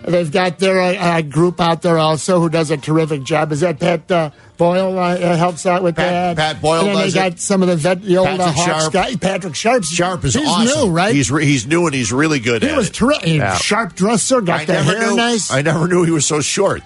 they've 0.06 0.30
got 0.30 0.58
their 0.58 0.80
uh, 0.80 0.94
uh, 0.94 1.22
group 1.22 1.60
out 1.60 1.82
there 1.82 1.98
also 1.98 2.40
who 2.40 2.48
does 2.48 2.70
a 2.70 2.76
terrific 2.76 3.22
job. 3.24 3.52
Is 3.52 3.60
that 3.60 3.78
Pat 3.80 4.10
uh, 4.10 4.30
Boyle 4.56 4.98
uh, 4.98 5.16
uh, 5.16 5.36
helps 5.36 5.66
out 5.66 5.82
with 5.82 5.96
Pat- 5.96 6.36
that? 6.36 6.54
Pat 6.54 6.62
Boyle 6.62 6.80
and 6.80 6.88
then 6.88 6.96
does 7.04 7.14
they 7.14 7.26
it. 7.26 7.30
got 7.30 7.38
some 7.40 7.62
of 7.62 7.68
the 7.68 7.76
vet, 7.76 8.02
the 8.02 8.16
old 8.18 8.28
uh, 8.28 8.36
Patrick 8.36 8.54
Hawks 8.56 8.82
Sharp. 8.82 8.92
guy. 8.92 9.16
Patrick 9.16 9.54
Sharp's 9.54 9.88
Sharp 9.88 10.24
is 10.24 10.34
he's 10.34 10.46
awesome. 10.48 10.88
new, 10.90 10.94
right? 10.94 11.14
He's 11.14 11.30
re- 11.30 11.44
he's 11.46 11.66
new 11.66 11.86
and 11.86 11.94
he's 11.94 12.12
really 12.12 12.38
good 12.40 12.62
he 12.62 12.68
at 12.68 12.76
was 12.76 12.90
terrific. 12.90 13.26
Yeah. 13.28 13.56
Sharp 13.56 13.94
dresser, 13.94 14.40
got 14.40 14.60
I 14.60 14.64
the 14.66 14.72
never 14.74 14.96
hair 14.96 15.10
knew. 15.10 15.16
nice. 15.16 15.50
I 15.50 15.62
never 15.62 15.88
knew 15.88 16.04
he 16.04 16.10
was 16.10 16.26
so 16.26 16.40
short. 16.40 16.82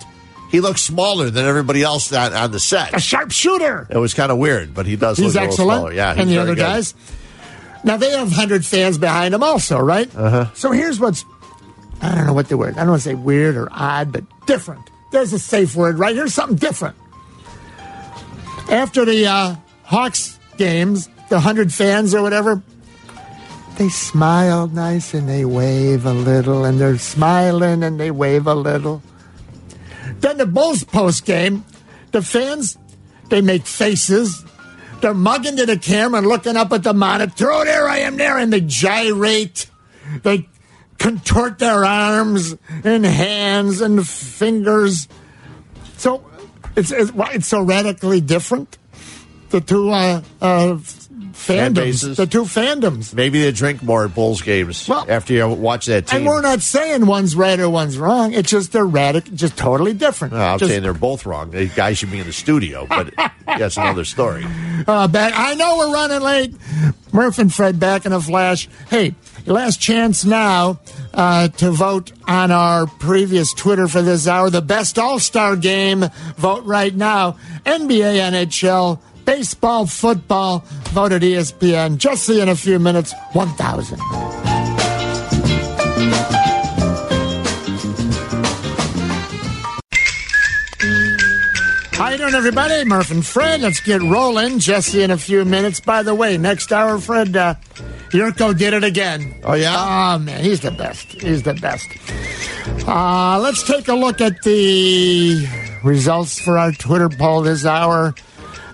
He 0.51 0.61
looks 0.61 0.81
smaller 0.81 1.29
than 1.29 1.45
everybody 1.45 1.83
else 1.83 2.11
on, 2.11 2.33
on 2.33 2.53
the 2.53 2.59
set. 2.61 2.95
a 2.95 3.01
sharp 3.01 3.33
shooter. 3.33 3.87
It 3.91 3.99
was 3.99 4.14
kind 4.14 4.33
of 4.33 4.39
weird, 4.39 4.73
but 4.73 4.87
he 4.87 4.97
does 4.97 5.19
He's 5.19 5.35
look 5.35 5.43
a 5.45 5.47
little 5.51 5.61
excellent. 5.89 5.95
Yeah, 5.97 6.14
he's 6.14 6.21
and 6.23 6.31
the 6.31 6.35
very 6.37 6.43
other 6.43 6.55
good. 6.55 6.61
guys. 6.62 6.95
Now 7.85 7.97
they 7.99 8.11
have 8.11 8.33
hundred 8.33 8.64
fans 8.64 8.97
behind 8.97 9.35
them, 9.35 9.43
also, 9.43 9.79
right? 9.79 10.09
Uh-huh. 10.16 10.47
So 10.55 10.73
here's 10.73 10.99
what's 10.99 11.25
I 12.01 12.14
don't 12.14 12.26
know 12.26 12.32
what 12.32 12.49
the 12.49 12.57
word. 12.57 12.74
I 12.74 12.80
don't 12.80 12.90
want 12.90 13.03
to 13.03 13.09
say 13.09 13.14
weird 13.14 13.57
or 13.57 13.68
odd, 13.70 14.12
but 14.12 14.24
different. 14.46 14.88
There's 15.11 15.32
a 15.32 15.38
safe 15.38 15.74
word, 15.74 15.99
right? 15.99 16.14
Here's 16.14 16.34
something 16.34 16.57
different. 16.57 16.96
After 18.70 19.05
the 19.05 19.26
uh, 19.26 19.57
Hawks 19.84 20.38
games, 20.59 21.09
the 21.28 21.40
hundred 21.40 21.72
fans 21.72 22.14
or 22.14 22.22
whatever, 22.22 22.62
they 23.78 23.88
smile 23.88 24.66
nice 24.68 25.14
and 25.14 25.28
they 25.28 25.44
wave 25.44 26.05
a 26.05 26.12
little, 26.12 26.64
and 26.64 26.80
they're 26.80 26.99
smiling 26.99 27.82
and 27.82 27.99
they 27.99 28.11
wave 28.11 28.46
a 28.46 28.55
little. 28.55 29.03
Then 30.20 30.36
the 30.36 30.46
Bulls 30.46 30.84
post 30.84 31.24
game, 31.24 31.64
the 32.12 32.22
fans, 32.22 32.76
they 33.30 33.40
make 33.40 33.66
faces. 33.66 34.44
They're 35.01 35.14
mugging 35.14 35.57
to 35.57 35.66
the 35.66 35.78
camera 35.78 36.18
and 36.18 36.26
looking 36.26 36.57
up 36.57 36.72
at 36.72 36.82
the 36.82 36.92
monitor. 36.92 37.53
Oh, 37.53 37.64
there 37.64 37.88
I 37.88 37.99
am 37.99 38.16
there. 38.16 38.36
And 38.36 38.53
they 38.53 38.61
gyrate. 38.61 39.70
They 40.22 40.49
contort 40.99 41.59
their 41.59 41.84
arms 41.84 42.57
and 42.84 43.05
hands 43.05 43.80
and 43.80 44.07
fingers. 44.07 45.09
So 45.96 46.24
it's, 46.76 46.90
it's, 46.92 47.12
it's 47.14 47.46
so 47.46 47.62
radically 47.62 48.20
different. 48.20 48.76
The 49.51 49.61
two 49.62 49.90
uh, 49.90 50.22
uh, 50.42 50.76
fandoms. 51.32 52.16
the 52.16 52.26
two 52.26 52.42
fandoms. 52.42 53.14
Maybe 53.14 53.40
they 53.40 53.53
drink 53.53 53.82
more 53.82 54.05
at 54.05 54.14
Bulls 54.14 54.42
games 54.42 54.86
Well- 54.88 55.07
after 55.09 55.32
you 55.32 55.49
watch 55.49 55.86
that 55.86 56.07
team. 56.09 56.18
And 56.18 56.26
we're 56.26 56.42
not 56.42 56.61
saying 56.61 57.07
one's 57.07 57.34
right 57.34 57.59
or 57.59 57.70
one's 57.70 57.96
wrong. 57.96 58.32
It's 58.32 58.51
just 58.51 58.72
they're 58.72 58.84
radical, 58.84 59.34
just 59.34 59.57
totally 59.57 59.94
different. 59.94 60.34
No, 60.34 60.40
I'm 60.40 60.59
Just- 60.59 60.70
saying 60.70 60.82
they're 60.82 60.92
both 60.92 61.24
wrong. 61.24 61.51
The 61.51 61.66
guys 61.68 61.99
should 61.99 62.11
be 62.11 62.18
in 62.18 62.26
the 62.26 62.32
studio, 62.32 62.86
but 62.86 63.14
that's 63.46 63.76
another 63.76 64.05
story. 64.05 64.44
Uh, 64.86 65.09
back. 65.09 65.32
I 65.34 65.55
know 65.55 65.78
we're 65.78 65.92
running 65.94 66.20
late. 66.20 66.55
Murph 67.12 67.38
and 67.38 67.53
Fred 67.53 67.80
back 67.80 68.05
in 68.05 68.12
a 68.12 68.20
flash. 68.20 68.68
Hey, 68.90 69.14
last 69.53 69.80
chance 69.80 70.24
now 70.24 70.78
uh, 71.14 71.49
to 71.49 71.70
vote 71.70 72.12
on 72.26 72.51
our 72.51 72.86
previous 72.86 73.53
Twitter 73.53 73.88
for 73.88 74.03
this 74.03 74.26
hour. 74.26 74.51
The 74.51 74.62
best 74.62 74.99
All 74.99 75.18
Star 75.18 75.57
game. 75.57 76.05
Vote 76.36 76.64
right 76.64 76.94
now. 76.94 77.32
NBA, 77.64 78.30
NHL, 78.32 79.01
baseball, 79.24 79.86
football. 79.86 80.64
Vote 80.90 81.12
at 81.12 81.22
ESPN. 81.22 81.99
Just 81.99 82.24
see 82.24 82.40
in 82.40 82.49
a 82.49 82.57
few 82.57 82.78
minutes. 82.78 83.14
One 83.32 83.49
thousand. 83.55 84.47
How 91.99 92.11
you 92.11 92.18
doing, 92.18 92.34
everybody? 92.34 92.84
Murph 92.84 93.11
and 93.11 93.26
Fred. 93.26 93.61
Let's 93.61 93.80
get 93.80 94.01
rolling. 94.01 94.61
Jesse 94.61 95.03
in 95.03 95.11
a 95.11 95.18
few 95.18 95.44
minutes. 95.44 95.80
By 95.80 96.05
the 96.05 96.14
way, 96.14 96.38
next 96.38 96.72
hour, 96.72 96.96
Fred, 97.01 97.36
uh, 97.36 97.57
Yurko 98.11 98.57
did 98.57 98.72
it 98.72 98.84
again. 98.84 99.34
Oh, 99.42 99.55
yeah? 99.55 100.14
Oh, 100.14 100.18
man, 100.20 100.44
he's 100.44 100.61
the 100.61 100.70
best. 100.70 101.07
He's 101.20 101.42
the 101.42 101.55
best. 101.55 101.88
Uh, 102.86 103.40
let's 103.40 103.64
take 103.64 103.88
a 103.88 103.94
look 103.94 104.20
at 104.20 104.40
the 104.42 105.44
results 105.82 106.40
for 106.40 106.57
our 106.57 106.70
Twitter 106.70 107.09
poll 107.09 107.42
this 107.42 107.66
hour. 107.66 108.14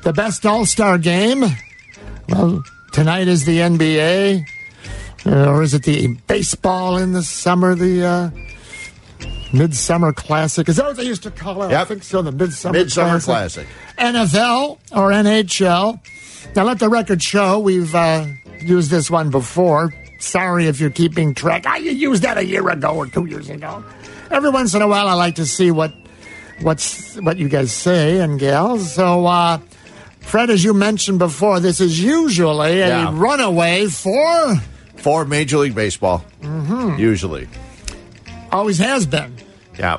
The 0.03 0.13
best 0.13 0.45
All 0.45 0.67
Star 0.67 0.99
game. 0.99 1.45
Well, 2.29 2.63
tonight 2.93 3.27
is 3.27 3.47
the 3.47 3.57
NBA. 3.61 4.45
Uh, 5.25 5.47
or 5.49 5.63
is 5.63 5.73
it 5.73 5.85
the 5.85 6.09
baseball 6.27 6.99
in 6.99 7.15
the 7.15 7.23
summer? 7.23 7.75
The 7.75 8.05
uh, 8.05 8.31
Midsummer 9.55 10.13
Classic. 10.13 10.69
Is 10.69 10.77
that 10.77 10.87
what 10.87 10.97
they 10.97 11.05
used 11.05 11.23
to 11.23 11.31
call 11.31 11.63
it? 11.63 11.67
I 11.69 11.71
Yep. 11.79 11.89
think 11.89 12.03
so. 12.03 12.23
The 12.23 12.33
Midsummer, 12.33 12.73
Midsummer 12.79 13.21
Classic. 13.21 13.67
NFL 13.99 14.79
or 14.93 15.11
NHL. 15.13 16.01
Now, 16.57 16.65
let 16.65 16.79
the 16.79 16.89
record 16.89 17.23
show 17.23 17.59
we've 17.59 17.95
uh, 17.95 18.27
used 18.61 18.91
this 18.91 19.11
one 19.11 19.31
before. 19.31 19.93
Sorry 20.19 20.67
if 20.67 20.81
you're 20.81 20.91
keeping 20.91 21.35
track. 21.35 21.67
I 21.67 21.79
used 21.79 22.23
that 22.23 22.39
a 22.39 22.45
year 22.45 22.69
ago 22.69 22.91
or 22.95 23.07
two 23.07 23.27
years 23.27 23.49
ago. 23.51 23.85
Every 24.31 24.51
once 24.51 24.75
in 24.75 24.83
a 24.83 24.89
while, 24.89 25.09
I 25.09 25.15
like 25.15 25.35
to 25.37 25.47
see 25.47 25.71
what 25.71 25.93
what's 26.63 27.17
what 27.17 27.37
you 27.37 27.49
guys 27.49 27.73
say 27.73 28.19
and 28.21 28.39
gals. 28.39 28.93
So, 28.95 29.27
uh, 29.27 29.59
Fred, 30.21 30.49
as 30.51 30.65
you 30.65 30.73
mentioned 30.73 31.19
before, 31.19 31.61
this 31.61 31.81
is 31.81 32.03
usually 32.03 32.81
a 32.81 32.89
Yeah. 32.89 33.11
runaway 33.13 33.87
for 33.87 34.57
For 34.97 35.25
Major 35.27 35.59
League 35.59 35.75
Baseball, 35.75 36.25
Mm-hmm. 36.43 36.99
usually. 36.99 37.47
always 38.51 38.79
has 38.79 39.05
been. 39.05 39.35
Yeah. 39.79 39.99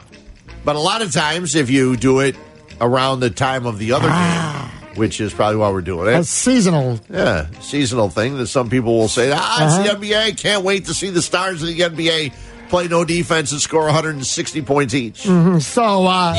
But 0.63 0.75
a 0.75 0.79
lot 0.79 1.01
of 1.01 1.11
times, 1.11 1.55
if 1.55 1.69
you 1.69 1.95
do 1.95 2.19
it 2.19 2.35
around 2.81 3.19
the 3.19 3.29
time 3.29 3.65
of 3.65 3.77
the 3.79 3.91
other 3.93 4.07
Ah. 4.09 4.71
game, 4.87 4.95
which 4.97 5.19
is 5.21 5.33
probably 5.33 5.57
why 5.57 5.69
we're 5.69 5.81
doing 5.81 6.07
A 6.13 6.19
it. 6.19 6.25
seasonal. 6.25 6.99
Yeah, 7.11 7.47
seasonal 7.61 8.09
thing 8.09 8.37
that 8.37 8.47
some 8.47 8.69
people 8.69 8.97
will 8.97 9.07
say, 9.07 9.31
ah, 9.33 9.63
it's 9.65 9.73
Uh-huh. 9.75 9.83
the 9.83 9.89
NBA. 10.07 10.31
Can't 10.37 10.63
wait 10.63 10.85
to 10.85 10.93
see 10.93 11.09
the 11.09 11.21
stars 11.21 11.61
of 11.61 11.67
the 11.67 11.81
NBA 11.83 12.31
play 12.69 12.87
no 12.87 13.05
defense 13.05 13.51
and 13.51 13.61
score 13.61 13.85
160 13.85 14.61
points 14.63 14.93
each. 14.93 15.17
So 15.19 16.05
uh, 16.05 16.33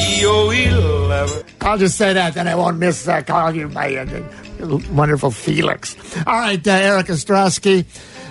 I'll 1.61 1.79
just 1.79 1.97
say 1.97 2.13
that, 2.13 2.35
then 2.35 2.49
I 2.49 2.55
won't 2.55 2.79
miss 2.79 3.07
uh, 3.09 3.23
calling 3.23 3.57
you 3.57 3.69
by 3.69 3.95
uh, 3.97 4.79
wonderful 4.91 5.31
Felix. 5.31 5.97
All 6.27 6.35
right, 6.39 6.67
uh, 6.67 6.71
Eric 6.71 7.07
Ostrowski. 7.07 7.85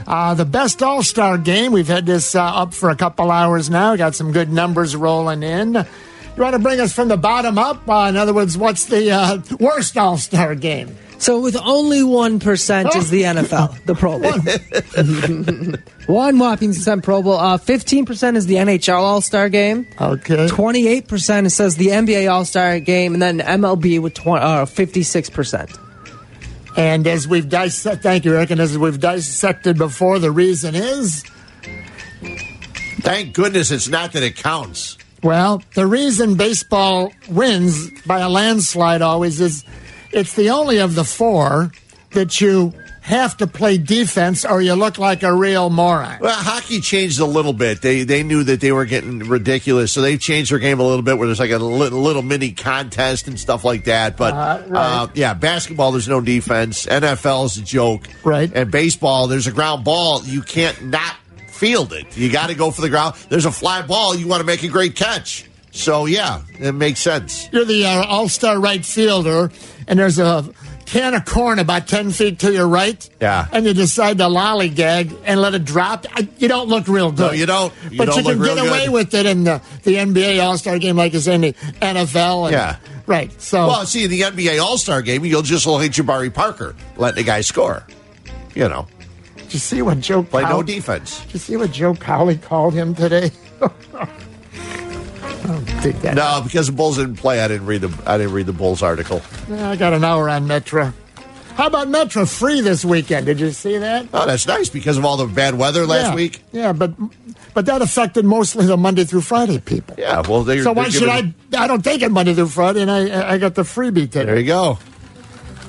Uh, 0.08 0.34
the 0.36 0.46
best 0.46 0.84
All 0.84 1.02
Star 1.04 1.38
game. 1.38 1.72
We've 1.72 1.88
had 1.88 2.06
this 2.06 2.36
uh, 2.36 2.44
up 2.44 2.74
for 2.74 2.90
a 2.90 2.96
couple 2.96 3.32
hours 3.32 3.70
now. 3.70 3.96
Got 3.96 4.14
some 4.16 4.32
good 4.32 4.52
numbers 4.52 4.96
rolling 4.96 5.42
in. 5.44 5.74
You 5.74 6.42
want 6.42 6.54
to 6.54 6.60
bring 6.60 6.80
us 6.80 6.94
from 6.94 7.08
the 7.08 7.18
bottom 7.18 7.58
up? 7.58 7.88
Uh, 7.88 8.08
in 8.10 8.18
other 8.18 8.34
words, 8.34 8.58
what's 8.58 8.86
the 8.86 9.10
uh, 9.12 9.40
worst 9.60 9.98
All 9.98 10.18
Star 10.18 10.54
game? 10.54 10.96
So 11.18 11.42
with 11.42 11.56
only 11.58 12.04
one 12.04 12.40
percent 12.40 12.96
is 12.96 13.10
the 13.10 13.24
NFL, 13.24 13.86
the 13.86 13.96
Pro 13.96 14.20
Bowl. 14.20 14.34
one 16.16 16.38
whopping 16.40 16.74
percent 16.74 17.04
Pro 17.04 17.22
Bowl. 17.22 17.38
Uh, 17.38 17.58
Fifteen 17.58 18.06
percent 18.06 18.38
is 18.38 18.46
the 18.46 18.56
NHL 18.56 19.00
All 19.00 19.22
Star 19.22 19.50
Game. 19.50 19.88
Okay. 20.00 20.48
Twenty-eight 20.48 21.08
percent 21.08 21.48
it 21.48 21.52
says 21.52 21.78
the 21.78 21.88
NBA 21.88 22.32
All 22.32 22.46
Star 22.46 22.80
Game, 22.80 23.14
and 23.14 23.22
then 23.22 23.40
MLB 23.40 24.02
with 24.02 24.26
uh, 24.28 24.66
fifty-six 24.66 25.30
percent. 25.30 25.72
And 26.78 27.08
as 27.08 27.28
we've 27.28 27.48
dissected, 27.48 28.04
thank 28.04 28.26
you, 28.26 28.36
Eric, 28.36 28.52
and 28.52 28.60
as 28.60 28.78
we've 28.78 29.00
dissected 29.00 29.78
before, 29.78 30.20
the 30.20 30.32
reason 30.32 30.76
is 30.76 31.24
Thank 33.06 33.34
goodness 33.36 33.70
it's 33.70 33.88
not 33.88 34.14
that 34.14 34.24
it 34.24 34.36
counts. 34.36 34.98
Well, 35.22 35.62
the 35.76 35.86
reason 35.86 36.36
baseball 36.38 37.14
wins 37.30 37.92
by 38.02 38.20
a 38.20 38.30
landslide 38.30 39.04
always 39.04 39.40
is 39.40 39.64
it's 40.16 40.34
the 40.36 40.50
only 40.50 40.78
of 40.80 40.96
the 40.96 41.04
four 41.04 41.72
that 42.12 42.40
you 42.42 42.74
have 43.02 43.38
to 43.38 43.46
play 43.46 43.78
defense 43.78 44.44
or 44.46 44.62
you 44.64 44.74
look 44.74 44.98
like 44.98 45.22
a 45.22 45.32
real 45.32 45.70
moron. 45.70 46.18
Well, 46.20 46.34
hockey 46.36 46.82
changed 46.82 47.20
a 47.20 47.26
little 47.26 47.54
bit. 47.54 47.82
They 47.84 48.04
they 48.04 48.24
knew 48.24 48.44
that 48.46 48.62
they 48.62 48.72
were 48.72 48.86
getting 48.86 49.20
ridiculous, 49.20 49.92
so 49.92 50.02
they 50.02 50.18
changed 50.18 50.52
their 50.52 50.58
game 50.58 50.80
a 50.80 50.84
little 50.84 51.04
bit. 51.04 51.18
Where 51.20 51.28
there's 51.28 51.40
like 51.40 51.52
a 51.52 51.60
little, 51.60 52.00
little 52.02 52.24
mini 52.24 52.52
contest 52.54 53.28
and 53.28 53.40
stuff 53.40 53.64
like 53.64 53.84
that. 53.86 54.18
But 54.18 54.34
Uh, 54.34 54.64
right. 54.70 55.02
uh, 55.04 55.08
yeah, 55.14 55.36
basketball 55.36 55.92
there's 55.92 56.08
no 56.08 56.20
defense. 56.20 56.88
NFL 56.88 57.46
is 57.46 57.58
a 57.58 57.62
joke, 57.62 58.08
Right. 58.24 58.52
And 58.56 58.72
baseball 58.72 59.28
there's 59.28 59.46
a 59.46 59.52
ground 59.52 59.84
ball. 59.84 60.24
You 60.26 60.42
can't 60.42 60.86
not 60.90 61.16
field 61.48 61.94
it. 61.94 62.18
You 62.18 62.32
got 62.32 62.48
to 62.48 62.56
go 62.56 62.72
for 62.72 62.82
the 62.82 62.90
ground. 62.90 63.16
There's 63.30 63.46
a 63.46 63.52
fly 63.52 63.84
ball. 63.84 64.16
You 64.16 64.28
want 64.28 64.40
to 64.42 64.46
make 64.48 64.64
a 64.64 64.68
great 64.68 64.96
catch. 64.96 65.46
So 65.76 66.06
yeah, 66.06 66.42
it 66.58 66.72
makes 66.72 67.02
sense. 67.02 67.50
You're 67.52 67.66
the 67.66 67.86
uh, 67.86 68.06
all 68.06 68.30
star 68.30 68.60
right 68.60 68.84
fielder, 68.84 69.52
and 69.88 70.00
there's 70.00 70.18
a 70.20 70.50
can 70.86 71.14
of 71.14 71.26
corn 71.26 71.60
about 71.60 71.88
10 71.88 72.12
feet 72.12 72.40
to 72.40 72.54
your 72.54 72.68
right. 72.68 73.10
Yeah. 73.20 73.48
And 73.52 73.66
you 73.66 73.74
decide 73.74 74.20
to 74.20 74.26
lollygag 74.26 75.20
and 75.26 75.42
let 75.42 75.54
it 75.54 75.66
drop. 75.66 76.06
You 76.38 76.48
don't 76.48 76.70
look 76.70 76.88
real 76.88 77.12
good. 77.12 77.20
No, 77.20 77.32
you 77.32 77.46
don't. 77.46 77.74
You 77.92 77.98
but 77.98 78.06
don't 78.06 78.18
you 78.18 78.24
can 78.24 78.42
get 78.42 78.58
away 78.58 78.86
good. 78.86 78.94
with 78.94 79.14
it 79.14 79.26
in 79.26 79.44
the, 79.44 79.62
the 79.84 79.96
NBA 79.96 80.42
All 80.44 80.58
Star 80.58 80.80
game, 80.80 80.96
like 80.96 81.14
it's 81.14 81.28
in 81.28 81.42
the 81.42 81.54
NFL. 81.54 82.46
And, 82.46 82.54
Yeah. 82.54 82.78
Right. 83.06 83.40
So. 83.42 83.68
Well, 83.68 83.86
see, 83.86 84.06
in 84.06 84.12
the 84.12 84.22
NBA 84.22 84.62
All 84.62 84.78
Star 84.78 85.02
game, 85.02 85.26
you'll 85.26 85.42
just 85.42 85.66
look 85.66 85.84
at 85.84 85.92
Jabari 85.92 86.34
Parker 86.34 86.76
letting 86.96 87.18
the 87.18 87.24
guy 87.24 87.42
score. 87.42 87.86
You 88.54 88.70
know, 88.70 88.88
Did 89.36 89.54
you 89.54 89.60
see 89.60 89.82
what 89.82 90.00
Joe 90.00 90.24
play 90.24 90.44
no 90.44 90.64
defense. 90.64 91.20
Did 91.26 91.34
you 91.34 91.40
see 91.40 91.58
what 91.58 91.72
Joe 91.74 91.94
Cowley 91.96 92.38
called 92.38 92.74
him 92.74 92.96
today? 92.96 93.32
I 95.46 95.48
don't 95.48 95.66
think 95.66 96.02
that. 96.02 96.16
No, 96.16 96.42
because 96.44 96.66
the 96.66 96.74
Bulls 96.74 96.98
didn't 96.98 97.18
play. 97.18 97.40
I 97.40 97.48
didn't 97.48 97.68
read 97.68 97.82
the 97.82 98.10
I 98.10 98.18
didn't 98.18 98.34
read 98.34 98.48
the 98.48 98.54
Bulls 98.54 98.82
article. 98.82 99.22
I 99.52 99.76
got 99.76 99.94
an 99.94 100.04
hour 100.04 100.28
on 100.28 100.48
Metro. 100.48 100.92
How 101.54 101.68
about 101.68 101.88
Metro 101.88 102.26
free 102.26 102.62
this 102.62 102.84
weekend? 102.84 103.28
Did 103.28 103.40
you 103.40 103.52
see 103.52 103.78
that? 103.78 104.08
Oh, 104.14 104.26
that's 104.26 104.48
nice 104.48 104.70
because 104.70 104.98
of 104.98 105.06
all 105.06 105.18
the 105.18 105.28
bad 105.28 105.56
weather 105.56 105.86
last 105.86 106.10
yeah. 106.10 106.16
week. 106.16 106.42
Yeah, 106.52 106.74
but 106.74 106.94
but 107.54 107.68
that 107.68 107.84
affected 107.84 108.26
mostly 108.26 108.66
the 108.66 108.76
Monday 108.76 109.04
through 109.04 109.22
Friday 109.22 109.60
people. 109.60 109.96
Yeah, 110.00 110.24
well, 110.28 110.44
they. 110.44 110.62
So 110.62 110.74
why 110.74 110.90
should 110.90 111.08
giving- 111.08 111.36
I? 111.54 111.64
I 111.64 111.68
don't 111.68 111.84
take 111.84 112.02
it 112.02 112.10
Monday 112.10 112.34
through 112.34 112.48
Friday, 112.48 112.82
and 112.82 112.90
I 112.90 113.34
I 113.34 113.38
got 113.38 113.54
the 113.54 113.62
freebie 113.62 114.10
There 114.10 114.38
you 114.38 114.48
go. 114.48 114.80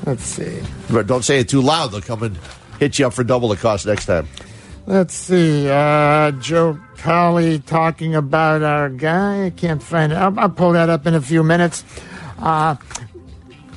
Let's 0.06 0.24
see. 0.24 0.62
But 0.90 1.06
don't 1.06 1.24
say 1.24 1.40
it 1.40 1.48
too 1.50 1.60
loud. 1.60 1.88
They'll 1.92 2.00
come 2.00 2.22
and 2.22 2.38
hit 2.80 2.98
you 2.98 3.06
up 3.06 3.12
for 3.12 3.24
double 3.24 3.50
the 3.50 3.56
cost 3.56 3.84
next 3.84 4.06
time. 4.06 4.26
Let's 4.86 5.14
see. 5.14 5.68
Uh, 5.68 6.30
Joe 6.32 6.78
Cowley 6.98 7.58
talking 7.58 8.14
about 8.14 8.62
our 8.62 8.88
guy. 8.88 9.46
I 9.46 9.50
can't 9.50 9.82
find 9.82 10.12
it. 10.12 10.16
I'll, 10.16 10.38
I'll 10.38 10.48
pull 10.48 10.72
that 10.72 10.88
up 10.88 11.06
in 11.06 11.14
a 11.14 11.20
few 11.20 11.42
minutes. 11.42 11.84
Uh, 12.38 12.76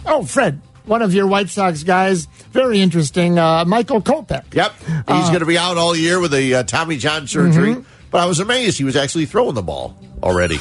oh, 0.05 0.23
Fred, 0.23 0.61
one 0.85 1.01
of 1.01 1.13
your 1.13 1.25
White 1.25 1.49
Sox 1.49 1.83
guys. 1.83 2.25
Very 2.51 2.79
interesting. 2.81 3.39
Uh, 3.39 3.65
Michael 3.65 4.01
Kopech. 4.01 4.53
Yep, 4.53 4.73
he's 5.07 5.27
going 5.29 5.39
to 5.39 5.45
be 5.45 5.57
out 5.57 5.77
all 5.77 5.95
year 5.95 6.19
with 6.19 6.33
a 6.33 6.55
uh, 6.55 6.63
Tommy 6.63 6.97
John 6.97 7.27
surgery. 7.27 7.83
But 8.11 8.21
I 8.21 8.25
was 8.25 8.39
amazed 8.39 8.77
he 8.77 8.83
was 8.83 8.95
actually 8.95 9.25
throwing 9.25 9.55
the 9.55 9.61
ball 9.61 9.95
already. 10.23 10.59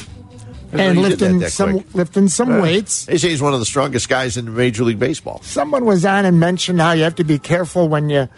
And 0.71 1.01
lifting 1.01 1.41
some 1.47 1.73
quick. 1.73 1.95
lifting 1.95 2.27
some 2.27 2.61
weights. 2.61 3.05
They 3.05 3.17
say 3.17 3.29
he's 3.29 3.41
one 3.41 3.53
of 3.53 3.59
the 3.59 3.65
strongest 3.65 4.07
guys 4.07 4.37
in 4.37 4.55
Major 4.55 4.83
League 4.83 4.99
Baseball. 4.99 5.41
Someone 5.41 5.83
was 5.85 6.05
on 6.05 6.25
and 6.25 6.39
mentioned 6.39 6.79
how 6.79 6.91
you 6.91 7.03
have 7.03 7.15
to 7.15 7.23
be 7.23 7.39
careful 7.39 7.89
when 7.89 8.11
you 8.11 8.29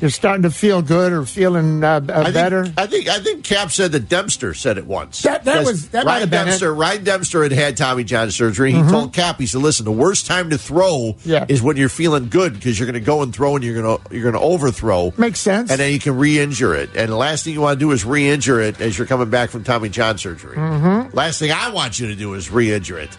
you're 0.00 0.10
starting 0.10 0.42
to 0.42 0.50
feel 0.50 0.82
good 0.82 1.12
or 1.12 1.24
feeling 1.24 1.82
uh, 1.82 2.00
uh, 2.08 2.22
I 2.26 2.30
better. 2.30 2.64
Think, 2.64 2.78
I 2.78 2.86
think 2.86 3.08
I 3.08 3.18
think 3.20 3.44
Cap 3.44 3.70
said 3.72 3.92
that 3.92 4.08
Dempster 4.08 4.52
said 4.54 4.76
it 4.78 4.86
once. 4.86 5.22
That- 5.22 5.44
that 5.44 5.64
was- 5.64 5.88
that 5.88 6.04
might 6.04 6.10
Ryan 6.12 6.20
have 6.20 6.30
been 6.30 6.40
it. 6.42 6.44
Dempster. 6.50 6.74
Ryan 6.74 7.04
Dempster 7.04 7.42
had 7.42 7.52
had 7.52 7.76
Tommy 7.76 8.04
John 8.04 8.30
surgery. 8.30 8.72
He 8.72 8.82
told 8.82 9.12
Cap, 9.12 9.38
he 9.38 9.46
said, 9.46 9.62
"Listen, 9.62 9.84
the 9.84 9.92
worst 9.92 10.26
time 10.26 10.50
to 10.50 10.58
throw 10.58 11.16
Yeah. 11.24 11.44
is 11.48 11.62
when 11.62 11.76
you're 11.76 11.88
feeling 11.88 12.28
good 12.28 12.52
because 12.54 12.78
you're 12.78 12.86
going 12.86 12.94
to 12.94 13.06
go 13.06 13.22
and 13.22 13.34
throw 13.34 13.54
and 13.56 13.64
you're 13.64 13.80
going 13.80 13.98
to 13.98 14.14
you're 14.14 14.22
going 14.22 14.34
to 14.34 14.40
overthrow. 14.40 15.12
Makes 15.16 15.40
sense. 15.40 15.70
And 15.70 15.80
then 15.80 15.92
you 15.92 15.98
can 15.98 16.16
re-injure 16.18 16.74
it. 16.74 16.90
And 16.94 17.10
the 17.10 17.16
last 17.16 17.44
thing 17.44 17.54
you 17.54 17.60
want 17.60 17.78
to 17.78 17.84
do 17.84 17.90
is 17.92 18.04
re-injure 18.04 18.60
it 18.60 18.80
as 18.80 18.98
you're 18.98 19.06
coming 19.06 19.30
back 19.30 19.50
from 19.50 19.64
Tommy 19.64 19.88
John 19.88 20.18
surgery. 20.18 20.56
Mm-hmm. 20.56 21.16
Last 21.16 21.38
thing 21.38 21.52
I 21.52 21.70
want 21.70 21.98
you 22.00 22.08
to 22.08 22.14
do 22.14 22.34
is 22.34 22.50
re-injure 22.50 22.98
it. 22.98 23.16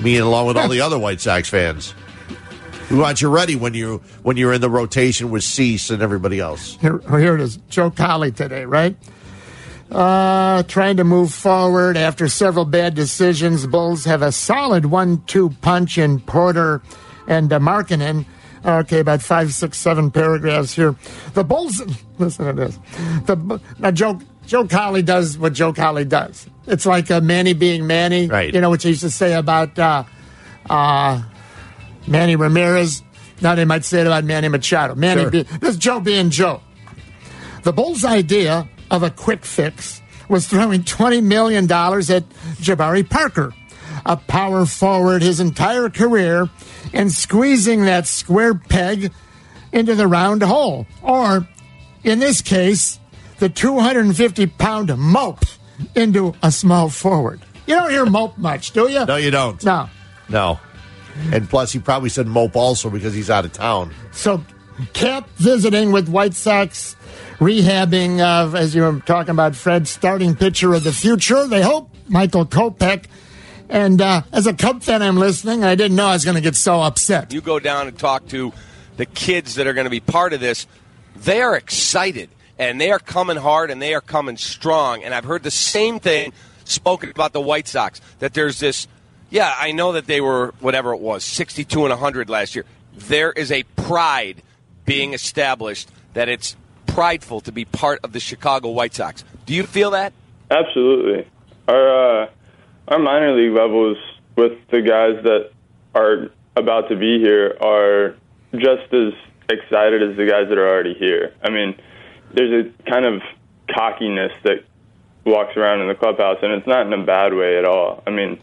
Me 0.00 0.16
and 0.16 0.24
along 0.24 0.46
with 0.46 0.56
all 0.56 0.68
the 0.68 0.80
other 0.80 0.98
White 0.98 1.20
Sox 1.20 1.48
fans. 1.48 1.94
We 2.92 2.98
want 2.98 3.22
you 3.22 3.30
ready 3.30 3.56
when 3.56 3.72
you 3.72 4.02
when 4.22 4.36
you're 4.36 4.52
in 4.52 4.60
the 4.60 4.68
rotation 4.68 5.30
with 5.30 5.44
Cease 5.44 5.88
and 5.88 6.02
everybody 6.02 6.40
else. 6.40 6.76
Here, 6.76 6.98
here 7.08 7.34
it 7.34 7.40
is. 7.40 7.56
Joe 7.70 7.90
Cowley 7.90 8.32
today, 8.32 8.66
right? 8.66 8.94
Uh, 9.90 10.62
trying 10.64 10.98
to 10.98 11.04
move 11.04 11.32
forward 11.32 11.96
after 11.96 12.28
several 12.28 12.66
bad 12.66 12.94
decisions. 12.94 13.66
Bulls 13.66 14.04
have 14.04 14.20
a 14.20 14.30
solid 14.30 14.84
one-two 14.86 15.50
punch 15.62 15.96
in 15.96 16.20
Porter 16.20 16.82
and 17.26 17.50
uh, 17.50 17.58
Markkanen. 17.58 18.26
Okay, 18.62 19.00
about 19.00 19.22
five, 19.22 19.54
six, 19.54 19.78
seven 19.78 20.10
paragraphs 20.10 20.74
here. 20.74 20.94
The 21.32 21.44
Bulls. 21.44 21.80
Listen 22.18 22.44
to 22.44 22.52
this. 22.52 22.78
The 23.24 23.58
now 23.78 23.90
Joe 23.90 24.20
Joe 24.46 24.66
Cowley 24.66 25.00
does 25.00 25.38
what 25.38 25.54
Joe 25.54 25.72
Cowley 25.72 26.04
does. 26.04 26.46
It's 26.66 26.84
like 26.84 27.10
uh, 27.10 27.22
Manny 27.22 27.54
being 27.54 27.86
Manny, 27.86 28.26
Right. 28.26 28.52
You 28.52 28.60
know 28.60 28.68
what 28.68 28.84
you 28.84 28.90
used 28.90 29.00
to 29.00 29.10
say 29.10 29.32
about 29.32 29.78
uh, 29.78 30.04
uh, 30.68 31.22
Manny 32.06 32.36
Ramirez. 32.36 33.02
Now 33.40 33.54
they 33.54 33.64
might 33.64 33.84
say 33.84 34.00
it 34.00 34.06
about 34.06 34.24
Manny 34.24 34.48
Machado. 34.48 34.94
Manny, 34.94 35.22
Sure. 35.22 35.30
be, 35.30 35.42
this 35.42 35.70
is 35.70 35.76
Joe 35.76 36.00
being 36.00 36.30
Joe. 36.30 36.60
The 37.62 37.72
Bulls' 37.72 38.04
idea 38.04 38.68
of 38.90 39.02
a 39.02 39.10
quick 39.10 39.44
fix 39.44 40.00
was 40.28 40.46
throwing 40.46 40.82
$20 40.82 41.22
million 41.22 41.64
at 41.64 41.68
Jabari 42.60 43.08
Parker, 43.08 43.52
a 44.06 44.16
power 44.16 44.66
forward 44.66 45.22
his 45.22 45.40
entire 45.40 45.88
career, 45.88 46.48
and 46.92 47.10
squeezing 47.10 47.84
that 47.84 48.06
square 48.06 48.54
peg 48.54 49.12
into 49.72 49.94
the 49.94 50.06
round 50.06 50.42
hole. 50.42 50.86
Or, 51.02 51.46
in 52.04 52.18
this 52.18 52.42
case, 52.42 52.98
the 53.38 53.48
250 53.48 54.46
pound 54.46 54.96
mope 54.96 55.44
into 55.94 56.34
a 56.42 56.50
small 56.52 56.88
forward. 56.88 57.40
You 57.66 57.74
don't 57.76 57.90
hear 57.90 58.06
mope 58.06 58.38
much, 58.38 58.72
do 58.72 58.88
you? 58.90 59.04
No, 59.04 59.16
you 59.16 59.30
don't. 59.30 59.62
No. 59.64 59.88
No. 60.28 60.58
And 61.32 61.48
plus, 61.48 61.72
he 61.72 61.78
probably 61.78 62.08
said 62.08 62.26
mope 62.26 62.56
also 62.56 62.90
because 62.90 63.14
he's 63.14 63.30
out 63.30 63.44
of 63.44 63.52
town. 63.52 63.94
So, 64.12 64.44
Cap 64.92 65.28
visiting 65.36 65.92
with 65.92 66.08
White 66.08 66.34
Sox, 66.34 66.96
rehabbing, 67.38 68.20
uh, 68.20 68.56
as 68.56 68.74
you 68.74 68.82
were 68.82 69.00
talking 69.00 69.30
about, 69.30 69.54
Fred, 69.54 69.86
starting 69.86 70.34
pitcher 70.34 70.74
of 70.74 70.84
the 70.84 70.92
future. 70.92 71.46
They 71.46 71.62
hope 71.62 71.90
Michael 72.08 72.46
Kopech. 72.46 73.04
And 73.68 74.02
uh, 74.02 74.22
as 74.32 74.46
a 74.46 74.52
Cub 74.52 74.82
fan, 74.82 75.02
I'm 75.02 75.16
listening. 75.16 75.64
I 75.64 75.74
didn't 75.74 75.96
know 75.96 76.06
I 76.06 76.12
was 76.12 76.24
going 76.24 76.34
to 76.34 76.42
get 76.42 76.56
so 76.56 76.80
upset. 76.80 77.32
You 77.32 77.40
go 77.40 77.58
down 77.58 77.88
and 77.88 77.98
talk 77.98 78.26
to 78.28 78.52
the 78.96 79.06
kids 79.06 79.54
that 79.54 79.66
are 79.66 79.72
going 79.72 79.86
to 79.86 79.90
be 79.90 80.00
part 80.00 80.32
of 80.32 80.40
this. 80.40 80.66
They 81.16 81.40
are 81.40 81.56
excited 81.56 82.28
and 82.58 82.80
they 82.80 82.90
are 82.90 82.98
coming 82.98 83.36
hard 83.36 83.70
and 83.70 83.80
they 83.80 83.94
are 83.94 84.00
coming 84.00 84.36
strong. 84.36 85.02
And 85.02 85.14
I've 85.14 85.24
heard 85.24 85.42
the 85.42 85.50
same 85.50 86.00
thing 86.00 86.32
spoken 86.64 87.10
about 87.10 87.32
the 87.32 87.40
White 87.40 87.68
Sox 87.68 88.00
that 88.18 88.34
there's 88.34 88.60
this. 88.60 88.86
Yeah, 89.32 89.50
I 89.58 89.72
know 89.72 89.92
that 89.92 90.06
they 90.06 90.20
were 90.20 90.52
whatever 90.60 90.92
it 90.92 91.00
was, 91.00 91.24
62 91.24 91.80
and 91.80 91.88
100 91.88 92.28
last 92.28 92.54
year. 92.54 92.66
There 92.94 93.32
is 93.32 93.50
a 93.50 93.62
pride 93.62 94.42
being 94.84 95.14
established 95.14 95.90
that 96.12 96.28
it's 96.28 96.54
prideful 96.86 97.40
to 97.40 97.50
be 97.50 97.64
part 97.64 98.00
of 98.04 98.12
the 98.12 98.20
Chicago 98.20 98.68
White 98.68 98.94
Sox. 98.94 99.24
Do 99.46 99.54
you 99.54 99.62
feel 99.62 99.92
that? 99.92 100.12
Absolutely. 100.50 101.26
Our 101.66 102.24
uh, 102.24 102.30
our 102.88 102.98
minor 102.98 103.34
league 103.34 103.56
level 103.56 103.92
is 103.92 103.98
with 104.36 104.52
the 104.70 104.82
guys 104.82 105.24
that 105.24 105.50
are 105.94 106.30
about 106.54 106.90
to 106.90 106.96
be 106.96 107.18
here 107.18 107.56
are 107.62 108.14
just 108.52 108.92
as 108.92 109.14
excited 109.48 110.02
as 110.02 110.14
the 110.18 110.26
guys 110.26 110.50
that 110.50 110.58
are 110.58 110.68
already 110.68 110.92
here. 110.92 111.34
I 111.42 111.48
mean, 111.48 111.74
there's 112.34 112.66
a 112.66 112.90
kind 112.90 113.06
of 113.06 113.22
cockiness 113.74 114.32
that 114.42 114.64
walks 115.24 115.56
around 115.56 115.80
in 115.80 115.88
the 115.88 115.94
clubhouse, 115.94 116.36
and 116.42 116.52
it's 116.52 116.66
not 116.66 116.86
in 116.86 116.92
a 116.92 117.02
bad 117.02 117.32
way 117.32 117.56
at 117.56 117.64
all. 117.64 118.02
I 118.06 118.10
mean, 118.10 118.38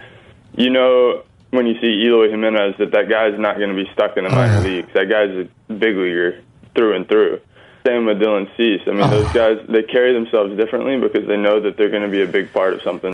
you 0.54 0.70
know, 0.70 1.24
when 1.52 1.66
you 1.66 1.80
see 1.82 2.06
Eloy 2.06 2.30
Jimenez, 2.30 2.76
that 2.80 2.91
that 2.91 3.10
guy's 3.10 3.39
not 3.39 3.58
going 3.58 3.70
to 3.70 3.76
be 3.76 3.89
stuck 3.93 4.18
in 4.18 4.24
the 4.24 4.30
minor 4.30 4.54
uh-huh. 4.54 4.68
leagues. 4.68 4.93
That 4.93 5.10
guy's 5.10 5.30
a 5.30 5.74
big 5.74 5.95
leaguer 5.95 6.41
through 6.76 6.95
and 6.95 7.08
through. 7.08 7.41
Same 7.86 8.06
with 8.06 8.18
Dylan 8.20 8.45
Cease. 8.58 8.82
I 8.86 8.91
mean, 8.91 9.02
uh-huh. 9.02 9.22
those 9.22 9.32
guys 9.34 9.66
they 9.68 9.84
carry 9.84 10.14
themselves 10.14 10.56
differently 10.58 11.00
because 11.00 11.28
they 11.28 11.38
know 11.38 11.62
that 11.62 11.78
they're 11.78 11.89
going 11.89 12.04
to 12.04 12.10
be 12.10 12.22
a 12.22 12.28
big 12.28 12.52
part 12.54 12.74
of 12.74 12.82
something. 12.82 13.14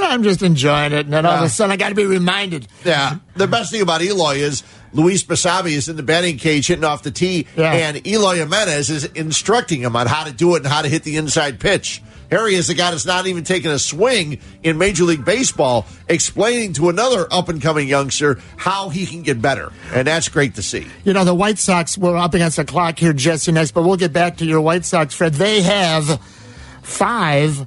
I'm 0.00 0.22
just 0.22 0.42
enjoying 0.42 0.92
it, 0.92 1.06
and 1.06 1.12
then 1.12 1.26
all 1.26 1.36
of 1.36 1.42
a 1.42 1.48
sudden 1.48 1.72
I 1.72 1.76
got 1.76 1.90
to 1.90 1.94
be 1.94 2.04
reminded. 2.04 2.66
Yeah. 2.84 3.18
The 3.36 3.46
best 3.46 3.70
thing 3.70 3.80
about 3.80 4.02
Eloy 4.02 4.36
is 4.36 4.62
Luis 4.92 5.24
Basabe 5.24 5.70
is 5.70 5.88
in 5.88 5.96
the 5.96 6.02
batting 6.02 6.38
cage 6.38 6.66
hitting 6.66 6.84
off 6.84 7.02
the 7.02 7.10
tee, 7.10 7.46
Yeah. 7.56 7.72
and 7.72 8.06
Eloy 8.06 8.36
Jimenez 8.36 8.90
is 8.90 9.04
instructing 9.04 9.80
him 9.80 9.96
on 9.96 10.06
how 10.06 10.24
to 10.24 10.32
do 10.32 10.54
it 10.54 10.58
and 10.58 10.66
how 10.66 10.82
to 10.82 10.88
hit 10.88 11.04
the 11.04 11.16
inside 11.16 11.60
pitch. 11.60 12.02
Harry 12.30 12.54
is 12.54 12.66
the 12.68 12.74
guy 12.74 12.90
that's 12.90 13.06
not 13.06 13.26
even 13.26 13.44
taking 13.44 13.70
a 13.70 13.78
swing 13.78 14.38
in 14.62 14.78
Major 14.78 15.04
League 15.04 15.24
Baseball, 15.24 15.86
explaining 16.08 16.72
to 16.74 16.88
another 16.88 17.26
up 17.30 17.48
and 17.48 17.60
coming 17.62 17.88
youngster 17.88 18.40
how 18.56 18.88
he 18.88 19.06
can 19.06 19.22
get 19.22 19.40
better. 19.42 19.72
And 19.92 20.06
that's 20.06 20.28
great 20.28 20.54
to 20.56 20.62
see. 20.62 20.86
You 21.04 21.12
know, 21.12 21.24
the 21.24 21.34
White 21.34 21.58
Sox, 21.58 21.96
we're 21.98 22.16
up 22.16 22.34
against 22.34 22.56
the 22.56 22.64
clock 22.64 22.98
here, 22.98 23.12
Jesse, 23.12 23.52
next, 23.52 23.72
but 23.72 23.82
we'll 23.82 23.96
get 23.96 24.12
back 24.12 24.38
to 24.38 24.44
your 24.44 24.60
White 24.60 24.84
Sox, 24.84 25.14
Fred. 25.14 25.34
They 25.34 25.62
have 25.62 26.20
five, 26.82 27.66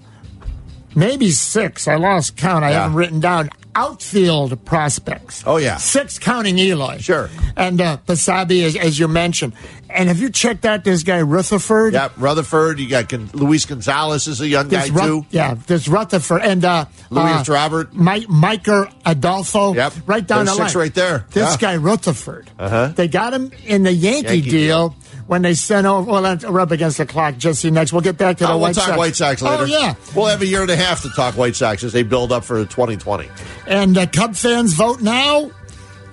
maybe 0.95 1.31
six, 1.31 1.87
I 1.87 1.95
lost 1.95 2.35
count, 2.37 2.63
I 2.63 2.71
Yeah. 2.71 2.81
haven't 2.81 2.95
written 2.95 3.19
down, 3.19 3.49
outfield 3.77 4.63
prospects. 4.65 5.43
Oh, 5.45 5.57
yeah. 5.57 5.77
Six 5.77 6.17
counting 6.19 6.57
Eloy. 6.57 6.97
Sure. 6.97 7.29
And 7.55 7.79
uh, 7.79 7.97
Basabe, 8.07 8.63
as, 8.65 8.75
as 8.75 8.99
you 8.99 9.07
mentioned. 9.07 9.53
And 9.89 10.09
have 10.09 10.19
you 10.19 10.29
checked 10.29 10.65
out 10.65 10.83
this 10.83 11.03
guy, 11.03 11.21
Rutherford? 11.21 11.93
Yeah, 11.93 12.09
Rutherford, 12.17 12.79
you 12.79 12.89
got 12.89 13.07
Gon- 13.07 13.29
Luis 13.33 13.65
Gonzalez 13.65 14.27
is 14.27 14.41
a 14.41 14.47
young 14.47 14.67
guy, 14.67 14.87
Ru- 14.87 15.21
too. 15.21 15.25
Yeah, 15.29 15.53
there's 15.67 15.87
Rutherford 15.87 16.41
and 16.41 16.63
uh, 16.65 16.85
Luis 17.09 17.47
uh, 17.49 17.53
Robert. 17.53 17.93
Mike, 17.93 18.23
Micker 18.27 18.91
Adolfo. 19.05 19.73
Yep. 19.75 19.93
Right 20.05 20.27
down 20.27 20.45
There's 20.45 20.57
the 20.57 20.63
six 20.65 20.75
line. 20.75 20.83
right 20.85 20.93
there. 20.93 21.25
This 21.31 21.51
Yeah. 21.53 21.57
guy 21.57 21.77
Rutherford. 21.77 22.49
Uh-huh. 22.59 22.87
They 22.95 23.07
got 23.07 23.33
him 23.33 23.51
in 23.65 23.83
the 23.83 23.93
Yankee, 23.93 24.35
Yankee 24.35 24.49
deal, 24.49 24.93
when 25.27 25.41
they 25.41 25.53
sent 25.53 25.87
over. 25.87 26.11
Well, 26.11 26.21
that's- 26.21 26.49
we're 26.51 26.59
up 26.59 26.71
against 26.71 26.97
the 26.97 27.05
clock. 27.05 27.37
Jesse, 27.37 27.71
next 27.71 27.93
we'll 27.93 28.01
get 28.01 28.17
back 28.17 28.37
to 28.37 28.43
the 28.43 28.49
Oh, 28.49 28.53
we'll 28.53 28.61
White 28.63 28.75
talk 28.75 28.85
Sox. 28.87 28.97
White 28.97 29.15
Sox 29.15 29.41
later. 29.41 29.63
Oh 29.63 29.65
yeah, 29.65 29.95
We'll 30.13 30.25
have 30.25 30.41
a 30.41 30.45
year 30.45 30.61
and 30.63 30.69
a 30.71 30.75
half 30.75 31.01
to 31.03 31.09
talk 31.11 31.37
White 31.37 31.55
Sox 31.55 31.83
as 31.85 31.93
they 31.93 32.03
build 32.03 32.33
up 32.33 32.43
for 32.43 32.63
2020. 32.65 33.29
And 33.67 33.97
uh, 33.97 34.07
Cub 34.07 34.35
fans 34.35 34.73
vote 34.73 35.01
now 35.01 35.51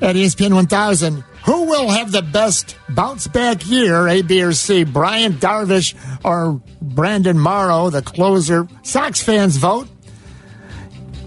at 0.01 0.17
ESPN 0.17 0.55
1000. 0.55 1.25
Who 1.45 1.65
will 1.65 1.91
have 1.91 2.11
the 2.11 2.23
best 2.23 2.77
bounce 2.89 3.29
back 3.29 3.69
year, 3.69 4.09
A, 4.09 4.23
B, 4.23 4.43
or 4.43 4.53
C? 4.53 4.85
Bryant 4.85 5.41
Darvish 5.41 5.95
or 6.25 6.61
Brandon 6.81 7.39
Morrow, 7.39 7.91
the 7.91 8.03
closer? 8.03 8.67
Sox 8.83 9.23
fans 9.23 9.57
vote. 9.57 9.89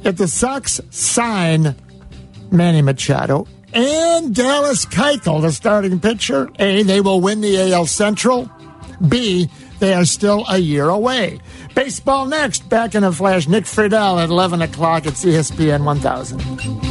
If 0.04 0.18
the 0.18 0.28
Sox 0.28 0.82
sign 0.90 1.76
Manny 2.52 2.82
Machado 2.82 3.48
and 3.74 4.34
Dallas 4.34 4.86
Keuchel, 4.86 5.42
the 5.42 5.52
starting 5.52 6.00
pitcher, 6.00 6.50
A, 6.60 6.84
they 6.84 7.00
will 7.00 7.22
win 7.22 7.42
the 7.42 7.74
AL 7.74 7.86
Central. 7.86 8.50
B, 9.08 9.50
they 9.80 9.94
are 9.94 10.06
still 10.06 10.46
a 10.50 10.58
year 10.58 10.90
away. 10.90 11.40
Baseball 11.76 12.26
next. 12.26 12.70
Back 12.70 12.96
in 12.96 13.04
a 13.04 13.12
flash. 13.12 13.48
Nick 13.48 13.66
Friedell 13.66 14.22
at 14.22 14.30
11 14.30 14.62
o'clock 14.62 15.06
at 15.06 15.14
E 15.14 15.32
CSPN 15.32 15.84
1000. 15.84 16.88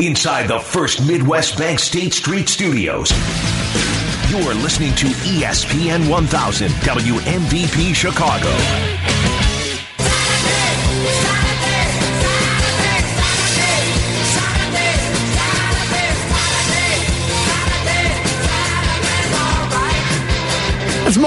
Inside 0.00 0.48
the 0.48 0.58
First 0.58 1.06
Midwest 1.06 1.58
Bank 1.58 1.78
State 1.78 2.14
Street 2.14 2.48
Studios. 2.48 3.12
You're 4.30 4.54
listening 4.54 4.94
to 4.94 5.06
ESPN 5.06 6.08
1000 6.08 6.68
WMVP 6.70 7.94
Chicago. 7.94 9.39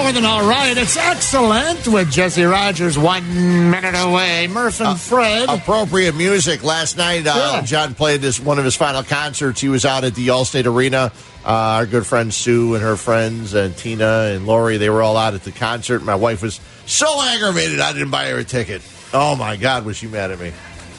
More 0.03 0.11
than 0.11 0.25
all 0.25 0.45
right. 0.47 0.75
It's 0.77 0.97
excellent 0.97 1.87
with 1.87 2.11
Jesse 2.11 2.43
Rogers 2.43 2.97
one 2.99 3.23
minute 3.71 3.95
away. 3.95 4.47
Murph 4.47 4.81
and 4.81 4.99
Fred. 4.99 5.47
Appropriate 5.47 6.13
music. 6.15 6.61
Last 6.61 6.97
night, 6.97 7.25
uh, 7.25 7.33
Yeah. 7.35 7.61
John 7.61 7.93
played 7.95 8.19
this 8.21 8.37
one 8.37 8.59
of 8.59 8.65
his 8.65 8.75
final 8.75 9.01
concerts. 9.03 9.61
He 9.61 9.69
was 9.69 9.85
out 9.85 10.03
at 10.03 10.13
the 10.15 10.27
Allstate 10.27 10.65
Arena. 10.65 11.13
Uh, 11.45 11.49
our 11.49 11.85
good 11.85 12.05
friend 12.05 12.33
Sue 12.33 12.75
and 12.75 12.83
her 12.83 12.97
friends, 12.97 13.53
and 13.53 13.75
Tina 13.77 14.31
and 14.35 14.45
Lori, 14.45 14.75
they 14.77 14.89
were 14.89 15.01
all 15.01 15.15
out 15.15 15.33
at 15.35 15.43
the 15.43 15.51
concert. 15.51 16.03
My 16.03 16.15
wife 16.15 16.41
was 16.41 16.59
so 16.85 17.21
aggravated 17.21 17.79
I 17.79 17.93
didn't 17.93 18.11
buy 18.11 18.27
her 18.29 18.37
a 18.39 18.43
ticket. 18.43 18.81
Oh 19.13 19.35
my 19.37 19.55
God, 19.55 19.85
was 19.85 19.95
she 19.97 20.07
mad 20.07 20.31
at 20.31 20.39
me? 20.39 20.51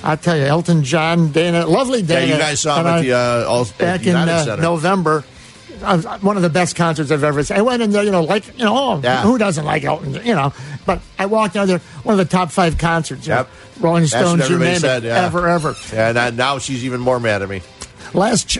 I'll 0.02 0.16
tell 0.18 0.36
you, 0.36 0.44
Elton 0.44 0.82
John, 0.82 1.30
Dana, 1.32 1.66
lovely 1.66 2.02
Dana. 2.02 2.26
Yeah, 2.26 2.32
you 2.34 2.38
guys 2.38 2.60
saw 2.60 2.80
him 2.80 2.86
at 2.86 2.92
I- 2.94 3.02
the 3.02 3.12
uh, 3.12 3.44
All, 3.48 3.64
back 3.78 4.06
in 4.06 4.14
uh, 4.16 4.56
November. 4.56 5.24
Uh, 5.84 6.18
one 6.18 6.36
of 6.36 6.42
the 6.42 6.48
best 6.50 6.74
concerts 6.76 7.10
I've 7.10 7.22
ever 7.24 7.42
seen. 7.44 7.56
I 7.58 7.62
went 7.62 7.82
in 7.82 7.90
there, 7.90 8.02
you 8.02 8.10
know, 8.10 8.22
like, 8.22 8.46
you 8.58 8.64
know, 8.64 8.76
oh, 8.76 9.00
Yeah. 9.02 9.22
who 9.22 9.38
doesn't 9.38 9.64
like 9.64 9.84
Elton, 9.84 10.14
you 10.24 10.34
know? 10.34 10.52
But 10.86 11.00
I 11.18 11.26
walked 11.26 11.56
out 11.56 11.66
there, 11.68 11.78
one 12.02 12.18
of 12.18 12.18
the 12.18 12.30
top 12.30 12.50
five 12.50 12.78
concerts. 12.78 13.26
you 13.26 13.32
know, 13.34 13.38
Yep. 13.40 13.50
Rolling 13.80 14.06
Stones, 14.06 14.48
you 14.48 14.58
name 14.58 14.78
said, 14.78 15.04
it, 15.04 15.08
yeah. 15.08 15.24
ever, 15.26 15.48
ever. 15.48 15.74
And 15.92 16.16
uh, 16.18 16.30
now 16.30 16.58
she's 16.58 16.84
even 16.84 17.00
more 17.00 17.18
mad 17.20 17.42
at 17.42 17.48
me. 17.48 17.60
Last, 18.12 18.48
ch- 18.48 18.58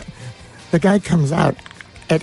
the 0.71 0.79
guy 0.79 0.99
comes 0.99 1.31
out 1.31 1.55
at 2.09 2.21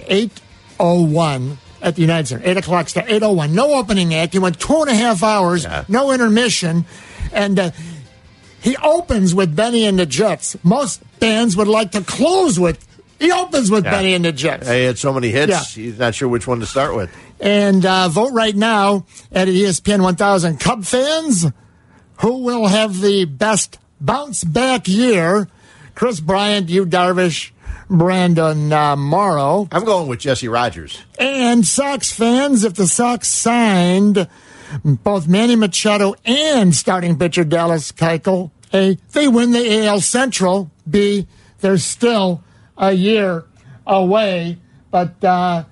8.01 0.78 1.56
at 1.80 1.96
the 1.96 2.00
United 2.02 2.28
Center, 2.28 2.42
8 2.48 2.56
o'clock 2.58 2.88
start, 2.88 3.06
8.01. 3.06 3.50
No 3.50 3.74
opening 3.74 4.14
act. 4.14 4.32
He 4.32 4.38
went 4.38 4.60
two 4.60 4.80
and 4.82 4.90
a 4.90 4.94
half 4.94 5.22
hours, 5.22 5.64
Yeah. 5.64 5.84
no 5.88 6.12
intermission. 6.12 6.84
And 7.32 7.58
uh, 7.58 7.70
he 8.60 8.76
opens 8.76 9.34
with 9.34 9.56
Bennie 9.56 9.86
and 9.86 9.98
the 9.98 10.06
Jets. 10.06 10.56
Most 10.62 11.02
bands 11.18 11.56
would 11.56 11.68
like 11.68 11.92
to 11.92 12.02
close 12.02 12.58
with. 12.60 12.86
He 13.22 13.30
opens 13.30 13.70
with 13.70 13.84
Yeah. 13.84 13.90
Bennie 13.92 14.14
and 14.14 14.24
the 14.24 14.32
Jets. 14.32 14.68
He 14.68 14.82
had 14.82 14.98
so 14.98 15.12
many 15.12 15.30
hits, 15.30 15.50
Yeah. 15.50 15.62
he's 15.82 15.98
not 15.98 16.14
sure 16.14 16.28
which 16.28 16.46
one 16.48 16.58
to 16.60 16.66
start 16.66 16.96
with. 16.96 17.08
And 17.40 17.86
uh, 17.86 18.08
vote 18.08 18.32
right 18.32 18.54
now 18.56 19.06
at 19.30 19.46
ESPN 19.46 20.02
1000. 20.02 20.58
Cub 20.58 20.84
fans, 20.84 21.46
who 22.18 22.38
will 22.38 22.66
have 22.66 23.00
the 23.00 23.24
best 23.26 23.78
bounce 24.00 24.42
back 24.42 24.88
year? 24.88 25.48
Kris 25.94 26.18
Bryant, 26.18 26.68
Yu 26.68 26.84
Darvish, 26.84 27.52
Brandon 27.88 28.72
uh, 28.72 28.96
Morrow. 28.96 29.68
I'm 29.70 29.84
going 29.84 30.08
with 30.08 30.18
Jesse 30.18 30.48
Rogers. 30.48 30.98
And 31.18 31.64
Sox 31.64 32.10
fans, 32.10 32.64
if 32.64 32.74
the 32.74 32.88
Sox 32.88 33.28
signed 33.28 34.26
both 34.82 35.28
Manny 35.28 35.54
Machado 35.54 36.14
and 36.24 36.74
starting 36.74 37.16
pitcher 37.18 37.44
Dallas 37.44 37.92
Keuchel, 37.92 38.50
A, 38.74 38.96
they 39.12 39.28
win 39.28 39.52
the 39.52 39.86
AL 39.86 40.00
Central. 40.00 40.70
B, 40.90 41.28
they're 41.60 41.78
still 41.78 42.42
a 42.76 42.92
year 42.92 43.44
away. 43.86 44.58
But, 44.90 45.22
uh, 45.24 45.64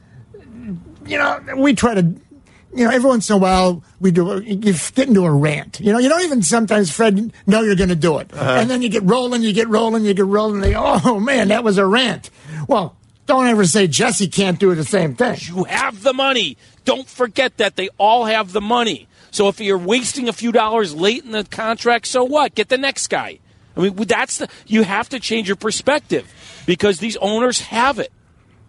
you 1.06 1.18
know, 1.18 1.40
we 1.56 1.74
try 1.74 1.94
to, 1.94 2.02
you 2.02 2.84
know, 2.84 2.90
every 2.90 3.08
once 3.08 3.28
in 3.28 3.36
a 3.36 3.38
while 3.38 3.82
we 4.00 4.10
do, 4.10 4.40
you 4.40 4.56
get 4.56 5.08
into 5.08 5.24
a 5.24 5.30
rant. 5.30 5.80
You 5.80 5.92
know, 5.92 5.98
you 5.98 6.08
don't 6.08 6.22
even 6.22 6.42
sometimes, 6.42 6.90
Fred, 6.90 7.32
know 7.46 7.62
you're 7.62 7.76
going 7.76 7.88
to 7.90 7.96
do 7.96 8.18
it. 8.18 8.32
And 8.32 8.70
then 8.70 8.82
you 8.82 8.88
get 8.88 9.02
rolling, 9.02 9.42
you 9.42 9.52
get 9.52 9.68
rolling, 9.68 10.04
you 10.04 10.14
get 10.14 10.26
rolling, 10.26 10.56
and 10.56 10.64
they, 10.64 10.74
oh 10.76 11.20
man, 11.20 11.48
that 11.48 11.64
was 11.64 11.78
a 11.78 11.86
rant. 11.86 12.30
Well, 12.68 12.96
don't 13.26 13.46
ever 13.46 13.64
say 13.64 13.86
Jesse 13.86 14.28
can't 14.28 14.58
do 14.58 14.74
the 14.74 14.84
same 14.84 15.14
thing. 15.14 15.38
You 15.42 15.64
have 15.64 16.02
the 16.02 16.12
money. 16.12 16.56
Don't 16.84 17.08
forget 17.08 17.58
that 17.58 17.76
they 17.76 17.88
all 17.98 18.24
have 18.24 18.52
the 18.52 18.60
money. 18.60 19.06
So 19.30 19.48
if 19.48 19.60
you're 19.60 19.78
wasting 19.78 20.28
a 20.28 20.32
few 20.32 20.50
dollars 20.50 20.94
late 20.94 21.24
in 21.24 21.30
the 21.30 21.44
contract, 21.44 22.06
so 22.06 22.24
what? 22.24 22.54
Get 22.54 22.68
the 22.68 22.78
next 22.78 23.08
guy. 23.08 23.38
I 23.76 23.80
mean, 23.80 23.94
that's 23.94 24.38
the 24.38 24.48
you 24.66 24.82
have 24.82 25.08
to 25.10 25.20
change 25.20 25.48
your 25.48 25.56
perspective 25.56 26.32
because 26.66 26.98
these 26.98 27.16
owners 27.18 27.60
have 27.60 27.98
it. 27.98 28.12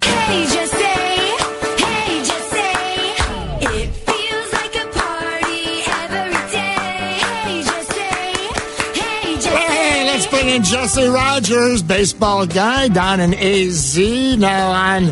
Hey, 0.04 0.44
just 0.46 0.72
say, 0.72 0.80
hey, 0.84 2.24
just 2.24 2.50
say, 2.50 3.14
it 3.62 3.90
feels 3.90 4.54
like 4.54 4.76
a 4.76 4.88
party 4.98 5.84
every 5.88 6.52
day. 6.52 7.20
Hey, 7.44 7.64
just 7.64 7.90
say, 7.92 9.02
hey, 9.02 9.36
just 9.36 9.48
Hey, 9.48 10.06
let's 10.06 10.28
bring 10.28 10.50
in 10.50 10.64
Jesse 10.64 11.08
Rogers, 11.08 11.84
baseball 11.84 12.46
guy 12.48 12.88
down 12.88 13.20
in 13.20 13.34
AZ, 13.34 13.98
now 14.38 14.72
on 14.72 15.04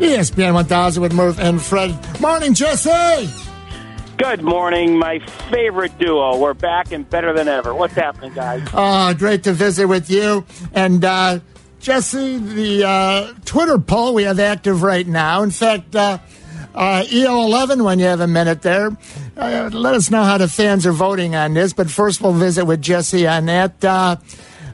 ESPN 0.00 0.54
1000 0.54 1.02
with 1.02 1.12
Murph 1.14 1.38
and 1.38 1.60
Fred. 1.62 1.96
Morning, 2.20 2.52
Jesse. 2.52 3.30
Good 4.16 4.42
morning, 4.42 4.96
my 4.98 5.18
favorite 5.50 5.98
duo. 5.98 6.36
We're 6.38 6.54
back 6.54 6.92
and 6.92 7.08
better 7.08 7.32
than 7.32 7.48
ever. 7.48 7.74
What's 7.74 7.94
happening, 7.94 8.32
guys? 8.32 8.62
Uh, 8.72 9.12
great 9.14 9.42
to 9.44 9.52
visit 9.52 9.86
with 9.88 10.08
you. 10.08 10.44
And 10.72 11.04
uh, 11.04 11.40
Jesse, 11.84 12.38
the 12.38 12.82
uh, 12.82 13.34
Twitter 13.44 13.78
poll 13.78 14.14
we 14.14 14.22
have 14.22 14.40
active 14.40 14.82
right 14.82 15.06
now. 15.06 15.42
In 15.42 15.50
fact, 15.50 15.94
uh, 15.94 16.16
uh, 16.74 17.02
EO11, 17.02 17.84
when 17.84 17.98
you 17.98 18.06
have 18.06 18.20
a 18.20 18.26
minute 18.26 18.62
there, 18.62 18.96
uh, 19.36 19.68
let 19.70 19.94
us 19.94 20.10
know 20.10 20.24
how 20.24 20.38
the 20.38 20.48
fans 20.48 20.86
are 20.86 20.92
voting 20.92 21.34
on 21.34 21.52
this. 21.52 21.74
But 21.74 21.90
first, 21.90 22.22
we'll 22.22 22.32
visit 22.32 22.64
with 22.64 22.80
Jesse 22.80 23.26
on 23.26 23.44
that. 23.46 23.84
Uh, 23.84 24.16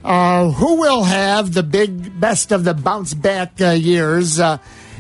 uh, 0.05 0.53
who 0.53 0.77
will 0.77 1.03
have 1.03 1.53
the 1.53 1.65
big 1.65 2.21
best 2.21 2.53
of 2.53 2.63
the 2.63 2.75
bounce 2.75 3.13
back 3.13 3.59
years? 3.59 4.39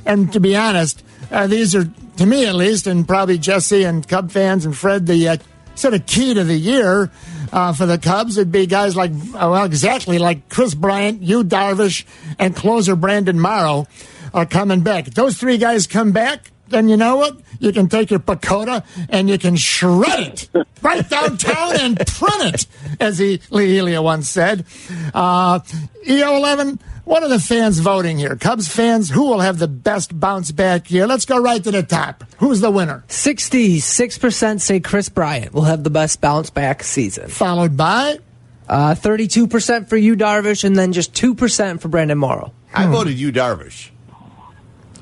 And 0.04 0.32
to 0.32 0.40
be 0.40 0.56
honest, 0.56 1.04
these 1.46 1.76
are, 1.76 1.88
to 2.16 2.26
me 2.26 2.44
at 2.44 2.56
least, 2.56 2.88
and 2.88 3.06
probably 3.06 3.38
Jesse 3.38 3.84
and 3.84 4.06
Cub 4.06 4.32
fans 4.32 4.64
and 4.64 4.76
Fred, 4.76 5.06
the 5.06 5.40
sort 5.76 5.94
of 5.94 6.06
key 6.06 6.34
to 6.34 6.42
the 6.42 6.58
year 6.58 7.08
uh, 7.53 7.72
for 7.72 7.86
the 7.86 7.98
Cubs 7.98 8.38
It'd 8.38 8.53
be 8.53 8.66
guys 8.66 8.96
like, 8.96 9.11
uh, 9.11 9.51
well, 9.51 9.64
exactly 9.64 10.18
like 10.18 10.48
Kris 10.48 10.74
Bryant, 10.74 11.22
Yu 11.22 11.44
Darvish, 11.44 12.05
and 12.38 12.55
closer 12.55 12.96
Brandon 12.96 13.38
Morrow 13.38 13.86
are 14.32 14.46
coming 14.46 14.80
back. 14.80 15.07
Those 15.07 15.36
three 15.36 15.59
guys 15.59 15.86
come 15.86 16.12
back, 16.12 16.51
then 16.70 16.88
you 16.88 16.96
know 16.96 17.16
what? 17.16 17.36
You 17.58 17.72
can 17.72 17.88
take 17.88 18.10
your 18.10 18.20
PECOTA 18.20 18.84
and 19.08 19.28
Yu 19.28 19.38
can 19.38 19.56
shred 19.56 20.18
it 20.18 20.48
right 20.82 21.08
downtown 21.08 21.78
and 21.78 21.96
print 22.06 22.54
it, 22.54 22.66
as 22.98 23.18
he, 23.18 23.40
Lee 23.50 23.78
Elia 23.78 24.02
once 24.02 24.28
said. 24.28 24.64
Uh, 25.12 25.58
EO11, 26.06 26.80
what 27.04 27.22
are 27.22 27.28
the 27.28 27.38
fans 27.38 27.78
voting 27.80 28.18
here? 28.18 28.36
Cubs 28.36 28.68
fans, 28.68 29.10
who 29.10 29.26
will 29.26 29.40
have 29.40 29.58
the 29.58 29.68
best 29.68 30.18
bounce 30.18 30.52
back 30.52 30.90
year? 30.90 31.06
Let's 31.06 31.24
go 31.24 31.38
right 31.38 31.62
to 31.62 31.70
the 31.70 31.82
top. 31.82 32.24
Who's 32.38 32.60
the 32.60 32.70
winner? 32.70 33.04
66% 33.08 34.60
say 34.60 34.80
Kris 34.80 35.08
Bryant 35.08 35.52
will 35.52 35.62
have 35.62 35.84
the 35.84 35.90
best 35.90 36.20
bounce 36.20 36.50
back 36.50 36.82
season. 36.82 37.28
Followed 37.28 37.76
by? 37.76 38.18
Uh, 38.68 38.94
32% 38.94 39.88
for 39.88 39.96
Yu, 39.96 40.14
Darvish, 40.14 40.62
and 40.62 40.76
then 40.76 40.92
just 40.92 41.12
2% 41.14 41.80
for 41.80 41.88
Brandon 41.88 42.16
Morrow. 42.16 42.52
I 42.72 42.86
voted 42.86 43.18
you, 43.18 43.32
Darvish. 43.32 43.90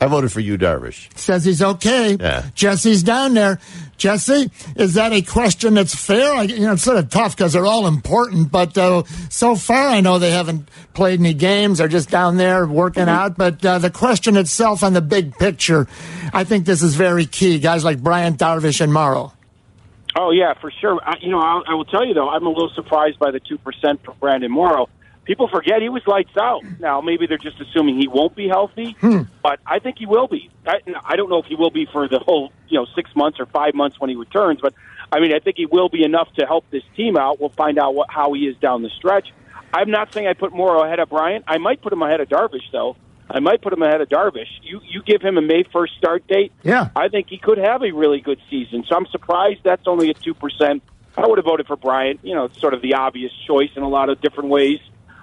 I 0.01 0.07
voted 0.07 0.31
for 0.31 0.41
Yu, 0.41 0.57
Darvish. 0.57 1.17
Says 1.19 1.45
he's 1.45 1.63
okay. 1.63 2.17
Yeah. 2.19 2.47
Jesse's 2.55 3.03
down 3.03 3.35
there. 3.35 3.59
Jesse, 3.97 4.49
is 4.77 4.95
that 4.95 5.13
a 5.13 5.23
question 5.23 5.75
that's 5.75 5.95
fair? 5.95 6.33
I, 6.33 6.43
you 6.43 6.61
know, 6.61 6.75
it's 6.75 6.85
sort 6.85 6.99
of 6.99 7.11
tough 7.11 7.37
because 7.37 7.53
they're 7.53 7.67
all 7.67 7.89
important, 7.89 8.53
but 8.53 8.79
uh, 8.79 9.03
so 9.29 9.57
far 9.57 9.89
I 9.89 10.01
know 10.01 10.21
they 10.21 10.31
haven't 10.31 10.69
played 10.95 11.19
any 11.19 11.35
games. 11.35 11.79
They're 11.79 11.89
just 11.89 12.09
down 12.09 12.37
there 12.37 12.65
working 12.65 13.09
out. 13.09 13.37
But 13.37 13.65
uh, 13.67 13.79
the 13.81 13.91
question 13.91 14.37
itself 14.37 14.85
on 14.85 14.93
the 14.93 15.01
big 15.01 15.37
picture, 15.37 15.89
I 16.33 16.45
think 16.45 16.65
this 16.65 16.81
is 16.81 16.95
very 16.95 17.27
key. 17.27 17.59
Guys 17.59 17.85
like 17.85 18.01
Bryant 18.01 18.39
Darvish 18.39 18.81
and 18.81 18.93
Morrow. 18.93 19.33
Oh 20.17 20.31
yeah, 20.31 20.55
for 20.55 20.71
sure. 20.71 21.01
I, 21.03 21.17
you 21.21 21.31
know, 21.31 21.41
I'll, 21.41 21.65
I 21.67 21.75
will 21.75 21.85
tell 21.85 22.07
you 22.07 22.15
though, 22.15 22.29
I'm 22.29 22.47
a 22.47 22.51
little 22.51 22.71
surprised 22.75 23.19
by 23.19 23.33
the 23.33 23.41
two 23.41 23.59
percent 23.59 24.05
for 24.05 24.15
Brandon 24.15 24.51
Morrow. 24.51 24.89
People 25.29 25.47
forget 25.47 25.83
he 25.83 25.91
was 25.91 26.03
lights 26.07 26.35
out. 26.41 26.63
Now 26.81 27.03
maybe 27.03 27.27
they're 27.27 27.37
just 27.37 27.61
assuming 27.61 28.01
he 28.01 28.09
won't 28.09 28.35
be 28.35 28.49
healthy, 28.49 28.97
hmm. 28.99 29.25
but 29.43 29.61
I 29.67 29.79
think 29.79 29.99
he 29.99 30.07
will 30.07 30.27
be. 30.27 30.51
I, 30.67 30.79
I 31.05 31.17
don't 31.17 31.29
know 31.29 31.39
if 31.39 31.45
he 31.45 31.55
will 31.55 31.71
be 31.71 31.87
for 31.93 32.09
the 32.09 32.19
whole 32.19 32.51
you 32.67 32.79
know 32.79 32.87
six 32.97 33.15
months 33.15 33.39
or 33.39 33.45
five 33.45 33.75
months 33.75 34.01
when 34.01 34.09
he 34.09 34.17
returns, 34.17 34.61
but 34.63 34.73
I 35.13 35.21
mean 35.21 35.35
I 35.35 35.39
think 35.39 35.59
he 35.59 35.67
will 35.67 35.91
be 35.91 36.03
enough 36.03 36.33
to 36.39 36.47
help 36.47 36.65
this 36.71 36.83
team 36.97 37.19
out. 37.19 37.39
We'll 37.39 37.51
find 37.51 37.79
out 37.79 37.95
what, 37.95 38.11
how 38.11 38.33
he 38.33 38.47
is 38.47 38.57
down 38.57 38.81
the 38.81 38.89
stretch. 38.97 39.29
I'm 39.71 39.91
not 39.91 40.15
saying 40.15 40.27
I 40.27 40.33
put 40.33 40.55
Morrow 40.55 40.83
ahead 40.83 40.99
of 40.99 41.11
Bryant. 41.11 41.45
I 41.47 41.59
might 41.59 41.83
put 41.83 41.93
him 41.93 42.01
ahead 42.01 42.21
of 42.21 42.31
Darvish 42.31 42.73
though. 42.73 42.97
I 43.31 43.41
might 43.41 43.61
put 43.61 43.75
him 43.75 43.83
ahead 43.83 44.01
of 44.01 44.09
Darvish. 44.09 44.49
You 44.63 44.81
you 44.83 45.03
give 45.03 45.21
him 45.21 45.37
a 45.37 45.43
May 45.43 45.63
first 45.71 45.93
start 45.99 46.27
date. 46.27 46.53
Yeah. 46.63 46.89
I 46.97 47.09
think 47.09 47.27
he 47.29 47.37
could 47.37 47.59
have 47.59 47.83
a 47.83 47.91
really 47.91 48.23
good 48.23 48.41
season. 48.49 48.85
So 48.89 48.97
I'm 48.97 49.07
surprised 49.09 49.61
that's 49.63 49.87
only 49.87 50.09
at 50.09 50.23
two 50.23 50.33
percent. 50.33 50.83
I 51.19 51.27
would 51.27 51.37
have 51.37 51.45
voted 51.45 51.67
for 51.67 51.77
Bryant. 51.77 52.21
You 52.23 52.35
know, 52.35 52.45
it's 52.45 52.59
sort 52.59 52.73
of 52.73 52.81
the 52.81 52.95
obvious 52.95 53.33
choice 53.47 53.71
in 53.77 53.83
a 53.83 53.89
lot 53.89 54.09
of 54.09 54.23
different 54.23 54.49
ways. 54.49 54.79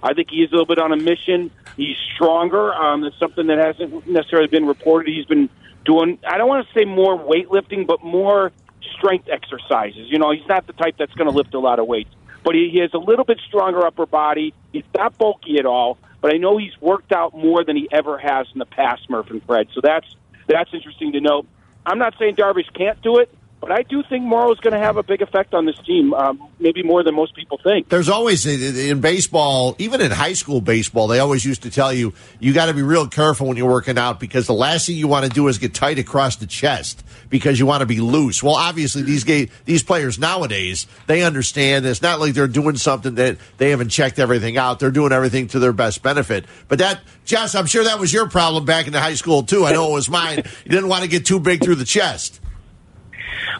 I 0.06 0.14
think 0.14 0.30
he 0.30 0.44
is 0.44 0.52
a 0.52 0.54
little 0.54 0.68
bit 0.68 0.78
on 0.78 0.92
a 0.92 0.98
mission. 0.98 1.50
He's 1.76 1.98
stronger. 2.14 2.72
Um, 2.74 3.04
it's 3.04 3.18
something 3.18 3.48
that 3.48 3.58
hasn't 3.58 4.08
necessarily 4.08 4.48
been 4.48 4.68
reported. 4.68 5.12
He's 5.12 5.26
been 5.26 5.50
doing. 5.84 6.20
I 6.28 6.38
don't 6.38 6.48
want 6.48 6.68
to 6.68 6.74
say 6.80 6.86
more 6.86 7.18
weightlifting, 7.18 7.88
but 7.88 8.04
more 8.04 8.52
strength 8.98 9.28
exercises. 9.28 10.12
You 10.12 10.20
know, 10.20 10.32
he's 10.32 10.48
not 10.48 10.68
the 10.68 10.74
type 10.74 10.96
that's 10.98 11.14
going 11.14 11.30
to 11.30 11.36
lift 11.36 11.56
a 11.56 11.60
lot 11.60 11.80
of 11.80 11.88
weights, 11.88 12.12
but 12.44 12.54
he, 12.54 12.70
he 12.72 12.78
has 12.80 12.94
a 12.94 13.00
little 13.00 13.26
bit 13.26 13.40
stronger 13.48 13.84
upper 13.86 14.06
body. 14.06 14.54
He's 14.72 14.84
not 14.96 15.18
bulky 15.18 15.58
at 15.58 15.66
all, 15.66 15.98
but 16.22 16.34
I 16.34 16.38
know 16.38 16.58
he's 16.58 16.80
worked 16.80 17.12
out 17.12 17.36
more 17.36 17.64
than 17.64 17.76
he 17.76 17.88
ever 17.92 18.20
has 18.20 18.46
in 18.54 18.60
the 18.60 18.68
past, 18.68 19.10
Murph 19.10 19.32
and 19.32 19.44
Fred. 19.44 19.70
So 19.74 19.82
that's 19.82 20.08
that's 20.48 20.72
interesting 20.72 21.14
to 21.14 21.20
note. 21.20 21.48
I'm 21.84 21.98
not 21.98 22.14
saying 22.20 22.36
Darvish 22.36 22.72
can't 22.74 23.02
do 23.02 23.18
it, 23.18 23.34
but 23.62 23.72
I 23.72 23.82
do 23.82 24.04
think 24.04 24.24
Morrow's 24.24 24.60
going 24.60 24.74
to 24.74 24.80
have 24.80 24.98
a 24.98 25.04
big 25.04 25.22
effect 25.22 25.54
on 25.54 25.66
this 25.66 25.78
team, 25.86 26.14
um, 26.14 26.50
maybe 26.60 26.84
more 26.84 27.04
than 27.04 27.16
most 27.16 27.36
people 27.36 27.60
think. 27.64 27.90
There's 27.90 28.10
always 28.10 28.46
in 28.46 29.02
baseball, 29.02 29.76
even 29.80 30.02
in 30.02 30.12
high 30.12 30.34
school 30.34 30.62
baseball, 30.62 31.08
they 31.08 31.20
always 31.20 31.44
used 31.44 31.64
to 31.64 31.72
tell 31.72 31.92
you 31.92 32.14
you 32.40 32.54
got 32.54 32.68
to 32.68 32.74
be 32.74 32.84
real 32.84 33.08
careful 33.08 33.48
when 33.48 33.58
you're 33.58 33.70
working 33.70 33.98
out 33.98 34.20
because 34.20 34.46
the 34.46 34.54
last 34.54 34.86
thing 34.86 34.98
you 34.98 35.08
want 35.08 35.26
to 35.26 35.32
do 35.32 35.48
is 35.48 35.58
get 35.58 35.74
tight 35.74 35.98
across 35.98 36.36
the 36.36 36.46
chest 36.46 37.04
because 37.30 37.58
you 37.58 37.66
want 37.66 37.80
to 37.82 37.88
be 37.88 38.00
loose. 38.00 38.44
Well, 38.44 38.56
obviously 38.56 39.02
these 39.02 39.24
ga- 39.24 39.50
these 39.66 39.82
players 39.82 40.20
nowadays 40.20 40.86
they 41.08 41.24
understand 41.24 41.86
it's 41.86 42.02
not 42.02 42.20
like 42.20 42.34
they're 42.34 42.48
doing 42.48 42.78
something 42.78 43.16
that 43.16 43.38
they 43.58 43.72
haven't 43.72 43.90
checked 43.90 44.20
everything 44.20 44.58
out. 44.58 44.80
They're 44.80 44.92
doing 44.92 45.12
everything 45.12 45.48
to 45.50 45.60
their 45.60 45.74
best 45.74 46.04
benefit. 46.04 46.46
But 46.68 46.80
that, 46.80 47.02
Jess, 47.26 47.56
I'm 47.56 47.66
sure 47.66 47.84
that 47.84 48.00
was 48.00 48.14
your 48.14 48.30
problem 48.30 48.66
back 48.66 48.88
in 48.88 48.94
the 48.94 49.02
high 49.02 49.16
school 49.16 49.44
too. 49.44 49.66
I 49.66 49.72
know 49.72 49.90
it 49.90 49.94
was 49.94 50.10
mine. 50.10 50.38
You 50.38 50.72
didn't 50.72 50.90
want 50.90 51.04
to 51.04 51.10
get 51.10 51.26
too 51.26 51.40
big 51.40 51.64
through 51.64 51.76
the 51.76 51.86
chest. 51.86 52.42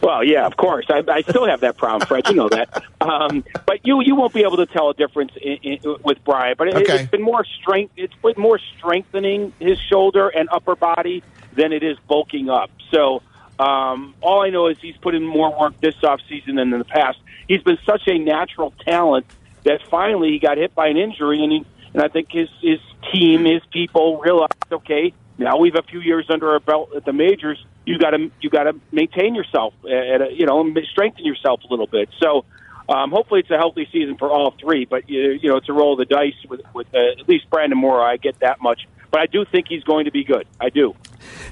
Well, 0.02 0.22
yeah, 0.24 0.46
of 0.46 0.56
course. 0.56 0.86
I, 0.88 1.02
I 1.08 1.22
still 1.22 1.46
have 1.46 1.60
that 1.60 1.76
problem, 1.76 2.06
Fred. 2.06 2.28
You 2.28 2.34
know 2.34 2.48
that. 2.48 2.82
Um, 3.00 3.44
but 3.66 3.86
you 3.86 4.02
you 4.02 4.14
won't 4.14 4.34
be 4.34 4.42
able 4.42 4.58
to 4.58 4.66
tell 4.66 4.90
a 4.90 4.94
difference 4.94 5.32
in, 5.40 5.56
in, 5.62 5.78
with 6.02 6.22
Bryant. 6.24 6.58
But 6.58 6.68
it, 6.68 6.74
Okay. 6.76 7.02
it's 7.02 7.10
been 7.10 7.22
more 7.22 7.44
strength. 7.44 7.92
It's 7.96 8.14
been 8.22 8.34
more 8.36 8.58
strengthening 8.76 9.52
his 9.58 9.78
shoulder 9.78 10.28
and 10.28 10.48
upper 10.50 10.76
body 10.76 11.22
than 11.54 11.72
it 11.72 11.82
is 11.82 11.96
bulking 12.08 12.50
up. 12.50 12.70
So 12.90 13.22
um, 13.58 14.14
all 14.20 14.42
I 14.42 14.50
know 14.50 14.66
is 14.68 14.78
he's 14.80 14.96
put 14.98 15.14
in 15.14 15.24
more 15.24 15.58
work 15.58 15.80
this 15.80 15.94
off 16.04 16.20
season 16.28 16.56
than 16.56 16.72
in 16.72 16.78
the 16.78 16.84
past. 16.84 17.18
He's 17.48 17.62
been 17.62 17.78
such 17.86 18.02
a 18.06 18.18
natural 18.18 18.72
talent 18.84 19.26
that 19.64 19.80
finally 19.88 20.30
he 20.30 20.38
got 20.38 20.58
hit 20.58 20.74
by 20.74 20.88
an 20.88 20.96
injury, 20.96 21.42
and 21.42 21.52
he, 21.52 21.64
and 21.94 22.02
I 22.02 22.08
think 22.08 22.30
his 22.30 22.48
his 22.60 22.80
team, 23.12 23.44
his 23.44 23.62
people 23.72 24.18
realized, 24.18 24.52
okay, 24.70 25.12
now 25.38 25.58
we've 25.58 25.74
a 25.74 25.82
few 25.82 26.00
years 26.00 26.26
under 26.30 26.50
our 26.50 26.60
belt 26.60 26.90
at 26.96 27.04
the 27.04 27.12
majors. 27.12 27.62
You 27.84 27.98
got 27.98 28.10
to 28.10 28.30
you 28.40 28.50
got 28.50 28.64
to 28.64 28.74
maintain 28.92 29.34
yourself, 29.34 29.74
at 29.84 30.22
a, 30.22 30.28
you 30.32 30.46
know, 30.46 30.64
strengthen 30.90 31.24
yourself 31.24 31.60
a 31.64 31.68
little 31.68 31.86
bit. 31.86 32.08
So. 32.20 32.44
Um, 32.88 33.10
hopefully, 33.10 33.40
it's 33.40 33.50
a 33.50 33.56
healthy 33.56 33.88
season 33.90 34.16
for 34.16 34.30
all 34.30 34.54
three. 34.60 34.84
But 34.84 35.10
you, 35.10 35.32
you 35.42 35.48
know, 35.48 35.56
it's 35.56 35.68
a 35.68 35.72
roll 35.72 35.94
of 35.94 35.98
the 35.98 36.04
dice 36.04 36.36
with, 36.48 36.60
with 36.72 36.86
uh, 36.94 37.20
at 37.20 37.28
least 37.28 37.50
Brandon 37.50 37.76
Morrow. 37.76 38.04
I 38.04 38.16
get 38.16 38.38
that 38.38 38.62
much, 38.62 38.86
but 39.10 39.18
I 39.18 39.26
do 39.26 39.44
think 39.44 39.66
he's 39.68 39.82
going 39.82 40.04
to 40.04 40.12
be 40.12 40.22
good. 40.22 40.46
I 40.60 40.68
do. 40.68 40.94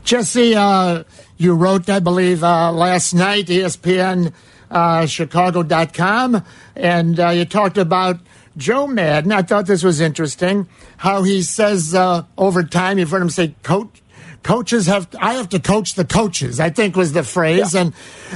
Jesse, 0.05 0.55
uh, 0.55 1.03
you 1.37 1.55
wrote, 1.55 1.91
I 1.91 1.99
believe, 1.99 2.45
uh, 2.45 2.71
last 2.71 3.15
night, 3.15 3.47
ESPN 3.47 4.33
uh, 4.71 5.07
Chicago.com, 5.07 6.45
and 6.77 7.21
uh, 7.21 7.31
you 7.31 7.45
talked 7.45 7.79
about 7.79 8.21
Joe 8.57 8.87
Maddon. 8.87 9.33
I 9.33 9.43
thought 9.43 9.67
this 9.67 9.83
was 9.83 10.01
interesting 10.01 10.69
how 10.97 11.23
he 11.23 11.43
says 11.43 11.95
uh, 11.95 12.25
over 12.39 12.63
time, 12.63 12.99
you've 12.99 13.11
heard 13.11 13.23
him 13.23 13.31
say, 13.31 13.55
coach. 13.63 14.01
Coaches 14.43 14.87
have, 14.89 15.09
I 15.19 15.35
have 15.35 15.49
to 15.49 15.59
coach 15.59 15.95
the 15.95 16.05
coaches, 16.05 16.61
I 16.61 16.69
think 16.69 16.97
was 16.97 17.15
the 17.15 17.23
phrase. 17.23 17.75
And 17.75 17.95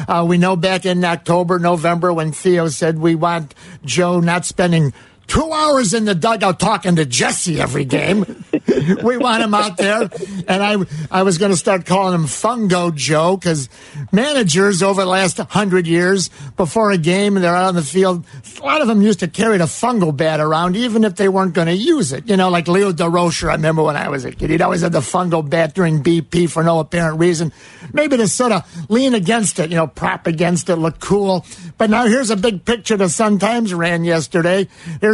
uh, 0.08 0.24
we 0.26 0.38
know 0.38 0.56
back 0.56 0.86
in 0.86 1.04
October, 1.04 1.58
November, 1.58 2.14
when 2.14 2.32
Theo 2.32 2.68
said 2.68 2.98
we 2.98 3.14
want 3.14 3.54
Joe 3.84 4.18
not 4.20 4.46
spending 4.46 4.94
two 5.28 5.52
hours 5.52 5.94
in 5.94 6.06
the 6.06 6.14
dugout 6.14 6.58
talking 6.58 6.96
to 6.96 7.04
Jesse 7.04 7.60
every 7.60 7.84
game. 7.84 8.44
we 9.04 9.16
want 9.16 9.42
him 9.42 9.54
out 9.54 9.76
there. 9.76 10.08
And 10.48 10.62
I, 10.62 10.76
I 11.10 11.22
was 11.22 11.38
going 11.38 11.52
to 11.52 11.56
start 11.56 11.86
calling 11.86 12.14
him 12.14 12.24
Fungo 12.24 12.92
Joe 12.94 13.36
because 13.36 13.68
managers 14.10 14.82
over 14.82 15.02
the 15.02 15.08
last 15.08 15.38
hundred 15.38 15.86
years, 15.86 16.30
before 16.56 16.90
a 16.90 16.98
game 16.98 17.36
and 17.36 17.44
they're 17.44 17.54
out 17.54 17.68
on 17.68 17.74
the 17.74 17.82
field, 17.82 18.24
a 18.60 18.64
lot 18.64 18.80
of 18.80 18.88
them 18.88 19.02
used 19.02 19.20
to 19.20 19.28
carry 19.28 19.58
the 19.58 19.64
fungo 19.64 20.16
bat 20.16 20.40
around, 20.40 20.76
even 20.76 21.04
if 21.04 21.16
they 21.16 21.28
weren't 21.28 21.52
going 21.52 21.68
to 21.68 21.76
use 21.76 22.12
it. 22.12 22.28
You 22.28 22.36
know, 22.36 22.48
like 22.48 22.66
Leo 22.66 22.92
Durocher, 22.92 23.50
I 23.50 23.52
remember 23.52 23.82
when 23.82 23.96
I 23.96 24.08
was 24.08 24.24
a 24.24 24.32
kid, 24.32 24.50
he'd 24.50 24.62
always 24.62 24.80
have 24.80 24.92
the 24.92 25.00
fungo 25.00 25.48
bat 25.48 25.74
during 25.74 26.02
BP 26.02 26.50
for 26.50 26.62
no 26.64 26.80
apparent 26.80 27.20
reason. 27.20 27.52
Maybe 27.92 28.16
to 28.16 28.28
sort 28.28 28.52
of 28.52 28.90
lean 28.90 29.14
against 29.14 29.58
it, 29.58 29.70
you 29.70 29.76
know, 29.76 29.86
prop 29.86 30.26
against 30.26 30.70
it, 30.70 30.76
look 30.76 31.00
cool. 31.00 31.44
But 31.76 31.90
now 31.90 32.06
here's 32.06 32.30
a 32.30 32.36
big 32.36 32.64
picture 32.64 32.96
the 32.96 33.08
Sun 33.08 33.38
Times 33.38 33.74
ran 33.74 34.04
yesterday. 34.04 34.68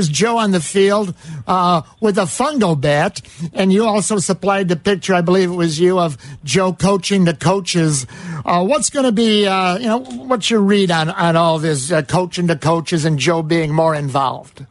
Joe 0.09 0.39
on 0.39 0.51
the 0.51 0.61
field 0.61 1.15
uh, 1.47 1.83
with 2.01 2.19
a 2.19 2.23
fungo 2.23 2.81
bat, 2.81 3.21
and 3.53 3.73
you 3.73 3.85
also 3.85 4.19
supplied 4.19 4.69
the 4.69 4.77
picture. 4.77 5.15
I 5.15 5.21
believe 5.21 5.51
it 5.51 5.55
was 5.55 5.79
you 5.79 5.99
of 5.99 6.17
Joe 6.45 6.73
coaching 6.73 7.25
the 7.25 7.35
coaches. 7.35 8.07
Uh, 8.45 8.65
what's 8.65 8.91
going 8.91 9.07
to 9.07 9.13
be, 9.13 9.47
uh, 9.47 9.79
you 9.79 9.87
know, 9.87 9.99
what's 10.01 10.51
your 10.51 10.61
read 10.61 10.91
on 10.91 11.11
on 11.11 11.37
all 11.37 11.59
this 11.59 11.91
uh, 11.91 12.03
coaching 12.03 12.47
the 12.47 12.57
coaches 12.57 13.05
and 13.05 13.19
Joe 13.19 13.43
being 13.43 13.73
more 13.73 13.95
involved? 13.95 14.67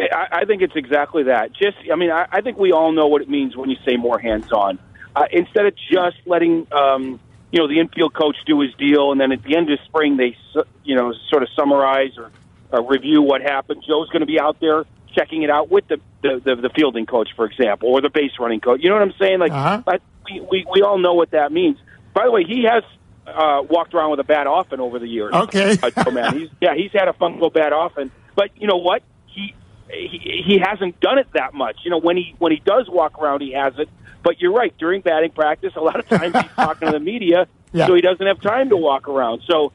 I, 0.00 0.44
think 0.44 0.62
it's 0.62 0.76
exactly 0.76 1.24
that. 1.24 1.52
Just, 1.52 1.76
I 1.92 1.96
mean, 1.96 2.10
I, 2.10 2.40
think 2.40 2.58
we 2.58 2.72
all 2.72 2.92
know 2.92 3.06
what 3.06 3.22
it 3.22 3.28
means 3.28 3.56
when 3.56 3.70
you 3.70 3.76
say 3.84 3.96
more 3.96 4.18
hands-on. 4.18 4.78
Uh, 5.14 5.24
instead 5.32 5.66
of 5.66 5.74
just 5.90 6.16
letting, 6.26 6.66
um, 6.72 7.18
you 7.50 7.58
know, 7.58 7.66
the 7.66 7.80
infield 7.80 8.14
coach 8.14 8.36
do 8.46 8.60
his 8.60 8.72
deal, 8.74 9.10
and 9.12 9.20
then 9.20 9.32
at 9.32 9.42
the 9.42 9.56
end 9.56 9.70
of 9.70 9.78
spring 9.86 10.16
they, 10.16 10.36
you 10.84 10.94
know, 10.94 11.12
sort 11.30 11.42
of 11.42 11.48
summarize 11.56 12.16
or, 12.16 12.30
or 12.70 12.86
review 12.86 13.22
what 13.22 13.40
happened. 13.42 13.82
Joe's 13.86 14.08
going 14.10 14.20
to 14.20 14.26
be 14.26 14.38
out 14.40 14.58
there 14.60 14.84
checking 15.14 15.42
it 15.42 15.50
out 15.50 15.70
with 15.70 15.86
the 15.88 15.98
the, 16.22 16.40
the, 16.44 16.56
the 16.56 16.70
fielding 16.74 17.06
coach, 17.06 17.28
for 17.36 17.44
example, 17.46 17.90
or 17.90 18.00
the 18.00 18.10
base 18.10 18.32
running 18.40 18.60
coach. 18.60 18.80
You 18.82 18.88
know 18.90 18.96
what 18.96 19.02
I'm 19.02 19.14
saying? 19.20 19.38
Like, 19.38 19.52
Uh-huh. 19.52 19.82
I, 19.86 19.98
we, 20.30 20.40
we 20.50 20.66
we 20.74 20.82
all 20.82 20.98
know 20.98 21.14
what 21.14 21.30
that 21.30 21.52
means. 21.52 21.78
By 22.14 22.24
the 22.24 22.30
way, 22.32 22.44
he 22.44 22.64
has 22.64 22.82
uh, 23.26 23.62
walked 23.68 23.94
around 23.94 24.10
with 24.10 24.20
a 24.20 24.24
bat 24.24 24.46
often 24.46 24.80
over 24.80 24.98
the 24.98 25.06
years. 25.06 25.32
Okay. 25.32 25.76
uh, 25.82 25.90
Joe 25.90 26.10
man. 26.10 26.38
He's 26.38 26.48
yeah, 26.60 26.74
he's 26.74 26.90
had 26.92 27.08
a 27.08 27.12
fungo 27.12 27.52
bat 27.52 27.72
often, 27.72 28.10
but 28.34 28.50
you 28.56 28.66
know 28.66 28.76
what? 28.78 29.02
He 29.26 29.54
he 29.90 30.42
he 30.46 30.58
hasn't 30.58 30.98
done 31.00 31.18
it 31.18 31.28
that 31.34 31.54
much. 31.54 31.76
You 31.84 31.90
know, 31.90 32.00
when 32.00 32.16
he 32.16 32.34
when 32.38 32.52
he 32.52 32.58
does 32.64 32.88
walk 32.90 33.18
around, 33.18 33.40
he 33.40 33.52
has 33.52 33.74
it. 33.78 33.88
But 34.24 34.40
you're 34.40 34.52
right. 34.52 34.76
During 34.78 35.00
batting 35.00 35.30
practice, 35.30 35.72
a 35.76 35.80
lot 35.80 35.98
of 36.00 36.08
times 36.08 36.34
he's 36.34 36.52
talking 36.56 36.86
to 36.88 36.92
the 36.92 37.00
media, 37.00 37.46
Yeah. 37.72 37.86
so 37.86 37.94
he 37.94 38.00
doesn't 38.00 38.26
have 38.26 38.40
time 38.40 38.70
to 38.70 38.76
walk 38.76 39.08
around. 39.08 39.42
So 39.48 39.72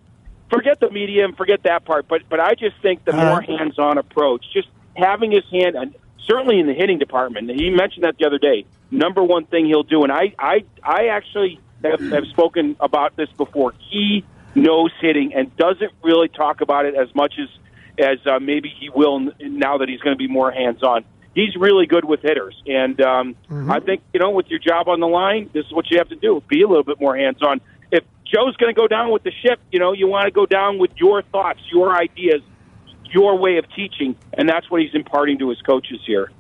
forget 0.49 0.79
the 0.79 0.89
media 0.89 1.25
and 1.25 1.35
forget 1.35 1.63
that 1.63 1.85
part. 1.85 2.07
But 2.07 2.23
but 2.29 2.39
I 2.39 2.55
just 2.55 2.75
think 2.81 3.05
the 3.05 3.15
All 3.15 3.25
more 3.25 3.41
hands-on 3.41 3.97
approach, 3.97 4.45
just 4.53 4.67
having 4.95 5.31
his 5.31 5.43
hand, 5.51 5.75
and 5.75 5.95
certainly 6.25 6.59
in 6.59 6.67
the 6.67 6.73
hitting 6.73 6.99
department. 6.99 7.49
He 7.49 7.69
mentioned 7.69 8.03
that 8.03 8.17
the 8.17 8.25
other 8.25 8.39
day. 8.39 8.65
Number 8.91 9.23
one 9.23 9.45
thing 9.45 9.65
he'll 9.65 9.83
do, 9.83 10.03
and 10.03 10.11
I 10.11 10.33
I 10.37 10.63
I 10.83 11.07
actually 11.07 11.59
have, 11.83 11.99
have 12.11 12.25
spoken 12.27 12.75
about 12.79 13.15
this 13.15 13.29
before. 13.37 13.73
He 13.89 14.23
knows 14.55 14.91
hitting 15.01 15.33
and 15.33 15.55
doesn't 15.57 15.91
really 16.03 16.27
talk 16.27 16.61
about 16.61 16.85
it 16.85 16.95
as 16.95 17.13
much 17.15 17.33
as 17.39 17.49
as 17.97 18.19
uh, 18.25 18.39
maybe 18.39 18.69
he 18.69 18.89
will 18.89 19.19
now 19.39 19.77
that 19.77 19.89
he's 19.89 19.99
going 20.01 20.15
to 20.15 20.17
be 20.17 20.27
more 20.27 20.51
hands-on. 20.51 21.05
He's 21.35 21.55
really 21.55 21.87
good 21.87 22.05
with 22.05 22.21
hitters, 22.21 22.55
and 22.67 23.01
um, 23.01 23.35
I 23.71 23.79
think 23.79 24.03
you 24.13 24.19
know 24.19 24.29
with 24.29 24.47
your 24.49 24.59
job 24.59 24.87
on 24.87 24.99
the 24.99 25.07
line, 25.07 25.49
this 25.53 25.65
is 25.65 25.71
what 25.71 25.89
you 25.89 25.97
have 25.97 26.09
to 26.09 26.15
do: 26.15 26.43
be 26.47 26.61
a 26.61 26.67
little 26.67 26.83
bit 26.83 26.99
more 27.01 27.17
hands-on. 27.17 27.59
Joe's 28.33 28.55
going 28.57 28.73
to 28.73 28.79
go 28.79 28.87
down 28.87 29.11
with 29.11 29.23
the 29.23 29.31
ship, 29.31 29.59
you 29.71 29.79
know 29.79 29.93
you 29.93 30.07
want 30.07 30.25
to 30.25 30.31
go 30.31 30.45
down 30.45 30.79
with 30.79 30.91
your 30.95 31.21
thoughts, 31.21 31.59
your 31.71 31.95
ideas, 31.95 32.41
your 33.11 33.37
way 33.37 33.57
of 33.57 33.65
teaching, 33.75 34.15
and 34.33 34.49
that's 34.49 34.69
what 34.71 34.81
he's 34.81 34.93
imparting 34.95 35.37
to 35.39 35.49
his 35.49 35.61
coaches 35.61 35.99
here. 36.05 36.31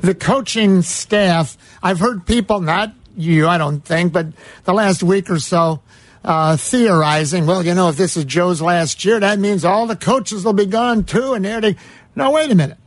the 0.00 0.14
coaching 0.14 0.82
staff, 0.82 1.56
I've 1.82 2.00
heard 2.00 2.26
people, 2.26 2.60
not 2.60 2.92
you, 3.16 3.48
I 3.48 3.58
don't 3.58 3.80
think, 3.80 4.12
but 4.12 4.26
the 4.64 4.74
last 4.74 5.02
week 5.02 5.30
or 5.30 5.38
so, 5.38 5.82
uh, 6.24 6.56
theorizing, 6.56 7.46
well, 7.46 7.64
you 7.64 7.74
know, 7.74 7.88
if 7.88 7.96
this 7.96 8.16
is 8.16 8.24
Joe's 8.24 8.60
last 8.60 9.04
year, 9.04 9.18
that 9.20 9.38
means 9.38 9.64
all 9.64 9.86
the 9.86 9.96
coaches 9.96 10.44
will 10.44 10.52
be 10.52 10.66
gone 10.66 11.04
too. 11.04 11.34
And 11.34 11.46
everything. 11.46 11.80
No, 12.14 12.30
wait 12.32 12.50
a 12.50 12.54
minute. 12.54 12.78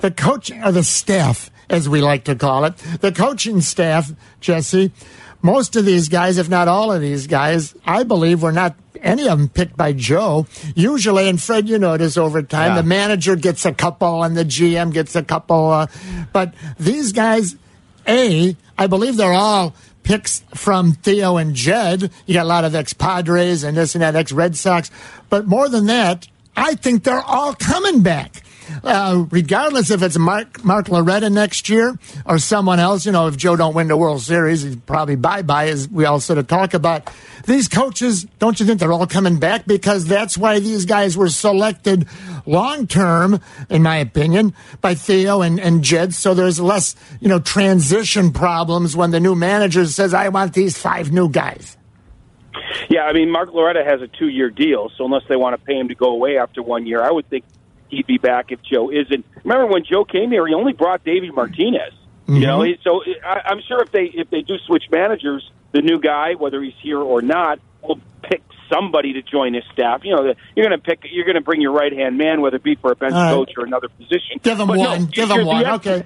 The 0.00 0.10
coaching, 0.10 0.62
or 0.62 0.72
the 0.72 0.84
staff, 0.84 1.50
as 1.68 1.88
we 1.88 2.02
like 2.02 2.24
to 2.24 2.34
call 2.34 2.64
it, 2.64 2.76
the 3.00 3.12
coaching 3.12 3.60
staff, 3.60 4.12
Jesse, 4.40 4.92
most 5.42 5.76
of 5.76 5.84
these 5.84 6.08
guys, 6.08 6.38
if 6.38 6.48
not 6.48 6.68
all 6.68 6.92
of 6.92 7.00
these 7.00 7.26
guys, 7.26 7.74
I 7.84 8.02
believe 8.02 8.42
were 8.42 8.52
not 8.52 8.76
any 9.02 9.26
of 9.28 9.38
them 9.38 9.48
picked 9.48 9.76
by 9.76 9.92
Joe. 9.94 10.46
Usually, 10.74 11.28
and 11.28 11.40
Fred, 11.40 11.68
you 11.68 11.78
know 11.78 11.96
this 11.96 12.16
over 12.18 12.42
time, 12.42 12.72
Yeah. 12.72 12.76
the 12.76 12.82
manager 12.82 13.36
gets 13.36 13.64
a 13.64 13.72
couple 13.72 14.22
and 14.22 14.36
the 14.36 14.44
GM 14.44 14.92
gets 14.92 15.16
a 15.16 15.22
couple. 15.22 15.70
Uh, 15.70 15.86
but 16.32 16.52
these 16.78 17.12
guys, 17.12 17.56
A, 18.06 18.56
I 18.78 18.86
believe 18.86 19.16
they're 19.16 19.32
all 19.32 19.74
picks 20.02 20.42
from 20.54 20.92
Theo 20.92 21.36
and 21.38 21.54
Jed. 21.54 22.10
You 22.26 22.34
got 22.34 22.44
a 22.44 22.48
lot 22.48 22.64
of 22.64 22.74
ex 22.74 22.92
Padres 22.92 23.64
and 23.64 23.76
this 23.76 23.94
and 23.94 24.02
that, 24.02 24.16
ex 24.16 24.32
Red 24.32 24.56
Sox. 24.56 24.90
But 25.30 25.46
more 25.46 25.68
than 25.68 25.86
that, 25.86 26.26
I 26.56 26.74
think 26.74 27.04
they're 27.04 27.20
all 27.22 27.54
coming 27.54 28.02
back. 28.02 28.42
Uh, 28.82 29.26
regardless 29.30 29.90
if 29.90 30.02
it's 30.02 30.18
Mark 30.18 30.64
Mark 30.64 30.88
Loretta 30.88 31.30
next 31.30 31.68
year 31.68 31.98
or 32.24 32.38
someone 32.38 32.78
else, 32.78 33.06
you 33.06 33.12
know, 33.12 33.26
if 33.26 33.36
Joe 33.36 33.56
don't 33.56 33.74
win 33.74 33.88
the 33.88 33.96
World 33.96 34.22
Series, 34.22 34.62
he's 34.62 34.76
probably 34.76 35.16
bye 35.16 35.42
bye, 35.42 35.68
as 35.68 35.88
we 35.88 36.04
all 36.04 36.20
sort 36.20 36.38
of 36.38 36.46
talk 36.46 36.74
about. 36.74 37.10
These 37.46 37.68
coaches, 37.68 38.24
don't 38.38 38.60
you 38.60 38.66
think 38.66 38.80
they're 38.80 38.92
all 38.92 39.06
coming 39.06 39.38
back? 39.38 39.66
Because 39.66 40.06
that's 40.06 40.36
why 40.36 40.60
these 40.60 40.84
guys 40.84 41.16
were 41.16 41.28
selected 41.28 42.06
long 42.46 42.86
term, 42.86 43.40
in 43.68 43.82
my 43.82 43.96
opinion, 43.96 44.54
by 44.80 44.94
Theo 44.94 45.40
and, 45.40 45.58
and 45.58 45.82
Jed. 45.82 46.14
So 46.14 46.34
there's 46.34 46.60
less, 46.60 46.96
you 47.20 47.28
know, 47.28 47.38
transition 47.38 48.32
problems 48.32 48.94
when 48.94 49.10
the 49.10 49.20
new 49.20 49.34
manager 49.34 49.86
says, 49.86 50.12
I 50.12 50.28
want 50.28 50.52
these 50.52 50.76
five 50.76 51.12
new 51.12 51.28
guys. 51.28 51.76
Yeah, 52.88 53.02
I 53.02 53.12
mean, 53.12 53.30
Mark 53.30 53.52
Loretta 53.52 53.84
has 53.84 54.02
a 54.02 54.08
two-year 54.08 54.50
deal, 54.50 54.90
so 54.96 55.04
unless 55.04 55.22
they 55.28 55.36
want 55.36 55.58
to 55.58 55.64
pay 55.64 55.78
him 55.78 55.88
to 55.88 55.94
go 55.94 56.10
away 56.10 56.38
after 56.38 56.62
one 56.62 56.86
year, 56.86 57.02
I 57.02 57.10
would 57.10 57.28
think 57.28 57.44
he'd 57.90 58.06
be 58.06 58.18
back 58.18 58.52
if 58.52 58.62
Joe 58.62 58.90
isn't. 58.90 59.24
Remember 59.44 59.66
when 59.66 59.84
Joe 59.84 60.04
came 60.04 60.30
here, 60.30 60.46
he 60.46 60.54
only 60.54 60.72
brought 60.72 61.04
Davey 61.04 61.30
Martinez. 61.30 61.92
You 62.26 62.34
mm-hmm. 62.34 62.42
know, 62.42 62.74
so 62.82 63.02
I, 63.24 63.40
I'm 63.46 63.60
sure 63.66 63.82
if 63.82 63.90
they 63.90 64.04
if 64.04 64.30
they 64.30 64.42
do 64.42 64.56
switch 64.66 64.84
managers, 64.90 65.50
the 65.72 65.82
new 65.82 66.00
guy, 66.00 66.34
whether 66.34 66.62
he's 66.62 66.74
here 66.80 67.00
or 67.00 67.22
not, 67.22 67.58
will 67.82 68.00
pick 68.22 68.42
somebody 68.72 69.14
to 69.14 69.22
join 69.22 69.54
his 69.54 69.64
staff. 69.72 70.02
You 70.04 70.14
know, 70.14 70.34
you're 70.54 70.66
going 70.66 70.78
to 70.78 70.84
pick, 70.84 71.00
you're 71.10 71.24
going 71.24 71.34
to 71.36 71.40
bring 71.40 71.60
your 71.60 71.72
right 71.72 71.92
hand 71.92 72.16
man, 72.18 72.40
whether 72.40 72.56
it 72.56 72.62
be 72.62 72.76
for 72.76 72.92
a 72.92 72.96
bench 72.96 73.12
right. 73.14 73.32
coach 73.32 73.52
or 73.56 73.64
another 73.64 73.88
position. 73.88 74.38
Give 74.42 74.58
him 74.60 74.68
But 74.68 74.76
no, 74.76 74.90
one. 74.90 75.06
Give 75.06 75.28
you're- 75.28 75.40
him 75.40 75.46
one. 75.46 75.62
the- 75.64 75.74
Okay. 75.74 76.04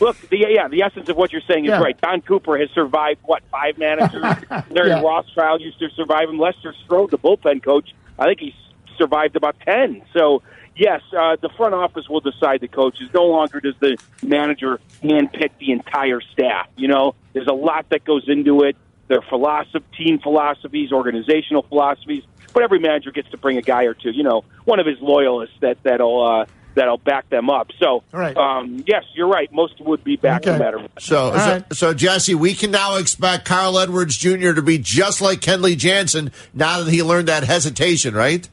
Look, 0.00 0.16
the 0.30 0.38
yeah, 0.48 0.66
the 0.68 0.82
essence 0.82 1.10
of 1.10 1.16
what 1.18 1.30
you're 1.30 1.42
saying 1.42 1.66
is 1.66 1.68
Yeah. 1.68 1.82
right. 1.82 2.00
Don 2.00 2.22
Cooper 2.22 2.56
has 2.56 2.70
survived 2.70 3.20
what 3.22 3.42
five 3.52 3.76
managers? 3.76 4.22
Larry 4.70 4.88
Yeah. 4.88 5.02
Rothschild 5.02 5.60
used 5.60 5.78
to 5.78 5.90
survive 5.90 6.30
him. 6.30 6.38
Lester 6.38 6.74
Strode, 6.84 7.10
the 7.10 7.18
bullpen 7.18 7.62
coach, 7.62 7.90
I 8.18 8.24
think 8.24 8.40
he's 8.40 8.54
survived 8.96 9.36
about 9.36 9.56
ten. 9.60 10.00
So 10.14 10.42
yes, 10.80 11.02
uh, 11.16 11.36
the 11.40 11.50
front 11.56 11.74
office 11.74 12.08
will 12.08 12.20
decide 12.20 12.60
the 12.62 12.68
coaches. 12.68 13.08
No 13.14 13.26
longer 13.26 13.60
does 13.60 13.74
the 13.78 13.96
manager 14.22 14.80
handpick 15.02 15.50
the 15.60 15.70
entire 15.72 16.20
staff. 16.20 16.66
You 16.76 16.88
know, 16.88 17.14
there's 17.34 17.46
a 17.46 17.52
lot 17.52 17.86
that 17.90 18.04
goes 18.04 18.24
into 18.28 18.62
it. 18.62 18.76
Their 19.08 19.22
philosophy, 19.22 19.84
team 19.96 20.18
philosophies, 20.20 20.90
organizational 20.92 21.62
philosophies. 21.62 22.24
But 22.54 22.62
every 22.62 22.78
manager 22.78 23.10
gets 23.12 23.28
to 23.30 23.36
bring 23.36 23.58
a 23.58 23.62
guy 23.62 23.84
or 23.84 23.94
two. 23.94 24.10
You 24.10 24.22
know, 24.22 24.44
one 24.64 24.80
of 24.80 24.86
his 24.86 24.98
loyalists 25.00 25.54
that 25.60 25.78
that'll. 25.82 26.26
Uh, 26.26 26.46
That'll 26.76 26.98
back 26.98 27.28
them 27.30 27.50
up. 27.50 27.72
So, 27.80 28.04
Right. 28.12 28.34
um, 28.36 28.84
yes, 28.86 29.02
you're 29.16 29.26
right. 29.26 29.52
Most 29.52 29.80
would 29.80 30.04
be 30.04 30.14
back 30.14 30.46
no 30.46 30.56
matter 30.56 30.78
what. 30.78 31.02
So, 31.02 31.36
so, 31.36 31.64
so, 31.72 31.94
Jesse, 31.94 32.36
we 32.36 32.54
can 32.54 32.70
now 32.70 32.94
expect 32.94 33.44
Carl 33.44 33.76
Edwards 33.76 34.16
Jr. 34.16 34.52
to 34.52 34.62
be 34.62 34.78
just 34.78 35.20
like 35.20 35.40
Kenley 35.40 35.76
Jansen 35.76 36.30
now 36.54 36.84
that 36.84 36.90
he 36.92 37.02
learned 37.02 37.26
that 37.26 37.42
hesitation, 37.42 38.14
right? 38.14 38.48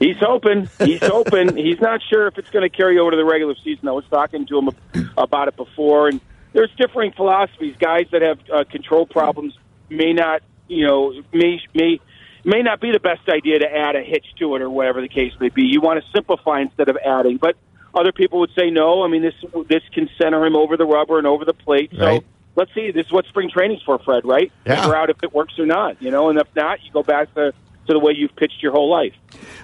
He's 0.00 0.16
hoping. 0.18 0.68
He's 0.78 1.06
hoping. 1.06 1.56
He's 1.56 1.80
not 1.80 2.00
sure 2.08 2.26
if 2.26 2.38
it's 2.38 2.48
going 2.48 2.68
to 2.68 2.74
carry 2.74 2.98
over 2.98 3.10
to 3.10 3.16
the 3.18 3.24
regular 3.24 3.54
season. 3.62 3.86
I 3.86 3.92
was 3.92 4.06
talking 4.10 4.46
to 4.46 4.58
him 4.58 4.70
about 5.16 5.48
it 5.48 5.56
before, 5.56 6.08
and 6.08 6.20
there's 6.54 6.70
differing 6.78 7.12
philosophies. 7.12 7.76
Guys 7.78 8.06
that 8.10 8.22
have 8.22 8.38
uh, 8.50 8.64
control 8.64 9.04
problems 9.04 9.56
may 9.90 10.14
not, 10.14 10.42
you 10.68 10.86
know, 10.86 11.12
may 11.34 11.60
may 11.74 12.00
may 12.44 12.62
not 12.62 12.80
be 12.80 12.92
the 12.92 12.98
best 12.98 13.28
idea 13.28 13.58
to 13.58 13.70
add 13.70 13.94
a 13.94 14.02
hitch 14.02 14.24
to 14.38 14.56
it 14.56 14.62
or 14.62 14.70
whatever 14.70 15.02
the 15.02 15.08
case 15.08 15.34
may 15.38 15.50
be. 15.50 15.64
You 15.64 15.82
want 15.82 16.02
to 16.02 16.10
simplify 16.12 16.60
instead 16.60 16.88
of 16.88 16.96
adding, 16.96 17.36
but 17.36 17.56
other 17.94 18.12
people 18.12 18.40
would 18.40 18.54
say 18.58 18.70
no. 18.70 19.02
I 19.02 19.08
mean, 19.08 19.20
this 19.20 19.34
this 19.68 19.82
can 19.92 20.08
center 20.16 20.44
him 20.46 20.56
over 20.56 20.78
the 20.78 20.86
rubber 20.86 21.18
and 21.18 21.26
over 21.26 21.44
the 21.44 21.54
plate. 21.54 21.90
So. 21.94 22.04
Right. 22.04 22.26
Let's 22.56 22.74
see. 22.74 22.90
This 22.90 23.06
is 23.06 23.12
what 23.12 23.26
spring 23.26 23.48
training's 23.48 23.82
for, 23.82 23.98
Fred. 23.98 24.24
Right? 24.24 24.50
Yeah. 24.66 24.76
Figure 24.76 24.96
out 24.96 25.10
if 25.10 25.22
it 25.22 25.32
works 25.32 25.58
or 25.58 25.66
not. 25.66 26.00
You 26.00 26.10
know, 26.10 26.30
and 26.30 26.38
if 26.38 26.48
not, 26.56 26.82
you 26.82 26.90
go 26.90 27.02
back 27.02 27.32
to 27.34 27.52
to 27.90 27.94
the 27.94 28.04
way 28.04 28.12
you've 28.16 28.34
pitched 28.36 28.62
your 28.62 28.72
whole 28.72 28.88
life. 28.88 29.12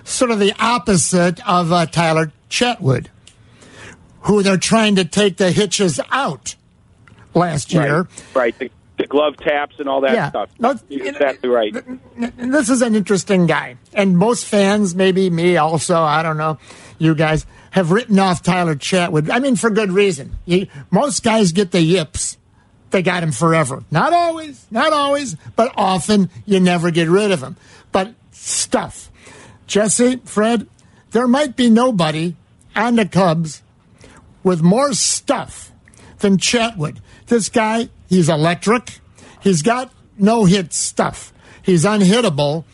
sort 0.05 0.31
of 0.31 0.39
the 0.39 0.53
opposite 0.59 1.47
of 1.49 1.73
uh, 1.73 1.87
Tyler 1.87 2.33
Chatwood, 2.51 3.07
who 4.23 4.43
they're 4.43 4.57
trying 4.57 4.97
to 4.97 5.05
take 5.05 5.37
the 5.37 5.51
hitches 5.53 6.01
out 6.11 6.57
last 7.35 7.73
year. 7.73 8.03
Right. 8.03 8.35
right. 8.35 8.59
The, 8.59 8.71
the 8.99 9.07
glove 9.07 9.37
taps 9.37 9.77
and 9.79 9.89
all 9.89 10.01
that 10.03 10.13
Yeah. 10.15 10.29
stuff. 10.31 10.51
No, 10.59 10.75
You're 10.89 11.07
exactly 11.09 11.49
right. 11.49 11.75
This 12.37 12.71
is 12.71 12.83
an 12.83 12.95
interesting 12.95 13.47
guy. 13.47 13.77
And 13.93 14.17
most 14.17 14.47
fans, 14.47 14.95
maybe 14.95 15.29
me 15.31 15.57
also, 15.57 16.01
I 16.01 16.23
don't 16.23 16.39
know, 16.39 16.59
you 16.99 17.15
guys, 17.15 17.47
have 17.73 17.91
written 17.91 18.19
off 18.19 18.43
Tyler 18.43 18.75
Chatwood. 18.75 19.31
I 19.31 19.39
mean, 19.39 19.55
for 19.57 19.69
good 19.71 19.93
reason. 19.93 20.39
You, 20.47 20.67
most 20.91 21.23
guys 21.23 21.53
get 21.53 21.73
the 21.73 21.81
yips. 21.83 22.39
They 22.91 23.03
got 23.03 23.23
him 23.23 23.33
forever. 23.33 23.83
Not 23.91 24.13
always, 24.15 24.65
not 24.71 24.93
always, 24.95 25.35
but 25.57 25.73
often 25.77 26.31
you 26.47 26.59
never 26.61 26.91
get 26.91 27.09
rid 27.09 27.33
of 27.33 27.43
him. 27.43 27.57
But 27.97 28.13
stuff. 28.31 29.11
Jesse, 29.67 30.17
Fred, 30.27 30.69
there 31.13 31.27
might 31.27 31.57
be 31.57 31.71
nobody 31.71 32.37
on 32.77 32.97
the 32.97 33.07
Cubs 33.07 33.63
with 34.43 34.61
more 34.61 34.93
stuff 34.93 35.73
than 36.19 36.37
Chatwood. 36.37 36.99
This 37.29 37.49
guy, 37.49 37.89
he's 38.07 38.29
electric. 38.29 38.99
He's 39.41 39.63
got 39.63 39.95
no 40.19 40.45
hit 40.45 40.75
stuff. 40.75 41.33
He's 41.63 41.87
unhittable. 41.87 42.65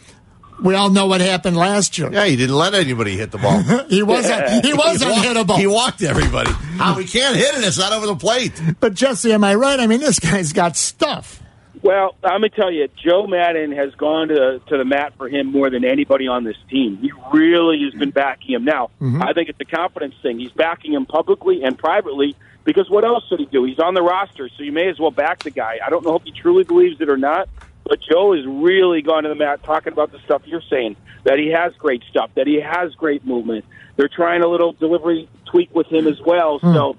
We 0.60 0.74
all 0.74 0.90
know 0.90 1.06
what 1.06 1.20
happened 1.20 1.56
last 1.56 1.98
year. 1.98 2.12
Yeah, 2.12 2.24
he 2.24 2.34
didn't 2.34 2.56
let 2.56 2.74
anybody 2.74 3.16
hit 3.16 3.30
the 3.30 3.38
ball. 3.38 3.62
He 3.88 4.02
wasn't. 4.02 4.64
he 4.64 4.72
was 4.74 5.00
He 5.00 5.08
walked- 5.08 5.24
unhittable. 5.24 5.56
He 5.56 5.66
walked 5.68 6.02
everybody. 6.02 6.50
Ah, 6.50 6.78
How 6.78 6.94
he 6.94 7.04
can't 7.06 7.36
hit 7.36 7.54
it? 7.54 7.62
It's 7.62 7.78
not 7.78 7.92
over 7.92 8.06
the 8.08 8.16
plate. 8.16 8.60
But 8.80 8.94
Jesse, 8.94 9.32
am 9.32 9.44
I 9.44 9.54
right? 9.54 9.78
I 9.78 9.86
mean, 9.86 10.00
this 10.00 10.18
guy's 10.18 10.52
got 10.52 10.76
stuff. 10.76 11.38
Well, 11.82 12.14
I'm 12.22 12.42
gonna 12.42 12.48
tell 12.48 12.70
you, 12.70 12.88
Joe 12.96 13.26
Maddon 13.26 13.72
has 13.72 13.92
gone 13.96 14.28
to 14.28 14.60
to 14.66 14.78
the 14.78 14.84
mat 14.84 15.14
for 15.16 15.28
him 15.28 15.48
more 15.48 15.68
than 15.68 15.84
anybody 15.84 16.28
on 16.28 16.44
this 16.44 16.56
team. 16.70 16.96
He 16.98 17.10
really 17.32 17.82
has 17.84 17.92
been 17.94 18.10
backing 18.10 18.54
him. 18.54 18.64
Now, 18.64 18.90
mm-hmm. 19.00 19.20
I 19.20 19.32
think 19.32 19.48
it's 19.48 19.60
a 19.60 19.64
confidence 19.64 20.14
thing. 20.22 20.38
He's 20.38 20.52
backing 20.52 20.92
him 20.92 21.06
publicly 21.06 21.64
and 21.64 21.76
privately 21.76 22.36
because 22.64 22.88
what 22.88 23.04
else 23.04 23.24
should 23.28 23.40
he 23.40 23.46
do? 23.46 23.64
He's 23.64 23.80
on 23.80 23.94
the 23.94 24.02
roster, 24.02 24.48
so 24.56 24.62
you 24.62 24.70
may 24.70 24.88
as 24.88 25.00
well 25.00 25.10
back 25.10 25.42
the 25.42 25.50
guy. 25.50 25.80
I 25.84 25.90
don't 25.90 26.04
know 26.04 26.16
if 26.16 26.22
he 26.22 26.30
truly 26.30 26.62
believes 26.62 27.00
it 27.00 27.08
or 27.08 27.16
not, 27.16 27.48
but 27.84 27.98
Joe 28.00 28.34
has 28.34 28.46
really 28.46 29.02
gone 29.02 29.24
to 29.24 29.28
the 29.28 29.34
mat 29.34 29.64
talking 29.64 29.92
about 29.92 30.12
the 30.12 30.20
stuff 30.20 30.42
you're 30.46 30.62
saying 30.70 30.96
that 31.24 31.38
he 31.38 31.48
has 31.48 31.74
great 31.74 32.02
stuff, 32.08 32.30
that 32.36 32.46
he 32.46 32.60
has 32.60 32.94
great 32.94 33.26
movement. 33.26 33.64
They're 33.96 34.08
trying 34.08 34.42
a 34.42 34.46
little 34.48 34.72
delivery 34.72 35.28
tweak 35.46 35.74
with 35.74 35.88
him 35.88 36.06
as 36.06 36.20
well. 36.20 36.58
Hmm. 36.60 36.74
So, 36.74 36.96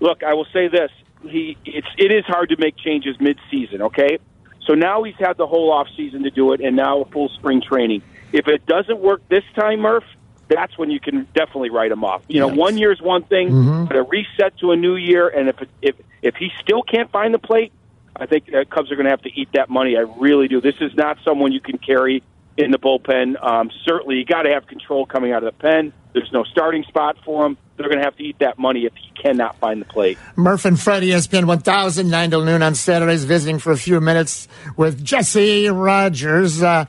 look, 0.00 0.22
I 0.22 0.34
will 0.34 0.46
say 0.52 0.68
this: 0.68 0.90
he 1.22 1.56
it's 1.64 1.86
it 1.98 2.12
is 2.12 2.24
hard 2.26 2.50
to 2.50 2.56
make 2.58 2.76
changes 2.76 3.16
mid-season. 3.20 3.82
Okay, 3.82 4.18
so 4.66 4.74
now 4.74 5.02
he's 5.02 5.16
had 5.18 5.36
the 5.36 5.46
whole 5.46 5.72
off 5.72 5.88
season 5.96 6.22
to 6.24 6.30
do 6.30 6.52
it, 6.52 6.60
and 6.60 6.76
now 6.76 7.02
a 7.02 7.04
full 7.06 7.28
spring 7.30 7.62
training. 7.62 8.02
If 8.32 8.48
it 8.48 8.66
doesn't 8.66 8.98
work 8.98 9.22
this 9.28 9.44
time, 9.54 9.80
Murph, 9.80 10.04
that's 10.48 10.76
when 10.76 10.90
you 10.90 11.00
can 11.00 11.26
definitely 11.34 11.70
write 11.70 11.92
him 11.92 12.04
off. 12.04 12.22
You 12.28 12.40
know, 12.40 12.48
one 12.48 12.76
year 12.78 12.92
is 12.92 13.00
one 13.00 13.22
thing, 13.22 13.50
Mhm. 13.50 13.88
but 13.88 13.96
a 13.96 14.02
reset 14.02 14.58
to 14.58 14.72
a 14.72 14.76
new 14.76 14.96
year, 14.96 15.28
and 15.28 15.48
if 15.48 15.56
if 15.82 15.94
if 16.22 16.34
he 16.36 16.50
still 16.60 16.82
can't 16.82 17.10
find 17.10 17.32
the 17.32 17.38
plate, 17.38 17.72
I 18.14 18.26
think 18.26 18.46
the 18.46 18.64
Cubs 18.64 18.90
are 18.90 18.96
going 18.96 19.04
to 19.04 19.10
have 19.10 19.22
to 19.22 19.30
eat 19.40 19.48
that 19.52 19.68
money. 19.68 19.96
I 19.96 20.00
really 20.18 20.48
do. 20.48 20.60
This 20.60 20.76
is 20.80 20.94
not 20.94 21.18
someone 21.24 21.52
you 21.52 21.60
can 21.60 21.78
carry 21.78 22.22
in 22.56 22.70
the 22.70 22.78
bullpen. 22.78 23.42
Um, 23.42 23.70
certainly, 23.84 24.16
you 24.16 24.24
got 24.24 24.42
to 24.42 24.50
have 24.50 24.66
control 24.66 25.06
coming 25.06 25.32
out 25.32 25.44
of 25.44 25.54
the 25.54 25.60
pen. 25.60 25.92
There's 26.12 26.32
no 26.32 26.44
starting 26.44 26.84
spot 26.84 27.16
for 27.24 27.44
him. 27.44 27.58
They're 27.76 27.88
going 27.88 27.98
to 27.98 28.04
have 28.04 28.16
to 28.16 28.24
eat 28.24 28.38
that 28.38 28.58
money 28.58 28.86
if 28.86 28.94
he 28.94 29.10
cannot 29.20 29.58
find 29.58 29.80
the 29.80 29.84
plate. 29.84 30.18
Murph 30.34 30.64
and 30.64 30.80
Fred, 30.80 31.04
E 31.04 31.10
ESPN 31.10 31.44
1009 31.44 32.30
till 32.30 32.44
noon 32.44 32.62
on 32.62 32.74
Saturdays, 32.74 33.24
visiting 33.24 33.58
for 33.58 33.70
a 33.70 33.76
few 33.76 34.00
minutes 34.00 34.48
with 34.76 35.04
Jesse 35.04 35.68
Rogers. 35.68 36.62
Uh, 36.62 36.86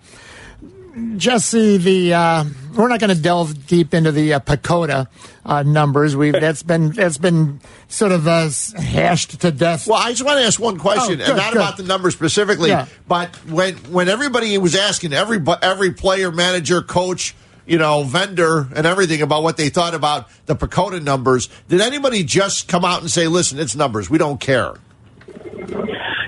Jesse, 1.17 1.77
the 1.77 2.13
uh, 2.13 2.43
we're 2.75 2.87
not 2.87 2.99
going 2.99 3.15
to 3.15 3.21
delve 3.21 3.67
deep 3.67 3.93
into 3.93 4.11
the 4.11 4.33
uh, 4.33 4.39
PECOTA 4.39 5.07
uh, 5.45 5.63
numbers. 5.63 6.15
We've 6.15 6.33
that's 6.39 6.63
been 6.63 6.89
that's 6.91 7.17
been 7.17 7.59
sort 7.87 8.11
of 8.11 8.27
uh, 8.27 8.49
hashed 8.79 9.39
to 9.41 9.51
death. 9.51 9.87
Well, 9.87 9.99
I 10.01 10.09
just 10.11 10.23
want 10.25 10.39
to 10.39 10.45
ask 10.45 10.59
one 10.59 10.77
question, 10.79 11.15
Oh, 11.21 11.25
good, 11.25 11.27
and 11.29 11.37
not 11.37 11.53
good. 11.53 11.61
about 11.61 11.77
the 11.77 11.83
numbers 11.83 12.13
specifically, 12.15 12.69
Yeah. 12.69 12.87
but 13.07 13.35
when 13.47 13.75
when 13.91 14.09
everybody 14.09 14.57
was 14.57 14.75
asking 14.75 15.13
every 15.13 15.39
every 15.61 15.91
player, 15.93 16.31
manager, 16.31 16.81
coach, 16.81 17.35
you 17.67 17.77
know, 17.77 18.03
vendor, 18.03 18.67
and 18.75 18.87
everything 18.87 19.21
about 19.21 19.43
what 19.43 19.57
they 19.57 19.69
thought 19.69 19.93
about 19.93 20.27
the 20.47 20.55
PECOTA 20.55 21.03
numbers, 21.03 21.47
did 21.67 21.81
anybody 21.81 22.23
just 22.23 22.67
come 22.67 22.83
out 22.83 23.01
and 23.01 23.11
say, 23.11 23.27
"Listen, 23.27 23.59
it's 23.59 23.75
numbers. 23.75 24.09
We 24.09 24.17
don't 24.17 24.39
care"? 24.39 24.73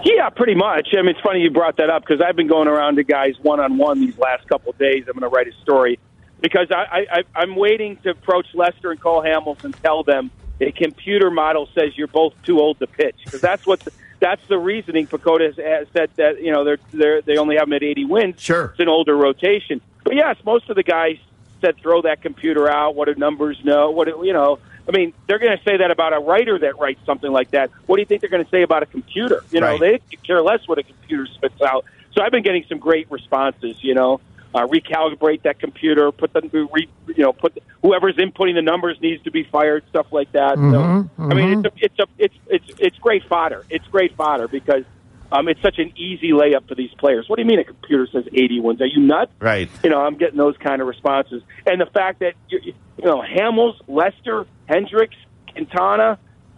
Yeah, 0.04 0.30
pretty 0.30 0.56
much. 0.56 0.90
I 0.94 1.02
mean, 1.02 1.10
it's 1.10 1.20
funny 1.22 1.42
you 1.42 1.52
brought 1.52 1.78
that 1.78 1.90
up 1.90 2.06
because 2.06 2.22
I've 2.22 2.36
been 2.36 2.48
going 2.48 2.68
around 2.68 2.96
to 2.96 3.04
guys 3.04 3.36
one 3.42 3.60
on 3.60 3.78
one 3.78 4.00
these 4.00 4.18
last 4.18 4.48
couple 4.48 4.72
of 4.72 4.78
days. 4.78 5.06
I'm 5.08 5.18
going 5.18 5.30
to 5.30 5.36
write 5.36 5.48
a 5.48 5.54
story 5.62 6.00
because 6.42 6.68
I, 6.72 7.06
I, 7.12 7.24
I'm 7.36 7.56
waiting 7.56 7.98
to 7.98 8.12
approach 8.12 8.48
Lester 8.54 8.92
and 8.92 9.00
Cole 9.00 9.22
Hamels 9.22 9.64
and 9.64 9.76
tell 9.82 10.04
them 10.04 10.32
a 10.62 10.72
computer 10.72 11.32
model 11.32 11.70
says 11.74 11.98
you're 11.98 12.08
both 12.08 12.34
too 12.44 12.60
old 12.60 12.80
to 12.80 12.88
pitch 12.88 13.16
because 13.24 13.42
that's 13.42 13.66
what 13.66 13.80
the, 13.82 13.92
that's 14.20 14.46
the 14.48 14.58
reasoning. 14.58 15.08
PECOTA 15.08 15.46
has, 15.46 15.58
has 15.58 15.88
said 15.94 16.10
that 16.18 16.42
you 16.42 16.52
know 16.52 16.64
they're, 16.64 16.80
they're 16.92 17.22
they 17.22 17.38
only 17.38 17.56
have 17.56 17.68
them 17.68 17.74
at 17.74 17.84
80 17.84 18.06
wins. 18.06 18.42
Sure, 18.42 18.66
it's 18.66 18.80
an 18.80 18.90
older 18.90 19.16
rotation. 19.16 19.82
But 20.04 20.16
yes, 20.16 20.38
most 20.46 20.70
of 20.70 20.76
the 20.76 20.84
guys 20.84 21.18
said 21.62 21.78
throw 21.78 22.02
that 22.02 22.22
computer 22.22 22.70
out. 22.70 22.96
What 22.96 23.06
do 23.06 23.16
numbers 23.16 23.64
know? 23.64 23.92
What 23.92 24.08
do, 24.08 24.22
you 24.26 24.34
know? 24.34 24.60
I 24.90 24.98
mean, 24.98 25.14
they're 25.28 25.38
going 25.38 25.56
to 25.56 25.64
say 25.64 25.78
that 25.78 25.92
about 25.92 26.14
a 26.14 26.20
writer 26.20 26.58
that 26.60 26.80
writes 26.80 27.00
something 27.06 27.32
like 27.32 27.52
that. 27.52 27.70
What 27.86 27.98
do 27.98 28.02
you 28.02 28.08
think 28.08 28.22
they're 28.22 28.30
going 28.30 28.44
to 28.44 28.50
say 28.50 28.64
about 28.64 28.82
a 28.82 28.88
computer? 28.88 29.44
You 29.52 29.62
know, 29.62 29.68
Right. 29.78 30.02
they 30.10 30.18
care 30.18 30.42
less 30.42 30.68
what 30.68 30.80
a 30.80 30.84
computer 30.84 31.28
spits 31.28 31.62
out. 31.62 31.86
So 32.14 32.24
I've 32.24 32.32
been 32.32 32.42
getting 32.44 32.66
some 32.68 32.80
great 32.80 33.10
responses. 33.12 33.78
You 33.84 33.94
know, 33.94 34.20
uh, 34.56 34.66
recalibrate 34.66 35.44
that 35.44 35.60
computer, 35.60 36.12
put 36.12 36.34
the 36.34 36.42
re, 36.74 36.90
you 37.06 37.24
know, 37.24 37.34
put 37.34 37.54
the, 37.54 37.62
whoever's 37.84 38.16
inputting 38.16 38.56
the 38.56 38.64
numbers 38.64 39.00
needs 39.00 39.24
to 39.26 39.32
be 39.32 39.44
fired, 39.44 39.84
stuff 39.90 40.08
like 40.12 40.32
that. 40.32 40.58
Mhm, 40.58 41.08
so 41.18 41.24
I 41.24 41.34
mean, 41.36 41.64
it's 41.64 41.66
a, 41.66 41.86
it's 41.86 42.00
a 42.00 42.06
it's 42.18 42.36
it's 42.48 42.80
it's 42.80 42.98
great 42.98 43.24
fodder. 43.26 43.66
It's 43.70 43.86
great 43.88 44.16
fodder 44.16 44.48
because. 44.48 44.86
Um, 45.32 45.48
it's 45.48 45.62
such 45.62 45.78
an 45.78 45.94
easy 45.96 46.32
layup 46.32 46.68
for 46.68 46.76
these 46.76 46.90
players. 46.98 47.26
What 47.30 47.36
do 47.38 47.44
you 47.44 47.48
mean 47.48 47.60
a 47.60 47.64
computer 47.64 48.08
says 48.12 48.26
80 48.34 48.62
wins? 48.62 48.82
Are 48.82 48.88
you 48.88 49.00
nuts? 49.00 49.32
Right. 49.40 49.70
You 49.84 49.90
know, 49.92 50.02
I'm 50.02 50.18
getting 50.18 50.38
those 50.38 50.58
kind 50.58 50.82
of 50.82 50.88
responses. 50.88 51.44
And 51.68 51.80
the 51.80 51.86
fact 51.86 52.20
that, 52.22 52.34
you, 52.50 52.60
you 52.98 53.06
know, 53.06 53.22
Hamels, 53.22 53.74
Lester, 53.88 54.48
Hendricks, 54.68 55.16
Quintana, 55.52 56.18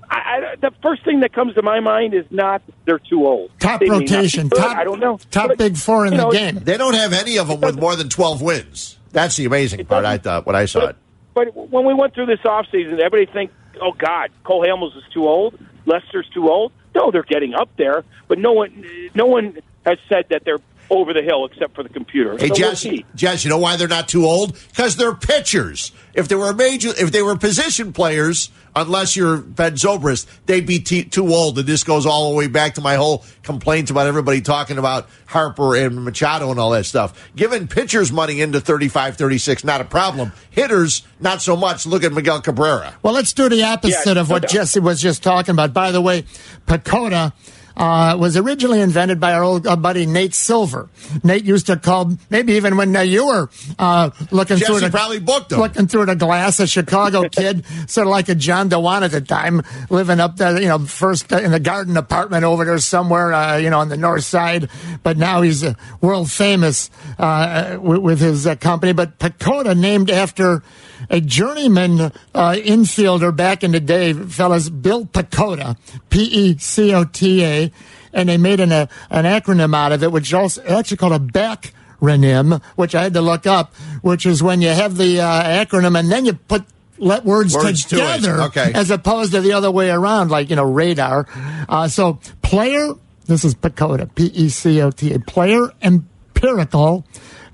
I, 0.09 0.15
I, 0.15 0.55
the 0.61 0.71
first 0.81 1.03
thing 1.05 1.21
that 1.21 1.33
comes 1.33 1.55
to 1.55 1.61
my 1.61 1.79
mind 1.79 2.13
is 2.13 2.25
not 2.31 2.61
they're 2.85 2.99
too 2.99 3.25
old. 3.25 3.51
Top 3.59 3.79
They 3.79 3.87
may 3.87 3.99
not 3.99 3.99
be 4.07 4.13
rotation, 4.15 4.47
good. 4.49 4.57
top- 4.59 4.77
I 4.77 4.83
don't 4.83 4.99
know. 4.99 5.19
top 5.31 5.49
But, 5.49 5.57
big 5.57 5.77
four 5.77 6.05
in 6.05 6.11
the 6.11 6.17
know, 6.23 6.31
game. 6.31 6.55
They 6.55 6.77
don't 6.77 6.95
have 6.95 7.13
any 7.13 7.37
of 7.37 7.47
them 7.47 7.61
with 7.61 7.79
more 7.79 7.95
than 7.95 8.09
twelve 8.09 8.41
wins. 8.41 8.97
That's 9.11 9.37
the 9.37 9.45
amazing 9.45 9.85
part. 9.85 10.03
I 10.05 10.17
thought 10.17 10.45
when 10.45 10.55
I 10.55 10.65
saw 10.65 10.87
it. 10.87 10.95
But 11.33 11.55
when 11.55 11.85
we 11.85 11.93
went 11.93 12.13
through 12.13 12.25
this 12.25 12.39
offseason, 12.41 12.99
everybody 12.99 13.25
think, 13.25 13.51
oh, 13.81 13.93
God, 13.93 14.31
Cole 14.43 14.65
Hamels 14.65 14.97
is 14.97 15.03
too 15.13 15.27
old. 15.27 15.57
Lester's 15.85 16.27
too 16.33 16.49
old. 16.49 16.73
No, 16.93 17.11
they're 17.11 17.23
getting 17.23 17.53
up 17.53 17.69
there, 17.77 18.03
but 18.27 18.37
no 18.37 18.51
one, 18.53 18.85
no 19.15 19.25
one 19.25 19.57
has 19.85 19.97
said 20.09 20.25
that 20.29 20.43
they're 20.43 20.59
over 20.91 21.13
the 21.13 21.21
hill 21.21 21.45
except 21.45 21.73
for 21.73 21.83
the 21.83 21.89
computer. 21.89 22.37
Hey, 22.37 22.49
so 22.49 22.53
we'll 22.59 23.03
Jess, 23.15 23.43
you 23.45 23.49
know 23.49 23.57
why 23.57 23.77
they're 23.77 23.87
not 23.87 24.09
too 24.09 24.25
old? 24.25 24.57
Because 24.69 24.97
they're 24.97 25.15
pitchers. 25.15 25.93
If 26.13 26.27
they 26.27 26.35
were 26.35 26.53
major, 26.53 26.89
if 26.89 27.13
they 27.13 27.21
were 27.21 27.37
position 27.37 27.93
players, 27.93 28.51
unless 28.75 29.15
you're 29.15 29.37
Ben 29.37 29.75
Zobrist, 29.75 30.27
they'd 30.47 30.65
be 30.65 30.79
t- 30.79 31.05
too 31.05 31.33
old. 31.33 31.57
And 31.57 31.65
this 31.65 31.85
goes 31.85 32.05
all 32.05 32.29
the 32.31 32.35
way 32.35 32.47
back 32.47 32.73
to 32.73 32.81
my 32.81 32.95
whole 32.95 33.23
complaints 33.41 33.89
about 33.89 34.07
everybody 34.07 34.41
talking 34.41 34.77
about 34.77 35.07
Harper 35.27 35.77
and 35.77 36.03
Machado 36.03 36.51
and 36.51 36.59
all 36.59 36.71
that 36.71 36.85
stuff. 36.85 37.31
Giving 37.37 37.69
pitchers 37.69 38.11
money 38.11 38.41
into 38.41 38.59
35, 38.59 39.15
36, 39.15 39.63
not 39.63 39.79
a 39.79 39.85
problem. 39.85 40.33
Hitters, 40.49 41.03
not 41.21 41.41
so 41.41 41.55
much. 41.55 41.85
Look 41.85 42.03
at 42.03 42.11
Miguel 42.11 42.41
Cabrera. 42.41 42.93
Well, 43.01 43.13
let's 43.13 43.31
do 43.31 43.47
the 43.47 43.63
opposite 43.63 44.15
Yeah, 44.15 44.21
of 44.21 44.29
what 44.29 44.41
no. 44.41 44.47
Jesse 44.49 44.81
was 44.81 45.01
just 45.01 45.23
talking 45.23 45.53
about. 45.53 45.73
By 45.73 45.91
the 45.91 46.01
way, 46.01 46.25
PECOTA 46.67 47.31
uh, 47.77 48.15
was 48.19 48.37
originally 48.37 48.81
invented 48.81 49.19
by 49.19 49.33
our 49.33 49.43
old 49.43 49.67
uh, 49.67 49.75
buddy 49.75 50.05
Nate 50.05 50.33
Silver. 50.33 50.89
Nate 51.23 51.45
used 51.45 51.67
to 51.67 51.77
call, 51.77 52.11
maybe 52.29 52.53
even 52.53 52.77
when 52.77 52.95
uh, 52.95 53.01
you 53.01 53.27
were 53.27 53.49
uh, 53.79 54.11
looking 54.31 54.57
Jesse 54.57 54.65
through 54.65 54.79
the 54.81 54.89
probably 54.89 55.19
booked 55.19 55.51
him. 55.51 55.59
looking 55.59 55.87
through 55.87 56.05
the 56.05 56.15
glass, 56.15 56.59
a 56.59 56.67
Chicago 56.67 57.27
kid, 57.29 57.65
sort 57.87 58.07
of 58.07 58.11
like 58.11 58.29
a 58.29 58.35
John 58.35 58.69
Dewan 58.69 59.03
at 59.03 59.11
the 59.11 59.21
time, 59.21 59.61
living 59.89 60.19
up 60.19 60.37
there, 60.37 60.59
you 60.61 60.67
know, 60.67 60.79
first 60.79 61.31
uh, 61.31 61.37
in 61.37 61.51
the 61.51 61.59
garden 61.59 61.97
apartment 61.97 62.43
over 62.43 62.65
there 62.65 62.79
somewhere, 62.79 63.33
uh, 63.33 63.57
you 63.57 63.69
know, 63.69 63.79
on 63.79 63.89
the 63.89 63.97
north 63.97 64.23
side. 64.23 64.69
But 65.03 65.17
now 65.17 65.41
he's 65.41 65.63
uh, 65.63 65.73
world 66.01 66.31
famous 66.31 66.89
uh, 67.17 67.77
with, 67.81 67.99
with 67.99 68.19
his 68.19 68.47
uh, 68.47 68.55
company. 68.55 68.93
But 68.93 69.19
PECOTA, 69.19 69.77
named 69.77 70.09
after 70.09 70.63
a 71.09 71.19
journeyman 71.21 71.99
uh, 71.99 72.11
infielder 72.53 73.35
back 73.35 73.63
in 73.63 73.71
the 73.71 73.79
day, 73.79 74.13
fellas, 74.13 74.69
Bill 74.69 75.05
Pecota, 75.05 75.77
P 76.09 76.23
E 76.23 76.57
C 76.57 76.93
O 76.93 77.03
T 77.05 77.43
A, 77.43 77.71
and 78.13 78.29
they 78.29 78.37
made 78.37 78.59
an, 78.59 78.71
uh, 78.71 78.87
an 79.09 79.25
acronym 79.25 79.75
out 79.75 79.91
of 79.91 80.03
it, 80.03 80.11
which 80.11 80.27
is 80.29 80.33
also 80.33 80.63
actually 80.63 80.97
called 80.97 81.13
a 81.13 81.19
back 81.19 81.73
acronym, 82.01 82.61
which 82.75 82.95
I 82.95 83.03
had 83.03 83.13
to 83.13 83.21
look 83.21 83.45
up, 83.45 83.73
which 84.01 84.25
is 84.25 84.41
when 84.41 84.61
you 84.61 84.69
have 84.69 84.97
the 84.97 85.21
uh, 85.21 85.65
acronym 85.65 85.97
and 85.99 86.11
then 86.11 86.25
you 86.25 86.33
put 86.33 86.63
let 86.97 87.25
words, 87.25 87.55
Words 87.55 87.83
to 87.85 87.89
together 87.95 88.41
Okay. 88.43 88.71
as 88.75 88.91
opposed 88.91 89.31
to 89.31 89.41
the 89.41 89.53
other 89.53 89.71
way 89.71 89.89
around, 89.89 90.29
like, 90.29 90.51
you 90.51 90.55
know, 90.55 90.63
radar. 90.63 91.27
Uh, 91.67 91.87
so 91.87 92.19
player, 92.43 92.93
this 93.25 93.43
is 93.43 93.55
PECOTA, 93.55 94.13
P-E-C-O-T-A, 94.13 95.19
player 95.21 95.69
empirical 95.81 97.03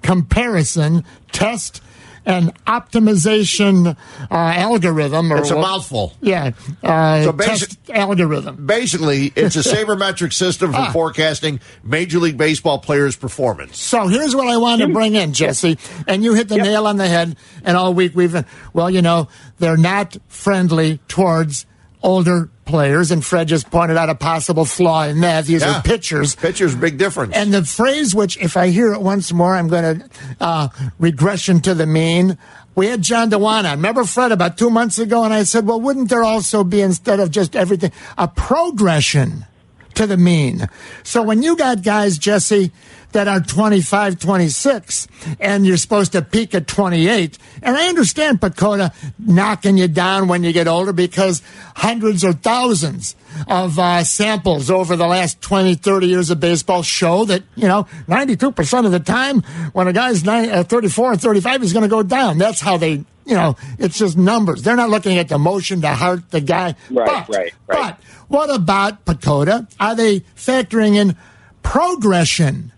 comparison 0.01 1.03
test 1.31 1.81
and 2.27 2.53
optimization 2.65 3.95
uh, 4.29 4.33
algorithm. 4.35 5.31
Or 5.33 5.37
It's 5.37 5.49
a 5.49 5.55
what- 5.55 5.61
mouthful. 5.61 6.13
Yeah. 6.21 6.51
Uh, 6.83 7.23
So 7.23 7.31
basic- 7.31 7.69
test 7.69 7.89
algorithm. 7.89 8.65
Basically, 8.65 9.31
it's 9.35 9.55
a 9.55 9.59
sabermetric 9.75 10.33
system 10.33 10.71
for 10.73 10.77
Ah. 10.79 10.91
forecasting 10.91 11.59
Major 11.83 12.19
League 12.19 12.37
Baseball 12.37 12.79
players' 12.79 13.15
performance. 13.15 13.79
So 13.79 14.07
here's 14.07 14.35
what 14.35 14.47
I 14.47 14.57
wanted 14.57 14.87
to 14.87 14.93
bring 14.93 15.15
in, 15.15 15.33
Jesse, 15.33 15.77
and 16.05 16.23
you 16.23 16.33
hit 16.33 16.49
the 16.49 16.57
nail 16.57 16.85
on 16.85 16.97
the 16.97 17.07
head. 17.07 17.35
And 17.63 17.77
all 17.77 17.93
week 17.93 18.11
we've, 18.13 18.45
well, 18.73 18.89
you 18.89 19.01
know, 19.01 19.29
they're 19.59 19.77
not 19.77 20.17
friendly 20.27 20.99
towards 21.07 21.65
older 22.07 22.49
players, 22.65 23.11
and 23.11 23.23
Fred 23.23 23.47
just 23.49 23.69
pointed 23.69 23.97
out 23.97 24.09
a 24.09 24.15
possible 24.15 24.63
flaw 24.65 25.03
in 25.03 25.19
that. 25.21 25.45
These 25.45 25.61
Yeah. 25.61 25.77
are 25.79 25.81
pitchers. 25.81 26.35
Pitchers, 26.35 26.73
big 26.73 26.97
difference. 26.97 27.35
And 27.35 27.53
the 27.53 27.63
phrase, 27.65 28.15
which 28.15 28.37
if 28.37 28.55
I 28.55 28.69
hear 28.69 28.93
it 28.93 29.01
once 29.01 29.31
more, 29.33 29.55
I'm 29.55 29.67
going 29.67 29.99
to 29.99 30.09
uh, 30.39 30.69
regression 30.99 31.59
to 31.61 31.73
the 31.73 31.85
mean. 31.85 32.37
We 32.75 32.87
had 32.87 33.01
John 33.01 33.29
Dewan 33.29 33.65
on. 33.65 33.77
Remember 33.79 34.03
Fred 34.05 34.31
about 34.31 34.57
two 34.57 34.69
months 34.69 34.99
ago, 34.99 35.23
and 35.23 35.33
I 35.33 35.43
said, 35.43 35.65
well, 35.67 35.81
wouldn't 35.81 36.09
there 36.09 36.23
also 36.23 36.63
be 36.63 36.79
instead 36.81 37.19
of 37.19 37.29
just 37.31 37.55
everything 37.55 37.91
a 38.17 38.27
progression 38.27 39.45
to 39.95 40.07
the 40.07 40.15
mean? 40.17 40.67
So 41.03 41.21
when 41.23 41.41
you 41.43 41.55
got 41.57 41.83
guys, 41.83 42.17
Jesse, 42.17 42.71
that 43.13 43.27
are 43.27 43.39
25, 43.39 44.19
26, 44.19 45.07
and 45.39 45.65
you're 45.65 45.77
supposed 45.77 46.11
to 46.11 46.21
peak 46.21 46.53
at 46.53 46.67
28, 46.67 47.37
and 47.61 47.75
I 47.75 47.87
understand 47.87 48.41
PECOTA 48.41 48.93
knocking 49.17 49.77
you 49.77 49.87
down 49.87 50.27
when 50.27 50.43
you 50.43 50.51
get 50.51 50.67
older 50.67 50.93
because 50.93 51.41
hundreds 51.75 52.23
or 52.23 52.33
thousands 52.33 53.15
of 53.47 53.77
uh, 53.79 54.03
samples 54.03 54.69
over 54.69 54.95
the 54.95 55.07
last 55.07 55.41
20, 55.41 55.75
30 55.75 56.07
years 56.07 56.29
of 56.29 56.39
baseball 56.39 56.83
show 56.83 57.25
that, 57.25 57.43
you 57.55 57.67
know, 57.67 57.87
92% 58.07 58.85
of 58.85 58.91
the 58.91 58.99
time 58.99 59.41
when 59.73 59.87
a 59.87 59.93
guy's 59.93 60.27
uh, 60.27 60.63
34 60.63 61.13
or 61.13 61.17
35, 61.17 61.61
he's 61.61 61.73
going 61.73 61.83
to 61.83 61.89
go 61.89 62.03
down. 62.03 62.37
That's 62.37 62.59
how 62.59 62.77
they, 62.77 62.91
you 62.91 63.35
know, 63.35 63.55
it's 63.79 63.97
just 63.97 64.17
numbers. 64.17 64.63
They're 64.63 64.75
not 64.75 64.89
looking 64.89 65.17
at 65.17 65.29
the 65.29 65.37
motion, 65.37 65.81
the 65.81 65.93
heart, 65.93 66.29
the 66.31 66.41
guy. 66.41 66.75
Right, 66.89 67.27
but, 67.27 67.35
right, 67.35 67.53
right. 67.67 67.95
But 67.95 67.99
what 68.27 68.53
about 68.53 69.05
PECOTA? 69.05 69.73
Are 69.79 69.95
they 69.95 70.21
factoring 70.35 70.95
in 70.95 71.15
progression 71.63 72.71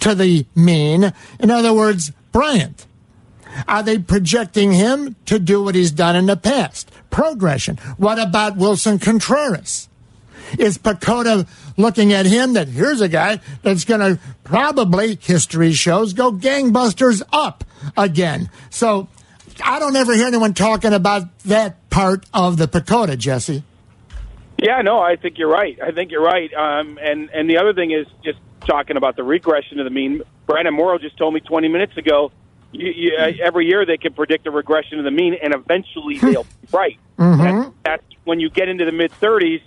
to 0.00 0.14
the 0.14 0.46
mean? 0.54 1.12
In 1.40 1.50
other 1.50 1.72
words, 1.72 2.12
Bryant. 2.32 2.86
Are 3.66 3.82
they 3.82 3.98
projecting 3.98 4.72
him 4.72 5.16
to 5.26 5.38
do 5.38 5.62
what 5.62 5.74
he's 5.74 5.90
done 5.90 6.14
in 6.16 6.26
the 6.26 6.36
past? 6.36 6.90
Progression. 7.10 7.76
What 7.96 8.18
about 8.18 8.56
Willson 8.56 9.00
Contreras? 9.00 9.88
Is 10.58 10.78
PECOTA 10.78 11.46
looking 11.76 12.12
at 12.12 12.26
him 12.26 12.54
that 12.54 12.68
here's 12.68 13.00
a 13.00 13.08
guy 13.08 13.40
that's 13.62 13.84
going 13.84 14.00
to 14.00 14.18
probably, 14.44 15.18
history 15.20 15.72
shows, 15.72 16.12
go 16.12 16.32
gangbusters 16.32 17.22
up 17.32 17.64
again? 17.96 18.48
So 18.70 19.08
I 19.62 19.78
don't 19.78 19.96
ever 19.96 20.14
hear 20.14 20.26
anyone 20.26 20.54
talking 20.54 20.92
about 20.92 21.24
that 21.44 21.90
part 21.90 22.24
of 22.32 22.56
the 22.56 22.68
PECOTA, 22.68 23.18
Jesse. 23.18 23.62
Yeah, 24.60 24.82
no, 24.82 24.98
I 25.00 25.16
think 25.16 25.38
you're 25.38 25.50
right. 25.50 25.78
I 25.80 25.92
think 25.92 26.10
you're 26.10 26.22
right. 26.22 26.52
Um, 26.52 26.98
and 27.00 27.30
and 27.30 27.48
the 27.48 27.58
other 27.58 27.72
thing 27.72 27.92
is 27.92 28.06
just 28.24 28.38
talking 28.66 28.96
about 28.96 29.16
the 29.16 29.22
regression 29.22 29.78
of 29.78 29.84
the 29.84 29.90
mean. 29.90 30.22
Brandon 30.46 30.74
Morrow 30.74 30.98
just 30.98 31.16
told 31.16 31.34
me 31.34 31.40
20 31.40 31.68
minutes 31.68 31.96
ago. 31.96 32.32
You, 32.72 32.90
you, 32.90 33.16
uh, 33.16 33.30
every 33.42 33.66
year 33.66 33.86
they 33.86 33.96
can 33.96 34.12
predict 34.12 34.46
a 34.46 34.50
regression 34.50 34.98
of 34.98 35.04
the 35.04 35.10
mean, 35.10 35.34
and 35.42 35.54
eventually 35.54 36.18
they'll 36.22 36.42
be 36.44 36.68
right. 36.72 36.98
Mm-hmm. 37.18 37.70
That's 37.84 38.02
when 38.24 38.40
you 38.40 38.50
get 38.50 38.68
into 38.68 38.84
the 38.84 38.92
mid 38.92 39.12
30s, 39.20 39.62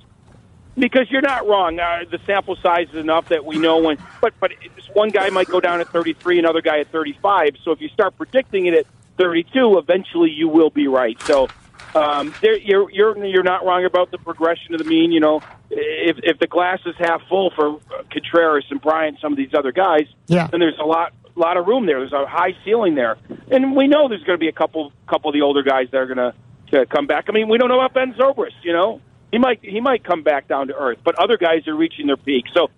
because 0.77 1.09
you're 1.09 1.21
not 1.21 1.47
wrong. 1.47 1.79
Uh, 1.79 2.03
the 2.09 2.19
sample 2.25 2.55
size 2.57 2.87
is 2.89 2.97
enough 2.97 3.29
that 3.29 3.45
we 3.45 3.57
know 3.57 3.79
when. 3.79 3.97
But 4.19 4.33
but 4.39 4.51
it's- 4.51 4.89
one 4.93 5.09
guy 5.09 5.29
might 5.29 5.47
go 5.47 5.61
down 5.61 5.79
at 5.79 5.87
33, 5.87 6.37
another 6.39 6.61
guy 6.61 6.79
at 6.79 6.91
35. 6.91 7.55
So 7.63 7.71
if 7.71 7.79
you 7.79 7.87
start 7.89 8.17
predicting 8.17 8.65
it 8.65 8.73
at 8.73 8.85
32, 9.17 9.77
eventually 9.77 10.31
you 10.31 10.49
will 10.49 10.69
be 10.69 10.87
right. 10.89 11.19
So 11.23 11.47
um, 11.95 12.35
there, 12.41 12.57
you're 12.57 12.89
you're 12.91 13.25
you're 13.25 13.43
not 13.43 13.65
wrong 13.65 13.85
about 13.85 14.11
the 14.11 14.17
progression 14.17 14.73
of 14.73 14.79
the 14.79 14.85
mean. 14.85 15.11
You 15.11 15.19
know, 15.19 15.43
if 15.69 16.17
if 16.23 16.39
the 16.39 16.47
glass 16.47 16.79
is 16.85 16.95
half 16.97 17.21
full 17.27 17.51
for 17.55 17.79
Contreras 18.11 18.65
and 18.69 18.81
Bryant, 18.81 19.19
some 19.21 19.33
of 19.33 19.37
these 19.37 19.53
other 19.53 19.71
guys, 19.71 20.05
Yeah. 20.27 20.47
then 20.47 20.59
there's 20.59 20.79
a 20.79 20.85
lot 20.85 21.13
lot 21.35 21.57
of 21.57 21.65
room 21.67 21.85
there. 21.85 21.99
There's 21.99 22.13
a 22.13 22.25
high 22.25 22.55
ceiling 22.65 22.95
there, 22.95 23.17
and 23.49 23.75
we 23.75 23.87
know 23.87 24.07
there's 24.07 24.23
going 24.23 24.37
to 24.37 24.41
be 24.41 24.49
a 24.49 24.53
couple 24.53 24.91
couple 25.07 25.29
of 25.29 25.33
the 25.33 25.41
older 25.41 25.63
guys 25.63 25.87
that 25.91 25.97
are 25.97 26.05
going 26.13 26.17
to 26.17 26.33
to 26.71 26.85
come 26.85 27.07
back. 27.07 27.25
I 27.27 27.31
mean, 27.33 27.49
we 27.49 27.57
don't 27.57 27.69
know 27.69 27.79
about 27.79 27.93
Ben 27.93 28.13
Zobrist. 28.13 28.63
You 28.63 28.73
know, 28.73 29.01
he 29.31 29.37
might 29.37 29.59
he 29.61 29.79
might 29.81 30.03
come 30.03 30.23
back 30.23 30.47
down 30.47 30.67
to 30.67 30.75
earth, 30.75 30.99
but 31.03 31.15
other 31.19 31.37
guys 31.37 31.67
are 31.67 31.75
reaching 31.75 32.07
their 32.07 32.17
peak. 32.17 32.45
So. 32.53 32.69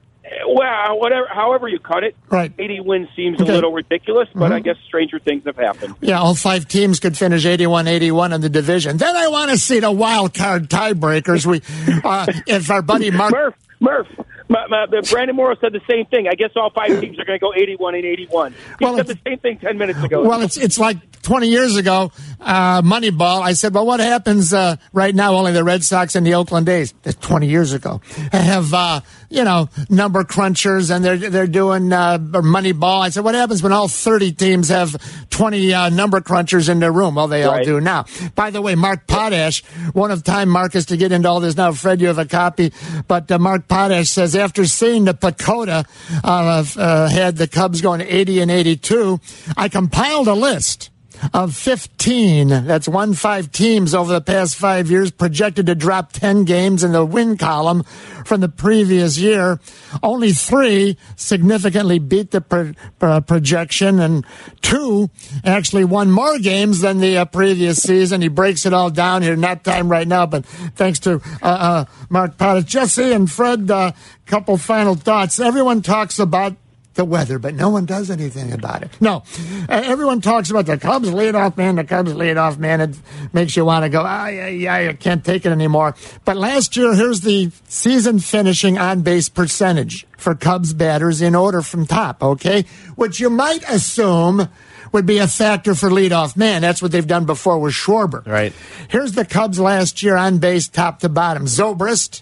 Well, 0.47 0.99
whatever, 0.99 1.27
however 1.29 1.67
you 1.67 1.79
cut 1.79 2.03
it, 2.03 2.15
Right. 2.29 2.51
80 2.57 2.79
wins 2.79 3.07
seems 3.15 3.39
Okay. 3.41 3.51
a 3.51 3.53
little 3.55 3.73
ridiculous, 3.73 4.29
but 4.33 4.51
Mhm. 4.51 4.55
I 4.55 4.59
guess 4.61 4.77
stranger 4.87 5.19
things 5.19 5.43
have 5.45 5.57
happened. 5.57 5.95
Yeah, 6.01 6.19
all 6.19 6.33
five 6.35 6.67
teams 6.67 6.99
could 6.99 7.17
finish 7.17 7.45
81 7.45 7.87
81 7.87 8.31
in 8.33 8.41
the 8.41 8.49
division. 8.49 8.97
Then 8.97 9.15
I 9.15 9.27
want 9.27 9.51
to 9.51 9.57
see 9.57 9.79
the 9.79 9.91
wild 9.91 10.33
card 10.33 10.69
tiebreakers. 10.69 11.45
We, 11.45 11.61
uh, 12.03 12.25
if 12.47 12.69
our 12.71 12.81
buddy 12.81 13.11
Mark. 13.11 13.33
Murph, 13.33 13.53
Murph, 13.79 14.07
my, 14.47 14.65
my, 14.69 14.85
Brandon 15.09 15.35
Morrow 15.35 15.55
said 15.59 15.73
the 15.73 15.81
same 15.89 16.05
thing. 16.05 16.27
I 16.29 16.35
guess 16.35 16.51
all 16.55 16.69
five 16.69 16.87
teams 17.01 17.19
are 17.19 17.25
going 17.25 17.37
to 17.39 17.43
go 17.43 17.53
81 17.53 17.95
and 17.95 18.05
81. 18.05 18.53
He 18.79 18.85
Well, 18.85 18.95
said 18.95 19.07
the 19.07 19.17
same 19.27 19.39
thing 19.39 19.57
10 19.57 19.77
minutes 19.77 20.01
ago. 20.03 20.23
Well, 20.23 20.41
it's 20.41 20.57
it's 20.57 20.79
like 20.79 20.97
20 21.23 21.47
years 21.47 21.75
ago, 21.77 22.11
uh, 22.39 22.81
Moneyball. 22.81 23.41
I 23.41 23.53
said, 23.53 23.73
well, 23.73 23.85
what 23.85 23.99
happens 23.99 24.53
uh, 24.53 24.75
right 24.91 25.15
now? 25.15 25.35
Only 25.35 25.53
the 25.53 25.63
Red 25.63 25.83
Sox 25.83 26.15
and 26.15 26.25
the 26.25 26.35
Oakland 26.35 26.69
A's. 26.69 26.93
That's 27.01 27.17
20 27.17 27.47
years 27.47 27.73
ago. 27.73 28.01
Have 28.31 28.73
uh, 28.73 29.01
you 29.29 29.43
know 29.43 29.69
number 29.89 30.23
crunchers 30.23 30.93
and 30.93 31.03
they're 31.03 31.17
they're 31.17 31.47
doing 31.47 31.91
uh, 31.91 32.17
Moneyball. 32.19 33.01
I 33.01 33.09
said, 33.09 33.23
what 33.23 33.35
happens 33.35 33.63
when 33.63 33.71
all 33.71 33.87
30 33.87 34.33
teams 34.33 34.69
have 34.69 34.95
20 35.29 35.73
uh, 35.73 35.89
number 35.89 36.21
crunchers 36.21 36.69
in 36.69 36.79
their 36.79 36.91
room? 36.91 37.15
Well, 37.15 37.27
they 37.27 37.43
all 37.43 37.63
do 37.63 37.79
now. 37.81 38.05
By 38.35 38.51
the 38.51 38.61
way, 38.61 38.75
Mark 38.75 39.07
Potash, 39.07 39.63
one 39.93 40.11
of 40.11 40.23
time 40.23 40.49
Marcus 40.49 40.85
to 40.85 40.97
get 40.97 41.11
into 41.11 41.29
all 41.29 41.39
this 41.39 41.57
now. 41.57 41.71
Fred, 41.71 42.01
you 42.01 42.07
have 42.07 42.19
a 42.19 42.25
copy, 42.25 42.73
but 43.07 43.31
uh, 43.31 43.39
Mark 43.39 43.67
Potash 43.67 44.09
says 44.09 44.35
after 44.35 44.65
seeing 44.65 45.05
the 45.05 45.13
PECOTA 45.13 45.85
uh, 46.23 46.63
uh, 46.77 47.09
had 47.09 47.37
the 47.37 47.47
Cubs 47.47 47.81
going 47.81 48.01
80 48.01 48.41
and 48.41 48.51
82, 48.51 49.19
I 49.57 49.69
compiled 49.69 50.27
a 50.27 50.33
list 50.33 50.89
of 51.33 51.55
15. 51.55 52.49
That's 52.49 52.87
one 52.87 53.13
five 53.13 53.51
teams 53.51 53.93
over 53.93 54.11
the 54.11 54.21
past 54.21 54.55
five 54.55 54.89
years 54.89 55.11
projected 55.11 55.67
to 55.67 55.75
drop 55.75 56.11
10 56.13 56.45
games 56.45 56.83
in 56.83 56.91
the 56.91 57.05
win 57.05 57.37
column 57.37 57.83
from 58.25 58.41
the 58.41 58.49
previous 58.49 59.17
year. 59.17 59.59
Only 60.01 60.31
three 60.31 60.97
significantly 61.15 61.99
beat 61.99 62.31
the 62.31 62.41
pro- 62.41 62.73
pro- 62.99 63.21
projection, 63.21 63.99
and 63.99 64.25
two 64.61 65.09
actually 65.43 65.85
won 65.85 66.11
more 66.11 66.39
games 66.39 66.81
than 66.81 66.99
the 66.99 67.17
uh, 67.17 67.25
previous 67.25 67.81
season. 67.81 68.21
He 68.21 68.27
breaks 68.27 68.65
it 68.65 68.73
all 68.73 68.89
down 68.89 69.21
here. 69.21 69.35
Not 69.35 69.63
time 69.63 69.89
right 69.89 70.07
now, 70.07 70.25
but 70.25 70.45
thanks 70.45 70.99
to 70.99 71.21
uh, 71.41 71.45
uh, 71.45 71.85
Mark 72.09 72.37
Potts, 72.37 72.65
Jesse, 72.65 73.11
and 73.11 73.31
Fred. 73.31 73.69
A 73.69 73.75
uh, 73.75 73.91
couple 74.25 74.57
final 74.57 74.95
thoughts. 74.95 75.39
Everyone 75.39 75.81
talks 75.81 76.19
about 76.19 76.55
the 76.95 77.03
weather, 77.05 77.39
but 77.39 77.55
no 77.55 77.69
one 77.69 77.85
does 77.85 78.09
anything 78.11 78.51
about 78.51 78.83
it. 78.83 78.89
No, 79.01 79.23
Uh, 79.67 79.81
everyone 79.85 80.21
talks 80.21 80.49
about 80.51 80.65
the 80.67 80.77
Cubs 80.77 81.11
lead 81.11 81.33
off 81.35 81.57
man, 81.57 81.75
the 81.75 81.83
Cubs 81.83 82.13
lead 82.13 82.37
off 82.37 82.57
man. 82.57 82.81
It 82.81 82.95
makes 83.33 83.55
you 83.57 83.65
want 83.65 83.83
to 83.83 83.89
go, 83.89 84.03
ah, 84.05 84.27
yeah, 84.27 84.47
yeah, 84.47 84.73
I 84.89 84.93
can't 84.93 85.23
take 85.25 85.45
it 85.45 85.51
anymore. 85.51 85.95
But 86.25 86.37
last 86.37 86.77
year, 86.77 86.93
here's 86.93 87.21
the 87.21 87.51
season 87.67 88.19
finishing 88.19 88.77
on 88.77 89.01
base 89.01 89.27
percentage 89.29 90.05
for 90.17 90.35
Cubs 90.35 90.73
batters 90.73 91.21
in 91.21 91.33
order 91.35 91.61
from 91.61 91.85
top, 91.87 92.21
okay? 92.21 92.65
Which 92.95 93.19
you 93.19 93.29
might 93.29 93.67
assume 93.69 94.47
would 94.91 95.05
be 95.07 95.17
a 95.17 95.27
factor 95.27 95.73
for 95.73 95.89
leadoff 95.89 96.37
man. 96.37 96.61
That's 96.61 96.79
what 96.81 96.91
they've 96.91 97.07
done 97.07 97.25
before 97.25 97.57
with 97.57 97.73
Schwarber. 97.73 98.23
Right. 98.27 98.53
Here's 98.89 99.13
the 99.13 99.25
Cubs 99.25 99.59
last 99.59 100.03
year 100.03 100.15
on 100.15 100.37
base, 100.37 100.67
top 100.67 100.99
to 100.99 101.09
bottom. 101.09 101.45
Zobrist, 101.45 102.21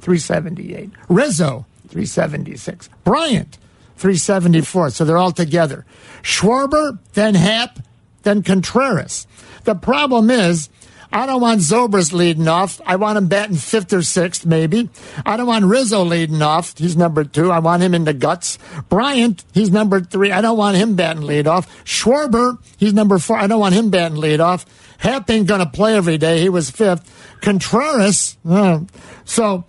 378. 0.00 0.90
Rizzo, 1.08 1.64
376. 1.88 2.90
Bryant, 3.04 3.56
374. 4.00 4.90
So 4.90 5.04
they're 5.04 5.18
all 5.18 5.30
together. 5.32 5.84
Schwarber, 6.22 6.98
then 7.12 7.34
Happ, 7.34 7.78
then 8.22 8.42
Contreras. 8.42 9.26
The 9.64 9.74
problem 9.74 10.30
is, 10.30 10.70
I 11.12 11.26
don't 11.26 11.40
want 11.40 11.60
Zobrist 11.60 12.12
leading 12.12 12.48
off. 12.48 12.80
I 12.86 12.96
want 12.96 13.18
him 13.18 13.26
batting 13.26 13.56
fifth 13.56 13.92
or 13.92 14.02
sixth, 14.02 14.46
maybe. 14.46 14.88
I 15.26 15.36
don't 15.36 15.48
want 15.48 15.64
Rizzo 15.64 16.04
leading 16.04 16.40
off. 16.40 16.78
He's 16.78 16.96
number 16.96 17.24
two. 17.24 17.50
I 17.50 17.58
want 17.58 17.82
him 17.82 17.94
in 17.94 18.04
the 18.04 18.14
guts. 18.14 18.58
Bryant, 18.88 19.44
he's 19.52 19.70
number 19.70 20.00
three. 20.00 20.30
I 20.30 20.40
don't 20.40 20.56
want 20.56 20.76
him 20.76 20.94
batting 20.94 21.22
lead 21.22 21.46
off. 21.46 21.84
Schwarber, 21.84 22.58
he's 22.78 22.94
number 22.94 23.18
four. 23.18 23.36
I 23.36 23.48
don't 23.48 23.60
want 23.60 23.74
him 23.74 23.90
batting 23.90 24.18
lead 24.18 24.40
off. 24.40 24.64
Happ 24.98 25.28
ain't 25.30 25.46
going 25.48 25.60
to 25.60 25.70
play 25.70 25.96
every 25.96 26.16
day. 26.16 26.40
He 26.40 26.48
was 26.48 26.70
fifth. 26.70 27.36
Contreras, 27.40 28.36
uh, 28.48 28.80
so 29.24 29.64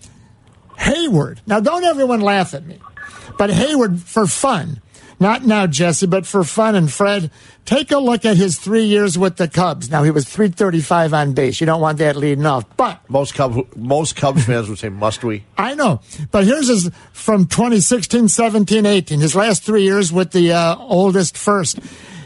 Heyward. 0.77 1.39
Now, 1.47 1.59
don't 1.59 1.83
everyone 1.83 2.21
laugh 2.21 2.53
at 2.53 2.65
me, 2.65 2.79
but 3.41 3.49
Heyward 3.49 3.97
for 3.97 4.27
fun. 4.27 4.83
Not 5.19 5.43
now, 5.43 5.65
Jesse, 5.65 6.05
but 6.05 6.27
for 6.27 6.43
fun. 6.43 6.75
And 6.75 6.91
Fred, 6.91 7.31
take 7.65 7.91
a 7.91 7.97
look 7.97 8.23
at 8.23 8.37
his 8.37 8.59
three 8.59 8.83
years 8.83 9.17
with 9.17 9.37
the 9.37 9.47
Cubs. 9.47 9.89
Now, 9.89 10.03
he 10.03 10.11
was 10.11 10.29
335 10.29 11.11
on 11.11 11.33
base. 11.33 11.59
You 11.59 11.65
don't 11.65 11.81
want 11.81 11.97
that 11.97 12.15
leading 12.15 12.45
off. 12.45 12.65
But 12.77 13.01
Most 13.09 13.33
Cubs, 13.33 13.57
most 13.75 14.15
Cubs 14.15 14.45
fans 14.45 14.69
would 14.69 14.77
say, 14.77 14.89
"Must 14.89 15.23
we?" 15.23 15.43
I 15.57 15.73
know. 15.73 16.01
But 16.29 16.45
here's 16.45 16.67
his 16.67 16.91
from 17.13 17.47
2016, 17.47 18.27
17, 18.27 18.85
18. 18.85 19.19
His 19.19 19.35
last 19.35 19.63
three 19.63 19.81
years 19.81 20.13
with 20.13 20.33
the 20.33 20.53
uh, 20.53 20.75
oldest 20.77 21.35
first. 21.35 21.79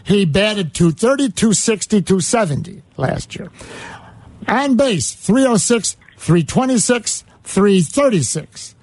He 0.04 0.26
batted 0.26 0.74
230, 0.74 1.32
260, 1.32 2.02
270 2.02 2.82
last 2.98 3.38
year. 3.38 3.50
On 4.50 4.76
base, 4.76 5.16
306, 5.16 5.96
326, 6.18 7.24
336. 7.46 8.75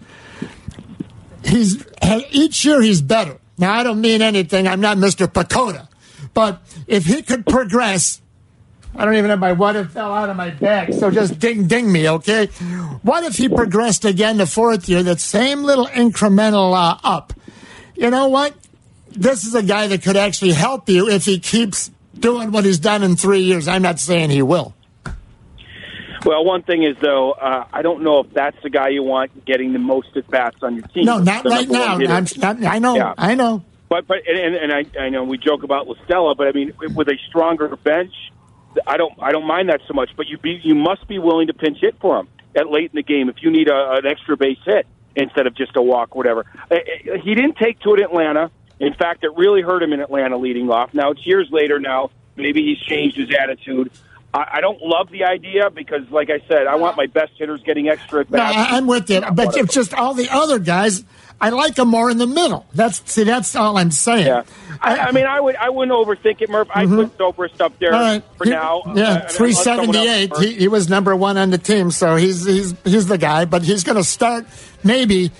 He's 1.44 1.84
each 2.30 2.64
year 2.64 2.80
he's 2.80 3.02
better. 3.02 3.38
Now 3.58 3.72
I 3.72 3.82
don't 3.82 4.00
mean 4.00 4.22
anything. 4.22 4.66
I'm 4.66 4.80
not 4.80 4.96
Mr. 4.96 5.26
PECOTA, 5.26 5.88
but 6.34 6.62
if 6.86 7.04
he 7.04 7.22
could 7.22 7.46
progress, 7.46 8.20
I 8.94 9.04
don't 9.04 9.14
even 9.14 9.30
have 9.30 9.38
my 9.38 9.52
what 9.52 9.76
if 9.76 9.90
fell 9.90 10.12
out 10.12 10.28
of 10.28 10.36
my 10.36 10.50
bag, 10.50 10.92
so 10.92 11.10
just 11.10 11.38
ding 11.38 11.66
ding 11.66 11.90
me, 11.90 12.08
okay? 12.08 12.46
What 13.02 13.24
if 13.24 13.36
he 13.36 13.48
progressed 13.48 14.04
again 14.04 14.36
the 14.36 14.46
fourth 14.46 14.88
year, 14.88 15.02
that 15.02 15.20
same 15.20 15.62
little 15.62 15.86
incremental 15.86 16.74
uh, 16.74 16.98
up? 17.02 17.32
You 17.96 18.10
know 18.10 18.28
what? 18.28 18.54
This 19.10 19.44
is 19.44 19.54
a 19.54 19.62
guy 19.62 19.86
that 19.88 20.02
could 20.02 20.16
actually 20.16 20.52
help 20.52 20.88
you 20.88 21.08
if 21.08 21.24
he 21.24 21.38
keeps 21.38 21.90
doing 22.18 22.50
what 22.50 22.64
he's 22.64 22.78
done 22.78 23.02
in 23.02 23.16
three 23.16 23.40
years. 23.40 23.68
I'm 23.68 23.82
not 23.82 23.98
saying 23.98 24.30
he 24.30 24.42
will. 24.42 24.74
Well, 26.24 26.44
one 26.44 26.62
thing 26.62 26.84
is 26.84 26.96
though, 27.00 27.32
uh, 27.32 27.66
I 27.72 27.82
don't 27.82 28.02
know 28.02 28.20
if 28.20 28.32
that's 28.32 28.56
the 28.62 28.70
guy 28.70 28.88
you 28.88 29.02
want 29.02 29.44
getting 29.44 29.72
the 29.72 29.78
most 29.78 30.16
at 30.16 30.28
bats 30.28 30.56
on 30.62 30.76
your 30.76 30.86
team. 30.88 31.04
No, 31.04 31.18
not 31.18 31.42
The 31.44 31.50
right 31.50 31.68
now. 31.68 31.96
Not, 31.98 32.64
I 32.64 32.78
know, 32.78 32.96
Yeah. 32.96 33.14
I 33.18 33.34
know. 33.34 33.64
But 33.88 34.06
but 34.06 34.18
and, 34.26 34.54
and 34.54 34.72
I, 34.72 34.84
I 34.98 35.08
know 35.10 35.24
we 35.24 35.36
joke 35.36 35.64
about 35.64 35.86
La 35.86 35.94
Stella, 36.04 36.34
but 36.34 36.46
I 36.46 36.52
mean 36.52 36.72
with 36.94 37.08
a 37.08 37.18
stronger 37.28 37.76
bench, 37.76 38.14
I 38.86 38.96
don't 38.96 39.12
I 39.20 39.32
don't 39.32 39.46
mind 39.46 39.68
that 39.68 39.80
so 39.86 39.94
much. 39.94 40.10
But 40.16 40.28
you 40.28 40.38
be 40.38 40.60
you 40.62 40.74
must 40.74 41.06
be 41.08 41.18
willing 41.18 41.48
to 41.48 41.54
pinch 41.54 41.78
hit 41.80 41.96
for 42.00 42.18
him 42.20 42.28
at 42.56 42.70
late 42.70 42.90
in 42.90 42.96
the 42.96 43.02
game 43.02 43.28
if 43.28 43.36
you 43.42 43.50
need 43.50 43.68
a, 43.68 43.92
an 43.98 44.06
extra 44.06 44.36
base 44.36 44.58
hit 44.64 44.86
instead 45.14 45.46
of 45.46 45.54
just 45.54 45.76
a 45.76 45.82
walk, 45.82 46.14
whatever. 46.14 46.46
Uh, 46.70 46.74
uh, 46.76 47.18
He 47.22 47.34
didn't 47.34 47.56
take 47.56 47.80
to 47.80 47.92
it 47.94 47.98
in 47.98 48.04
Atlanta. 48.06 48.50
In 48.80 48.94
fact, 48.94 49.24
it 49.24 49.30
really 49.36 49.60
hurt 49.60 49.82
him 49.82 49.92
in 49.92 50.00
Atlanta 50.00 50.38
leading 50.38 50.70
off. 50.70 50.94
Now 50.94 51.10
it's 51.10 51.26
years 51.26 51.48
later. 51.50 51.78
Now 51.78 52.10
maybe 52.34 52.62
he's 52.64 52.78
changed 52.78 53.16
his 53.16 53.28
attitude. 53.38 53.90
I, 54.34 54.46
I 54.54 54.60
don't 54.60 54.80
love 54.82 55.10
the 55.10 55.24
idea 55.24 55.68
because, 55.70 56.08
like 56.10 56.30
I 56.30 56.40
said, 56.48 56.66
I 56.66 56.76
want 56.76 56.96
my 56.96 57.06
best 57.06 57.32
hitters 57.36 57.62
getting 57.62 57.88
extra 57.88 58.20
at 58.20 58.30
No, 58.30 58.38
bats. 58.38 58.72
I'm 58.72 58.86
with 58.86 59.10
you, 59.10 59.20
but 59.32 59.56
it's 59.56 59.74
just 59.74 59.92
all 59.94 60.14
the 60.14 60.28
other 60.30 60.58
guys. 60.58 61.04
I 61.40 61.48
like 61.50 61.74
them 61.74 61.88
more 61.88 62.08
in 62.08 62.18
the 62.18 62.26
middle. 62.26 62.64
That's 62.72 63.02
see, 63.10 63.24
that's 63.24 63.56
all 63.56 63.76
I'm 63.76 63.90
saying. 63.90 64.26
Yeah, 64.28 64.44
I, 64.80 64.98
I 64.98 65.12
mean, 65.12 65.26
I 65.26 65.40
would, 65.40 65.56
I 65.56 65.70
wouldn't 65.70 65.94
overthink 65.96 66.40
it, 66.40 66.48
Murph. 66.48 66.68
I 66.72 66.86
put 66.86 67.18
Zobrist 67.18 67.60
up 67.60 67.76
there 67.80 67.90
Mm-hmm. 67.92 68.00
Right. 68.00 68.24
for 68.38 68.44
He- 68.44 68.50
now. 68.50 68.82
Yeah, 68.94 69.26
three 69.26 69.48
unless 69.50 69.64
someone 69.64 69.96
else- 69.96 69.96
seventy 69.96 70.08
eight. 70.08 70.36
He, 70.38 70.54
he 70.60 70.68
was 70.68 70.88
number 70.88 71.14
one 71.16 71.36
on 71.36 71.50
the 71.50 71.58
team, 71.58 71.90
so 71.90 72.14
he's 72.16 72.46
he's 72.46 72.74
he's 72.84 73.06
the 73.08 73.18
guy. 73.18 73.44
But 73.44 73.62
he's 73.62 73.82
going 73.84 73.98
to 73.98 74.04
start 74.04 74.46
maybe 74.84 75.30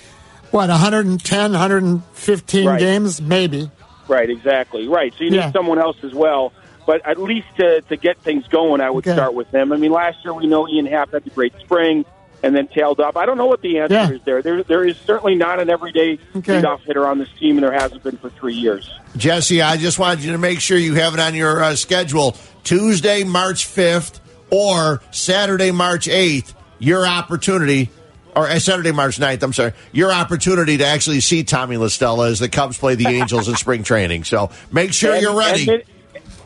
what 0.51 0.69
110, 0.69 1.52
115 1.52 2.66
Right. 2.66 2.78
games, 2.78 3.23
maybe. 3.23 3.70
Right, 4.09 4.28
exactly. 4.28 4.89
Right. 4.89 5.14
So 5.16 5.24
you 5.24 5.31
need 5.31 5.36
Yeah. 5.36 5.52
someone 5.52 5.78
else 5.78 5.97
as 6.02 6.12
well. 6.12 6.52
But 6.87 7.07
at 7.07 7.19
least 7.21 7.47
to, 7.59 7.81
to 7.83 7.97
get 7.97 8.19
things 8.19 8.47
going, 8.49 8.81
I 8.81 8.91
would 8.91 9.07
Okay. 9.07 9.15
start 9.17 9.35
with 9.35 9.53
him. 9.55 9.73
I 9.73 9.77
mean, 9.77 9.93
last 9.93 10.19
year 10.25 10.35
we 10.35 10.47
know 10.47 10.69
Ian 10.69 10.87
Happ 10.87 11.13
had 11.13 11.25
the 11.25 11.31
great 11.31 11.53
spring 11.61 12.05
and 12.43 12.57
then 12.57 12.67
tailed 12.67 12.99
up. 12.99 13.17
I 13.17 13.25
don't 13.25 13.39
know 13.39 13.47
what 13.47 13.63
the 13.63 13.79
answer 13.79 13.95
Yeah. 13.95 14.11
is 14.11 14.21
there. 14.25 14.43
There, 14.43 14.65
there 14.65 14.85
is 14.85 14.97
certainly 15.07 15.37
not 15.37 15.61
an 15.61 15.71
everyday 15.71 16.19
Okay. 16.37 16.61
leadoff 16.61 16.81
hitter 16.85 17.07
on 17.07 17.19
this 17.21 17.29
team, 17.39 17.57
and 17.57 17.63
there 17.65 17.73
hasn't 17.73 18.03
been 18.03 18.17
for 18.17 18.31
three 18.31 18.55
years. 18.55 18.91
Jesse, 19.17 19.63
I 19.63 19.77
just 19.77 20.01
wanted 20.01 20.25
you 20.25 20.33
to 20.33 20.39
make 20.39 20.59
sure 20.61 20.77
you 20.77 20.95
have 20.95 21.15
it 21.15 21.21
on 21.21 21.37
your 21.37 21.63
uh, 21.63 21.77
schedule. 21.77 22.37
Tuesday, 22.65 23.23
March 23.23 23.67
5th 23.67 24.19
or 24.51 25.01
Saturday, 25.13 25.71
March 25.71 26.07
8th, 26.09 26.53
your 26.81 27.07
opportunity, 27.07 27.91
or 28.35 28.49
uh, 28.49 28.59
Saturday, 28.59 28.91
March 28.93 29.19
9th, 29.21 29.43
I'm 29.45 29.53
sorry, 29.53 29.73
your 29.93 30.13
opportunity 30.13 30.79
to 30.79 30.85
actually 30.87 31.21
see 31.21 31.45
Tommy 31.45 31.77
LaStella 31.77 32.29
as 32.29 32.41
the 32.41 32.49
Cubs 32.49 32.77
play 32.77 32.95
the 32.97 33.07
Angels 33.07 33.47
in 33.49 33.55
spring 33.55 33.85
training. 33.85 34.25
So 34.25 34.51
make 34.73 34.93
sure 34.93 35.13
And- 35.13 35.23
you're 35.23 35.37
ready. 35.37 35.61
And, 35.63 35.67
mid, 35.71 35.87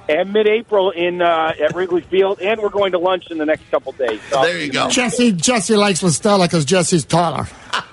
and 0.08 0.32
mid-April 0.32 0.90
in 0.90 1.22
uh, 1.22 1.52
at 1.60 1.74
Wrigley 1.74 2.02
Field, 2.02 2.40
and 2.40 2.60
we're 2.60 2.68
going 2.68 2.92
to 2.92 2.98
lunch 2.98 3.30
in 3.30 3.38
the 3.38 3.46
next 3.46 3.70
couple 3.70 3.92
days. 3.92 4.20
So 4.30 4.42
there 4.42 4.58
you 4.58 4.72
go. 4.72 4.88
Jesse 4.88 5.32
Jesse 5.32 5.76
likes 5.76 6.02
La 6.02 6.10
Stella 6.10 6.46
because 6.46 6.64
Jesse's 6.64 7.04
taller. 7.04 7.46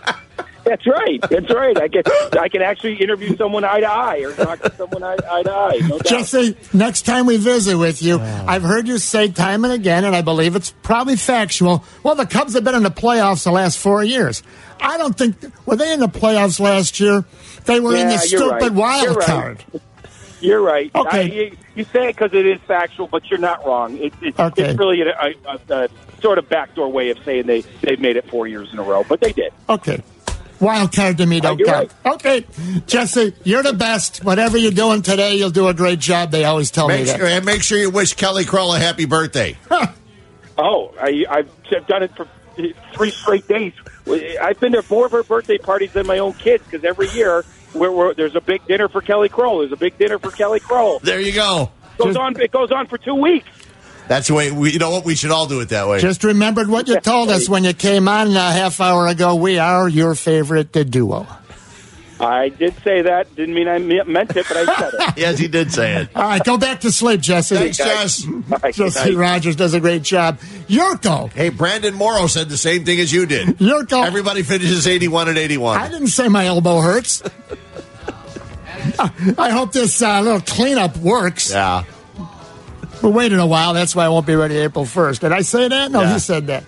That's 0.64 0.88
right. 0.88 1.20
That's 1.30 1.54
right. 1.54 1.78
I 1.78 1.88
can 1.90 2.04
I 2.40 2.48
can 2.48 2.62
actually 2.62 2.96
interview 2.96 3.36
someone 3.36 3.66
eye 3.66 3.82
to 3.82 3.86
eye 3.86 4.20
or 4.20 4.34
talk 4.34 4.62
to 4.62 4.74
someone 4.76 5.04
eye, 5.04 5.18
eye 5.30 5.44
to 5.44 5.52
eye. 5.52 5.80
No. 5.88 6.00
Jesse, 6.00 6.56
next 6.74 7.02
time 7.02 7.26
we 7.26 7.36
visit 7.36 7.78
with 7.78 8.02
you, 8.02 8.20
I've 8.20 8.64
heard 8.64 8.88
you 8.88 8.98
say 8.98 9.28
time 9.28 9.66
and 9.66 9.74
again, 9.74 10.06
and 10.06 10.16
I 10.16 10.22
believe 10.22 10.56
it's 10.56 10.72
probably 10.82 11.18
factual. 11.18 11.84
Well, 12.02 12.16
the 12.16 12.26
Cubs 12.26 12.54
have 12.54 12.64
been 12.64 12.76
in 12.76 12.84
the 12.84 12.92
playoffs 12.92 13.44
the 13.44 13.52
last 13.52 13.78
four 13.78 14.04
years. 14.04 14.42
I 14.80 14.98
don't 14.98 15.18
think 15.18 15.36
were 15.66 15.76
they 15.76 15.92
in 15.94 16.00
the 16.00 16.08
playoffs 16.08 16.60
last 16.62 17.00
year? 17.00 17.26
They 17.66 17.80
were 17.80 17.96
in 17.96 18.08
the 18.08 18.18
stupid 18.18 18.50
right. 18.50 18.74
wild 18.74 19.04
You're 19.04 19.16
right. 19.16 19.66
card. 20.44 20.50
You're 20.50 20.62
right. 20.62 20.92
Okay. 20.96 21.20
I, 21.20 21.22
you, 21.22 21.58
you 21.76 21.84
say 21.86 22.10
it 22.10 22.16
because 22.16 22.34
it 22.34 22.46
is 22.46 22.60
factual, 22.68 23.08
but 23.08 23.30
you're 23.30 23.40
not 23.40 23.66
wrong. 23.66 23.98
It, 23.98 24.14
it, 24.22 24.40
Okay. 24.40 24.64
It's 24.70 24.80
really 24.80 25.02
a, 25.02 25.10
a, 25.10 25.34
a, 25.48 25.84
a 25.86 25.90
sort 26.22 26.38
of 26.38 26.48
backdoor 26.50 26.90
way 26.92 27.10
of 27.10 27.18
saying 27.26 27.48
they 27.48 27.62
they've 27.82 28.00
made 28.00 28.16
it 28.18 28.30
four 28.30 28.48
years 28.48 28.72
in 28.74 28.80
a 28.80 28.84
row, 28.84 29.04
but 29.08 29.20
they 29.22 29.32
did. 29.32 29.52
Okay. 29.70 30.02
Wild 30.60 30.94
card 30.96 31.18
to 31.18 31.26
me 31.26 31.42
don't 31.42 31.60
you're 31.60 31.68
count. 31.68 31.92
Okay, 32.06 32.46
Jesse, 32.88 33.34
you're 33.44 33.64
the 33.64 33.74
best. 33.74 34.24
Whatever 34.24 34.58
you're 34.58 34.72
doing 34.72 35.02
today, 35.02 35.36
you'll 35.36 35.50
do 35.50 35.68
a 35.68 35.74
great 35.74 36.00
job. 36.00 36.32
They 36.32 36.46
always 36.46 36.72
tell 36.72 36.88
me 36.88 36.98
Make 37.00 37.08
that. 37.08 37.18
sure, 37.18 37.28
and 37.28 37.46
make 37.46 37.62
sure 37.64 37.78
you 37.78 37.90
wish 37.90 38.14
Kelly 38.14 38.46
Crull 38.46 38.74
a 38.74 38.80
happy 38.80 39.06
birthday. 39.06 39.58
Oh, 40.56 40.94
oh, 40.94 40.96
I, 41.02 41.26
I've 41.30 41.50
I've 41.76 41.88
done 41.88 42.04
it 42.04 42.16
for 42.16 42.28
three 42.94 43.10
straight 43.10 43.48
days. 43.48 43.74
I've 44.08 44.60
been 44.60 44.74
to 44.74 44.84
more 44.88 45.08
of 45.08 45.12
her 45.14 45.24
birthday 45.24 45.58
parties 45.58 45.94
than 45.94 46.06
my 46.06 46.20
own 46.20 46.34
kids 46.34 46.64
because 46.64 46.86
every 46.86 47.10
year 47.10 47.44
where, 47.74 47.92
where 47.92 48.14
there's 48.14 48.36
a 48.36 48.42
big 48.42 48.66
dinner 48.68 48.88
for 48.88 49.02
Kelly 49.02 49.30
Crull. 49.30 49.60
There's 49.60 49.72
a 49.72 49.78
big 49.78 49.98
dinner 49.98 50.20
for 50.20 50.32
Kelly 50.32 50.60
Crull. 50.60 51.00
There 51.00 51.20
you 51.20 51.34
go. 51.34 51.72
goes 51.98 52.16
on. 52.16 52.40
It 52.40 52.52
goes 52.52 52.72
on 52.72 52.88
for 52.88 52.98
two 52.98 53.16
weeks. 53.16 53.48
That's 54.08 54.28
the 54.28 54.34
way, 54.34 54.52
we, 54.52 54.74
you 54.74 54.80
know 54.80 54.90
what, 54.90 55.06
we 55.06 55.16
should 55.16 55.32
all 55.32 55.48
do 55.48 55.62
it 55.62 55.70
that 55.70 55.88
way. 55.88 56.00
Just 56.00 56.24
remembered 56.24 56.68
what 56.68 56.88
you 56.88 57.00
told 57.00 57.30
us 57.30 57.48
when 57.48 57.64
you 57.64 57.74
came 57.74 58.08
on 58.08 58.36
a 58.36 58.52
half 58.52 58.82
hour 58.82 59.08
ago. 59.08 59.36
We 59.36 59.60
are 59.60 59.88
your 59.88 60.14
favorite 60.14 60.76
uh, 60.76 60.84
duo. 60.84 61.26
I 62.24 62.50
did 62.50 62.76
say 62.84 63.02
that. 63.02 63.34
Didn't 63.36 63.56
mean 63.56 63.68
I 63.68 63.78
meant 63.80 64.36
it, 64.36 64.46
but 64.48 64.58
I 64.58 64.66
said 64.78 64.94
it. 64.94 65.14
yes, 65.18 65.38
he 65.38 65.48
did 65.48 65.72
say 65.72 66.02
it. 66.02 66.10
All 66.16 66.24
right, 66.24 66.44
go 66.44 66.58
back 66.58 66.82
to 66.82 66.92
sleep, 66.92 67.22
Jesse. 67.22 67.56
Thanks, 67.56 67.78
Jess. 67.78 68.28
Jesse 68.74 69.16
Rogers 69.16 69.56
does 69.56 69.74
a 69.74 69.80
great 69.80 70.04
job. 70.04 70.40
Yurko. 70.68 71.32
Hey, 71.32 71.50
Brandon 71.50 71.94
Morrow 71.94 72.28
said 72.28 72.50
the 72.50 72.58
same 72.58 72.86
thing 72.86 73.00
as 73.00 73.12
you 73.12 73.26
did. 73.26 73.48
Yurko. 73.60 74.06
Everybody 74.06 74.44
finishes 74.44 74.88
81 74.88 75.30
and 75.30 75.38
81. 75.38 75.78
I 75.80 75.90
didn't 75.90 76.08
say 76.08 76.28
my 76.28 76.46
elbow 76.46 76.82
hurts. 76.82 77.24
I 79.00 79.50
hope 79.50 79.72
this 79.72 80.02
uh, 80.02 80.22
little 80.22 80.42
cleanup 80.42 80.98
works. 80.98 81.52
Yeah. 81.52 81.84
We 83.04 83.10
waited 83.12 83.40
a 83.40 83.46
while. 83.46 83.74
That's 83.74 83.96
why 83.96 84.06
I 84.06 84.10
won't 84.10 84.26
be 84.26 84.34
ready 84.36 84.56
April 84.58 84.86
1st. 84.86 85.20
Did 85.20 85.32
I 85.34 85.42
say 85.42 85.68
that? 85.68 85.92
No, 85.92 86.02
Yeah. 86.02 86.14
he 86.14 86.20
said 86.20 86.48
that. 86.48 86.64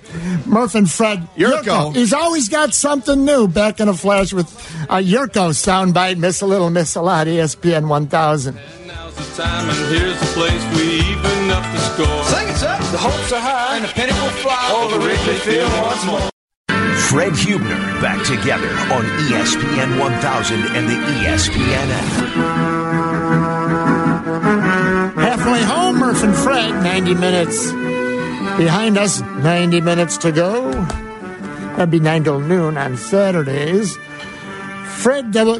Murph 0.45 0.75
and 0.75 0.89
Fred. 0.91 1.25
Yurko. 1.37 1.95
He's 1.95 2.11
always 2.13 2.49
got 2.49 2.73
something 2.73 3.23
new. 3.23 3.47
Back 3.47 3.79
in 3.79 3.87
a 3.87 3.93
flash 3.93 4.33
with 4.33 4.47
a 4.89 4.97
Yurko 5.01 5.51
soundbite. 5.55 6.17
Miss 6.17 6.41
a 6.41 6.45
little, 6.45 6.69
miss 6.69 6.95
a 6.95 7.01
lot. 7.01 7.27
ESPN 7.27 7.87
1000. 7.87 8.55
Now's 8.85 9.15
the 9.15 9.41
time, 9.41 9.69
and 9.69 9.95
here's 9.95 10.19
the 10.19 10.25
place 10.27 10.63
we 10.75 10.83
even 10.99 11.51
up 11.51 11.63
the 11.71 11.79
score. 11.79 12.23
Sing 12.25 12.47
it, 12.49 12.63
up. 12.63 12.79
The 12.91 12.97
hopes 12.97 13.31
are 13.31 13.39
high, 13.39 13.77
and 13.77 13.85
the 13.85 13.89
penny 13.93 14.11
will 14.11 14.35
fly 14.43 14.71
over 14.83 14.99
Wrigley 14.99 15.35
Field 15.35 15.71
once 15.81 16.05
more. 16.05 16.29
Fred 17.09 17.33
Huebner 17.37 18.01
back 18.01 18.25
together 18.25 18.67
on 18.91 19.03
ESPN 19.29 19.99
1000 19.99 20.59
and 20.75 20.89
the 20.89 20.95
ESPN 20.95 21.89
app. 21.91 22.84
Murph 26.15 26.23
and 26.23 26.35
Fred. 26.37 26.71
90 26.81 27.13
minutes 27.15 27.71
behind 28.57 28.97
us. 28.97 29.19
90 29.19 29.81
minutes 29.81 30.17
to 30.19 30.31
go. 30.31 30.71
That'd 30.71 31.91
be 31.91 31.99
9 31.99 32.23
till 32.23 32.39
noon 32.39 32.77
on 32.77 32.95
Saturdays. 32.95 33.97
Fred, 34.85 35.35
uh, 35.35 35.59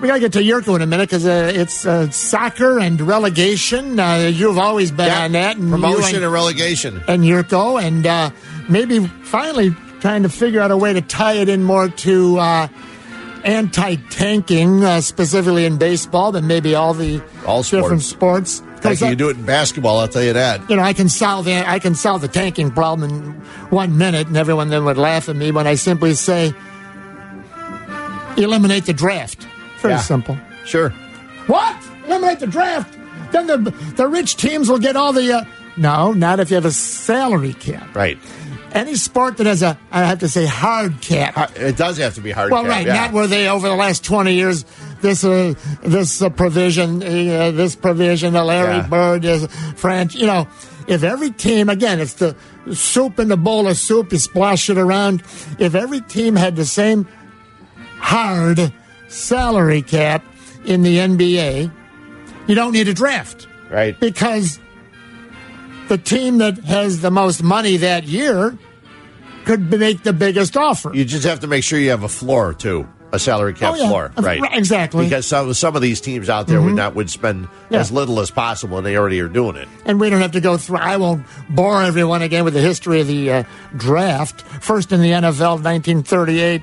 we 0.00 0.08
got 0.08 0.14
to 0.14 0.20
get 0.20 0.32
to 0.32 0.38
Yurko 0.38 0.74
in 0.76 0.80
a 0.80 0.86
minute 0.86 1.10
because 1.10 1.26
uh, 1.26 1.52
it's 1.54 1.84
uh, 1.84 2.10
soccer 2.10 2.78
and 2.80 2.98
relegation. 3.02 4.00
Uh, 4.00 4.30
you've 4.32 4.56
always 4.56 4.90
been 4.90 5.10
on 5.10 5.32
that. 5.32 5.58
And 5.58 5.70
Promotion 5.70 6.16
and- 6.16 6.24
and 6.24 6.32
relegation. 6.32 7.02
and 7.06 7.22
Yurko, 7.22 7.82
and 7.82 8.06
uh, 8.06 8.30
maybe 8.70 9.06
finally 9.06 9.76
trying 10.00 10.22
to 10.22 10.30
figure 10.30 10.62
out 10.62 10.70
a 10.70 10.78
way 10.78 10.94
to 10.94 11.02
tie 11.02 11.34
it 11.34 11.50
in 11.50 11.62
more 11.62 11.90
to 11.90 12.38
uh, 12.38 12.68
anti-tanking, 13.44 14.82
uh, 14.82 15.02
specifically 15.02 15.66
in 15.66 15.76
baseball, 15.76 16.32
but 16.32 16.42
maybe 16.42 16.74
all 16.74 16.94
the 16.94 17.22
All 17.46 17.62
different 17.62 18.00
sports. 18.00 18.50
sports. 18.52 18.69
Heck, 18.82 18.92
'Cause, 18.92 19.02
uh, 19.02 19.06
you 19.06 19.16
do 19.16 19.28
it 19.28 19.36
in 19.36 19.42
basketball, 19.44 19.98
I'll 20.00 20.08
tell 20.08 20.22
you 20.22 20.32
that. 20.32 20.68
you 20.70 20.76
know, 20.76 20.82
I 20.82 20.92
can 20.92 21.08
solve 21.08 21.44
the, 21.44 21.68
I 21.68 21.78
can 21.78 21.94
solve 21.94 22.20
the 22.22 22.28
tanking 22.28 22.70
problem 22.70 23.08
in 23.10 23.20
one 23.70 23.98
minute, 23.98 24.26
and 24.28 24.36
everyone 24.36 24.68
then 24.70 24.84
would 24.84 24.96
laugh 24.98 25.28
at 25.28 25.36
me 25.36 25.50
when 25.50 25.66
I 25.66 25.74
simply 25.74 26.14
say, 26.14 26.54
eliminate 28.36 28.86
the 28.86 28.92
draft. 28.92 29.46
Very 29.80 29.94
Yeah. 29.94 30.00
simple. 30.00 30.36
Sure. 30.64 30.90
What? 31.46 31.76
Eliminate 32.06 32.40
the 32.40 32.46
draft? 32.46 32.94
Then 33.32 33.46
the 33.46 33.72
the 33.96 34.06
rich 34.08 34.36
teams 34.36 34.68
will 34.68 34.78
get 34.78 34.96
all 34.96 35.12
the. 35.12 35.32
Uh, 35.32 35.44
no, 35.76 36.12
not 36.12 36.40
if 36.40 36.50
you 36.50 36.56
have 36.56 36.64
a 36.64 36.72
salary 36.72 37.52
cap. 37.54 37.94
Right. 37.94 38.18
Any 38.72 38.94
sport 38.94 39.36
that 39.38 39.46
has 39.46 39.62
a, 39.62 39.78
I 39.90 40.04
have 40.04 40.20
to 40.20 40.28
say, 40.28 40.46
hard 40.46 41.00
cap. 41.00 41.56
It 41.56 41.76
does 41.76 41.98
have 41.98 42.14
to 42.14 42.20
be 42.20 42.30
hard. 42.30 42.52
Well, 42.52 42.62
cap, 42.62 42.70
right, 42.70 42.86
yeah. 42.86 42.94
not 42.94 43.12
where 43.12 43.26
they 43.26 43.48
over 43.48 43.68
the 43.68 43.74
last 43.74 44.04
twenty 44.04 44.34
years 44.34 44.64
this 45.00 45.24
uh, 45.24 45.54
this 45.82 46.22
uh, 46.22 46.28
provision, 46.30 47.02
uh, 47.02 47.50
this 47.50 47.74
provision, 47.74 48.32
the 48.32 48.44
Larry 48.44 48.76
Yeah. 48.76 48.86
Bird, 48.86 49.24
is 49.24 49.46
French. 49.76 50.14
You 50.14 50.26
know, 50.26 50.48
if 50.86 51.02
every 51.02 51.30
team 51.30 51.68
again, 51.68 52.00
it's 52.00 52.14
the 52.14 52.36
soup 52.72 53.18
in 53.18 53.28
the 53.28 53.36
bowl 53.36 53.66
of 53.66 53.76
soup. 53.76 54.12
You 54.12 54.18
splash 54.18 54.70
it 54.70 54.78
around. 54.78 55.22
If 55.58 55.74
every 55.74 56.00
team 56.02 56.36
had 56.36 56.54
the 56.56 56.66
same 56.66 57.08
hard 57.98 58.72
salary 59.08 59.82
cap 59.82 60.24
in 60.64 60.82
the 60.82 60.98
NBA, 60.98 61.70
you 62.46 62.54
don't 62.54 62.72
need 62.72 62.88
a 62.88 62.94
draft 62.94 63.46
Right. 63.70 63.98
because 63.98 64.58
the 65.90 65.98
team 65.98 66.38
that 66.38 66.56
has 66.64 67.00
the 67.02 67.10
most 67.10 67.42
money 67.42 67.76
that 67.76 68.04
year 68.04 68.56
could 69.44 69.70
make 69.70 70.02
the 70.04 70.12
biggest 70.12 70.56
offer. 70.56 70.90
You 70.94 71.04
just 71.04 71.24
have 71.26 71.40
to 71.40 71.46
make 71.46 71.64
sure 71.64 71.78
you 71.78 71.90
have 71.90 72.04
a 72.04 72.08
floor 72.08 72.54
too, 72.54 72.86
a 73.12 73.18
salary 73.18 73.54
cap 73.54 73.74
Oh, 73.74 73.76
yeah. 73.76 73.88
floor, 73.88 74.12
right? 74.18 74.40
right, 74.40 74.56
exactly. 74.56 75.04
Because 75.04 75.26
some 75.26 75.52
some 75.54 75.74
of 75.74 75.82
these 75.82 76.00
teams 76.00 76.28
out 76.28 76.46
there 76.46 76.60
would 76.62 76.74
Mhm. 76.74 76.76
not 76.76 76.94
would 76.94 77.10
spend 77.10 77.48
Yeah. 77.70 77.80
as 77.80 77.90
little 77.90 78.20
as 78.20 78.30
possible, 78.30 78.76
and 78.78 78.86
they 78.86 78.96
already 78.96 79.18
are 79.20 79.28
doing 79.28 79.56
it. 79.56 79.66
and 79.84 79.98
we 79.98 80.08
don't 80.10 80.20
have 80.20 80.32
to 80.32 80.40
go 80.40 80.56
through. 80.56 80.76
I 80.78 80.96
won't 80.96 81.24
bore 81.48 81.82
everyone 81.82 82.22
again 82.22 82.44
with 82.44 82.54
the 82.54 82.60
history 82.60 83.00
of 83.00 83.08
the 83.08 83.32
uh, 83.32 83.42
draft. 83.76 84.42
First 84.60 84.92
in 84.92 85.00
the 85.00 85.10
NFL, 85.12 85.58
1938, 85.58 86.62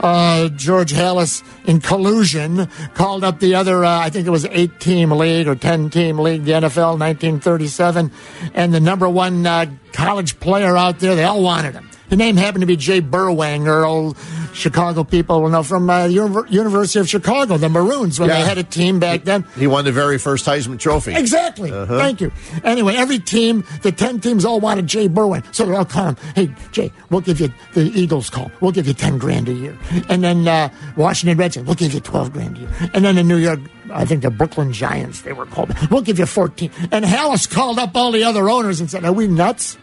uh, 0.00 0.48
George 0.50 0.92
Halas, 0.92 1.42
in 1.66 1.80
collusion, 1.80 2.68
called 2.94 3.24
up 3.24 3.40
the 3.40 3.54
other. 3.54 3.84
Uh, 3.84 3.98
I 3.98 4.10
think 4.10 4.26
it 4.26 4.30
was 4.30 4.44
eight 4.46 4.78
team 4.80 5.10
league 5.10 5.48
or 5.48 5.54
ten 5.54 5.90
team 5.90 6.18
league, 6.18 6.44
the 6.44 6.52
NFL, 6.52 6.98
1937, 6.98 8.10
and 8.54 8.74
the 8.74 8.80
number 8.80 9.08
one 9.08 9.46
uh, 9.46 9.66
college 9.92 10.38
player 10.40 10.76
out 10.76 10.98
there. 10.98 11.14
They 11.14 11.24
all 11.24 11.42
wanted 11.42 11.74
him. 11.74 11.88
His 12.08 12.18
name 12.18 12.36
happened 12.36 12.62
to 12.62 12.66
be 12.66 12.76
Jay 12.76 13.00
Berwanger, 13.00 13.86
old 13.86 14.16
Chicago 14.52 15.04
people 15.04 15.42
will 15.42 15.48
know 15.50 15.62
from 15.62 15.90
uh, 15.90 16.06
Univer- 16.06 16.50
University 16.50 16.98
of 17.00 17.08
Chicago, 17.08 17.56
the 17.56 17.68
Maroons, 17.68 18.18
when 18.20 18.28
Yeah. 18.28 18.40
they 18.40 18.48
had 18.48 18.58
a 18.58 18.62
team 18.62 18.98
back 18.98 19.24
then. 19.24 19.44
He 19.56 19.66
won 19.66 19.84
the 19.84 19.92
very 19.92 20.16
first 20.18 20.46
Heisman 20.46 20.78
Trophy. 20.78 21.14
Exactly. 21.14 21.70
Uh-huh. 21.72 21.98
Thank 21.98 22.20
you. 22.20 22.30
Anyway, 22.64 22.94
every 22.96 23.18
team, 23.18 23.64
the 23.82 23.92
10 23.92 24.20
teams 24.20 24.44
all 24.44 24.60
wanted 24.60 24.86
Jay 24.86 25.08
Berwin. 25.08 25.42
So 25.54 25.66
they're 25.66 25.74
all 25.74 25.84
calling 25.84 26.16
him, 26.16 26.24
hey, 26.34 26.54
Jay, 26.72 26.92
we'll 27.10 27.20
give 27.20 27.40
you 27.40 27.52
the 27.74 27.82
Eagles 27.98 28.30
call. 28.30 28.50
We'll 28.60 28.72
give 28.72 28.86
you 28.86 28.94
10 28.94 29.18
grand 29.18 29.48
a 29.48 29.52
year. 29.52 29.76
And 30.08 30.22
then 30.24 30.46
uh, 30.48 30.68
Washington 30.96 31.36
Redskins, 31.38 31.66
we'll 31.66 31.74
give 31.74 31.92
you 31.92 32.00
12 32.00 32.32
grand 32.32 32.56
a 32.56 32.60
year. 32.60 32.70
And 32.94 33.04
then 33.04 33.16
the 33.16 33.22
New 33.24 33.36
York, 33.36 33.60
I 33.92 34.04
think 34.04 34.22
the 34.22 34.30
Brooklyn 34.30 34.72
Giants, 34.72 35.20
they 35.22 35.32
were 35.32 35.46
called, 35.46 35.72
we'll 35.90 36.02
give 36.02 36.18
you 36.18 36.26
14. 36.26 36.70
And 36.92 37.04
Halas 37.04 37.50
called 37.50 37.78
up 37.78 37.94
all 37.94 38.10
the 38.12 38.24
other 38.24 38.48
owners 38.48 38.80
and 38.80 38.90
said, 38.90 39.04
are 39.04 39.12
we 39.12 39.26
nuts? 39.28 39.76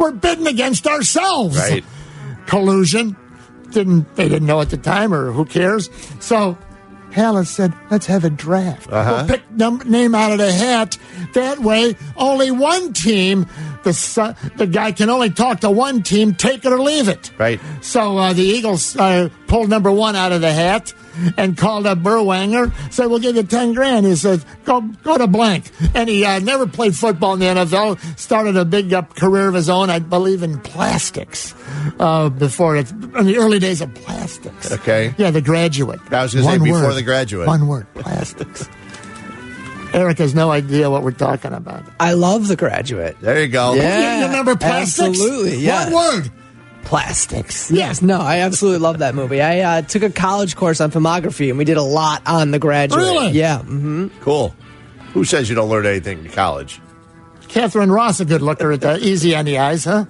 We're 0.00 0.12
bidding 0.12 0.46
against 0.48 0.86
ourselves. 0.88 1.56
Right. 1.58 1.84
Collusion. 2.46 3.16
Didn't 3.70 4.16
they 4.16 4.28
didn't 4.28 4.46
know 4.48 4.60
at 4.60 4.70
the 4.70 4.76
time, 4.76 5.14
or 5.14 5.30
who 5.30 5.44
cares? 5.44 5.88
So 6.18 6.58
Halas 7.12 7.46
said, 7.46 7.72
"Let's 7.90 8.06
have 8.06 8.24
a 8.24 8.30
draft. 8.30 8.90
Uh-huh. 8.90 9.14
We'll 9.18 9.28
pick 9.28 9.42
num- 9.52 9.82
name 9.84 10.14
out 10.14 10.32
of 10.32 10.38
the 10.38 10.50
hat. 10.50 10.96
That 11.34 11.60
way, 11.60 11.94
only 12.16 12.50
one 12.50 12.92
team. 12.92 13.46
The 13.84 13.92
su- 13.92 14.34
the 14.56 14.66
guy 14.66 14.90
can 14.92 15.08
only 15.10 15.30
talk 15.30 15.60
to 15.60 15.70
one 15.70 16.02
team. 16.02 16.34
Take 16.34 16.64
it 16.64 16.72
or 16.72 16.80
leave 16.80 17.08
it. 17.08 17.30
Right. 17.38 17.60
So 17.80 18.18
uh, 18.18 18.32
the 18.32 18.42
Eagles 18.42 18.96
uh, 18.96 19.28
pulled 19.46 19.68
number 19.70 19.92
one 19.92 20.16
out 20.16 20.32
of 20.32 20.40
the 20.40 20.52
hat 20.52 20.92
and 21.36 21.56
called 21.56 21.86
up 21.86 21.98
Berwanger. 21.98 22.72
Said, 22.92 23.06
"We'll 23.06 23.18
give 23.18 23.36
you 23.36 23.42
ten 23.42 23.72
grand." 23.74 24.06
He 24.06 24.16
said, 24.16 24.44
"Go 24.64 24.80
go 25.02 25.18
to 25.18 25.26
blank." 25.26 25.70
And 25.94 26.08
he 26.08 26.24
uh, 26.24 26.38
never 26.40 26.66
played 26.66 26.94
football 26.96 27.34
in 27.34 27.40
the 27.40 27.46
NFL. 27.46 28.18
Started 28.18 28.56
a 28.56 28.64
big 28.64 28.92
uh, 28.92 29.02
career 29.02 29.48
of 29.48 29.54
his 29.54 29.68
own, 29.68 29.90
I 29.90 29.98
believe, 29.98 30.42
in 30.42 30.58
plastics. 30.60 31.54
Uh, 31.98 32.28
before 32.28 32.76
it, 32.76 32.90
in 32.90 33.26
the 33.26 33.36
early 33.38 33.58
days 33.58 33.80
of 33.80 33.92
plastics. 33.94 34.70
Okay. 34.72 35.14
Yeah, 35.18 35.30
the 35.30 35.40
graduate. 35.40 36.00
I 36.10 36.22
was 36.22 36.34
gonna 36.34 36.44
say 36.46 36.58
One 36.58 36.64
before 36.64 36.82
word. 36.82 36.94
the 36.94 37.02
graduate. 37.02 37.46
One 37.46 37.66
word, 37.68 37.86
plastics. 37.94 38.68
Eric 39.92 40.18
has 40.18 40.34
no 40.34 40.50
idea 40.52 40.88
what 40.88 41.02
we're 41.02 41.10
talking 41.10 41.52
about. 41.52 41.82
I 41.98 42.12
love 42.12 42.46
The 42.46 42.54
Graduate. 42.54 43.16
There 43.20 43.40
you 43.42 43.48
go. 43.48 43.74
Yeah, 43.74 44.20
You 44.20 44.26
remember 44.26 44.54
plastics? 44.54 45.00
Absolutely, 45.20 45.56
yeah. 45.56 45.90
One 45.90 45.94
word. 45.94 46.32
Plastics. 46.84 47.70
Yes, 47.70 48.02
no, 48.02 48.20
I 48.20 48.38
absolutely 48.38 48.80
love 48.80 48.98
that 48.98 49.14
movie. 49.14 49.40
I 49.40 49.60
uh, 49.60 49.82
took 49.82 50.02
a 50.02 50.10
college 50.10 50.56
course 50.56 50.80
on 50.80 50.90
filmography, 50.90 51.48
and 51.48 51.58
we 51.58 51.64
did 51.64 51.76
a 51.76 51.82
lot 51.82 52.22
on 52.26 52.50
The 52.50 52.58
Graduate. 52.58 53.00
Really? 53.00 53.28
Yeah. 53.32 53.58
hmm 53.60 54.08
Cool. 54.20 54.54
Who 55.12 55.24
says 55.24 55.48
you 55.48 55.54
don't 55.54 55.68
learn 55.68 55.86
anything 55.86 56.24
in 56.24 56.30
college? 56.30 56.80
Katharine 57.48 57.90
Ross, 57.92 58.20
a 58.20 58.24
good 58.24 58.42
looker 58.42 58.72
at 58.72 58.80
the 58.80 58.98
easy 59.04 59.34
on 59.36 59.44
the 59.44 59.58
eyes, 59.58 59.84
huh? 59.84 60.04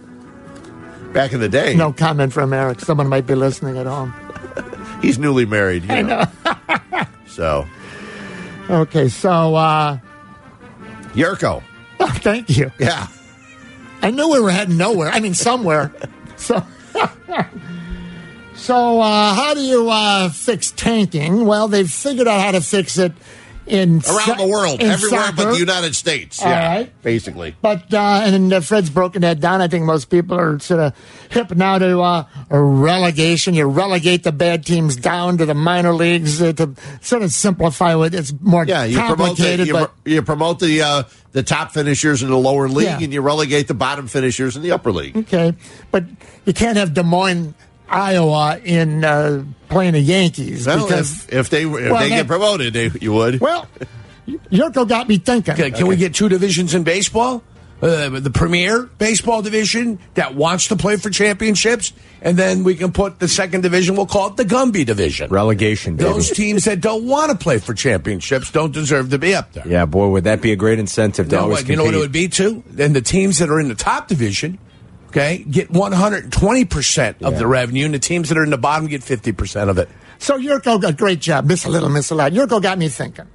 Back 1.13 1.33
in 1.33 1.41
the 1.41 1.49
day, 1.49 1.75
No 1.75 1.93
comment 1.93 2.33
from 2.33 2.53
Eric. 2.53 2.81
Someone 2.81 3.09
might 3.09 3.27
be 3.27 3.35
listening 3.35 3.77
at 3.79 3.87
home. 3.87 4.15
he's 5.03 5.19
newly 5.19 5.45
married. 5.47 5.85
You 5.85 5.91
I 5.95 6.03
know. 6.03 6.25
know. 6.45 7.03
So, 7.27 7.67
Okay, 8.69 9.09
so 9.09 9.55
uh 9.57 9.99
Yurko. 11.15 11.63
oh, 11.99 12.07
thank 12.21 12.49
you. 12.57 12.71
Yeah. 12.79 13.09
I 14.03 14.11
knew 14.13 14.31
we 14.31 14.39
were 14.41 14.51
heading 14.53 14.77
nowhere. 14.77 15.09
I 15.09 15.19
mean 15.21 15.35
somewhere. 15.35 15.93
So 16.41 16.67
So 18.55 19.01
uh 19.01 19.35
how 19.35 19.55
do 19.55 19.61
you 19.61 19.89
uh 19.91 20.29
fix 20.31 20.71
tanking? 20.73 21.47
Well, 21.47 21.69
they've 21.69 21.91
figured 21.91 22.29
out 22.29 22.41
how 22.41 22.51
to 22.53 22.61
fix 22.61 22.99
it 22.99 23.13
in 23.67 23.99
Around 23.99 24.03
so- 24.03 24.35
the 24.35 24.49
world, 24.49 24.83
in 24.83 24.91
everywhere 24.91 25.31
but 25.35 25.53
the 25.53 25.59
United 25.59 25.95
States. 25.95 26.43
All 26.43 26.49
yeah. 26.49 26.75
right. 26.75 27.03
Basically. 27.03 27.55
But 27.63 27.95
uh, 27.95 28.23
and 28.25 28.53
uh, 28.53 28.61
Fred's 28.61 28.91
broken 28.91 29.23
that 29.23 29.39
down. 29.39 29.61
I 29.63 29.69
think 29.69 29.85
most 29.85 30.11
people 30.11 30.37
are 30.39 30.59
sort 30.59 30.81
of 30.81 30.95
hip 31.31 31.55
now 31.55 31.79
to 31.79 32.01
uh, 32.01 32.27
relegation. 32.51 33.55
You 33.55 33.67
relegate 33.69 34.25
the 34.25 34.33
bad 34.33 34.67
teams 34.67 34.97
down 34.97 35.39
to 35.39 35.47
the 35.47 35.55
minor 35.55 35.93
leagues 35.93 36.43
uh, 36.43 36.53
to 36.55 36.75
sort 37.01 37.23
of 37.23 37.33
simplify 37.33 37.95
it. 38.05 38.13
It's 38.15 38.33
more 38.41 38.65
Yeah, 38.65 38.85
you 38.85 38.97
promote 38.99 39.19
the, 39.19 39.25
complicated, 39.27 39.67
you, 39.69 39.73
but 39.75 39.93
you 40.05 40.23
promote 40.23 40.59
the 40.59 40.83
uh, 40.83 41.03
the 41.33 41.43
top 41.43 41.73
finishers 41.73 42.23
in 42.23 42.29
the 42.31 42.37
lower 42.37 42.69
league, 42.69 42.87
Yeah. 42.87 42.99
and 43.01 43.13
you 43.13 43.21
relegate 43.21 43.69
the 43.69 43.75
bottom 43.75 44.09
finishers 44.09 44.57
in 44.57 44.63
the 44.63 44.73
upper 44.73 44.91
league. 44.93 45.17
okay. 45.17 45.55
But 45.91 46.05
you 46.45 46.53
can't 46.53 46.77
have 46.77 46.93
Des 46.95 47.03
Moines, 47.05 47.55
Iowa, 47.89 48.59
in 48.65 49.05
uh, 49.05 49.45
playing 49.69 49.93
the 49.93 50.01
Yankees 50.01 50.67
Well, 50.67 50.87
because 50.87 51.25
if, 51.29 51.33
if 51.33 51.51
they 51.51 51.63
if 51.65 51.71
Well, 51.71 51.83
they 52.01 52.09
that- 52.09 52.17
get 52.17 52.27
promoted, 52.27 52.73
they, 52.75 52.91
you 53.01 53.13
would. 53.13 53.41
well, 53.41 53.67
Yurko 54.29 54.87
got 54.89 55.09
me 55.09 55.19
thinking. 55.19 55.55
Can, 55.57 55.73
can 55.73 55.87
we 55.87 55.97
get 55.97 56.15
two 56.15 56.29
divisions 56.29 56.75
in 56.75 56.83
baseball? 56.85 57.43
Uh, 57.83 58.21
the 58.21 58.31
premier 58.31 58.83
baseball 58.99 59.41
division 59.41 59.99
that 60.13 60.35
wants 60.35 60.69
to 60.69 60.77
play 60.77 60.97
for 60.97 61.09
championships, 61.09 61.95
and 62.21 62.37
then 62.37 62.63
we 62.63 62.75
can 62.75 62.93
put 62.93 63.19
the 63.19 63.29
second 63.29 63.63
division. 63.63 63.97
We'll 63.97 64.05
call 64.05 64.29
it 64.29 64.37
the 64.37 64.45
Gumby 64.45 64.85
division. 64.85 65.31
Relegation, 65.31 65.97
baby. 65.97 66.11
Those 66.11 66.31
teams 66.31 66.65
that 66.65 66.83
don't 66.83 67.07
want 67.07 67.31
to 67.31 67.39
play 67.39 67.59
for 67.59 67.73
championships 67.73 68.51
don't 68.51 68.73
deserve 68.73 69.11
to 69.11 69.19
be 69.19 69.35
up 69.35 69.53
there. 69.55 69.67
Yeah, 69.67 69.87
boy, 69.87 70.09
would 70.09 70.25
that 70.25 70.43
be 70.43 70.53
a 70.53 70.57
great 70.57 70.79
incentive 70.79 71.31
to 71.31 71.37
No, 71.37 71.43
always 71.43 71.63
what, 71.63 71.69
you 71.71 71.77
know 71.77 71.85
what 71.85 71.95
it 71.95 71.99
would 71.99 72.13
be 72.13 72.29
too? 72.29 72.63
Then 72.67 72.93
the 72.93 73.01
teams 73.01 73.39
that 73.39 73.49
are 73.49 73.59
in 73.59 73.69
the 73.69 73.75
top 73.75 74.09
division, 74.09 74.59
okay, 75.09 75.39
get 75.39 75.73
120% 75.73 77.23
of 77.23 77.39
the 77.39 77.47
revenue, 77.47 77.87
and 77.87 77.95
the 77.95 77.99
teams 77.99 78.29
that 78.29 78.37
are 78.37 78.45
in 78.45 78.51
the 78.51 78.59
bottom 78.59 78.89
get 78.89 79.01
50% 79.01 79.71
of 79.71 79.79
it. 79.79 79.89
So 80.21 80.39
Yurko, 80.39 80.83
a 80.87 80.93
great 80.93 81.19
job. 81.21 81.47
Miss 81.47 81.65
a 81.65 81.69
little, 81.69 81.89
miss 81.89 82.11
a 82.11 82.15
lot. 82.15 82.33
Yurko 82.33 82.63
got 82.63 82.79
me 82.79 82.89
thinking. 82.89 83.27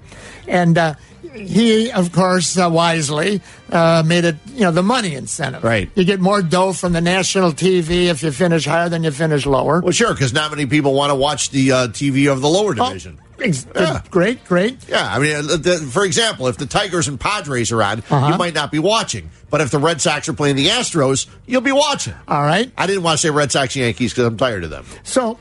And 0.48 0.78
uh, 0.78 0.94
he, 1.34 1.92
of 1.92 2.12
course, 2.12 2.58
uh, 2.58 2.70
wisely 2.70 3.42
uh, 3.72 4.04
made 4.06 4.24
it, 4.24 4.36
you 4.54 4.62
know, 4.62 4.72
the 4.72 4.84
money 4.84 5.16
incentive. 5.16 5.64
Right. 5.64 5.90
You 5.96 6.06
get 6.06 6.20
more 6.22 6.42
dough 6.42 6.74
from 6.74 6.94
the 6.94 7.02
national 7.02 7.52
TV 7.52 8.06
if 8.06 8.22
you 8.24 8.32
finish 8.32 8.66
higher 8.66 8.88
than 8.88 9.04
you 9.04 9.12
finish 9.12 9.46
lower. 9.46 9.82
Well, 9.82 9.92
sure, 9.92 10.14
because 10.14 10.32
not 10.34 10.52
many 10.52 10.66
people 10.68 10.94
want 10.94 11.10
to 11.10 11.16
watch 11.16 11.50
the 11.50 11.72
uh, 11.72 11.88
TV 11.88 12.32
of 12.32 12.42
the 12.42 12.48
lower 12.48 12.74
division. 12.76 13.20
Ex- 13.42 13.68
Yeah. 13.76 14.02
Great, 14.12 14.46
great. 14.46 14.78
Yeah, 14.88 15.10
I 15.14 15.20
mean, 15.20 15.36
uh, 15.36 15.42
the, 15.58 15.78
for 15.92 16.06
example, 16.06 16.48
if 16.48 16.56
the 16.58 16.66
Tigers 16.68 17.08
and 17.10 17.20
Padres 17.20 17.72
are 17.74 17.84
on, 17.84 18.00
Uh-huh. 18.10 18.30
you 18.32 18.38
might 18.38 18.54
not 18.54 18.72
be 18.72 18.80
watching. 18.80 19.30
But 19.50 19.60
if 19.62 19.72
the 19.72 19.80
Red 19.80 20.02
Sox 20.02 20.30
are 20.30 20.34
playing 20.34 20.56
the 20.56 20.68
Astros, 20.68 21.28
you'll 21.46 21.62
be 21.62 21.72
watching. 21.72 22.14
All 22.28 22.44
right. 22.44 22.72
I 22.78 22.88
didn't 22.88 23.04
want 23.04 23.20
to 23.20 23.22
say 23.28 23.32
Red 23.32 23.52
Sox 23.52 23.76
Yankees 23.76 24.12
because 24.14 24.26
I'm 24.26 24.38
tired 24.38 24.64
of 24.64 24.70
them. 24.70 24.86
So 25.04 25.38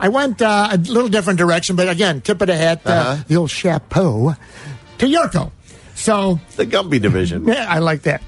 I 0.00 0.08
went 0.08 0.40
uh, 0.42 0.68
a 0.72 0.76
little 0.76 1.08
different 1.08 1.38
direction, 1.38 1.74
but 1.76 1.88
again, 1.88 2.20
tip 2.20 2.40
of 2.40 2.46
the 2.46 2.56
hat, 2.56 2.82
uh, 2.86 2.90
Uh-huh. 2.90 3.24
the 3.26 3.36
old 3.36 3.50
chapeau 3.50 4.34
to 4.98 5.06
Yurko. 5.06 5.50
So 5.94 6.38
The 6.56 6.66
Gumby 6.66 7.00
division. 7.00 7.44
Yeah, 7.48 7.66
I 7.68 7.80
like 7.80 8.02
that. 8.02 8.22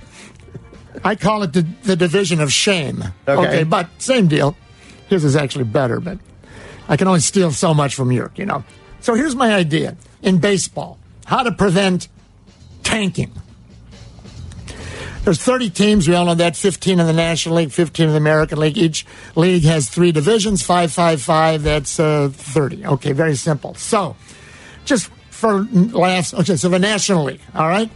I 1.05 1.15
call 1.15 1.45
it 1.45 1.53
the, 1.53 1.63
the 1.85 1.95
division 1.97 2.41
of 2.41 2.53
shame. 2.53 3.05
Okay. 3.29 3.63
but 3.65 3.87
same 3.99 4.27
deal. 4.27 4.57
His 5.09 5.25
is 5.25 5.37
actually 5.37 5.65
better, 5.65 6.01
but 6.01 6.19
I 6.89 6.97
can 6.97 7.07
only 7.09 7.21
steal 7.21 7.53
so 7.53 7.73
much 7.73 7.95
from 7.95 8.11
York, 8.11 8.39
you 8.39 8.47
know. 8.47 8.65
So 9.01 9.15
here's 9.15 9.37
my 9.37 9.55
idea 9.55 9.97
in 10.23 10.39
baseball 10.39 10.99
how 11.27 11.43
to 11.45 11.53
prevent 11.53 12.09
tanking. 12.83 13.31
There's 15.25 15.43
30 15.43 15.71
teams. 15.71 16.09
We 16.09 16.15
all 16.15 16.25
know 16.25 16.35
that. 16.35 16.57
15 16.57 16.99
in 16.99 17.07
the 17.07 17.13
National 17.13 17.57
League, 17.57 17.73
15 17.73 18.07
in 18.07 18.13
the 18.13 18.17
American 18.17 18.59
League. 18.59 18.79
Each 18.79 19.05
league 19.37 19.65
has 19.65 19.89
three 19.89 20.13
divisions, 20.13 20.63
five, 20.63 20.93
five, 20.93 21.21
five. 21.21 21.63
That's 21.63 22.01
uh, 22.01 22.31
30. 22.33 22.87
Okay, 22.87 23.13
very 23.13 23.37
simple. 23.37 23.75
So, 23.75 24.17
just 24.87 25.11
for 25.31 25.63
laughs, 25.63 26.33
okay, 26.33 26.57
so 26.57 26.69
the 26.71 26.79
National 26.79 27.25
League, 27.25 27.41
all 27.55 27.69
right? 27.69 27.91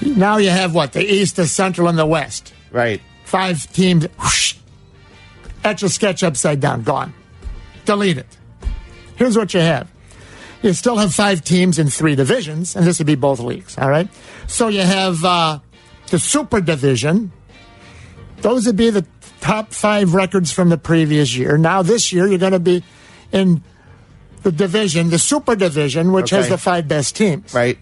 Now 0.00 0.38
you 0.38 0.50
have 0.50 0.74
what? 0.74 0.92
The 0.92 1.04
East, 1.04 1.36
the 1.36 1.46
Central, 1.46 1.88
and 1.88 1.98
the 1.98 2.06
West. 2.06 2.54
Right. 2.70 3.00
Five 3.24 3.70
teams. 3.72 4.06
Whoosh, 4.18 4.56
etch 5.64 5.82
a 5.82 5.88
sketch 5.88 6.22
upside 6.22 6.60
down. 6.60 6.82
Gone. 6.82 7.14
Delete 7.84 8.18
it. 8.18 8.38
Here's 9.16 9.36
what 9.36 9.54
you 9.54 9.60
have. 9.60 9.91
You 10.62 10.72
still 10.72 10.96
have 10.96 11.12
five 11.12 11.42
teams 11.42 11.78
in 11.78 11.90
three 11.90 12.14
divisions, 12.14 12.76
and 12.76 12.86
this 12.86 12.98
would 12.98 13.06
be 13.06 13.16
both 13.16 13.40
leagues, 13.40 13.76
all 13.76 13.90
right? 13.90 14.08
So 14.46 14.68
you 14.68 14.82
have 14.82 15.24
uh, 15.24 15.58
the 16.08 16.18
Super 16.18 16.60
Division. 16.60 17.32
Those 18.42 18.66
would 18.66 18.76
be 18.76 18.90
the 18.90 19.04
top 19.40 19.72
five 19.72 20.14
records 20.14 20.52
from 20.52 20.68
the 20.68 20.78
previous 20.78 21.34
year. 21.34 21.58
Now, 21.58 21.82
this 21.82 22.12
year, 22.12 22.28
you're 22.28 22.38
going 22.38 22.52
to 22.52 22.60
be 22.60 22.84
in 23.32 23.62
the 24.42 24.52
division, 24.52 25.10
the 25.10 25.18
Super 25.18 25.56
Division, 25.56 26.12
which 26.12 26.30
has 26.30 26.48
the 26.48 26.58
five 26.58 26.86
best 26.86 27.16
teams. 27.16 27.52
Right. 27.52 27.78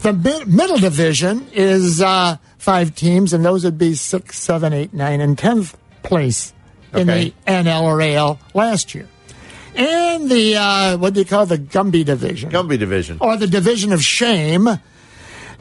The 0.00 0.12
mi- 0.12 0.44
middle 0.44 0.78
division 0.78 1.48
is 1.52 2.00
uh, 2.00 2.36
five 2.58 2.94
teams, 2.94 3.32
and 3.32 3.44
those 3.44 3.64
would 3.64 3.78
be 3.78 3.94
six, 3.94 4.38
seven, 4.38 4.72
eight, 4.72 4.92
nine, 4.92 5.20
and 5.20 5.36
tenth 5.36 5.76
place 6.02 6.52
in 6.94 7.06
the 7.06 7.34
NL 7.46 7.82
or 7.82 8.00
AL 8.00 8.38
last 8.54 8.94
year. 8.94 9.08
And 9.74 10.30
the 10.30 10.56
uh, 10.56 10.96
what 10.98 11.14
do 11.14 11.20
you 11.20 11.26
call 11.26 11.44
it? 11.44 11.46
the 11.46 11.58
Gumby 11.58 12.04
division, 12.04 12.50
Gumby 12.50 12.78
division. 12.78 13.18
or 13.20 13.36
the 13.36 13.46
division 13.46 13.92
of 13.92 14.02
shame, 14.02 14.68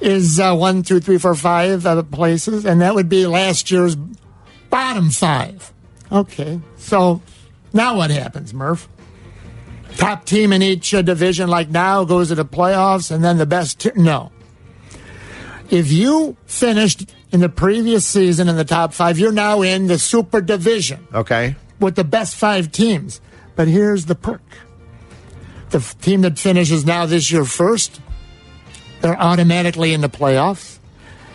is 0.02 0.40
uh, 0.40 0.56
one, 0.56 0.84
two, 0.84 1.00
three, 1.00 1.18
four, 1.18 1.36
five 1.36 1.86
uh, 1.86 2.02
places, 2.04 2.66
and 2.66 2.82
that 2.82 2.96
would 2.96 3.10
be 3.10 3.26
last 3.28 3.70
year's 3.72 3.96
bottom 4.70 5.10
five. 5.10 5.72
Okay, 6.12 6.60
so 6.78 7.22
now 7.74 7.98
what 7.98 8.10
happens, 8.10 8.54
Murph? 8.54 8.88
Top 9.98 10.26
team 10.26 10.54
in 10.54 10.62
each 10.62 10.94
uh, 10.94 11.02
division, 11.02 11.50
like 11.50 11.70
now, 11.70 12.04
goes 12.04 12.30
to 12.30 12.36
the 12.36 12.46
playoffs, 12.46 13.12
and 13.12 13.24
then 13.24 13.38
the 13.38 13.46
best. 13.46 13.80
T- 13.80 13.92
no. 13.96 14.32
If 15.70 15.92
you 15.92 16.38
finished 16.46 17.12
in 17.32 17.42
the 17.42 17.50
previous 17.50 18.06
season 18.06 18.48
in 18.48 18.56
the 18.56 18.64
top 18.64 18.94
five, 18.94 19.20
you're 19.20 19.32
now 19.34 19.62
in 19.62 19.88
the 19.88 20.00
super 20.00 20.40
division. 20.40 21.08
Okay. 21.14 21.56
with 21.80 21.96
the 21.96 22.04
best 22.04 22.36
five 22.36 22.72
teams. 22.72 23.20
But 23.58 23.68
here's 23.68 24.06
the 24.06 24.16
perk 24.16 24.42
the 25.70 25.80
team 26.00 26.22
that 26.22 26.40
finishes 26.40 26.86
now 26.86 27.06
this 27.06 27.30
year 27.30 27.44
first, 27.44 28.00
they're 29.02 29.20
automatically 29.20 29.94
in 29.94 30.00
the 30.02 30.10
playoffs. 30.10 30.80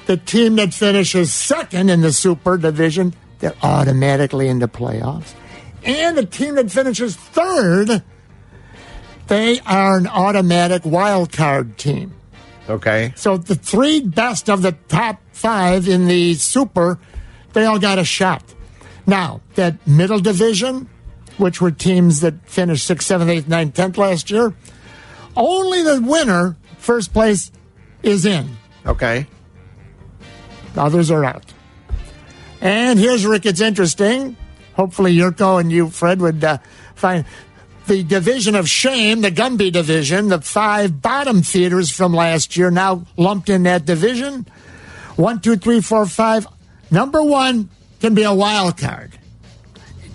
The 0.07 0.17
team 0.17 0.57
that 0.57 0.75
finishes 0.75 1.33
second 1.33 1.91
in 1.91 2.01
the 2.01 2.13
Super 2.13 2.57
Division, 2.57 3.15
they're 3.41 3.55
automatically 3.63 4.49
in 4.49 4.59
the 4.59 4.69
playoffs. 4.69 5.35
And 5.85 6.17
the 6.17 6.25
team 6.25 6.55
that 6.57 6.71
finishes 6.71 7.15
third, 7.15 8.03
they 9.29 9.61
are 9.61 9.99
an 9.99 10.07
automatic 10.07 10.85
wild 10.85 11.33
card 11.33 11.77
team. 11.77 12.15
Okay. 12.69 13.13
So 13.17 13.37
the 13.37 13.55
three 13.55 14.01
best 14.01 14.49
of 14.49 14.63
the 14.63 14.73
top 14.89 15.21
five 15.33 15.89
in 15.89 16.07
the 16.07 16.35
Super, 16.35 16.99
they 17.53 17.65
all 17.65 17.79
got 17.79 17.99
a 17.99 18.05
shot. 18.05 18.43
Now, 19.07 19.41
that 19.57 19.87
middle 19.87 20.21
division, 20.21 20.89
which 21.39 21.61
were 21.61 21.71
teams 21.71 22.21
that 22.21 22.35
finished 22.49 22.89
6th, 22.89 23.19
7th, 23.19 23.43
8th, 23.43 23.45
9th, 23.45 23.73
10th 23.73 23.97
last 23.97 24.31
year, 24.31 24.55
only 25.37 25.83
the 25.83 26.01
winner, 26.01 26.57
first 26.79 27.13
place, 27.13 27.51
is 28.03 28.27
in. 28.27 28.57
Okay. 28.87 29.27
Others 30.77 31.11
are 31.11 31.25
out. 31.25 31.53
And 32.61 32.99
here's 32.99 33.27
where 33.27 33.35
it 33.35 33.43
gets 33.43 33.61
interesting. 33.61 34.37
Hopefully, 34.75 35.15
Yurko 35.15 35.61
and 35.61 35.71
you, 35.71 35.91
Fred, 35.91 36.21
would 36.21 36.43
uh, 36.43 36.59
find 36.95 37.25
the 37.87 38.03
division 38.03 38.55
of 38.55 38.69
shame, 38.69 39.21
the 39.21 39.31
Gumby 39.31 39.73
division, 39.73 40.29
the 40.29 40.41
five 40.41 41.03
bottom 41.03 41.43
theaters 41.43 41.91
from 41.91 42.15
last 42.15 42.57
year 42.57 42.71
now 42.71 43.05
lumped 43.17 43.49
in 43.49 43.65
that 43.65 43.85
division. 43.85 44.47
One, 45.17 45.41
two, 45.41 45.57
three, 45.57 45.81
four, 45.81 46.07
five. 46.07 46.47
Number 46.91 47.23
one 47.23 47.69
can 48.01 48.15
be 48.15 48.23
a 48.23 48.33
wild 48.33 48.79
card. 48.79 49.19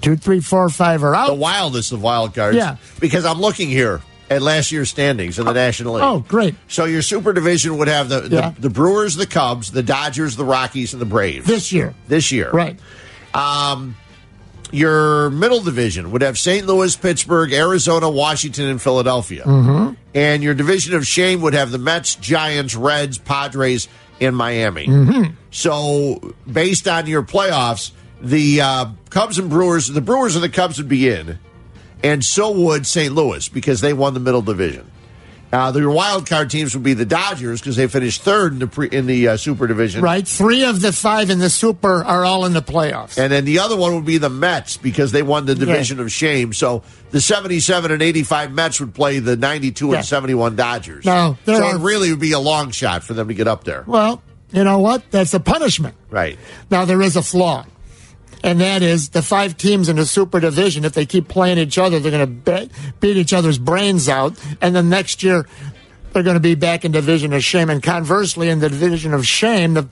Two, 0.01 0.15
three, 0.15 0.39
four, 0.39 0.69
five 0.69 1.03
are 1.03 1.15
out. 1.15 1.27
The 1.27 1.33
wildest 1.33 1.91
of 1.91 2.01
wild 2.01 2.33
cards. 2.35 2.57
Yeah. 2.57 2.77
Because 2.99 3.25
I'm 3.25 3.39
looking 3.39 3.69
here 3.69 4.01
at 4.29 4.41
last 4.41 4.71
year's 4.71 4.89
standings 4.89 5.39
in 5.39 5.45
the 5.45 5.53
National 5.53 5.93
League. 5.93 6.03
Oh, 6.03 6.19
great. 6.27 6.55
So 6.67 6.85
your 6.85 7.01
super 7.01 7.31
division 7.33 7.77
would 7.77 7.87
have 7.87 8.09
the, 8.09 8.21
the, 8.21 8.35
Yeah. 8.35 8.53
the 8.59 8.69
Brewers, 8.69 9.15
the 9.15 9.25
Cubs, 9.25 9.71
the 9.71 9.83
Dodgers, 9.83 10.35
the 10.35 10.43
Rockies, 10.45 10.93
and 10.93 11.01
the 11.01 11.05
Braves. 11.05 11.45
This 11.47 11.71
year. 11.71 11.93
This 12.07 12.31
year. 12.31 12.51
Right. 12.51 12.77
Um, 13.33 13.95
your 14.71 15.29
middle 15.29 15.61
division 15.61 16.11
would 16.11 16.21
have 16.21 16.37
St. 16.37 16.67
Louis, 16.67 16.93
Pittsburgh, 16.97 17.53
Arizona, 17.53 18.09
Washington, 18.09 18.65
and 18.65 18.81
Philadelphia. 18.81 19.43
Mm-hmm. 19.43 19.93
And 20.13 20.43
your 20.43 20.53
division 20.53 20.93
of 20.95 21.07
shame 21.07 21.41
would 21.41 21.53
have 21.53 21.71
the 21.71 21.77
Mets, 21.77 22.15
Giants, 22.15 22.75
Reds, 22.75 23.17
Padres, 23.17 23.87
and 24.19 24.35
Miami. 24.35 24.87
Mm-hmm. 24.87 25.33
So, 25.51 26.33
based 26.51 26.87
on 26.87 27.07
your 27.07 27.23
playoffs, 27.23 27.91
the 28.21 28.61
uh, 28.61 28.85
Cubs 29.09 29.37
and 29.39 29.49
Brewers, 29.49 29.87
the 29.87 30.01
Brewers 30.01 30.35
and 30.35 30.43
the 30.43 30.49
Cubs 30.49 30.77
would 30.77 30.89
be 30.89 31.09
in, 31.09 31.39
and 32.03 32.23
so 32.23 32.51
would 32.51 32.85
St. 32.85 33.13
Louis 33.13 33.47
because 33.49 33.81
they 33.81 33.93
won 33.93 34.13
the 34.13 34.19
middle 34.19 34.41
division. 34.41 34.89
Uh, 35.49 35.71
the 35.71 35.89
wild 35.89 36.27
card 36.27 36.49
teams 36.49 36.75
would 36.75 36.83
be 36.83 36.93
the 36.93 37.05
Dodgers 37.05 37.61
because 37.61 37.77
they 37.77 37.87
finished 37.87 38.21
third 38.21 38.51
in 38.51 38.59
the 38.59 38.67
pre, 38.67 38.89
in 38.89 39.05
the 39.05 39.29
uh, 39.29 39.37
Super 39.37 39.65
Division. 39.65 40.01
Right. 40.01 40.27
Three 40.27 40.65
of 40.65 40.81
the 40.81 40.91
five 40.91 41.29
in 41.29 41.39
the 41.39 41.49
Super 41.49 42.03
are 42.03 42.25
all 42.25 42.43
in 42.43 42.51
the 42.51 42.61
playoffs. 42.61 43.17
And 43.17 43.31
then 43.31 43.45
the 43.45 43.59
other 43.59 43.77
one 43.77 43.95
would 43.95 44.03
be 44.05 44.17
the 44.17 44.29
Mets 44.29 44.75
because 44.75 45.13
they 45.13 45.23
won 45.23 45.45
the 45.45 45.55
division 45.55 46.01
of 46.01 46.11
shame. 46.11 46.51
So 46.51 46.83
the 47.11 47.21
77 47.21 47.91
and 47.91 48.01
85 48.01 48.51
Mets 48.51 48.81
would 48.81 48.93
play 48.93 49.19
the 49.19 49.37
92 49.37 49.87
Yeah. 49.87 49.95
and 49.95 50.05
71 50.05 50.57
Dodgers. 50.57 51.05
Now, 51.05 51.37
there 51.45 51.55
so 51.55 51.63
are- 51.67 51.75
it 51.75 51.79
really 51.79 52.09
would 52.11 52.19
be 52.19 52.33
a 52.33 52.39
long 52.39 52.71
shot 52.71 53.05
for 53.05 53.13
them 53.13 53.29
to 53.29 53.33
get 53.33 53.47
up 53.47 53.63
there. 53.63 53.85
Well, 53.87 54.21
you 54.51 54.65
know 54.65 54.79
what? 54.79 55.09
That's 55.11 55.33
a 55.33 55.39
punishment. 55.39 55.95
Right. 56.09 56.37
Now 56.69 56.83
there 56.83 57.01
is 57.01 57.15
a 57.15 57.21
flaw, 57.23 57.65
and 58.43 58.61
that 58.61 58.81
is 58.81 59.09
the 59.09 59.21
five 59.21 59.57
teams 59.57 59.89
in 59.89 59.95
the 59.95 60.05
Super 60.05 60.39
Division. 60.39 60.85
If 60.85 60.93
they 60.93 61.05
keep 61.05 61.27
playing 61.27 61.57
each 61.57 61.77
other, 61.77 61.99
they're 61.99 62.11
going 62.11 62.43
to 62.43 62.67
be- 62.67 62.69
beat 62.99 63.17
each 63.17 63.33
other's 63.33 63.57
brains 63.57 64.07
out, 64.09 64.33
and 64.61 64.75
then 64.75 64.89
next 64.89 65.23
year 65.23 65.45
they're 66.13 66.23
going 66.23 66.35
to 66.35 66.39
be 66.39 66.55
back 66.55 66.85
in 66.85 66.91
Division 66.91 67.33
of 67.33 67.43
Shame. 67.43 67.69
And 67.69 67.83
conversely, 67.83 68.49
in 68.49 68.59
the 68.59 68.69
Division 68.69 69.13
of 69.13 69.25
Shame, 69.27 69.73
the, 69.75 69.87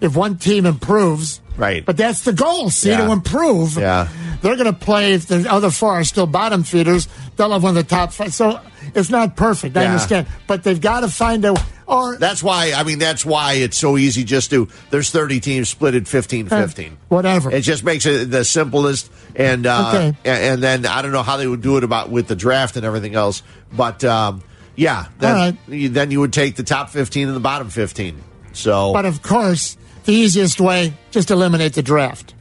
if 0.00 0.16
one 0.16 0.36
team 0.38 0.64
improves, 0.66 1.40
right? 1.56 1.84
But 1.84 1.96
that's 1.96 2.20
the 2.22 2.32
goal. 2.32 2.70
See 2.70 2.90
Yeah. 2.90 3.06
to 3.06 3.12
improve. 3.12 3.76
Yeah. 3.76 4.08
They're 4.42 4.56
going 4.56 4.66
to 4.72 4.78
play. 4.78 5.14
If 5.14 5.26
the 5.26 5.50
other 5.50 5.70
four 5.70 5.92
are 5.92 6.04
still 6.04 6.26
bottom 6.26 6.62
feeders, 6.62 7.08
they'll 7.36 7.50
have 7.52 7.62
one 7.62 7.76
of 7.76 7.82
the 7.86 7.88
top 7.88 8.12
five. 8.12 8.32
So 8.32 8.60
it's 8.94 9.10
not 9.10 9.34
perfect. 9.36 9.76
I 9.76 9.82
Yeah. 9.82 9.92
understand, 9.92 10.26
but 10.46 10.62
they've 10.62 10.80
got 10.80 11.00
to 11.00 11.08
find 11.08 11.44
a. 11.44 11.54
Or 11.86 12.16
That's 12.16 12.42
why, 12.42 12.72
I 12.74 12.82
mean, 12.82 12.98
that's 12.98 13.24
why 13.24 13.54
it's 13.54 13.78
so 13.78 13.96
easy 13.96 14.24
just 14.24 14.50
to, 14.50 14.66
there's 14.90 15.10
30 15.10 15.38
teams 15.38 15.68
split 15.68 15.94
at 15.94 16.08
15 16.08 16.48
15. 16.48 16.98
whatever. 17.08 17.50
It 17.52 17.60
just 17.62 17.84
makes 17.84 18.04
it 18.06 18.28
the 18.30 18.44
simplest, 18.44 19.08
and 19.36 19.66
uh, 19.66 19.92
Okay. 19.94 20.16
and 20.24 20.60
then 20.60 20.84
I 20.84 21.00
don't 21.02 21.12
know 21.12 21.22
how 21.22 21.36
they 21.36 21.46
would 21.46 21.62
do 21.62 21.76
it 21.76 21.84
about 21.84 22.10
with 22.10 22.26
the 22.26 22.34
draft 22.34 22.76
and 22.76 22.84
everything 22.84 23.14
else, 23.14 23.42
but 23.72 24.02
um, 24.02 24.42
yeah, 24.74 25.06
then, 25.20 25.58
you- 25.68 25.88
then 25.88 26.10
you 26.10 26.18
would 26.20 26.32
take 26.32 26.56
the 26.56 26.64
top 26.64 26.90
fifteen 26.90 27.28
and 27.28 27.36
the 27.36 27.40
bottom 27.40 27.70
fifteen. 27.70 28.20
So, 28.52 28.92
But 28.92 29.04
of 29.04 29.22
course, 29.22 29.76
the 30.06 30.12
easiest 30.12 30.60
way 30.60 30.92
just 31.12 31.30
eliminate 31.30 31.74
the 31.74 31.82
draft. 31.82 32.32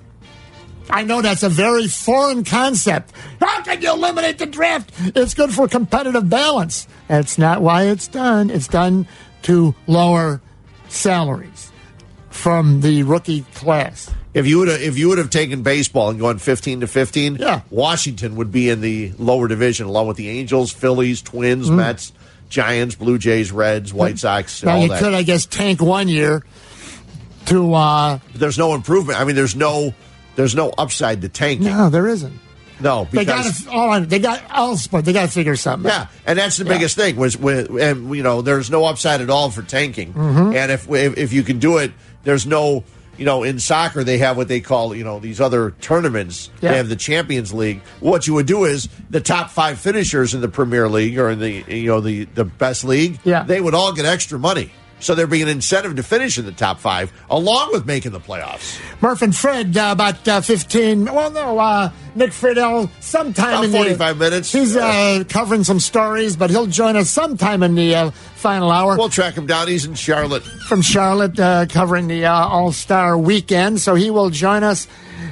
I 0.90 1.04
know 1.04 1.22
that's 1.24 1.42
a 1.44 1.50
very 1.50 1.88
foreign 1.88 2.44
concept. 2.44 3.12
How 3.42 3.62
can 3.64 3.82
you 3.82 3.92
eliminate 3.92 4.38
the 4.38 4.46
draft? 4.46 4.92
It's 5.16 5.34
good 5.34 5.52
for 5.52 5.68
competitive 5.68 6.30
balance. 6.30 6.88
That's 7.08 7.38
not 7.40 7.62
why 7.64 7.86
it's 7.86 8.08
done. 8.08 8.50
It's 8.52 8.68
done 8.68 9.08
to 9.46 9.74
lower 9.88 10.42
salaries 10.90 11.72
from 12.30 12.82
the 12.82 13.02
rookie 13.04 13.42
class. 13.56 14.12
if 14.34 14.46
you 14.46 14.60
would 14.60 14.68
have 14.68 14.82
if 14.82 14.98
you 14.98 15.08
would 15.10 15.18
have 15.18 15.30
taken 15.30 15.64
baseball 15.64 16.10
and 16.10 16.20
gone 16.20 16.38
fifteen 16.38 16.82
to 16.82 16.88
fifteen, 16.88 17.38
Yeah. 17.40 17.62
Washington 17.70 18.36
would 18.36 18.52
be 18.52 18.70
in 18.70 18.82
the 18.82 19.14
lower 19.18 19.48
division 19.48 19.88
along 19.88 20.08
with 20.08 20.18
the 20.18 20.28
Angels, 20.30 20.72
Phillies, 20.72 21.22
Twins, 21.22 21.70
Mm. 21.70 21.76
Mets, 21.78 22.12
Giants, 22.50 22.96
Blue 22.96 23.18
Jays, 23.18 23.52
Reds, 23.52 23.94
White 23.94 24.20
Sox, 24.20 24.62
Now 24.64 24.80
you 24.82 24.90
that. 24.90 25.00
could, 25.02 25.14
I 25.14 25.24
guess, 25.24 25.46
tank 25.46 25.82
one 25.82 26.08
year 26.10 26.44
to. 27.46 27.74
uh 27.74 28.20
there's 28.34 28.58
no 28.58 28.74
improvement. 28.76 29.20
I 29.20 29.24
mean, 29.24 29.36
there's 29.36 29.56
no 29.56 29.94
there's 30.36 30.56
no 30.56 30.70
upside 30.78 31.22
to 31.22 31.30
tanking. 31.30 31.68
No, 31.68 31.90
there 31.90 32.08
isn't. 32.08 32.38
No, 32.80 33.08
They 33.12 33.20
because 33.26 33.64
got 33.64 33.72
to. 33.72 33.78
Oh, 33.78 34.00
they 34.06 34.20
got. 34.20 34.42
all 34.52 34.76
sport. 34.78 35.06
They 35.06 35.14
got 35.14 35.28
to 35.28 35.32
figure 35.32 35.56
something. 35.56 35.90
out. 35.90 36.08
Yeah, 36.12 36.20
and 36.26 36.38
that's 36.40 36.58
the 36.58 36.66
biggest 36.66 36.96
thing 36.96 37.16
was 37.16 37.38
with 37.38 37.70
and 37.70 38.14
you 38.16 38.24
know 38.24 38.42
there's 38.42 38.70
no 38.70 38.86
upside 38.86 39.22
at 39.22 39.30
all 39.30 39.50
for 39.50 39.62
tanking, 39.62 40.14
Mhm. 40.14 40.56
and 40.56 40.72
if, 40.72 40.90
if 40.90 41.18
if 41.18 41.34
you 41.34 41.44
can 41.44 41.60
do 41.60 41.78
it, 41.78 41.92
there's 42.24 42.46
no 42.46 42.84
you 43.18 43.24
know 43.24 43.44
in 43.44 43.60
soccer 43.60 44.04
they 44.04 44.18
have 44.18 44.36
what 44.36 44.50
they 44.50 44.60
call 44.60 44.94
you 44.94 45.04
know 45.06 45.20
these 45.20 45.40
other 45.40 45.72
tournaments. 45.80 46.50
Yeah. 46.62 46.72
They 46.72 46.78
have 46.78 46.90
the 46.90 46.98
Champions 46.98 47.54
League. 47.54 47.82
What 48.02 48.28
you 48.28 48.34
would 48.34 48.46
do 48.46 48.66
is 48.66 48.90
the 49.10 49.22
top 49.22 49.50
five 49.52 49.80
finishers 49.80 50.34
in 50.34 50.42
the 50.42 50.50
Premier 50.50 50.90
League 50.90 51.18
or 51.18 51.30
in 51.30 51.40
the 51.40 51.64
you 51.68 51.88
know 51.88 52.02
the 52.02 52.26
the 52.36 52.44
best 52.44 52.84
league. 52.84 53.20
Yeah. 53.24 53.44
they 53.44 53.62
would 53.62 53.74
all 53.74 53.94
get 53.94 54.06
extra 54.06 54.38
money. 54.38 54.72
So 55.00 55.14
there'd 55.14 55.30
be 55.30 55.42
an 55.42 55.48
incentive 55.48 55.96
to 55.98 56.04
finish 56.04 56.38
in 56.38 56.46
the 56.46 56.52
top 56.52 56.80
five, 56.80 57.12
along 57.30 57.72
with 57.74 57.86
making 57.86 58.12
the 58.12 58.20
playoffs. 58.20 58.80
Murph 59.02 59.22
and 59.22 59.36
Fred, 59.36 59.76
uh, 59.78 59.90
about 59.92 60.28
uh, 60.28 60.42
15. 60.42 61.06
Well, 61.06 61.32
no, 61.32 61.60
uh, 61.60 61.92
Nick 62.16 62.32
Friedell, 62.32 62.90
sometime 63.02 63.50
About 63.50 63.66
in 63.66 63.72
the 63.72 63.78
45 63.78 64.18
minutes. 64.18 64.52
He's 64.52 64.76
uh, 64.76 65.24
covering 65.28 65.64
some 65.64 65.80
stories, 65.80 66.36
but 66.38 66.50
he'll 66.50 66.66
join 66.66 66.96
us 66.96 67.10
sometime 67.10 67.62
in 67.62 67.76
the 67.76 67.94
uh, 67.94 68.12
final 68.36 68.72
hour. 68.72 68.98
We'll 68.98 69.10
track 69.10 69.36
him 69.36 69.46
down. 69.46 69.68
He's 69.68 69.86
in 69.86 69.96
Charlotte. 69.96 70.44
From 70.44 70.82
Charlotte, 70.82 71.40
uh, 71.40 71.66
covering 71.68 72.08
the 72.08 72.26
uh, 72.26 72.34
All 72.34 72.72
Star 72.72 73.18
weekend, 73.18 73.82
so 73.82 73.96
he 73.96 74.10
will 74.10 74.30
join 74.30 74.64
us. 74.64 74.88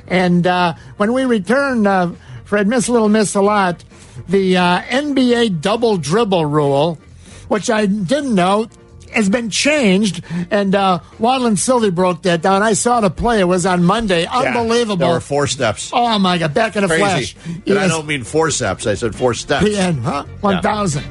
And 0.07 0.45
uh, 0.45 0.75
when 0.97 1.13
we 1.13 1.23
return, 1.23 1.87
uh, 1.87 2.13
Fred, 2.43 2.67
miss 2.67 2.89
a 2.89 2.91
little, 2.91 3.09
miss 3.09 3.33
a 3.33 3.41
lot. 3.41 3.83
The 4.27 4.57
uh, 4.57 4.81
NBA 4.81 5.61
double 5.61 5.97
dribble 5.97 6.45
rule, 6.45 6.99
which 7.47 7.69
I 7.69 7.85
didn't 7.85 8.35
know. 8.35 8.67
Has 9.13 9.29
been 9.29 9.49
changed, 9.49 10.23
and 10.51 10.73
uh, 10.75 10.99
Waddle 11.19 11.47
and 11.47 11.59
Silvy 11.59 11.89
broke 11.91 12.23
that 12.23 12.41
down. 12.41 12.63
I 12.63 12.73
saw 12.73 13.01
the 13.01 13.09
play; 13.09 13.39
it 13.39 13.45
was 13.45 13.65
on 13.65 13.83
Monday. 13.83 14.25
Unbelievable! 14.25 14.97
There 14.97 15.09
were 15.09 15.19
four 15.19 15.47
steps. 15.47 15.91
Oh 15.93 16.17
my 16.19 16.37
God! 16.37 16.53
Back 16.53 16.75
in 16.75 16.83
a 16.83 16.87
Crazy. 16.87 17.01
flash. 17.01 17.35
And 17.67 17.79
I 17.79 17.87
don't 17.87 18.07
mean 18.07 18.23
forceps. 18.23 18.87
I 18.87 18.95
said 18.95 19.15
four 19.15 19.33
steps. 19.33 19.65
PN, 19.65 20.01
huh? 20.01 20.25
One 20.41 20.61
thousand. 20.61 21.03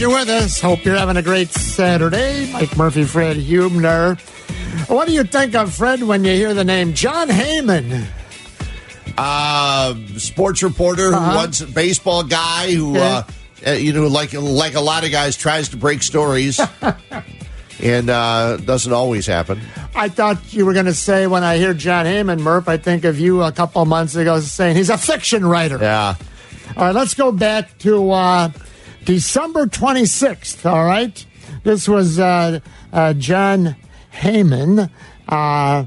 You're 0.00 0.08
with 0.08 0.30
us. 0.30 0.58
Hope 0.58 0.82
you're 0.86 0.96
having 0.96 1.18
a 1.18 1.22
great 1.22 1.50
Saturday. 1.50 2.50
Mike 2.54 2.74
Murphy, 2.74 3.04
Fred 3.04 3.36
Huebner. 3.36 4.14
What 4.86 5.06
do 5.06 5.12
you 5.12 5.24
think 5.24 5.54
of 5.54 5.74
Fred 5.74 6.02
when 6.02 6.24
you 6.24 6.32
hear 6.32 6.54
the 6.54 6.64
name 6.64 6.94
Jon 6.94 7.28
Heyman? 7.28 8.06
Uh, 9.18 9.94
sports 10.16 10.62
reporter 10.62 11.12
Uh-huh. 11.14 11.36
once 11.36 11.60
baseball 11.60 12.22
guy 12.22 12.72
who, 12.72 12.94
Yeah. 12.94 13.02
uh, 13.02 13.22
uh, 13.66 13.70
you 13.72 13.92
know, 13.92 14.06
like 14.06 14.32
like 14.32 14.74
a 14.74 14.80
lot 14.80 15.04
of 15.04 15.10
guys, 15.10 15.36
tries 15.36 15.68
to 15.68 15.76
break 15.76 16.02
stories. 16.02 16.58
and 17.82 18.08
uh, 18.08 18.56
doesn't 18.56 18.94
always 18.94 19.26
happen. 19.26 19.60
I 19.94 20.08
thought 20.08 20.38
you 20.54 20.64
were 20.64 20.72
going 20.72 20.86
to 20.86 20.94
say 20.94 21.26
when 21.26 21.44
I 21.44 21.58
hear 21.58 21.74
Jon 21.74 22.06
Heyman, 22.06 22.38
Murph, 22.40 22.68
I 22.70 22.78
think 22.78 23.04
of 23.04 23.20
you 23.20 23.42
a 23.42 23.52
couple 23.52 23.84
months 23.84 24.14
ago 24.16 24.40
saying 24.40 24.76
he's 24.76 24.88
a 24.88 24.96
fiction 24.96 25.44
writer. 25.44 25.76
Yeah. 25.78 26.14
All 26.76 26.84
right, 26.86 26.94
let's 26.94 27.12
go 27.12 27.32
back 27.32 27.76
to 27.80 28.10
uh, 28.12 28.48
December 29.10 29.66
26th. 29.66 30.64
All 30.64 30.84
right. 30.84 31.26
This 31.64 31.88
was 31.88 32.20
uh, 32.20 32.60
uh, 32.92 33.12
Jon 33.14 33.74
Heyman. 34.14 34.88
Uh, 35.28 35.86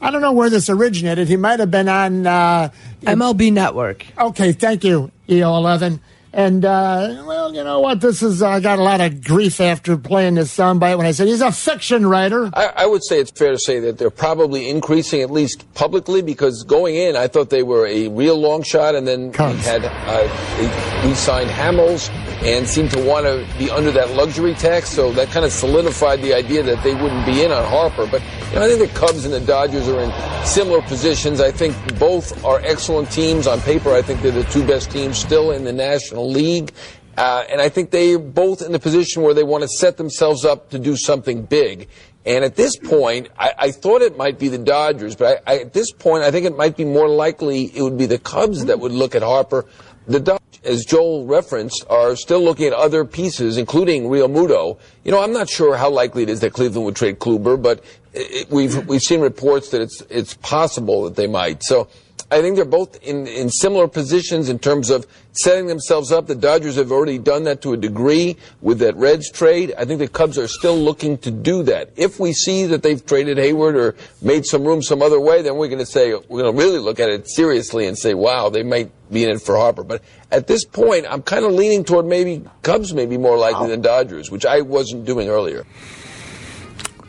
I 0.00 0.10
don't 0.10 0.20
know 0.20 0.32
where 0.32 0.50
this 0.50 0.68
originated. 0.68 1.28
He 1.28 1.36
might 1.36 1.60
have 1.60 1.70
been 1.70 1.88
on 1.88 2.26
uh, 2.26 2.70
MLB 3.02 3.52
Network. 3.52 4.04
Okay, 4.18 4.50
thank 4.50 4.82
you, 4.82 5.12
EO11. 5.28 6.00
And, 6.34 6.64
uh, 6.64 7.24
well, 7.26 7.54
you 7.54 7.62
know 7.62 7.80
what? 7.80 8.00
This 8.00 8.22
is, 8.22 8.42
I 8.42 8.60
got 8.60 8.78
a 8.78 8.82
lot 8.82 9.02
of 9.02 9.22
grief 9.22 9.60
after 9.60 9.98
playing 9.98 10.36
this 10.36 10.56
soundbite 10.56 10.96
when 10.96 11.06
I 11.06 11.12
said 11.12 11.28
he's 11.28 11.42
a 11.42 11.52
fiction 11.52 12.06
writer. 12.06 12.50
I, 12.54 12.72
I 12.74 12.86
would 12.86 13.04
say 13.04 13.20
it's 13.20 13.30
fair 13.30 13.52
to 13.52 13.58
say 13.58 13.80
that 13.80 13.98
they're 13.98 14.08
probably 14.08 14.70
increasing 14.70 15.20
at 15.20 15.30
least 15.30 15.66
publicly 15.74 16.22
because 16.22 16.64
going 16.64 16.94
in, 16.94 17.16
I 17.16 17.28
thought 17.28 17.50
they 17.50 17.62
were 17.62 17.86
a 17.86 18.08
real 18.08 18.38
long 18.38 18.62
shot, 18.62 18.94
and 18.94 19.06
then 19.06 19.32
we 19.32 19.56
had 19.60 19.84
uh, 19.84 21.06
we 21.06 21.14
signed 21.14 21.50
Hamels 21.50 22.08
and 22.42 22.66
seemed 22.66 22.90
to 22.92 23.04
want 23.04 23.26
to 23.26 23.46
be 23.58 23.70
under 23.70 23.90
that 23.90 24.10
luxury 24.14 24.54
tax, 24.54 24.88
so 24.88 25.12
that 25.12 25.28
kind 25.28 25.44
of 25.44 25.52
solidified 25.52 26.22
the 26.22 26.32
idea 26.34 26.62
that 26.62 26.82
they 26.82 26.94
wouldn't 26.94 27.26
be 27.26 27.44
in 27.44 27.52
on 27.52 27.64
Harper. 27.68 28.06
But 28.06 28.22
you 28.48 28.58
know, 28.58 28.64
I 28.64 28.68
think 28.68 28.90
the 28.90 28.98
Cubs 28.98 29.24
and 29.24 29.34
the 29.34 29.40
Dodgers 29.40 29.86
are 29.88 30.00
in 30.00 30.46
similar 30.46 30.80
positions. 30.82 31.40
I 31.40 31.50
think 31.50 31.76
both 31.98 32.42
are 32.44 32.60
excellent 32.60 33.10
teams 33.10 33.46
on 33.46 33.60
paper. 33.60 33.92
I 33.92 34.02
think 34.02 34.22
they're 34.22 34.32
the 34.32 34.44
two 34.44 34.66
best 34.66 34.90
teams 34.90 35.18
still 35.18 35.52
in 35.52 35.64
the 35.64 35.72
National 35.72 36.21
League. 36.28 36.72
Uh, 37.16 37.44
and 37.50 37.60
I 37.60 37.68
think 37.68 37.90
they're 37.90 38.18
both 38.18 38.62
in 38.62 38.72
the 38.72 38.78
position 38.78 39.22
where 39.22 39.34
they 39.34 39.42
want 39.42 39.62
to 39.62 39.68
set 39.68 39.96
themselves 39.96 40.44
up 40.44 40.70
to 40.70 40.78
do 40.78 40.96
something 40.96 41.42
big. 41.42 41.88
And 42.24 42.44
at 42.44 42.54
this 42.56 42.76
point, 42.76 43.28
I, 43.38 43.52
I 43.58 43.70
thought 43.70 44.00
it 44.00 44.16
might 44.16 44.38
be 44.38 44.48
the 44.48 44.58
Dodgers, 44.58 45.16
but 45.16 45.42
I, 45.46 45.52
I, 45.52 45.58
at 45.60 45.72
this 45.72 45.92
point, 45.92 46.22
I 46.22 46.30
think 46.30 46.46
it 46.46 46.56
might 46.56 46.76
be 46.76 46.84
more 46.84 47.08
likely 47.08 47.64
it 47.76 47.82
would 47.82 47.98
be 47.98 48.06
the 48.06 48.18
Cubs 48.18 48.66
that 48.66 48.78
would 48.78 48.92
look 48.92 49.14
at 49.14 49.22
Harper. 49.22 49.66
The 50.06 50.20
Dodgers, 50.20 50.60
as 50.64 50.84
Joel 50.84 51.26
referenced, 51.26 51.84
are 51.90 52.14
still 52.14 52.40
looking 52.40 52.66
at 52.66 52.72
other 52.72 53.04
pieces, 53.04 53.58
including 53.58 54.04
Realmuto. 54.04 54.78
You 55.04 55.10
know, 55.10 55.22
I'm 55.22 55.32
not 55.32 55.50
sure 55.50 55.76
how 55.76 55.90
likely 55.90 56.22
it 56.22 56.30
is 56.30 56.40
that 56.40 56.52
Cleveland 56.52 56.86
would 56.86 56.96
trade 56.96 57.18
Kluber, 57.18 57.60
but 57.60 57.84
it, 58.14 58.48
we've 58.50 58.86
we've 58.86 59.02
seen 59.02 59.20
reports 59.20 59.70
that 59.70 59.80
it's 59.80 60.02
it's 60.08 60.34
possible 60.34 61.04
that 61.04 61.16
they 61.16 61.26
might. 61.26 61.64
So 61.64 61.88
I 62.32 62.40
think 62.40 62.56
they're 62.56 62.64
both 62.64 62.96
in, 63.02 63.26
in 63.26 63.50
similar 63.50 63.86
positions 63.86 64.48
in 64.48 64.58
terms 64.58 64.88
of 64.88 65.06
setting 65.32 65.66
themselves 65.66 66.10
up. 66.10 66.26
The 66.26 66.34
Dodgers 66.34 66.76
have 66.76 66.90
already 66.90 67.18
done 67.18 67.44
that 67.44 67.60
to 67.60 67.74
a 67.74 67.76
degree 67.76 68.38
with 68.62 68.78
that 68.78 68.96
Reds 68.96 69.30
trade. 69.30 69.74
I 69.76 69.84
think 69.84 69.98
the 69.98 70.08
Cubs 70.08 70.38
are 70.38 70.48
still 70.48 70.78
looking 70.78 71.18
to 71.18 71.30
do 71.30 71.62
that. 71.64 71.90
If 71.94 72.18
we 72.18 72.32
see 72.32 72.64
that 72.64 72.82
they've 72.82 73.04
traded 73.04 73.36
Heyward 73.36 73.74
or 73.74 73.96
made 74.22 74.46
some 74.46 74.64
room 74.64 74.82
some 74.82 75.02
other 75.02 75.20
way, 75.20 75.42
then 75.42 75.56
we're 75.56 75.68
going 75.68 75.78
to 75.80 75.84
say, 75.86 76.14
we're 76.14 76.42
going 76.42 76.56
to 76.56 76.58
really 76.58 76.78
look 76.78 77.00
at 77.00 77.10
it 77.10 77.28
seriously 77.28 77.86
and 77.86 77.98
say, 77.98 78.14
wow, 78.14 78.48
they 78.48 78.62
might 78.62 78.90
be 79.10 79.24
in 79.24 79.30
it 79.30 79.42
for 79.42 79.58
Harper. 79.58 79.84
But 79.84 80.02
at 80.30 80.46
this 80.46 80.64
point, 80.64 81.04
I'm 81.10 81.20
kind 81.20 81.44
of 81.44 81.52
leaning 81.52 81.84
toward 81.84 82.06
maybe 82.06 82.42
Cubs 82.62 82.94
may 82.94 83.04
be 83.04 83.18
more 83.18 83.36
likely 83.36 83.68
than 83.68 83.82
Dodgers, 83.82 84.30
which 84.30 84.46
I 84.46 84.62
wasn't 84.62 85.04
doing 85.04 85.28
earlier. 85.28 85.66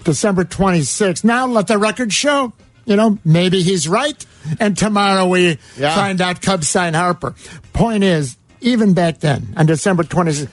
December 0.04 0.44
26th. 0.44 1.24
Now 1.24 1.48
let 1.48 1.68
the 1.68 1.78
record 1.78 2.12
show. 2.12 2.52
You 2.86 2.96
know, 2.96 3.18
maybe 3.24 3.62
he's 3.62 3.88
right. 3.88 4.26
And 4.60 4.78
tomorrow 4.78 5.26
we 5.28 5.58
Yeah. 5.78 5.96
find 5.96 6.20
out 6.22 6.42
Cubs 6.42 6.68
sign 6.68 6.94
Harper. 6.94 7.34
Point 7.72 8.04
is, 8.04 8.38
even 8.62 8.94
back 8.94 9.20
then, 9.22 9.54
on 9.58 9.66
December 9.66 10.04
26th, 10.04 10.50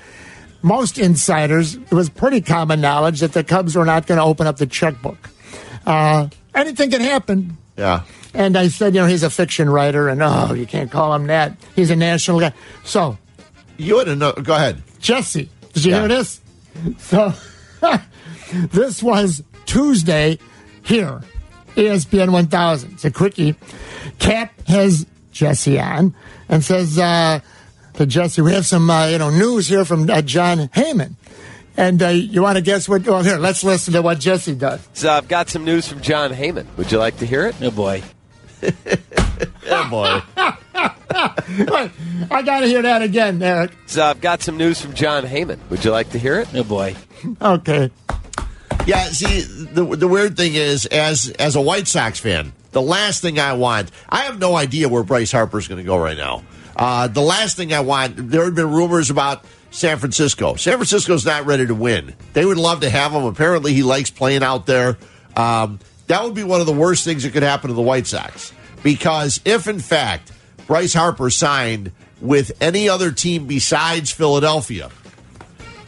most 0.63 0.99
insiders, 0.99 1.75
it 1.75 1.93
was 1.93 2.09
pretty 2.09 2.41
common 2.41 2.81
knowledge 2.81 3.21
that 3.21 3.33
the 3.33 3.43
Cubs 3.43 3.75
were 3.75 3.85
not 3.85 4.07
going 4.07 4.19
to 4.19 4.25
open 4.25 4.47
up 4.47 4.59
the 4.59 4.67
checkbook. 4.67 5.31
Uh, 5.87 6.29
anything 6.55 6.91
can 6.91 7.01
happen. 7.01 7.57
Yeah. 7.77 8.03
And 8.35 8.57
I 8.57 8.69
said, 8.69 8.95
you 8.95 9.01
know, 9.01 9.07
he's 9.07 9.23
a 9.25 9.31
fiction 9.31 9.69
writer, 9.69 10.09
and 10.09 10.23
oh, 10.23 10.53
you 10.55 10.67
can't 10.67 10.91
call 10.91 11.13
him 11.15 11.27
that. 11.29 11.57
He's 11.75 11.91
a 11.91 11.97
national 11.97 12.39
guy. 12.41 12.53
So, 12.85 13.19
you 13.77 13.99
a 14.01 14.15
no- 14.15 14.33
go 14.33 14.55
ahead, 14.55 14.83
Jesse. 15.01 15.49
Did 15.73 15.85
you 15.85 15.91
Yeah. 15.93 15.99
hear 16.01 16.09
this? 16.09 16.41
So, 16.99 17.33
this 18.73 19.03
was 19.03 19.43
Tuesday 19.67 20.39
here, 20.83 21.23
ESPN 21.77 22.33
1000. 22.33 22.93
It's 22.93 23.05
a 23.05 23.11
quickie. 23.11 23.55
Cap 24.19 24.53
has 24.69 25.07
Jesse 25.33 25.79
on 25.81 26.15
and 26.49 26.65
says 26.65 26.99
uh, 26.99 27.41
to 27.95 28.07
Jesse, 28.07 28.43
"We 28.43 28.53
have 28.53 28.67
some 28.67 28.89
uh, 28.91 29.07
you 29.09 29.19
know 29.19 29.31
news 29.31 29.69
here 29.69 29.85
from 29.85 30.09
uh, 30.09 30.23
Jon 30.23 30.69
Heyman." 30.69 31.15
And 31.77 32.03
uh, 32.03 32.09
you 32.09 32.43
want 32.43 32.57
to 32.57 32.63
guess 32.63 32.89
what? 32.89 33.07
Well, 33.07 33.23
here, 33.23 33.39
let's 33.39 33.65
listen 33.65 33.95
to 33.95 34.03
what 34.03 34.19
Jesse 34.19 34.55
does. 34.55 34.87
So 34.93 35.11
I've 35.11 35.29
got 35.29 35.49
some 35.49 35.65
news 35.65 35.89
from 35.89 36.01
Jon 36.01 36.31
Heyman. 36.31 36.67
Would 36.77 36.93
you 36.93 36.99
like 36.99 37.19
to 37.19 37.27
hear 37.27 37.47
it? 37.47 37.57
Oh 37.63 37.71
boy. 37.71 38.03
oh 38.63 39.89
boy. 39.89 40.23
I 41.13 42.43
got 42.45 42.61
to 42.61 42.67
hear 42.67 42.83
that 42.83 43.03
again, 43.03 43.43
Eric. 43.43 43.73
So 43.87 44.05
I've 44.05 44.21
got 44.21 44.43
some 44.43 44.57
news 44.57 44.81
from 44.81 44.95
Jon 44.95 45.25
Heyman. 45.25 45.59
Would 45.71 45.85
you 45.85 45.91
like 45.91 46.11
to 46.11 46.19
hear 46.19 46.41
it? 46.41 46.49
Oh 46.55 46.65
boy. 46.65 46.97
Okay. 47.41 47.91
Yeah, 48.87 49.05
see, 49.05 49.43
the 49.43 49.85
the 49.85 50.09
weird 50.09 50.37
thing 50.37 50.55
is, 50.55 50.87
as 50.87 51.31
as 51.39 51.55
a 51.55 51.61
White 51.61 51.87
Sox 51.87 52.19
fan, 52.19 52.53
the 52.73 52.83
last 52.83 53.23
thing 53.23 53.39
I 53.39 53.53
want, 53.53 53.91
I 54.09 54.23
have 54.23 54.39
no 54.39 54.57
idea 54.57 54.89
where 54.89 55.03
Bryce 55.03 55.31
Harper's 55.33 55.69
going 55.69 55.79
to 55.79 55.85
go 55.85 55.97
right 55.99 56.17
now. 56.17 56.43
Uh, 56.77 57.09
the 57.09 57.21
last 57.21 57.57
thing 57.57 57.73
I 57.73 57.81
want, 57.81 58.31
there 58.31 58.45
have 58.45 58.55
been 58.55 58.71
rumors 58.71 59.11
about 59.11 59.45
San 59.71 59.99
Francisco. 59.99 60.55
San 60.55 60.75
Francisco's 60.75 61.27
not 61.27 61.47
ready 61.47 61.67
to 61.67 61.75
win. 61.75 62.15
They 62.33 62.45
would 62.45 62.57
love 62.57 62.81
to 62.81 62.91
have 62.91 63.13
him. 63.13 63.25
Apparently, 63.25 63.75
he 63.75 63.83
likes 63.83 64.11
playing 64.11 64.43
out 64.43 64.67
there. 64.67 64.97
Um, 65.37 65.79
that 66.07 66.25
would 66.25 66.35
be 66.35 66.43
one 66.43 66.61
of 66.61 66.67
the 66.67 66.73
worst 66.73 67.05
things 67.05 67.23
that 67.23 67.33
could 67.33 67.43
happen 67.43 67.69
to 67.69 67.75
the 67.75 67.83
White 67.83 68.07
Sox. 68.07 68.53
Because 68.83 69.41
if, 69.45 69.69
in 69.69 69.79
fact, 69.79 70.33
Bryce 70.67 70.95
Harper 70.95 71.31
signed 71.31 71.93
with 72.21 72.53
any 72.61 72.89
other 72.89 73.13
team 73.13 73.47
besides 73.47 74.11
Philadelphia, 74.11 74.91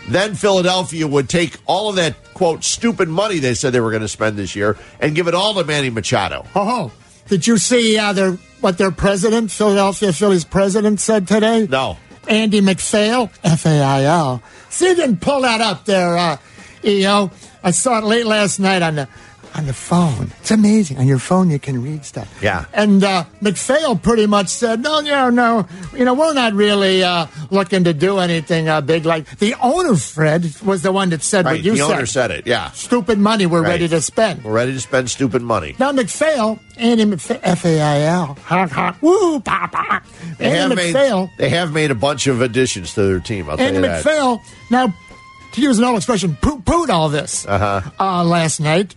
then 0.09 0.35
Philadelphia 0.35 1.07
would 1.07 1.29
take 1.29 1.59
all 1.67 1.91
of 1.91 1.97
that 1.97 2.17
quote 2.35 2.65
stupid 2.65 3.09
money 3.09 3.39
they 3.39 3.55
said 3.55 3.73
they 3.73 3.81
were 3.81 3.91
going 3.91 4.03
to 4.03 4.09
spend 4.09 4.37
this 4.37 4.57
year 4.57 4.77
and 5.01 5.15
give 5.15 5.29
it 5.29 5.35
all 5.35 5.55
to 5.55 5.65
Manny 5.65 5.91
Machado. 5.91 6.47
Oh, 6.55 6.93
did 7.29 7.47
you 7.47 7.59
see 7.59 7.99
uh, 7.99 8.13
their 8.13 8.33
what 8.61 8.79
their 8.79 8.91
president, 8.91 9.51
Philadelphia 9.51 10.13
Phillies 10.13 10.45
president, 10.45 11.01
said 11.01 11.27
today? 11.27 11.67
No. 11.69 11.97
Andy 12.29 12.61
MacPhail, 12.61 13.31
F 13.43 13.67
A 13.67 13.81
I 13.81 14.05
L. 14.05 14.43
See, 14.71 14.89
you 14.89 14.95
didn't 14.95 15.21
pull 15.21 15.43
that 15.43 15.61
up 15.61 15.85
there, 15.85 16.17
uh, 16.17 16.37
EO. 16.85 17.31
I 17.65 17.71
saw 17.71 17.99
it 17.99 18.05
late 18.05 18.27
last 18.27 18.59
night 18.59 18.83
on 18.83 18.97
the 18.97 19.09
on 19.55 19.67
the 19.67 19.73
phone. 19.73 20.33
It's 20.41 20.51
amazing. 20.51 20.99
On 20.99 21.07
your 21.07 21.19
phone, 21.19 21.51
you 21.51 21.59
can 21.59 21.83
read 21.83 22.05
stuff. 22.05 22.29
Yeah. 22.43 22.65
And 22.73 23.05
uh, 23.05 23.25
MacPhail 23.41 23.97
pretty 23.97 24.27
much 24.27 24.49
said, 24.49 24.81
no, 24.83 25.01
no, 25.01 25.31
no, 25.31 25.67
you 25.97 26.05
know, 26.05 26.15
we're 26.15 26.33
not 26.35 26.53
really 26.55 27.03
uh, 27.03 27.27
looking 27.51 27.85
to 27.85 27.93
do 27.93 28.19
anything 28.19 28.69
uh, 28.69 28.81
big. 28.81 29.05
Like 29.05 29.39
the 29.39 29.55
owner, 29.61 29.97
Fred, 29.97 30.45
was 30.65 30.83
the 30.83 30.93
one 30.93 31.11
that 31.11 31.23
said 31.23 31.45
Right, 31.45 31.59
what 31.59 31.65
you 31.65 31.73
the 31.73 31.79
said. 31.79 31.91
owner 31.97 32.07
said 32.07 32.31
it. 32.31 32.47
Yeah, 32.47 32.71
Stupid 32.73 33.19
money 33.19 33.47
we're 33.47 33.63
Right. 33.63 33.71
ready 33.71 33.89
to 33.89 34.01
spend. 34.01 34.43
we're 34.45 34.53
ready 34.53 34.73
to 34.73 34.81
spend 34.81 35.11
stupid 35.11 35.43
money. 35.43 35.77
Now 35.79 35.93
MacPhail, 35.93 36.59
Andy 36.79 37.05
MacPhail, 37.05 37.41
F 37.43 37.65
A 37.65 37.81
I 37.81 38.01
L, 38.03 38.37
ha 38.43 38.67
ha, 38.67 38.97
woo, 39.01 39.41
pa 39.41 39.69
pa. 39.71 40.03
They 40.39 40.51
have 40.51 40.71
Andy 40.73 40.93
made 40.93 41.29
they 41.39 41.49
have 41.51 41.73
made 41.73 41.91
a 41.91 41.95
bunch 41.95 42.27
of 42.27 42.41
additions 42.41 42.95
to 42.95 43.03
their 43.03 43.21
team. 43.21 43.49
I'll 43.49 43.61
Andy. 43.61 43.81
MacPhail. 43.81 44.41
Now, 44.71 44.93
to 45.53 45.61
use 45.61 45.79
an 45.79 45.85
old 45.85 45.97
expression, 45.99 46.37
poo 46.41 46.61
pooed 46.63 46.89
all 46.89 47.09
this 47.11 47.45
Uh-huh. 47.47 47.83
uh, 48.01 48.25
last 48.25 48.59
night, 48.61 48.95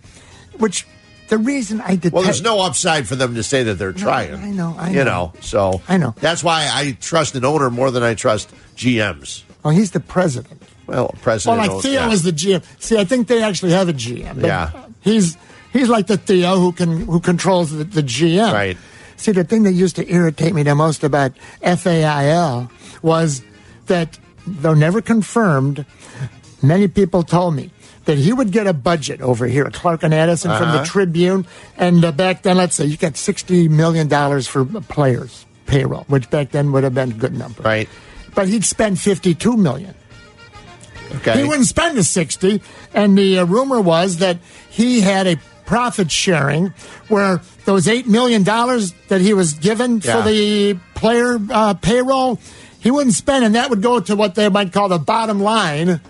which 0.58 0.86
the 1.28 1.38
reason 1.38 1.80
I 1.80 1.96
did. 1.96 2.12
Well, 2.12 2.22
there's 2.22 2.42
no 2.42 2.60
upside 2.60 3.08
for 3.08 3.16
them 3.16 3.34
to 3.34 3.42
say 3.42 3.62
that 3.64 3.74
they're 3.74 3.92
trying. 3.92 4.34
I 4.34 4.50
know, 4.50 4.74
I 4.78 4.90
You 4.90 5.04
know. 5.04 5.04
know, 5.04 5.40
so 5.40 5.82
I 5.88 5.96
know. 5.96 6.14
That's 6.20 6.44
why 6.44 6.68
I 6.72 6.96
trust 7.00 7.34
an 7.34 7.44
owner 7.44 7.68
more 7.70 7.90
than 7.90 8.02
I 8.02 8.14
trust 8.14 8.50
GMs. 8.76 9.42
Oh, 9.64 9.70
he's 9.70 9.90
the 9.90 10.00
president. 10.00 10.62
Well, 10.86 11.12
president. 11.22 11.58
Well, 11.58 11.74
like 11.76 11.82
Theo 11.82 11.92
yeah. 12.06 12.10
is 12.12 12.22
the 12.22 12.30
GM. 12.30 12.62
See, 12.78 12.96
I 12.96 13.04
think 13.04 13.26
they 13.26 13.42
actually 13.42 13.72
have 13.72 13.88
a 13.88 13.92
GM. 13.92 14.36
but 14.40 14.46
Yeah. 14.46 14.70
he's 15.00 15.36
he's 15.72 15.88
like 15.88 16.06
the 16.06 16.16
Theo 16.16 16.56
who 16.58 16.70
can 16.72 17.06
who 17.06 17.18
controls 17.18 17.72
the, 17.72 17.82
the 17.82 18.02
GM. 18.02 18.52
Right. 18.52 18.76
See, 19.16 19.32
the 19.32 19.42
thing 19.44 19.64
that 19.64 19.72
used 19.72 19.96
to 19.96 20.08
irritate 20.08 20.54
me 20.54 20.62
the 20.62 20.74
most 20.76 21.02
about 21.02 21.32
FAIL 21.60 22.70
was 23.02 23.42
that, 23.86 24.18
though 24.46 24.74
never 24.74 25.00
confirmed, 25.02 25.84
many 26.62 26.86
people 26.86 27.22
told 27.22 27.54
me 27.56 27.70
that 28.06 28.18
he 28.18 28.32
would 28.32 28.50
get 28.50 28.66
a 28.66 28.72
budget 28.72 29.20
over 29.20 29.46
here 29.46 29.64
at 29.64 29.74
Clark 29.74 30.02
and 30.02 30.12
Addison 30.14 30.50
from 30.50 30.70
the 30.70 30.76
Uh-huh. 30.76 30.84
Tribune, 30.84 31.46
and 31.76 32.04
uh, 32.04 32.10
back 32.12 32.42
then, 32.42 32.56
let's 32.56 32.74
say 32.74 32.86
you 32.86 32.96
got 32.96 33.16
sixty 33.16 33.68
million 33.68 34.08
dollars 34.08 34.46
for 34.48 34.64
players 34.64 35.44
payroll, 35.66 36.04
which 36.08 36.30
back 36.30 36.50
then 36.50 36.72
would 36.72 36.84
have 36.84 36.94
been 36.94 37.10
a 37.10 37.14
good 37.14 37.34
number. 37.34 37.62
Right. 37.62 37.88
But 38.34 38.48
he'd 38.48 38.64
spend 38.64 38.98
fifty-two 39.00 39.56
million. 39.56 39.94
Okay. 41.16 41.38
He 41.42 41.44
wouldn't 41.48 41.68
spend 41.68 41.96
the 41.96 42.02
60. 42.02 42.60
And 42.92 43.16
the 43.16 43.38
uh, 43.38 43.44
rumor 43.46 43.80
was 43.80 44.16
that 44.18 44.38
he 44.70 45.00
had 45.00 45.28
a 45.28 45.36
profit 45.64 46.10
sharing 46.10 46.74
where 47.08 47.40
those 47.64 47.86
$8 47.86 48.06
million 48.06 48.42
that 48.42 49.20
he 49.20 49.32
was 49.32 49.52
given 49.54 50.00
Yeah. 50.02 50.16
for 50.22 50.28
the 50.28 50.74
player 50.96 51.38
uh, 51.50 51.74
payroll, 51.74 52.40
he 52.80 52.90
wouldn't 52.90 53.14
spend. 53.14 53.44
And 53.44 53.54
that 53.54 53.70
would 53.70 53.82
go 53.82 54.00
to 54.00 54.16
what 54.16 54.34
they 54.34 54.48
might 54.48 54.72
call 54.72 54.88
the 54.88 54.98
bottom 54.98 55.40
line, 55.40 56.00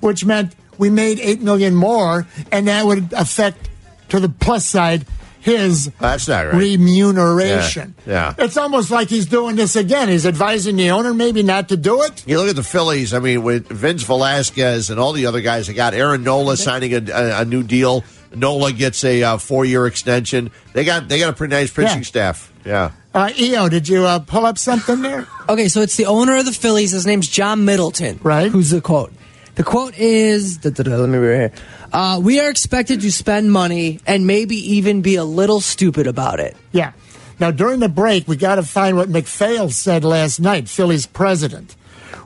which 0.00 0.24
meant 0.24 0.52
we 0.80 0.90
made 0.90 1.20
eight 1.20 1.40
million 1.40 1.76
more, 1.76 2.26
and 2.50 2.66
that 2.66 2.84
would 2.86 3.12
affect 3.12 3.68
to 4.08 4.18
the 4.18 4.28
plus 4.28 4.66
side 4.66 5.04
his 5.42 5.86
That's 6.00 6.28
not 6.28 6.46
right. 6.46 6.54
remuneration. 6.54 7.94
Yeah, 8.06 8.34
It's 8.38 8.56
almost 8.58 8.90
like 8.90 9.08
he's 9.08 9.24
doing 9.26 9.56
this 9.56 9.74
again. 9.76 10.08
He's 10.08 10.26
advising 10.26 10.76
the 10.76 10.90
owner 10.90 11.14
maybe 11.14 11.42
not 11.42 11.68
to 11.70 11.76
do 11.78 12.02
it. 12.02 12.26
You 12.26 12.38
look 12.38 12.50
at 12.50 12.56
the 12.56 12.62
Phillies. 12.62 13.14
I 13.14 13.20
mean, 13.20 13.42
with 13.42 13.66
Vince 13.68 14.02
Velasquez 14.02 14.90
and 14.90 15.00
all 15.00 15.12
the 15.12 15.24
other 15.26 15.40
guys, 15.40 15.66
they 15.68 15.72
got 15.72 15.94
Aaron 15.94 16.24
Nola 16.24 16.56
signing 16.58 16.92
a, 16.92 17.12
a, 17.12 17.40
a 17.40 17.44
new 17.46 17.62
deal. 17.62 18.04
Nola 18.34 18.72
gets 18.72 19.02
a 19.02 19.22
uh, 19.22 19.38
four 19.38 19.64
year 19.64 19.86
extension. 19.86 20.50
They 20.74 20.84
got 20.84 21.08
they 21.08 21.18
got 21.18 21.30
a 21.30 21.32
pretty 21.32 21.54
nice 21.54 21.70
pitching 21.72 21.98
Yeah. 21.98 22.02
staff. 22.02 22.52
Yeah. 22.64 22.90
Uh, 23.14 23.30
EO, 23.38 23.68
did 23.68 23.88
you 23.88 24.04
uh, 24.04 24.18
pull 24.20 24.44
up 24.46 24.56
something 24.58 25.00
there? 25.02 25.26
Okay, 25.48 25.68
so 25.68 25.80
it's 25.80 25.96
the 25.96 26.06
owner 26.06 26.36
of 26.36 26.44
the 26.44 26.52
Phillies. 26.52 26.92
His 26.92 27.06
name's 27.06 27.26
John 27.28 27.64
Middleton. 27.64 28.20
Right. 28.22 28.52
Who's 28.52 28.70
the 28.70 28.80
quote? 28.80 29.12
The 29.56 29.64
quote 29.64 29.98
is, 29.98 30.58
da, 30.58 30.70
da, 30.70 30.82
da, 30.84 30.96
let 30.96 31.08
me 31.08 31.18
read 31.18 31.52
here. 31.52 31.64
Uh, 31.92 32.20
we 32.22 32.40
are 32.40 32.48
expected 32.48 33.00
to 33.00 33.10
spend 33.12 33.50
money 33.52 34.00
and 34.06 34.26
maybe 34.26 34.56
even 34.74 35.02
be 35.02 35.16
a 35.16 35.24
little 35.24 35.60
stupid 35.60 36.06
about 36.06 36.40
it. 36.40 36.56
Yeah. 36.72 36.92
Now, 37.40 37.50
during 37.50 37.80
the 37.80 37.88
break, 37.88 38.28
we 38.28 38.36
got 38.36 38.56
to 38.56 38.62
find 38.62 38.96
what 38.96 39.08
MacPhail 39.08 39.70
said 39.70 40.04
last 40.04 40.40
night, 40.40 40.68
Philly's 40.68 41.06
president, 41.06 41.74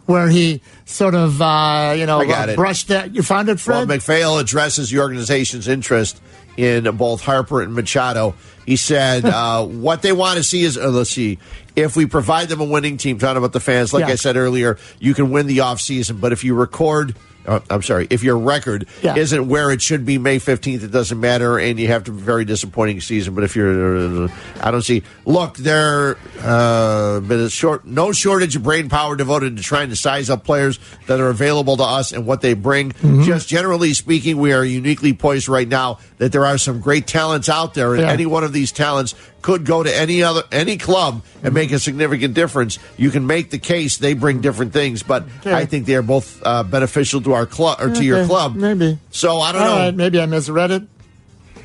where 0.06 0.28
he 0.28 0.60
sort 0.84 1.14
of, 1.14 1.40
uh, 1.40 1.94
you 1.96 2.04
know, 2.04 2.20
I 2.20 2.26
got 2.26 2.48
uh, 2.48 2.52
it. 2.52 2.56
brushed 2.56 2.88
that. 2.88 3.14
You 3.14 3.22
found 3.22 3.48
it, 3.48 3.64
Well, 3.66 3.86
MacPhail 3.86 4.38
addresses 4.38 4.90
the 4.90 4.98
organization's 4.98 5.68
interest 5.68 6.20
in 6.56 6.84
both 6.96 7.22
Harper 7.22 7.62
and 7.62 7.74
Machado. 7.74 8.34
He 8.66 8.76
said, 8.76 9.24
uh, 9.24 9.64
what 9.64 10.02
they 10.02 10.12
want 10.12 10.36
to 10.38 10.42
see 10.42 10.62
is, 10.62 10.76
uh, 10.78 10.88
let's 10.88 11.10
see, 11.10 11.38
if 11.76 11.96
we 11.96 12.06
provide 12.06 12.48
them 12.48 12.60
a 12.60 12.64
winning 12.64 12.96
team, 12.96 13.18
talking 13.18 13.36
about 13.36 13.52
the 13.52 13.60
fans, 13.60 13.92
like 13.92 14.06
Yeah. 14.06 14.12
I 14.12 14.14
said 14.16 14.36
earlier, 14.36 14.78
you 15.00 15.14
can 15.14 15.30
win 15.30 15.46
the 15.46 15.58
offseason. 15.58 16.20
But 16.20 16.32
if 16.32 16.44
you 16.44 16.54
record, 16.54 17.14
uh, 17.46 17.60
I'm 17.70 17.82
sorry, 17.82 18.06
if 18.10 18.22
your 18.22 18.38
record 18.38 18.86
Yeah. 19.02 19.16
isn't 19.16 19.48
where 19.48 19.70
it 19.70 19.82
should 19.82 20.04
be 20.06 20.18
May 20.18 20.38
15th, 20.38 20.82
it 20.82 20.90
doesn't 20.90 21.18
matter, 21.20 21.58
and 21.58 21.78
you 21.78 21.88
have 21.88 22.04
to 22.04 22.12
very 22.12 22.44
disappointing 22.44 23.00
season. 23.00 23.34
But 23.34 23.44
if 23.44 23.54
you're, 23.56 24.24
uh, 24.24 24.28
I 24.62 24.70
don't 24.70 24.82
see, 24.82 25.02
look, 25.26 25.56
there, 25.58 26.16
uh, 26.42 27.20
been 27.20 27.40
a 27.40 27.50
short, 27.50 27.86
no 27.86 28.12
shortage 28.12 28.56
of 28.56 28.62
brain 28.62 28.88
power 28.88 29.16
devoted 29.16 29.56
to 29.56 29.62
trying 29.62 29.90
to 29.90 29.96
size 29.96 30.30
up 30.30 30.44
players 30.44 30.78
that 31.06 31.20
are 31.20 31.28
available 31.28 31.76
to 31.76 31.82
us 31.84 32.12
and 32.12 32.26
what 32.26 32.40
they 32.40 32.54
bring. 32.54 32.92
Mm-hmm. 32.92 33.22
Just 33.24 33.48
generally 33.48 33.94
speaking, 33.94 34.38
we 34.38 34.52
are 34.52 34.64
uniquely 34.64 35.12
poised 35.12 35.48
right 35.48 35.68
now 35.68 35.98
that 36.18 36.32
there 36.32 36.46
are 36.46 36.58
some 36.58 36.80
great 36.80 37.06
talents 37.06 37.48
out 37.48 37.74
there, 37.74 37.94
and 37.94 38.02
Yeah. 38.02 38.10
any 38.12 38.26
one 38.26 38.44
of 38.44 38.52
these 38.52 38.72
talents 38.72 39.14
could 39.44 39.66
go 39.66 39.82
to 39.82 39.94
any 39.94 40.22
other 40.22 40.42
any 40.50 40.78
club 40.78 41.22
and 41.42 41.52
make 41.52 41.70
a 41.70 41.78
significant 41.78 42.32
difference. 42.32 42.78
You 42.96 43.10
can 43.10 43.26
make 43.26 43.50
the 43.50 43.58
case 43.58 43.98
they 43.98 44.14
bring 44.14 44.40
different 44.40 44.72
things, 44.72 45.02
but 45.02 45.24
Okay. 45.40 45.52
I 45.52 45.66
think 45.66 45.84
they 45.84 45.94
are 45.96 46.02
both 46.02 46.40
uh, 46.42 46.62
beneficial 46.62 47.20
to 47.20 47.34
our 47.34 47.44
club 47.44 47.78
or 47.78 47.92
to 47.94 48.02
your 48.02 48.24
club. 48.26 48.56
Maybe. 48.56 48.98
So 49.10 49.40
I 49.40 49.52
don't 49.52 49.60
All 49.62 49.68
know. 49.68 49.76
right, 49.84 49.94
maybe 49.94 50.18
I 50.18 50.24
misread 50.26 50.70
it. 50.70 50.82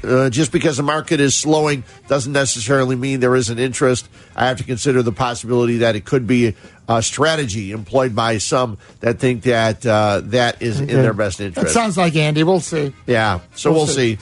Uh, 0.04 0.30
just 0.30 0.52
because 0.52 0.78
the 0.78 0.84
market 0.84 1.20
is 1.20 1.36
slowing 1.36 1.84
doesn't 2.08 2.32
necessarily 2.34 2.96
mean 2.96 3.20
there 3.22 3.36
isn't 3.36 3.60
interest. 3.60 4.08
I 4.36 4.48
have 4.48 4.58
to 4.58 4.64
consider 4.64 5.02
the 5.02 5.12
possibility 5.12 5.78
that 5.80 5.96
it 5.96 6.06
could 6.06 6.26
be 6.28 6.56
a 6.88 7.02
strategy 7.02 7.72
employed 7.72 8.16
by 8.16 8.38
some 8.40 8.78
that 9.02 9.20
think 9.20 9.44
that 9.44 9.86
uh, 9.86 10.22
that 10.26 10.62
is 10.62 10.80
in 10.80 10.88
their 10.88 11.14
best 11.14 11.38
That 11.40 11.46
interest. 11.48 11.74
sounds 11.74 11.98
like 11.98 12.16
Andy. 12.16 12.44
We'll 12.44 12.62
see. 12.62 12.94
yeah, 13.08 13.40
so 13.56 13.72
We'll 13.72 13.80
we'll, 13.82 13.88
see. 13.88 14.16
see. 14.16 14.22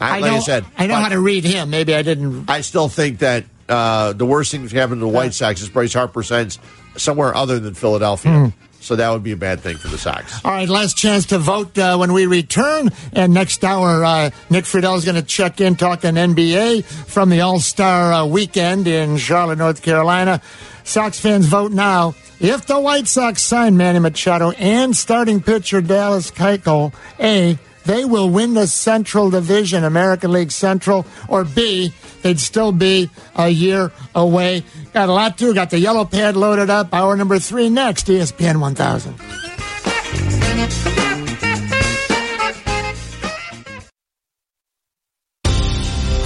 I, 0.00 0.20
like 0.20 0.30
know, 0.30 0.36
I 0.36 0.40
said, 0.40 0.64
I 0.76 0.86
know 0.86 0.96
how 0.96 1.08
to 1.08 1.20
read 1.20 1.44
him. 1.44 1.70
Maybe 1.70 1.94
I 1.94 2.02
didn't. 2.02 2.50
I 2.50 2.60
still 2.60 2.88
think 2.88 3.20
that 3.20 3.44
uh, 3.68 4.12
the 4.12 4.26
worst 4.26 4.50
thing 4.50 4.62
that's 4.62 4.72
happened 4.72 5.00
to 5.00 5.06
the 5.06 5.12
White 5.12 5.34
Sox 5.34 5.62
is 5.62 5.68
Bryce 5.68 5.94
Harper 5.94 6.22
signs 6.22 6.58
somewhere 6.96 7.34
other 7.34 7.58
than 7.58 7.74
Philadelphia. 7.74 8.32
Hmm. 8.32 8.60
So 8.80 8.96
that 8.96 9.08
would 9.08 9.22
be 9.22 9.32
a 9.32 9.36
bad 9.36 9.60
thing 9.60 9.78
for 9.78 9.88
the 9.88 9.96
Sox. 9.96 10.44
All 10.44 10.50
right, 10.50 10.68
last 10.68 10.98
chance 10.98 11.24
to 11.26 11.38
vote 11.38 11.78
uh, 11.78 11.96
when 11.96 12.12
we 12.12 12.26
return. 12.26 12.90
And 13.14 13.32
next 13.32 13.64
hour, 13.64 14.04
uh, 14.04 14.28
Nick 14.50 14.66
Friedell 14.66 14.98
is 14.98 15.06
going 15.06 15.14
to 15.14 15.22
check 15.22 15.62
in 15.62 15.74
talking 15.76 16.16
NBA 16.16 16.84
from 16.84 17.30
the 17.30 17.40
All 17.40 17.60
Star 17.60 18.12
uh, 18.12 18.26
weekend 18.26 18.86
in 18.86 19.16
Charlotte, 19.16 19.56
North 19.56 19.80
Carolina. 19.80 20.42
Sox 20.84 21.18
fans 21.18 21.46
vote 21.46 21.72
now. 21.72 22.14
If 22.40 22.66
the 22.66 22.78
White 22.78 23.08
Sox 23.08 23.40
sign 23.40 23.78
Manny 23.78 24.00
Machado 24.00 24.50
and 24.50 24.94
starting 24.94 25.40
pitcher 25.40 25.80
Dallas 25.80 26.30
Keuchel, 26.30 26.92
A, 27.18 27.58
they 27.84 28.04
will 28.04 28.28
win 28.30 28.54
the 28.54 28.66
Central 28.66 29.30
Division, 29.30 29.84
American 29.84 30.32
League 30.32 30.50
Central, 30.50 31.06
or 31.28 31.44
B, 31.44 31.92
they'd 32.22 32.40
still 32.40 32.72
be 32.72 33.10
a 33.36 33.48
year 33.48 33.92
away. 34.14 34.64
Got 34.92 35.08
a 35.08 35.12
lot 35.12 35.38
to. 35.38 35.54
Got 35.54 35.70
the 35.70 35.78
yellow 35.78 36.04
pad 36.04 36.36
loaded 36.36 36.70
up. 36.70 36.92
Hour 36.94 37.16
number 37.16 37.38
three 37.38 37.68
next, 37.68 38.06
ESPN 38.06 38.60
1000. 38.60 39.14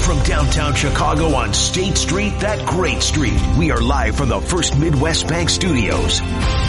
From 0.08 0.22
downtown 0.22 0.74
Chicago 0.74 1.34
on 1.34 1.52
State 1.52 1.98
Street, 1.98 2.38
that 2.40 2.66
great 2.66 3.02
street, 3.02 3.38
we 3.58 3.70
are 3.70 3.80
live 3.80 4.16
from 4.16 4.30
the 4.30 4.40
First 4.40 4.78
Midwest 4.78 5.28
Bank 5.28 5.50
Studios. 5.50 6.20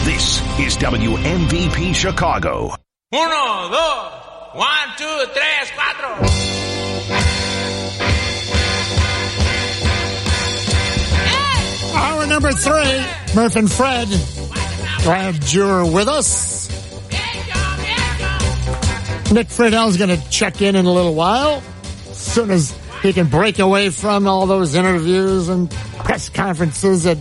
This 0.04 0.40
is 0.58 0.76
WMVP 0.76 1.94
Chicago. 1.94 2.74
Uno, 3.12 3.70
dos, 3.70 4.29
one, 4.52 4.88
two, 4.96 5.24
tres, 5.32 5.70
cuatro. 5.76 6.10
Hour 11.94 12.26
number 12.26 12.52
three, 12.52 13.34
Murph 13.34 13.56
and 13.56 13.70
Fred. 13.70 14.08
Glad 15.04 15.52
you're 15.52 15.84
with 15.84 16.08
us. 16.08 16.68
Nick 19.32 19.48
Friedell's 19.48 19.96
going 19.96 20.10
to 20.10 20.30
check 20.30 20.60
in 20.60 20.74
in 20.74 20.86
a 20.86 20.92
little 20.92 21.14
while. 21.14 21.62
As 22.10 22.18
soon 22.18 22.50
as 22.50 22.76
he 23.02 23.12
can 23.12 23.28
break 23.28 23.60
away 23.60 23.90
from 23.90 24.26
all 24.26 24.46
those 24.46 24.74
interviews 24.74 25.48
and 25.48 25.70
press 25.70 26.28
conferences 26.28 27.06
at 27.06 27.18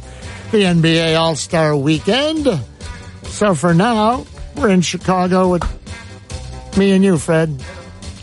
the 0.52 0.64
NBA 0.64 1.18
All 1.20 1.36
Star 1.36 1.76
weekend. 1.76 2.48
So 3.24 3.54
for 3.54 3.76
now, 3.76 4.26
we're 4.56 4.70
in 4.70 4.82
Chicago 4.82 5.52
with 5.52 5.79
me 6.80 6.92
and 6.94 7.04
you, 7.04 7.18
Fred, 7.18 7.62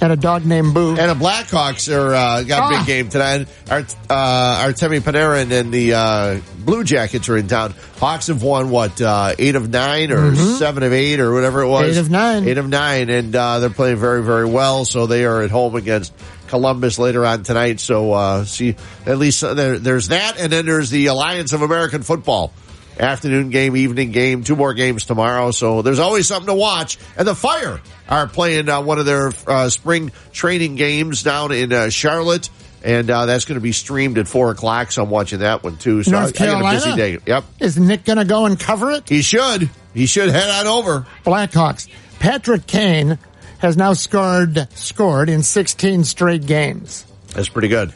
and 0.00 0.12
a 0.12 0.16
dog 0.16 0.44
named 0.44 0.74
Boo. 0.74 0.96
And 0.96 1.10
the 1.10 1.14
Blackhawks 1.24 1.94
are 1.94 2.14
uh, 2.14 2.42
got 2.42 2.58
a 2.72 2.74
Ah. 2.74 2.78
big 2.78 2.86
game 2.86 3.08
tonight. 3.08 3.46
Our 3.70 3.78
uh, 4.10 4.64
Artemi 4.66 5.00
Panarin 5.00 5.52
and 5.52 5.72
the 5.72 5.94
uh, 5.94 6.40
Blue 6.58 6.82
Jackets 6.82 7.28
are 7.28 7.36
in 7.36 7.46
town. 7.48 7.74
Hawks 7.98 8.26
have 8.28 8.42
won 8.42 8.70
what 8.70 9.00
uh, 9.00 9.34
eight 9.38 9.54
of 9.54 9.68
nine 9.70 10.10
or 10.10 10.32
Mhm. 10.32 10.58
seven 10.58 10.82
of 10.82 10.92
eight 10.92 11.20
or 11.20 11.32
whatever 11.32 11.60
it 11.62 11.68
was. 11.68 11.96
Eight 11.96 12.00
of 12.00 12.10
nine. 12.10 12.48
Eight 12.48 12.58
of 12.58 12.68
nine, 12.68 13.08
and 13.10 13.34
uh, 13.36 13.60
they're 13.60 13.70
playing 13.70 13.96
very 13.98 14.22
very 14.22 14.46
well. 14.46 14.84
So 14.84 15.06
they 15.06 15.24
are 15.24 15.42
at 15.42 15.50
home 15.50 15.76
against 15.76 16.12
Columbus 16.48 16.98
later 16.98 17.24
on 17.26 17.42
tonight. 17.42 17.78
So 17.80 18.12
uh, 18.12 18.44
see, 18.44 18.76
at 19.06 19.18
least 19.18 19.44
uh, 19.44 19.54
there, 19.54 19.78
there's 19.78 20.08
that, 20.08 20.38
and 20.38 20.50
then 20.52 20.66
there's 20.66 20.90
the 20.90 21.06
Alliance 21.06 21.52
of 21.52 21.62
American 21.62 22.02
Football. 22.02 22.52
Afternoon 22.98 23.50
game, 23.50 23.76
evening 23.76 24.10
game, 24.10 24.42
two 24.42 24.56
more 24.56 24.72
games 24.72 25.04
tomorrow. 25.04 25.50
So 25.50 25.82
there's 25.82 25.98
always 25.98 26.26
something 26.26 26.46
to 26.48 26.54
watch. 26.54 26.98
And 27.16 27.28
the 27.28 27.34
Fire 27.34 27.80
are 28.08 28.26
playing 28.26 28.68
uh, 28.68 28.80
one 28.82 28.98
of 28.98 29.04
their 29.06 29.32
uh, 29.46 29.68
spring 29.68 30.12
training 30.32 30.76
games 30.76 31.22
down 31.22 31.52
in 31.52 31.72
uh, 31.72 31.90
Charlotte. 31.90 32.48
And 32.82 33.10
uh, 33.10 33.26
that's 33.26 33.44
going 33.46 33.56
to 33.56 33.60
be 33.62 33.72
streamed 33.72 34.16
at 34.16 34.28
four 34.28 34.50
o'clock. 34.50 34.92
So 34.92 35.02
I'm 35.02 35.10
watching 35.10 35.40
that 35.40 35.62
one 35.62 35.76
too. 35.76 36.02
So 36.04 36.12
North 36.12 36.40
I, 36.40 36.44
I 36.44 36.46
got 36.46 36.60
a 36.60 36.74
busy 36.74 36.84
Carolina? 36.90 37.18
day. 37.18 37.24
Yep. 37.26 37.44
Is 37.60 37.78
Nick 37.78 38.04
going 38.04 38.18
to 38.18 38.24
go 38.24 38.46
and 38.46 38.58
cover 38.58 38.92
it? 38.92 39.08
He 39.08 39.22
should. 39.22 39.68
He 39.92 40.06
should 40.06 40.30
head 40.30 40.48
on 40.50 40.66
over. 40.66 41.06
Blackhawks. 41.24 41.88
Patrick 42.18 42.66
Kane 42.66 43.18
has 43.58 43.76
now 43.76 43.92
scored 43.92 44.68
scored 44.74 45.28
in 45.28 45.42
16 45.42 46.04
straight 46.04 46.46
games. 46.46 47.04
That's 47.34 47.48
pretty 47.48 47.68
good. 47.68 47.92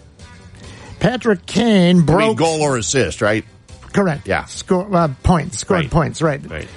Patrick 0.98 1.46
Kane 1.46 2.00
I 2.00 2.04
broke 2.04 2.20
mean, 2.20 2.36
goal 2.36 2.62
or 2.62 2.76
assist, 2.76 3.22
right? 3.22 3.44
Correct. 3.92 4.26
Yeah. 4.28 4.44
Score 4.46 4.88
uh, 4.94 5.08
points. 5.22 5.58
Scored 5.58 5.80
Right. 5.82 5.90
points. 5.90 6.22
Right. 6.22 6.40
Right. 6.48 6.68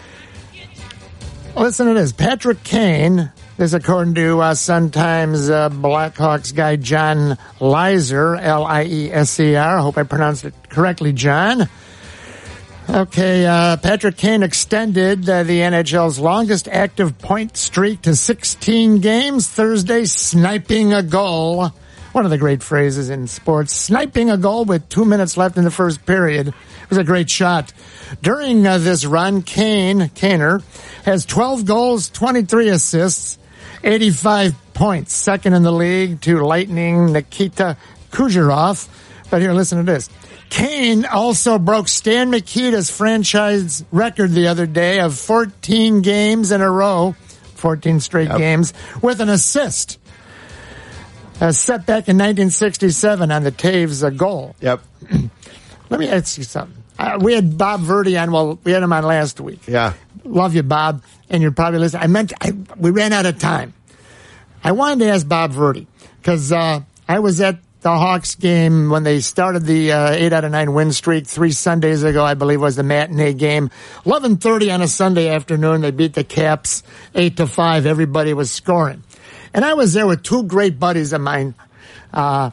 Listen 1.55 1.87
to 1.87 1.93
this. 1.93 2.11
Patrick 2.11 2.63
Kane. 2.63 3.31
This 3.55 3.73
according 3.73 4.15
to 4.15 4.41
uh, 4.41 4.55
Sun 4.55 4.89
Times 4.89 5.47
uh, 5.47 5.69
Blackhawks 5.69 6.55
guy 6.55 6.75
John 6.75 7.37
Lieser, 7.59 8.35
L 8.35 8.65
I 8.65 8.83
E 8.85 9.11
S 9.11 9.39
E 9.39 9.55
R. 9.55 9.77
Hope 9.77 9.95
I 9.99 10.03
pronounced 10.03 10.43
it 10.45 10.55
correctly, 10.69 11.13
John. 11.13 11.69
Okay, 12.89 13.45
uh, 13.45 13.77
Patrick 13.77 14.17
Kane 14.17 14.41
extended 14.41 15.29
uh, 15.29 15.43
the 15.43 15.59
NHL's 15.59 16.17
longest 16.17 16.67
active 16.67 17.17
point 17.19 17.55
streak 17.55 18.01
to 18.01 18.15
16 18.15 18.99
games 19.01 19.47
Thursday, 19.47 20.05
sniping 20.05 20.91
a 20.91 21.03
goal. 21.03 21.71
One 22.13 22.25
of 22.25 22.31
the 22.31 22.37
great 22.37 22.63
phrases 22.63 23.09
in 23.09 23.27
sports. 23.27 23.73
Sniping 23.73 24.29
a 24.29 24.37
goal 24.37 24.65
with 24.65 24.87
two 24.87 25.03
minutes 25.03 25.35
left 25.35 25.57
in 25.57 25.63
the 25.63 25.71
first 25.71 26.05
period. 26.05 26.47
It 26.47 26.89
was 26.89 26.97
a 26.97 27.03
great 27.03 27.29
shot. 27.29 27.73
During 28.21 28.65
uh, 28.65 28.77
this 28.77 29.03
run, 29.05 29.41
Kane, 29.41 29.99
Kaner, 30.09 30.63
has 31.03 31.25
12 31.25 31.65
goals, 31.65 32.09
23 32.09 32.69
assists, 32.69 33.39
85 33.83 34.53
points. 34.73 35.13
Second 35.13 35.53
in 35.53 35.63
the 35.63 35.71
league 35.71 36.21
to 36.21 36.45
Lightning 36.45 37.11
Nikita 37.11 37.77
Kucherov. 38.11 38.87
But 39.29 39.41
here, 39.41 39.53
listen 39.53 39.83
to 39.83 39.91
this. 39.91 40.09
Kane 40.51 41.05
also 41.05 41.57
broke 41.57 41.87
Stan 41.87 42.29
Mikita's 42.29 42.91
franchise 42.91 43.83
record 43.91 44.31
the 44.31 44.47
other 44.47 44.67
day 44.67 44.99
of 44.99 45.17
14 45.17 46.01
games 46.01 46.51
in 46.51 46.61
a 46.61 46.69
row 46.69 47.15
14 47.63 48.01
straight 48.01 48.29
games 48.35 48.73
with 49.01 49.21
an 49.21 49.29
assist. 49.29 49.97
A 51.41 51.51
setback 51.51 52.07
in 52.07 52.17
1967 52.17 53.31
on 53.31 53.43
the 53.43 53.51
Toews 53.51 54.03
uh, 54.03 54.09
goal. 54.11 54.55
Yep. 54.61 54.81
Let 55.89 55.99
me 55.99 56.07
ask 56.07 56.37
you 56.37 56.43
something. 56.43 56.81
Uh, 56.97 57.19
we 57.21 57.33
had 57.33 57.57
Bob 57.57 57.81
Verdi 57.81 58.17
on. 58.17 58.31
Well, 58.31 58.59
we 58.63 58.71
had 58.71 58.83
him 58.83 58.93
on 58.93 59.03
last 59.03 59.41
week. 59.41 59.67
Yeah. 59.67 59.93
Love 60.23 60.55
you, 60.55 60.63
Bob. 60.63 61.03
And 61.29 61.41
you're 61.41 61.51
probably 61.51 61.79
listening. 61.79 62.03
I 62.03 62.07
meant 62.07 62.33
I, 62.39 62.53
we 62.77 62.91
ran 62.91 63.13
out 63.13 63.25
of 63.25 63.39
time. 63.39 63.73
I 64.63 64.71
wanted 64.71 64.99
to 64.99 65.11
ask 65.11 65.27
Bob 65.27 65.51
Verdi 65.51 65.87
because 66.21 66.51
uh, 66.51 66.81
I 67.07 67.19
was 67.19 67.41
at 67.41 67.59
the 67.81 67.89
Hawks 67.89 68.35
game 68.35 68.89
when 68.89 69.03
they 69.03 69.19
started 69.19 69.65
the 69.65 69.91
uh, 69.91 70.11
eight 70.11 70.31
out 70.31 70.45
of 70.45 70.51
nine 70.51 70.73
win 70.73 70.93
streak 70.93 71.27
three 71.27 71.51
Sundays 71.51 72.03
ago. 72.03 72.23
I 72.23 72.33
believe 72.33 72.61
was 72.61 72.77
the 72.77 72.83
matinee 72.83 73.33
game. 73.33 73.69
Eleven 74.05 74.37
thirty 74.37 74.71
on 74.71 74.81
a 74.81 74.87
Sunday 74.87 75.27
afternoon. 75.27 75.81
They 75.81 75.91
beat 75.91 76.13
the 76.13 76.23
Caps 76.23 76.83
eight 77.13 77.37
to 77.37 77.47
five. 77.47 77.85
Everybody 77.85 78.33
was 78.33 78.49
scoring, 78.51 79.03
and 79.53 79.63
I 79.63 79.73
was 79.73 79.93
there 79.93 80.07
with 80.07 80.23
two 80.23 80.43
great 80.43 80.79
buddies 80.79 81.13
of 81.13 81.21
mine. 81.21 81.55
Uh, 82.13 82.51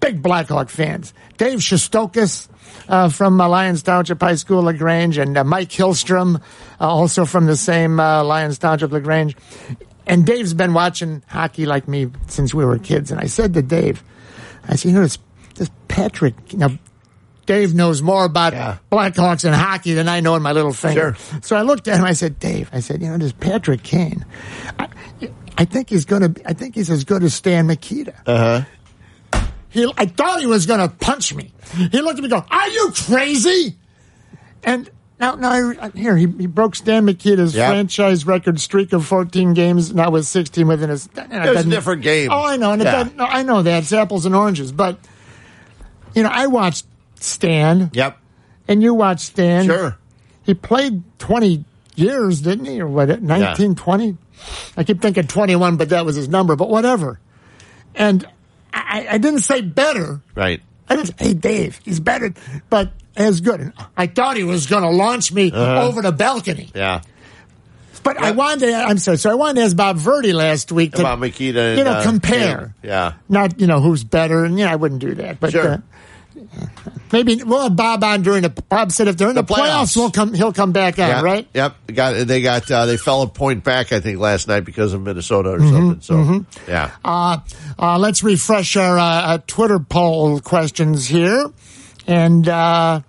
big 0.00 0.22
Blackhawk 0.22 0.68
fans. 0.68 1.12
Dave 1.36 1.58
Shostokis 1.58 2.48
uh, 2.88 3.08
from 3.08 3.40
uh, 3.40 3.48
Lyons 3.48 3.82
Township 3.82 4.20
High 4.20 4.34
School, 4.34 4.62
LaGrange, 4.62 5.18
and 5.18 5.36
uh, 5.36 5.44
Mike 5.44 5.70
Hillstrom, 5.70 6.36
uh, 6.36 6.40
also 6.80 7.24
from 7.24 7.46
the 7.46 7.56
same 7.56 8.00
uh, 8.00 8.24
Lyons 8.24 8.58
Township, 8.58 8.92
LaGrange. 8.92 9.36
And 10.06 10.26
Dave's 10.26 10.54
been 10.54 10.74
watching 10.74 11.22
hockey 11.28 11.66
like 11.66 11.86
me 11.86 12.08
since 12.26 12.52
we 12.52 12.64
were 12.64 12.78
kids. 12.78 13.10
And 13.10 13.20
I 13.20 13.26
said 13.26 13.54
to 13.54 13.62
Dave, 13.62 14.02
I 14.66 14.76
said, 14.76 14.88
you 14.88 14.94
know, 14.94 15.02
this, 15.02 15.18
this 15.54 15.70
Patrick, 15.88 16.34
you 16.52 16.58
know, 16.58 16.78
Dave 17.46 17.74
knows 17.74 18.00
more 18.00 18.24
about 18.24 18.52
Blackhawks 18.90 19.44
and 19.44 19.54
hockey 19.54 19.94
than 19.94 20.08
I 20.08 20.20
know 20.20 20.36
in 20.36 20.42
my 20.42 20.52
little 20.52 20.72
finger. 20.72 21.16
So 21.42 21.56
I 21.56 21.62
looked 21.62 21.88
at 21.88 21.98
him. 21.98 22.04
I 22.04 22.12
said, 22.12 22.38
Dave, 22.38 22.70
I 22.72 22.80
said, 22.80 23.02
you 23.02 23.08
know, 23.08 23.18
this 23.18 23.32
Patrick 23.32 23.82
Kane, 23.82 24.24
I, 24.78 24.88
I 25.60 25.66
think 25.66 25.90
he's 25.90 26.06
going 26.06 26.32
to, 26.34 26.48
I 26.48 26.54
think 26.54 26.74
he's 26.74 26.88
as 26.88 27.04
good 27.04 27.22
as 27.22 27.34
Stan 27.34 27.66
Mikita. 27.66 28.14
Uh 28.26 28.64
huh. 29.32 29.40
He, 29.68 29.92
I 29.98 30.06
thought 30.06 30.40
he 30.40 30.46
was 30.46 30.64
going 30.64 30.80
to 30.80 30.88
punch 30.88 31.34
me. 31.34 31.52
He 31.76 32.00
looked 32.00 32.18
at 32.18 32.24
me 32.24 32.24
and 32.24 32.30
go, 32.30 32.44
Are 32.50 32.68
you 32.68 32.92
crazy? 32.94 33.76
And 34.64 34.90
now, 35.20 35.34
now 35.34 35.50
I, 35.52 35.90
here, 35.94 36.16
he, 36.16 36.26
he 36.26 36.46
broke 36.46 36.74
Stan 36.76 37.04
Mikita's 37.04 37.54
Yep. 37.54 37.68
franchise 37.70 38.26
record 38.26 38.58
streak 38.58 38.94
of 38.94 39.06
14 39.06 39.52
games, 39.52 39.94
now 39.94 40.10
with 40.10 40.26
16 40.26 40.66
within 40.66 40.88
his. 40.88 41.08
It 41.14 41.54
was 41.54 41.66
a 41.66 41.68
different 41.68 42.02
game. 42.02 42.30
Oh, 42.32 42.42
I 42.42 42.56
know. 42.56 42.72
And 42.72 42.82
Yeah. 42.82 43.08
no, 43.14 43.24
I 43.26 43.42
know 43.42 43.62
that. 43.62 43.82
It's 43.82 43.92
apples 43.92 44.24
and 44.24 44.34
oranges. 44.34 44.72
But, 44.72 44.98
you 46.14 46.22
know, 46.22 46.30
I 46.32 46.46
watched 46.46 46.86
Stan. 47.16 47.90
Yep. 47.92 48.16
And 48.66 48.82
you 48.82 48.94
watched 48.94 49.26
Stan. 49.26 49.66
Sure. 49.66 49.96
He 50.42 50.54
played 50.54 51.02
20 51.18 51.64
years, 51.96 52.40
didn't 52.40 52.64
he? 52.64 52.80
Or 52.80 52.88
what, 52.88 53.22
19, 53.22 53.74
20? 53.74 54.16
I 54.76 54.84
keep 54.84 55.00
thinking 55.02 55.26
21, 55.26 55.76
but 55.76 55.90
that 55.90 56.04
was 56.04 56.16
his 56.16 56.28
number, 56.28 56.56
but 56.56 56.68
whatever. 56.68 57.18
And 57.94 58.26
I, 58.72 59.06
I 59.10 59.18
didn't 59.18 59.40
say 59.40 59.60
better. 59.62 60.20
Right. 60.34 60.60
I 60.88 60.96
didn't 60.96 61.08
say, 61.18 61.26
hey, 61.28 61.34
Dave, 61.34 61.80
he's 61.84 62.00
better, 62.00 62.32
but 62.68 62.90
as 63.16 63.40
good. 63.40 63.60
And 63.60 63.72
I 63.96 64.06
thought 64.06 64.36
he 64.36 64.44
was 64.44 64.66
going 64.66 64.82
to 64.82 64.90
launch 64.90 65.32
me 65.32 65.50
Uh-huh. 65.52 65.86
over 65.86 66.02
the 66.02 66.12
balcony. 66.12 66.70
Yeah. 66.74 67.02
But 68.02 68.16
I 68.16 68.30
wanted 68.30 68.66
to, 68.66 68.74
I'm 68.74 68.96
sorry, 68.96 69.18
so 69.18 69.30
I 69.30 69.34
wanted 69.34 69.56
to 69.56 69.66
ask 69.66 69.76
Bob 69.76 69.96
Verdi 69.98 70.32
last 70.32 70.72
week 70.72 70.92
to, 70.94 71.00
About 71.00 71.18
Mikita 71.20 71.60
and, 71.60 71.78
you 71.78 71.84
know, 71.84 71.90
uh, 71.92 72.02
compare. 72.02 72.74
Yeah. 72.82 73.12
Not, 73.28 73.60
you 73.60 73.66
know, 73.66 73.80
who's 73.80 74.04
better. 74.04 74.42
And, 74.44 74.58
you 74.58 74.64
know, 74.64 74.70
I 74.72 74.76
wouldn't 74.76 75.02
do 75.02 75.14
that. 75.16 75.38
But 75.38 75.52
Sure. 75.52 75.68
uh, 75.74 75.78
maybe 77.12 77.42
we'll 77.44 77.62
have 77.62 77.76
Bob 77.76 78.02
on 78.04 78.22
during 78.22 78.42
the, 78.42 78.50
Bob 78.50 78.92
said 78.92 79.08
if 79.08 79.16
they're 79.16 79.28
in 79.30 79.34
the, 79.34 79.42
The 79.42 79.54
playoffs, 79.54 79.68
playoffs. 79.68 79.96
we'll 79.96 80.10
come, 80.10 80.34
he'll 80.34 80.52
come 80.52 80.72
back 80.72 80.98
on, 80.98 81.08
Yeah. 81.08 81.22
right? 81.22 81.48
Yep. 81.54 81.74
Got 81.94 82.26
they 82.26 82.42
got 82.42 82.70
uh, 82.70 82.86
they 82.86 82.96
fell 82.96 83.22
a 83.22 83.26
point 83.28 83.64
back 83.64 83.92
I 83.92 84.00
think 84.00 84.18
last 84.18 84.48
night 84.48 84.60
because 84.64 84.92
of 84.92 85.02
Minnesota 85.02 85.50
or 85.50 85.58
Mm-hmm, 85.58 86.00
something. 86.00 86.46
So 86.46 86.62
yeah. 86.68 86.90
Uh, 87.04 87.38
uh, 87.78 87.98
let's 87.98 88.22
refresh 88.22 88.76
our 88.76 88.98
uh, 88.98 89.04
uh, 89.04 89.38
Twitter 89.46 89.78
poll 89.78 90.40
questions 90.40 91.06
here. 91.06 91.46
And 92.06 92.48
uh, 92.48 93.00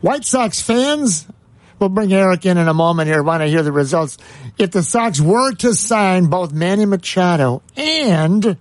White 0.00 0.24
Sox 0.24 0.60
fans, 0.60 1.26
we'll 1.78 1.88
bring 1.88 2.12
Eric 2.12 2.44
in 2.46 2.58
in 2.58 2.66
a 2.68 2.74
moment 2.74 3.08
here. 3.08 3.22
Want 3.22 3.42
to 3.42 3.46
hear 3.46 3.62
the 3.62 3.72
results? 3.72 4.18
If 4.58 4.70
the 4.72 4.82
Sox 4.82 5.20
were 5.20 5.52
to 5.56 5.74
sign 5.74 6.26
both 6.26 6.52
Manny 6.52 6.86
Machado 6.86 7.62
and 7.76 8.56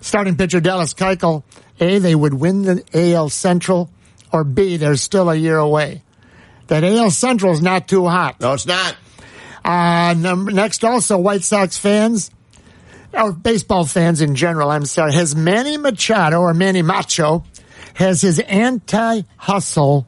starting 0.00 0.36
pitcher 0.36 0.60
Dallas 0.60 0.94
Keuchel, 0.94 1.42
A, 1.80 1.98
they 1.98 2.14
would 2.14 2.34
win 2.34 2.62
the 2.62 2.84
AL 2.94 3.30
Central, 3.30 3.90
or 4.32 4.44
B, 4.44 4.76
they're 4.76 4.96
still 4.96 5.30
a 5.30 5.34
year 5.34 5.58
away. 5.58 6.02
That 6.68 6.84
AL 6.84 7.10
Central 7.10 7.52
is 7.52 7.62
not 7.62 7.88
too 7.88 8.06
hot. 8.06 8.40
No, 8.40 8.52
it's 8.52 8.66
not. 8.66 8.96
Uh, 9.64 10.14
number, 10.16 10.52
next, 10.52 10.84
also, 10.84 11.18
White 11.18 11.42
Sox 11.42 11.76
fans, 11.76 12.30
or 13.12 13.32
baseball 13.32 13.84
fans 13.84 14.20
in 14.20 14.34
general, 14.36 14.70
I'm 14.70 14.84
sorry, 14.84 15.12
has 15.14 15.34
Manny 15.34 15.76
Machado 15.76 16.40
or 16.40 16.54
Manny 16.54 16.82
Macho, 16.82 17.44
has 17.94 18.20
his 18.22 18.38
anti 18.38 19.22
hustle 19.36 20.06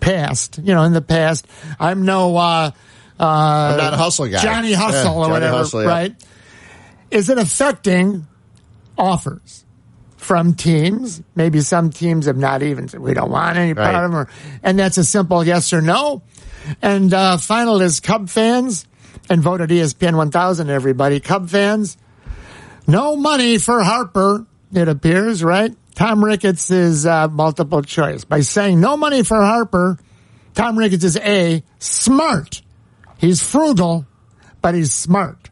passed? 0.00 0.58
You 0.58 0.74
know, 0.74 0.84
in 0.84 0.92
the 0.92 1.02
past, 1.02 1.46
I'm 1.78 2.04
no, 2.04 2.36
uh, 2.36 2.70
uh, 3.18 3.24
I'm 3.24 3.78
not 3.78 3.94
a 3.94 3.96
hustle 3.96 4.28
guy. 4.28 4.42
Johnny 4.42 4.72
Hustle 4.72 5.12
Yeah, 5.12 5.18
or 5.18 5.24
Johnny 5.24 5.32
whatever, 5.32 5.56
Hustle, 5.58 5.82
yeah. 5.82 5.88
right? 5.88 6.24
Is 7.10 7.28
it 7.28 7.38
affecting 7.38 8.26
offers 8.96 9.64
from 10.26 10.54
teams? 10.54 11.22
Maybe 11.36 11.60
some 11.60 11.90
teams 11.90 12.26
have 12.26 12.36
not 12.36 12.62
even 12.62 12.88
said, 12.88 13.00
we 13.00 13.14
don't 13.14 13.30
want 13.30 13.56
any 13.56 13.74
part 13.74 13.94
Right. 13.94 14.04
of 14.04 14.10
them, 14.10 14.20
or, 14.20 14.28
and 14.64 14.76
that's 14.78 14.98
a 14.98 15.04
simple 15.04 15.44
yes 15.46 15.72
or 15.72 15.80
no. 15.80 16.22
And 16.82 17.14
uh, 17.14 17.36
final 17.38 17.80
is 17.80 18.00
Cub 18.00 18.28
fans, 18.28 18.86
and 19.30 19.40
voted 19.40 19.70
ESPN 19.70 20.16
1000, 20.16 20.68
everybody. 20.68 21.20
Cub 21.20 21.48
fans, 21.48 21.96
no 22.88 23.14
money 23.16 23.58
for 23.58 23.82
Harper, 23.82 24.44
it 24.72 24.88
appears, 24.88 25.44
right? 25.44 25.72
Tom 25.94 26.24
Ricketts 26.24 26.70
is 26.70 27.06
uh, 27.06 27.28
multiple 27.28 27.82
choice. 27.82 28.24
By 28.24 28.40
saying 28.40 28.80
no 28.80 28.96
money 28.96 29.22
for 29.22 29.40
Harper, 29.40 29.98
Tom 30.54 30.76
Ricketts 30.78 31.04
is 31.04 31.16
A, 31.18 31.62
smart. 31.78 32.62
He's 33.18 33.40
frugal, 33.42 34.04
but 34.60 34.74
he's 34.74 34.92
smart. 34.92 35.50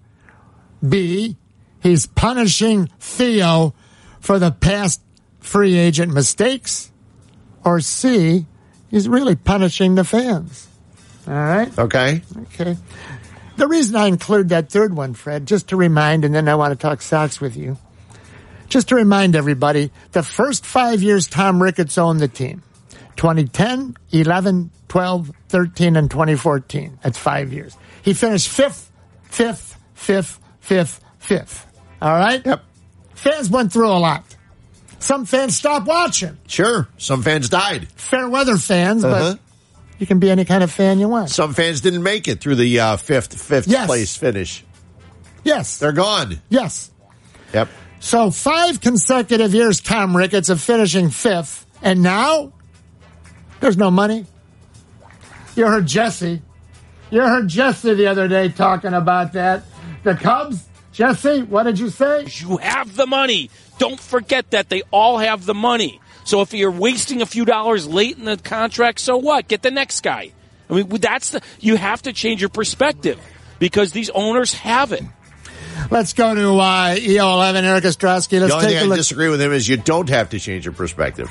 B, 0.86 1.36
he's 1.80 2.06
punishing 2.06 2.88
Theo 2.98 3.72
for 4.24 4.38
the 4.38 4.50
past 4.50 5.02
free 5.40 5.76
agent 5.76 6.12
mistakes. 6.12 6.90
Or 7.62 7.80
C, 7.80 8.46
he's 8.88 9.06
really 9.06 9.36
punishing 9.36 9.96
the 9.96 10.04
fans. 10.04 10.66
All 11.28 11.34
right? 11.34 11.78
Okay. 11.78 12.22
Okay. 12.44 12.76
The 13.56 13.68
reason 13.68 13.96
I 13.96 14.06
include 14.06 14.48
that 14.48 14.70
third 14.70 14.96
one, 14.96 15.12
Fred, 15.12 15.46
just 15.46 15.68
to 15.68 15.76
remind, 15.76 16.24
and 16.24 16.34
then 16.34 16.48
I 16.48 16.54
want 16.54 16.72
to 16.72 16.76
talk 16.76 17.02
Sox 17.02 17.38
with 17.38 17.54
you. 17.54 17.76
Just 18.68 18.88
to 18.88 18.94
remind 18.94 19.36
everybody, 19.36 19.92
the 20.12 20.22
first 20.22 20.64
five 20.64 21.02
years 21.02 21.26
Tom 21.26 21.62
Ricketts 21.62 21.98
owned 21.98 22.20
the 22.20 22.28
team 22.28 22.62
2010, 23.16 23.94
11, 24.10 24.70
12, 24.88 25.32
13, 25.48 25.96
and 25.96 26.10
2014. 26.10 26.98
That's 27.02 27.18
five 27.18 27.52
years. 27.52 27.76
He 28.02 28.14
finished 28.14 28.48
fifth, 28.48 28.90
fifth, 29.24 29.78
fifth, 29.92 30.40
fifth, 30.60 31.00
fifth. 31.18 31.66
All 32.00 32.14
right? 32.14 32.44
Yep. 32.44 32.64
Fans 33.14 33.48
went 33.50 33.72
through 33.72 33.88
a 33.90 33.98
lot. 33.98 34.24
Some 34.98 35.24
fans 35.26 35.56
stopped 35.56 35.86
watching. 35.86 36.38
Sure. 36.46 36.88
Some 36.98 37.22
fans 37.22 37.48
died. 37.48 37.88
Fair 37.96 38.28
weather 38.28 38.56
fans, 38.56 39.04
Uh-huh. 39.04 39.34
but 39.34 39.40
you 39.98 40.06
can 40.06 40.18
be 40.18 40.30
any 40.30 40.44
kind 40.44 40.62
of 40.62 40.70
fan 40.72 40.98
you 40.98 41.08
want. 41.08 41.30
Some 41.30 41.52
fans 41.54 41.80
didn't 41.80 42.02
make 42.02 42.26
it 42.28 42.40
through 42.40 42.56
the 42.56 42.80
uh, 42.80 42.96
fifth 42.96 43.40
fifth 43.40 43.68
Yes. 43.68 43.86
place 43.86 44.16
finish. 44.16 44.64
Yes. 45.42 45.76
They're 45.78 45.92
gone. 45.92 46.40
Yes. 46.48 46.90
Yep. 47.52 47.68
So 48.00 48.30
five 48.30 48.80
consecutive 48.80 49.54
years, 49.54 49.80
Tom 49.80 50.16
Ricketts 50.16 50.48
of 50.48 50.60
finishing 50.60 51.10
fifth, 51.10 51.66
and 51.82 52.02
now 52.02 52.52
there's 53.60 53.76
no 53.76 53.90
money. 53.90 54.26
You 55.56 55.66
heard 55.66 55.86
Jesse. 55.86 56.42
You 57.10 57.20
heard 57.20 57.48
Jesse 57.48 57.94
the 57.94 58.06
other 58.08 58.26
day 58.26 58.48
talking 58.48 58.92
about 58.92 59.34
that. 59.34 59.62
The 60.02 60.14
Cubs, 60.14 60.64
Jesse, 60.94 61.42
what 61.42 61.64
did 61.64 61.78
you 61.78 61.90
say? 61.90 62.26
You 62.30 62.56
have 62.58 62.94
the 62.94 63.06
money. 63.06 63.50
Don't 63.78 63.98
forget 63.98 64.52
that 64.52 64.68
they 64.68 64.82
all 64.92 65.18
have 65.18 65.44
the 65.44 65.54
money. 65.54 66.00
So 66.24 66.40
if 66.40 66.54
you're 66.54 66.70
wasting 66.70 67.20
a 67.20 67.26
few 67.26 67.44
dollars 67.44 67.86
late 67.86 68.16
in 68.16 68.24
the 68.24 68.36
contract, 68.36 69.00
so 69.00 69.16
what? 69.16 69.48
Get 69.48 69.60
the 69.60 69.72
next 69.72 70.02
guy. 70.02 70.32
I 70.70 70.74
mean, 70.74 70.88
that's 70.88 71.30
the 71.30 71.42
you 71.60 71.76
have 71.76 72.02
to 72.02 72.12
change 72.12 72.40
your 72.40 72.48
perspective 72.48 73.20
because 73.58 73.92
these 73.92 74.08
owners 74.10 74.54
have 74.54 74.92
it. 74.92 75.02
Let's 75.90 76.12
go 76.12 76.34
to 76.34 76.54
uh, 76.58 76.94
EO11, 76.94 77.64
Eric 77.64 77.84
Ostrowski. 77.84 78.40
Let's 78.40 78.52
the 78.52 78.54
only 78.54 78.66
take 78.68 78.76
a 78.76 78.80
thing 78.82 78.92
I 78.92 78.96
disagree 78.96 79.28
with 79.28 79.42
him 79.42 79.52
is 79.52 79.68
you 79.68 79.76
don't 79.76 80.08
have 80.08 80.30
to 80.30 80.38
change 80.38 80.64
your 80.64 80.74
perspective. 80.74 81.28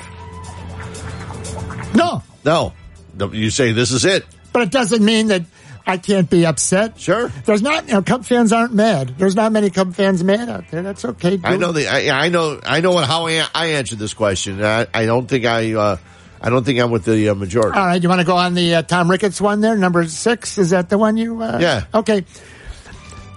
No, 1.94 2.22
No. 2.44 2.72
No, 3.16 3.32
You 3.32 3.50
say 3.50 3.72
this 3.72 3.92
is 3.92 4.04
it. 4.04 4.26
but 4.52 4.62
it 4.62 4.70
doesn't 4.70 5.04
mean 5.04 5.28
that 5.28 5.42
I 5.86 5.98
can't 5.98 6.30
be 6.30 6.46
upset. 6.46 6.98
Sure. 6.98 7.28
There's 7.44 7.60
not, 7.60 7.86
you 7.88 7.92
know, 7.92 8.02
Cub 8.02 8.24
fans 8.24 8.52
aren't 8.52 8.72
mad. 8.72 9.18
There's 9.18 9.36
not 9.36 9.52
many 9.52 9.68
Cub 9.68 9.94
fans 9.94 10.24
mad 10.24 10.48
out 10.48 10.64
there. 10.70 10.82
That's 10.82 11.04
okay. 11.04 11.38
I 11.44 11.56
know 11.58 11.72
the 11.72 11.86
I, 11.88 12.24
I 12.24 12.28
know 12.30 12.58
I 12.64 12.80
know 12.80 12.92
what 12.92 13.06
how 13.06 13.26
I, 13.26 13.46
I 13.54 13.66
answered 13.72 13.98
this 13.98 14.14
question. 14.14 14.64
I, 14.64 14.86
I 14.94 15.04
don't 15.04 15.26
think 15.26 15.44
I 15.44 15.74
uh, 15.74 15.96
I 16.40 16.48
don't 16.50 16.64
think 16.64 16.80
I'm 16.80 16.90
with 16.90 17.04
the 17.04 17.28
uh, 17.28 17.34
majority. 17.34 17.78
All 17.78 17.84
right, 17.86 18.02
you 18.02 18.08
want 18.08 18.20
to 18.22 18.26
go 18.26 18.36
on 18.36 18.54
the 18.54 18.76
uh, 18.76 18.82
Tom 18.82 19.10
Ricketts 19.10 19.40
one 19.42 19.60
there, 19.60 19.76
number 19.76 20.06
six? 20.08 20.56
Is 20.56 20.70
that 20.70 20.88
the 20.88 20.96
one 20.96 21.16
you? 21.18 21.42
Uh, 21.42 21.58
Yeah. 21.60 21.84
Okay. 21.92 22.24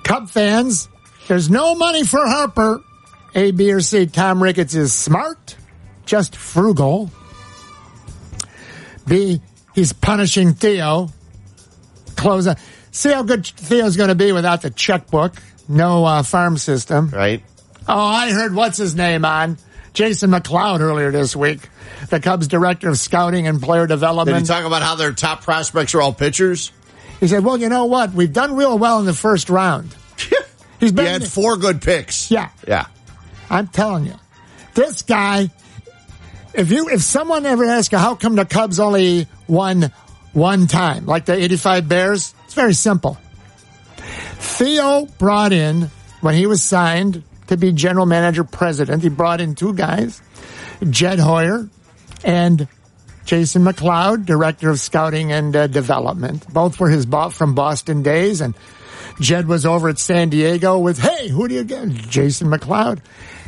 Cub 0.04 0.30
fans, 0.30 0.88
there's 1.28 1.50
no 1.50 1.76
money 1.76 2.04
for 2.06 2.26
Harper. 2.26 2.82
A, 3.36 3.52
B, 3.52 3.72
or 3.74 3.82
C. 3.82 4.06
Tom 4.08 4.42
Ricketts 4.42 4.74
is 4.74 4.94
smart, 4.94 5.58
just 6.06 6.36
frugal. 6.36 7.12
B, 9.06 9.42
he's 9.76 9.94
punishing 9.94 10.54
Theo. 10.54 11.10
Close. 12.18 12.48
A, 12.48 12.58
see 12.92 13.12
how 13.12 13.24
good 13.24 13.46
Theo's 13.46 13.96
going 13.98 14.10
to 14.10 14.16
be 14.16 14.32
without 14.32 14.62
the 14.62 14.70
checkbook. 14.70 15.34
No 15.70 16.04
uh, 16.06 16.24
farm 16.24 16.58
system. 16.58 17.10
Right. 17.10 17.44
Oh, 17.88 17.98
I 18.00 18.32
heard 18.32 18.54
what's 18.54 18.78
his 18.78 18.96
name 18.96 19.24
on 19.24 19.58
Jason 19.94 20.32
McLeod 20.32 20.80
earlier 20.82 21.12
this 21.12 21.36
week, 21.36 21.70
the 22.10 22.20
Cubs 22.20 22.48
director 22.48 22.90
of 22.90 22.98
scouting 23.00 23.48
and 23.48 23.62
player 23.62 23.88
Did 23.88 23.96
development. 23.96 24.40
he 24.40 24.46
talk 24.46 24.66
about 24.66 24.82
how 24.82 24.96
their 24.96 25.14
top 25.14 25.42
prospects 25.44 25.96
are 25.96 26.02
all 26.02 26.14
pitchers? 26.14 26.72
He 27.20 27.28
said, 27.28 27.44
"Well, 27.44 27.58
you 27.58 27.70
know 27.70 27.86
what? 27.86 28.14
We've 28.14 28.32
done 28.32 28.56
real 28.56 28.78
well 28.78 29.00
in 29.00 29.06
the 29.06 29.14
first 29.14 29.50
round." 29.50 29.96
He's 30.80 30.92
been 30.92 31.06
He 31.06 31.12
had 31.12 31.24
four 31.28 31.58
good 31.58 31.82
picks. 31.82 32.30
Yeah, 32.30 32.50
Yeah. 32.68 32.86
I'm 33.50 33.68
telling 33.68 34.06
you, 34.06 34.14
this 34.76 35.02
guy. 35.02 35.50
If 36.54 36.72
you 36.72 36.90
if 36.90 37.02
someone 37.02 37.46
ever 37.46 37.64
asks 37.66 37.92
you 37.92 37.98
how 37.98 38.16
come 38.16 38.36
the 38.36 38.46
Cubs 38.46 38.80
only 38.80 39.28
won 39.48 39.92
one 40.34 40.68
time, 40.68 41.06
like 41.06 41.26
the 41.26 41.34
'85 41.34 41.88
Bears, 41.88 42.36
it's 42.46 42.54
very 42.54 42.74
simple. 42.74 43.18
Theo 44.40 45.06
brought 45.18 45.52
in 45.54 45.90
when 46.22 46.36
he 46.36 46.46
was 46.46 46.62
signed 46.62 47.24
to 47.48 47.58
be 47.58 47.72
general 47.72 48.06
manager 48.06 48.44
president. 48.44 49.04
He 49.04 49.10
brought 49.10 49.42
in 49.42 49.56
two 49.56 49.74
guys, 49.74 50.22
Jed 50.90 51.20
Hoyer 51.20 51.70
and 52.24 52.68
Jason 53.26 53.64
McLeod, 53.64 54.26
director 54.26 54.70
of 54.70 54.80
scouting 54.80 55.32
and 55.32 55.56
uh, 55.56 55.68
development. 55.68 56.52
Both 56.52 56.80
were 56.80 56.90
his 56.90 57.06
boss 57.06 57.38
from 57.38 57.56
Boston 57.56 58.04
days, 58.04 58.42
and 58.42 58.56
Jed 59.20 59.48
was 59.48 59.66
over 59.66 59.90
at 59.90 60.00
San 60.00 60.30
Diego 60.30 60.80
with, 60.80 61.00
"Hey, 61.00 61.28
who 61.28 61.48
do 61.48 61.56
you 61.56 61.64
get?" 61.64 61.90
Jason 61.90 62.48
McLeod. 62.48 63.00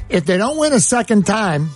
If 0.10 0.26
they 0.26 0.38
don't 0.38 0.58
win 0.58 0.74
a 0.74 0.80
second 0.80 1.26
time, 1.26 1.70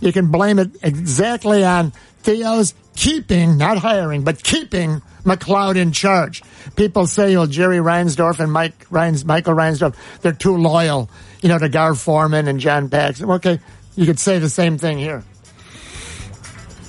you 0.00 0.12
can 0.12 0.28
blame 0.28 0.58
it 0.58 0.70
exactly 0.82 1.64
on 1.64 1.92
Theo's 2.22 2.74
keeping, 2.94 3.58
not 3.58 3.78
hiring, 3.78 4.22
but 4.22 4.42
keeping 4.42 5.02
McLeod 5.24 5.76
in 5.76 5.92
charge. 5.92 6.42
People 6.76 7.06
say, 7.06 7.36
well, 7.36 7.46
Jerry 7.46 7.78
Reinsdorf 7.78 8.40
and 8.40 8.52
Mike 8.52 8.86
Reins, 8.90 9.24
Michael 9.24 9.54
Reinsdorf, 9.54 9.94
they're 10.20 10.32
too 10.32 10.56
loyal, 10.56 11.10
you 11.40 11.48
know, 11.48 11.58
to 11.58 11.68
Gar 11.68 11.94
Forman 11.94 12.48
and 12.48 12.60
John 12.60 12.88
Paxson. 12.88 13.30
Okay, 13.30 13.60
you 13.96 14.06
could 14.06 14.18
say 14.18 14.38
the 14.38 14.48
same 14.48 14.78
thing 14.78 14.98
here. 14.98 15.24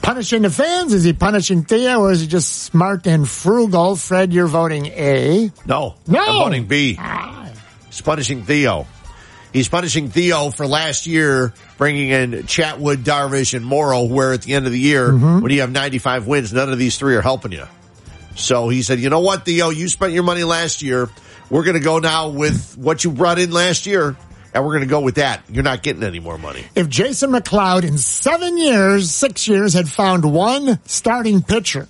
Punishing 0.01 0.41
the 0.41 0.49
fans? 0.49 0.93
Is 0.93 1.05
he 1.05 1.14
punishing 1.14 1.64
Theo 1.64 2.01
or 2.01 2.11
is 2.11 2.19
he 2.19 2.27
just 2.27 2.64
smart 2.64 3.07
and 3.07 3.27
frugal? 3.27 3.95
Fred, 3.95 4.34
you're 4.34 4.47
voting 4.47 4.88
A. 4.88 5.49
No. 5.65 5.95
No. 6.07 6.19
I'm 6.19 6.43
voting 6.43 6.65
B. 6.65 6.97
Ah. 6.99 7.49
He's 7.88 8.01
punishing 8.01 8.43
Theo. 8.43 8.85
He's 9.53 9.69
punishing 9.69 10.09
Theo 10.09 10.49
for 10.49 10.65
last 10.65 11.05
year 11.05 11.53
bringing 11.77 12.09
in 12.09 12.31
Chatwood, 12.43 12.97
Darvish, 13.03 13.53
and 13.53 13.63
Morrow, 13.63 14.03
where 14.03 14.34
at 14.34 14.41
the 14.41 14.53
end 14.55 14.65
of 14.65 14.71
the 14.71 14.80
year, 14.80 15.09
Mm-hmm. 15.09 15.41
when 15.41 15.51
you 15.51 15.61
have 15.61 15.71
95 15.71 16.25
wins, 16.27 16.51
none 16.51 16.71
of 16.71 16.80
these 16.80 16.97
three 16.97 17.15
are 17.15 17.21
helping 17.21 17.51
you. 17.51 17.65
So 18.35 18.67
he 18.69 18.81
said, 18.81 18.99
you 18.99 19.09
know 19.11 19.19
what, 19.19 19.45
Theo, 19.45 19.69
you 19.69 19.88
spent 19.88 20.11
your 20.13 20.23
money 20.23 20.43
last 20.43 20.81
year. 20.81 21.07
We're 21.51 21.63
going 21.63 21.77
to 21.77 21.84
go 21.84 21.99
now 21.99 22.30
with 22.30 22.75
what 22.80 23.03
you 23.03 23.11
brought 23.11 23.38
in 23.38 23.51
last 23.51 23.85
year, 23.85 24.15
and 24.55 24.65
we're 24.65 24.71
going 24.71 24.81
to 24.85 24.89
go 24.89 25.01
with 25.01 25.15
that. 25.15 25.43
You're 25.51 25.63
not 25.63 25.84
getting 25.84 26.01
any 26.01 26.19
more 26.19 26.39
money. 26.39 26.63
If 26.73 26.89
Jason 26.89 27.30
McLeod 27.31 27.84
in 27.84 27.99
seven 27.99 28.57
years, 28.57 29.11
six 29.11 29.47
years, 29.47 29.73
had 29.75 29.88
found 29.88 30.25
one 30.25 30.80
starting 30.85 31.43
pitcher 31.43 31.88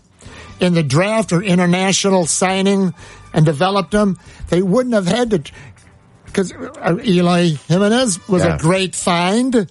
in 0.60 0.73
the 0.73 0.84
draft 0.84 1.31
or 1.31 1.41
international 1.41 2.26
signing 2.26 2.94
and 3.34 3.45
developed 3.45 3.91
them, 3.91 4.19
they 4.49 4.61
wouldn't 4.61 4.94
have 4.95 5.07
had 5.07 5.30
to. 5.31 5.52
Because 6.34 6.51
Eloy 7.05 7.55
Jimenez 7.68 8.27
was 8.27 8.43
Yeah. 8.43 8.55
a 8.55 8.60
great 8.60 8.95
find. 8.95 9.69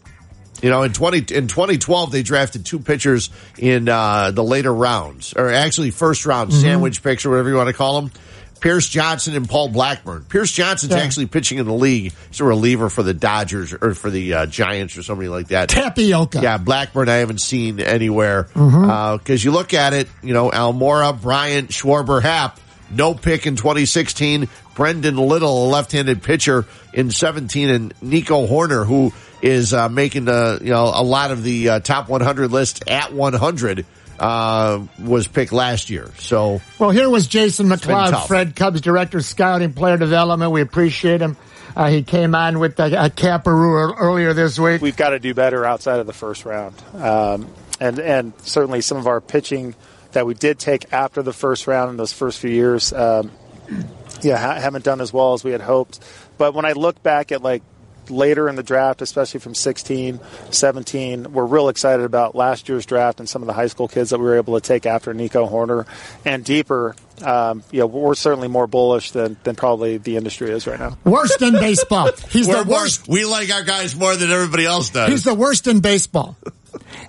You 0.63 0.71
know, 0.71 0.85
in 0.85 0.93
twenty 0.93 1.25
in 1.35 1.49
twenty 1.49 1.77
twelve, 1.77 2.13
they 2.13 2.23
drafted 2.23 2.65
two 2.65 2.79
pitchers 2.79 3.31
in 3.59 3.89
uh, 3.89 4.31
the 4.31 4.45
later 4.45 4.73
rounds, 4.73 5.35
or 5.37 5.51
actually 5.51 5.91
first 5.91 6.25
round 6.25 6.53
Mhm. 6.53 6.61
sandwich 6.61 7.03
picks, 7.03 7.27
or 7.27 7.31
whatever 7.31 7.49
you 7.49 7.57
want 7.57 7.67
to 7.69 7.73
call 7.73 8.01
them. 8.01 8.13
Pierce 8.61 8.89
Johnson 8.89 9.35
and 9.35 9.49
Paul 9.49 9.71
Blackburn. 9.71 10.25
Pierce 10.29 10.53
Johnson's 10.53 10.93
Yeah. 10.93 11.01
actually 11.01 11.27
pitching 11.27 11.59
in 11.59 11.67
the 11.67 11.73
league. 11.73 12.13
He's 12.31 12.39
a 12.39 12.45
reliever 12.45 12.89
for 12.89 13.03
the 13.03 13.13
Dodgers 13.13 13.75
or 13.83 13.93
for 13.95 14.09
the 14.09 14.35
uh, 14.35 14.47
Giants 14.47 14.97
or 14.97 15.03
somebody 15.03 15.29
like 15.29 15.49
that. 15.49 15.69
Tapioca. 15.69 16.39
Yeah, 16.41 16.59
Blackburn 16.59 17.09
I 17.09 17.15
haven't 17.17 17.41
seen 17.41 17.81
anywhere 17.81 18.45
because 18.55 19.43
you 19.45 19.51
look 19.51 19.75
at 19.75 19.95
it. 19.95 20.09
You 20.23 20.33
know, 20.33 20.49
Almora, 20.51 21.21
Bryant, 21.21 21.71
Schwarber, 21.71 22.23
Happ. 22.23 22.61
No 22.93 23.15
pick 23.15 23.47
in 23.47 23.57
2016. 23.57 24.49
Brendon 24.75 25.17
Little, 25.17 25.67
a 25.67 25.69
left-handed 25.69 26.23
pitcher 26.23 26.67
in 26.93 27.11
17, 27.11 27.69
and 27.69 27.95
Nico 28.01 28.47
Hoerner, 28.47 28.87
who 28.87 29.13
is 29.43 29.75
uh, 29.75 29.89
making 29.89 30.25
the 30.25 30.61
you 30.63 30.71
know 30.71 30.93
a 30.95 31.03
lot 31.03 31.31
of 31.31 31.43
the 31.43 31.69
uh, 31.69 31.81
top 31.81 32.09
100 32.09 32.51
list 32.51 32.89
at 32.89 33.13
100, 33.13 33.85
uh, 34.19 34.81
was 35.01 35.27
picked 35.27 35.53
last 35.53 35.91
year. 35.91 36.11
So 36.19 36.61
Well, 36.79 36.91
here 36.91 37.11
was 37.11 37.27
Jason 37.27 37.69
been 37.69 37.79
McLeod. 37.79 38.27
Fred 38.27 38.57
Cubs 38.57 38.81
director 38.81 39.19
of 39.19 39.25
scouting, 39.25 39.73
player 39.73 39.97
development. 39.97 40.53
We 40.53 40.61
appreciate 40.61 41.21
him. 41.21 41.37
Uh, 41.75 41.89
he 41.89 42.03
came 42.03 42.35
on 42.35 42.59
with 42.59 42.79
a, 42.81 43.07
a 43.07 43.11
Caparoo 43.11 43.95
earlier 43.99 44.35
this 44.35 44.59
week. 44.59 44.83
We've 44.83 44.97
got 44.97 45.11
to 45.11 45.19
do 45.19 45.33
better 45.35 45.65
outside 45.65 46.01
of 46.01 46.07
the 46.07 46.13
first 46.13 46.45
round, 46.45 46.75
um, 46.95 47.49
and 47.81 47.99
and 47.99 48.33
certainly 48.43 48.83
some 48.83 48.99
of 48.99 49.07
our 49.07 49.21
pitching 49.21 49.75
that 50.13 50.27
we 50.27 50.35
did 50.35 50.59
take 50.59 50.93
after 50.93 51.23
the 51.23 51.33
first 51.33 51.67
round 51.67 51.91
in 51.91 51.97
those 51.97 52.13
first 52.13 52.39
few 52.39 52.51
years, 52.51 52.93
um, 52.93 53.31
yeah, 54.23 54.37
ha- 54.37 54.61
haven't 54.61 54.85
done 54.85 55.01
as 55.01 55.13
well 55.13 55.35
as 55.35 55.45
we 55.45 55.53
had 55.53 55.61
hoped. 55.61 56.01
But 56.39 56.55
when 56.55 56.65
I 56.65 56.73
look 56.73 57.03
back 57.03 57.33
at 57.33 57.43
like 57.43 57.63
later 58.09 58.49
in 58.49 58.57
the 58.57 58.63
draft, 58.63 59.03
especially 59.03 59.41
from 59.41 59.55
16, 59.55 60.21
17, 60.51 61.33
we're 61.33 61.45
real 61.45 61.69
excited 61.69 62.05
about 62.05 62.35
last 62.35 62.69
year's 62.69 62.87
draft 62.87 63.21
and 63.21 63.29
some 63.29 63.43
of 63.43 63.47
the 63.47 63.53
high 63.53 63.67
school 63.67 63.89
kids 63.89 64.11
that 64.11 64.19
we 64.19 64.25
were 64.25 64.37
able 64.37 64.59
to 64.59 64.67
take 64.67 64.87
after 64.87 65.15
Nico 65.15 65.49
Hoerner 65.49 65.87
and 66.25 66.45
deeper. 66.45 66.95
Um, 67.23 67.63
you 67.71 67.81
know, 67.81 67.87
we're 67.87 68.15
certainly 68.15 68.49
more 68.49 68.67
bullish 68.67 69.13
than, 69.13 69.37
than 69.45 69.55
probably 69.55 69.99
the 69.99 70.17
industry 70.17 70.51
is 70.51 70.67
right 70.67 70.79
now. 70.79 70.99
Worst 71.05 71.41
in 71.43 71.53
baseball. 71.53 72.11
He's 72.31 72.49
We're 72.49 72.65
the 72.65 72.71
worst. 72.71 73.09
We 73.09 73.25
like 73.25 73.53
our 73.53 73.63
guys 73.63 73.95
more 73.95 74.17
than 74.17 74.31
everybody 74.31 74.67
else 74.67 74.91
does. 74.91 75.09
He's 75.09 75.25
the 75.25 75.35
worst 75.35 75.67
in 75.67 75.81
baseball. 75.81 76.37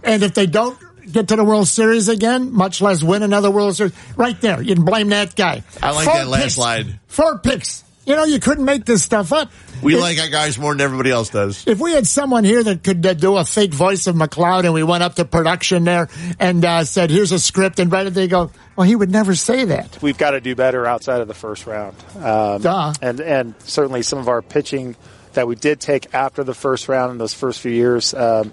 and 0.03 0.23
if 0.23 0.34
they 0.34 0.45
don't 0.45 0.77
get 1.11 1.27
to 1.30 1.35
the 1.35 1.43
World 1.43 1.67
Series 1.67 2.07
again, 2.09 2.51
much 2.53 2.81
less 2.81 3.03
win 3.03 3.23
another 3.23 3.51
World 3.51 3.75
Series, 3.75 3.93
right 4.17 4.39
there, 4.41 4.61
you 4.61 4.75
can 4.75 4.85
blame 4.85 5.09
that 5.09 5.35
guy. 5.35 5.63
I 5.81 5.91
like 5.91 6.05
Four 6.05 6.13
that 6.15 6.27
last 6.27 6.43
picks. 6.43 6.57
line. 6.57 6.99
Four 7.07 7.39
picks. 7.39 7.84
You 8.05 8.17
know, 8.17 8.25
you 8.25 8.39
couldn't 8.41 8.65
make 8.65 8.84
this 8.84 9.01
stuff 9.01 9.31
up. 9.31 9.49
We 9.81 9.95
If- 9.95 10.01
like 10.01 10.19
our 10.19 10.27
guys 10.27 10.57
more 10.57 10.73
than 10.73 10.81
everybody 10.81 11.09
else 11.09 11.30
does. 11.30 11.63
If 11.65 11.80
we 11.80 11.93
had 11.93 12.05
someone 12.05 12.43
here 12.43 12.61
that 12.61 12.84
could 12.84 13.05
uh, 13.05 13.13
do 13.13 13.38
a 13.38 13.45
fake 13.45 13.73
voice 13.73 14.07
of 14.07 14.15
McLeod 14.15 14.65
and 14.65 14.73
we 14.73 14.84
went 14.84 15.03
up 15.03 15.15
to 15.15 15.25
production 15.25 15.85
there 15.85 16.09
and 16.38 16.65
uh, 16.65 16.84
said, 16.84 17.09
here's 17.11 17.31
a 17.31 17.39
script, 17.39 17.80
and 17.80 17.89
right 17.89 18.13
they 18.13 18.27
go, 18.27 18.51
well, 18.75 18.85
he 18.85 18.95
would 18.95 19.09
never 19.11 19.35
say 19.35 19.63
that. 19.65 19.99
we've 20.01 20.17
got 20.17 20.31
to 20.31 20.41
do 20.41 20.53
better 20.53 20.85
outside 20.85 21.21
of 21.21 21.30
the 21.30 21.34
first 21.34 21.65
round. 21.65 21.95
Um, 22.17 22.61
Duh. 22.61 22.93
And 23.01 23.21
and 23.21 23.55
certainly 23.59 24.01
some 24.01 24.19
of 24.19 24.27
our 24.27 24.41
pitching 24.41 24.97
that 25.34 25.47
we 25.47 25.55
did 25.55 25.80
take 25.80 26.13
after 26.13 26.43
the 26.43 26.53
first 26.53 26.89
round 26.89 27.11
in 27.13 27.17
those 27.19 27.34
first 27.34 27.61
few 27.61 27.71
years, 27.71 28.13
um, 28.13 28.51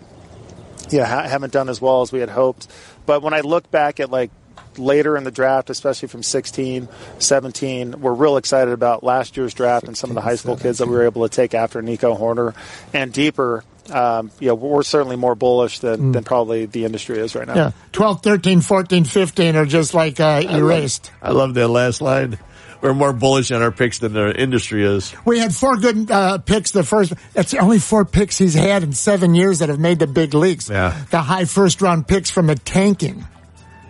yeah, 0.91 1.07
ha- 1.07 1.29
haven't 1.29 1.53
done 1.53 1.69
as 1.69 1.81
well 1.81 2.03
as 2.03 2.13
we 2.13 2.21
had 2.21 2.29
hoped. 2.31 2.69
But 3.07 3.23
when 3.23 3.35
I 3.35 3.41
look 3.41 3.71
back 3.71 4.01
at 4.01 4.11
like 4.11 4.31
later 4.77 5.17
in 5.17 5.25
the 5.25 5.31
draft, 5.31 5.71
especially 5.71 6.09
from 6.09 6.23
16, 6.23 6.89
17, 7.19 8.01
we're 8.01 8.13
real 8.13 8.37
excited 8.37 8.73
about 8.73 9.03
last 9.03 9.37
year's 9.37 9.55
draft 9.55 9.87
and 9.87 9.97
some 9.97 10.11
of 10.11 10.15
the 10.15 10.21
high 10.21 10.37
school 10.37 10.57
kids 10.57 10.79
that 10.79 10.87
we 10.87 10.95
were 10.95 11.05
able 11.05 11.29
to 11.29 11.35
take 11.35 11.55
after 11.55 11.83
Nico 11.83 12.17
Hoerner 12.17 12.55
and 12.93 13.13
deeper. 13.13 13.65
Um, 13.91 14.31
you 14.39 14.49
know, 14.49 14.55
we're 14.55 14.85
certainly 14.85 15.17
more 15.17 15.35
bullish 15.35 15.81
than, 15.81 16.13
than 16.13 16.23
probably 16.23 16.67
the 16.67 16.85
industry 16.85 17.19
is 17.19 17.35
right 17.35 17.47
now. 17.47 17.55
Yeah, 17.55 17.71
12, 17.93 18.23
13, 18.23 18.61
14, 18.61 19.05
15 19.05 19.57
are 19.57 19.67
just 19.67 19.95
like 19.95 20.21
uh, 20.21 20.43
erased. 20.49 21.11
I 21.21 21.33
love 21.33 21.55
that 21.55 21.67
last 21.69 22.01
line. 22.01 22.39
We're 22.81 22.95
more 22.95 23.13
bullish 23.13 23.51
on 23.51 23.61
our 23.63 23.71
picks 23.71 23.99
than 23.99 24.15
the 24.15 24.35
industry 24.41 24.85
is. 24.85 25.15
We 25.27 25.39
had 25.39 25.55
four 25.55 25.77
good 25.77 26.11
uh, 26.11 26.39
picks 26.39 26.71
the 26.71 26.83
first. 26.83 27.13
That's 27.35 27.51
the 27.51 27.59
only 27.59 27.79
four 27.79 28.05
picks 28.07 28.39
he's 28.39 28.55
had 28.55 28.83
in 28.83 28.93
seven 28.95 29.35
years 29.35 29.59
that 29.59 29.69
have 29.69 29.79
made 29.79 29.99
the 29.99 30.07
big 30.07 30.33
leagues. 30.33 30.71
Yeah. 30.71 30.99
The 31.11 31.21
high 31.21 31.45
first 31.45 31.83
round 31.83 32.09
picks 32.09 32.31
from 32.31 32.47
the 32.47 32.55
tanking. 32.55 33.27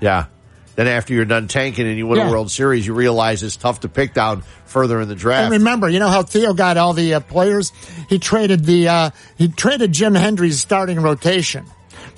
Yeah. 0.01 0.27
Then 0.75 0.89
after 0.89 1.12
you're 1.15 1.25
done 1.25 1.47
tanking 1.47 1.87
and 1.87 1.99
you 1.99 2.07
win 2.07 2.19
Yeah. 2.19 2.29
a 2.29 2.31
World 2.33 2.51
Series, 2.51 2.87
you 2.87 2.95
realize 2.95 3.43
it's 3.43 3.57
tough 3.57 3.81
to 3.81 3.89
pick 3.89 4.15
down 4.15 4.43
further 4.65 5.01
in 5.01 5.09
the 5.09 5.15
draft. 5.15 5.45
And 5.45 5.53
remember, 5.53 5.89
you 5.89 5.99
know 5.99 6.09
how 6.09 6.23
Theo 6.23 6.53
got 6.55 6.77
all 6.77 6.93
the 6.95 7.15
uh, 7.15 7.21
players? 7.21 7.71
He 8.09 8.19
traded 8.19 8.65
the 8.65 8.89
uh, 8.89 9.11
he 9.37 9.49
traded 9.49 9.93
Jim 9.93 10.15
Hendry's 10.15 10.59
starting 10.61 11.01
rotation. 11.01 11.65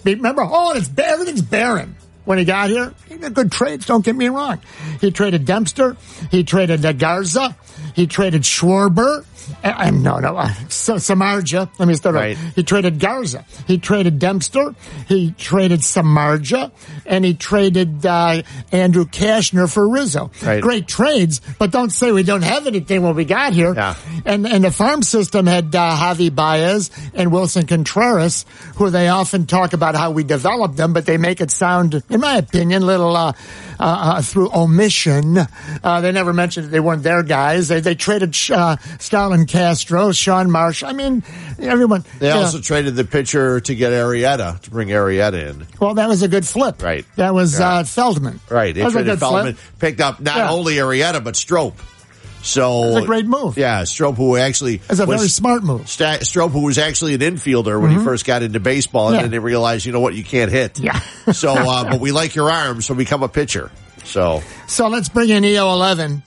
Remember, 0.04 0.42
oh, 0.44 0.74
it's 0.74 0.90
everything's 0.96 1.42
barren. 1.42 1.96
When 2.24 2.38
he 2.38 2.44
got 2.44 2.70
here, 2.70 2.94
he 3.08 3.16
did 3.16 3.34
good 3.34 3.50
trades. 3.50 3.86
Don't 3.86 4.04
get 4.04 4.14
me 4.14 4.28
wrong. 4.28 4.60
He 5.00 5.10
traded 5.10 5.44
Dempster. 5.44 5.96
He 6.30 6.44
traded 6.44 6.82
Garza. 6.98 7.56
He 7.94 8.06
traded 8.06 8.42
Schwarber. 8.42 9.24
Uh, 9.62 9.74
uh, 9.76 9.90
no, 9.90 10.18
no, 10.18 10.36
uh, 10.36 10.52
so, 10.68 10.96
Samardzija. 10.96 11.70
Let 11.78 11.88
me 11.88 11.94
start. 11.94 12.14
Right. 12.14 12.36
He 12.54 12.62
traded 12.62 12.98
Garza. 12.98 13.44
He 13.66 13.78
traded 13.78 14.18
Dempster. 14.18 14.74
He 15.08 15.32
traded 15.32 15.80
Samardzija, 15.80 16.70
and 17.06 17.24
he 17.24 17.34
traded 17.34 18.04
uh, 18.04 18.42
Andrew 18.70 19.04
Cashner 19.04 19.72
for 19.72 19.88
Rizzo. 19.88 20.30
Right. 20.42 20.62
Great 20.62 20.88
trades, 20.88 21.40
but 21.58 21.70
don't 21.70 21.90
say 21.90 22.12
we 22.12 22.22
don't 22.22 22.42
have 22.42 22.66
anything 22.66 23.02
when 23.02 23.14
we 23.14 23.24
got 23.24 23.52
here. 23.52 23.74
Yeah. 23.74 23.94
And 24.24 24.46
and 24.46 24.64
the 24.64 24.70
farm 24.70 25.02
system 25.02 25.46
had 25.46 25.74
uh, 25.74 25.96
Javi 25.96 26.34
Baez 26.34 26.90
and 27.14 27.30
Willson 27.30 27.66
Contreras, 27.66 28.44
who 28.76 28.90
they 28.90 29.08
often 29.08 29.46
talk 29.46 29.72
about 29.72 29.94
how 29.94 30.10
we 30.10 30.24
developed 30.24 30.76
them, 30.76 30.92
but 30.92 31.06
they 31.06 31.16
make 31.16 31.40
it 31.40 31.50
sound, 31.50 32.02
in 32.10 32.20
my 32.20 32.36
opinion, 32.36 32.84
little 32.84 33.16
uh, 33.16 33.32
uh, 33.80 34.14
uh, 34.16 34.22
through 34.22 34.50
omission. 34.54 35.38
Uh, 35.82 36.00
they 36.00 36.12
never 36.12 36.32
mentioned 36.32 36.66
that 36.66 36.70
they 36.70 36.80
weren't 36.80 37.02
their 37.02 37.22
guys. 37.22 37.68
They 37.68 37.80
they 37.80 37.94
traded 37.94 38.36
uh, 38.50 38.76
Starlin 38.98 39.31
Castro, 39.46 40.12
Sean 40.12 40.50
Marsh. 40.50 40.82
I 40.82 40.92
mean, 40.92 41.22
everyone. 41.58 42.04
They 42.18 42.28
know, 42.30 42.40
also 42.42 42.60
traded 42.60 42.94
the 42.96 43.04
pitcher 43.04 43.60
to 43.60 43.74
get 43.74 43.92
Arrieta 43.92 44.60
to 44.60 44.70
bring 44.70 44.88
Arrieta 44.88 45.50
in. 45.50 45.66
well, 45.80 45.94
that 45.94 46.08
was 46.08 46.22
a 46.22 46.28
good 46.28 46.46
flip. 46.46 46.82
Right. 46.82 47.04
That 47.16 47.34
was 47.34 47.58
Yeah. 47.58 47.68
uh, 47.70 47.84
Feldman. 47.84 48.40
Right. 48.48 48.74
They 48.74 48.80
That 48.80 48.86
was 48.86 48.94
a 48.94 48.98
traded 48.98 49.12
good 49.12 49.18
Feldman, 49.20 49.54
flip. 49.54 49.78
picked 49.78 50.00
up 50.00 50.20
not 50.20 50.36
Yeah. 50.36 50.50
only 50.50 50.74
Arrieta 50.76 51.22
but 51.24 51.36
Strop. 51.36 51.74
So 52.44 52.80
was 52.94 53.04
a 53.04 53.06
great 53.06 53.26
move. 53.26 53.56
Yeah, 53.56 53.84
Strop, 53.84 54.16
who 54.16 54.36
actually 54.36 54.80
It's 54.90 54.98
a 54.98 55.06
was- 55.06 55.18
very 55.18 55.28
smart 55.28 55.62
move. 55.62 55.88
Sta- 55.88 56.18
Strop, 56.24 56.50
who 56.50 56.62
was 56.62 56.76
actually 56.76 57.14
an 57.14 57.20
infielder 57.20 57.80
when 57.80 57.92
Mhm. 57.92 57.98
he 57.98 58.04
first 58.04 58.24
got 58.26 58.42
into 58.42 58.58
baseball, 58.58 59.08
and 59.08 59.16
Yeah. 59.16 59.22
then 59.22 59.30
they 59.30 59.38
realized, 59.38 59.86
you 59.86 59.92
know 59.92 60.00
what, 60.00 60.14
you 60.14 60.24
can't 60.24 60.50
hit. 60.50 60.80
Yeah. 60.80 60.98
so, 61.32 61.52
uh, 61.52 61.84
but 61.84 62.00
we 62.00 62.10
like 62.10 62.34
your 62.34 62.50
arm, 62.50 62.82
so 62.82 62.94
become 62.94 63.22
a 63.22 63.28
pitcher. 63.28 63.70
So 64.04 64.42
So 64.66 64.88
let's 64.88 65.08
bring 65.08 65.28
in 65.28 65.44
EO 65.44 65.70
eleven. 65.72 66.24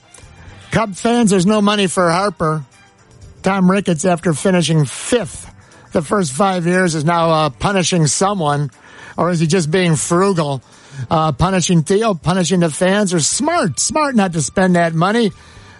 Cub 0.71 0.95
fans, 0.95 1.31
there's 1.31 1.45
no 1.45 1.61
money 1.61 1.87
for 1.87 2.09
Harper. 2.09 2.63
Tom 3.45 3.69
Ricketts, 3.69 4.05
after 4.05 4.33
finishing 4.33 4.85
fifth 4.85 5.47
the 5.91 6.01
first 6.01 6.33
five 6.33 6.65
years, 6.65 6.95
is 6.95 7.05
now 7.05 7.29
uh, 7.29 7.49
punishing 7.51 8.07
someone, 8.07 8.71
or 9.17 9.29
is 9.29 9.39
he 9.39 9.45
just 9.45 9.69
being 9.69 9.95
frugal? 9.95 10.63
Uh, 11.11 11.31
punishing 11.31 11.83
Theo, 11.83 12.15
punishing 12.15 12.61
the 12.61 12.71
fans, 12.71 13.13
or 13.13 13.19
smart, 13.19 13.79
smart 13.79 14.15
not 14.15 14.33
to 14.33 14.41
spend 14.41 14.75
that 14.75 14.95
money. 14.95 15.31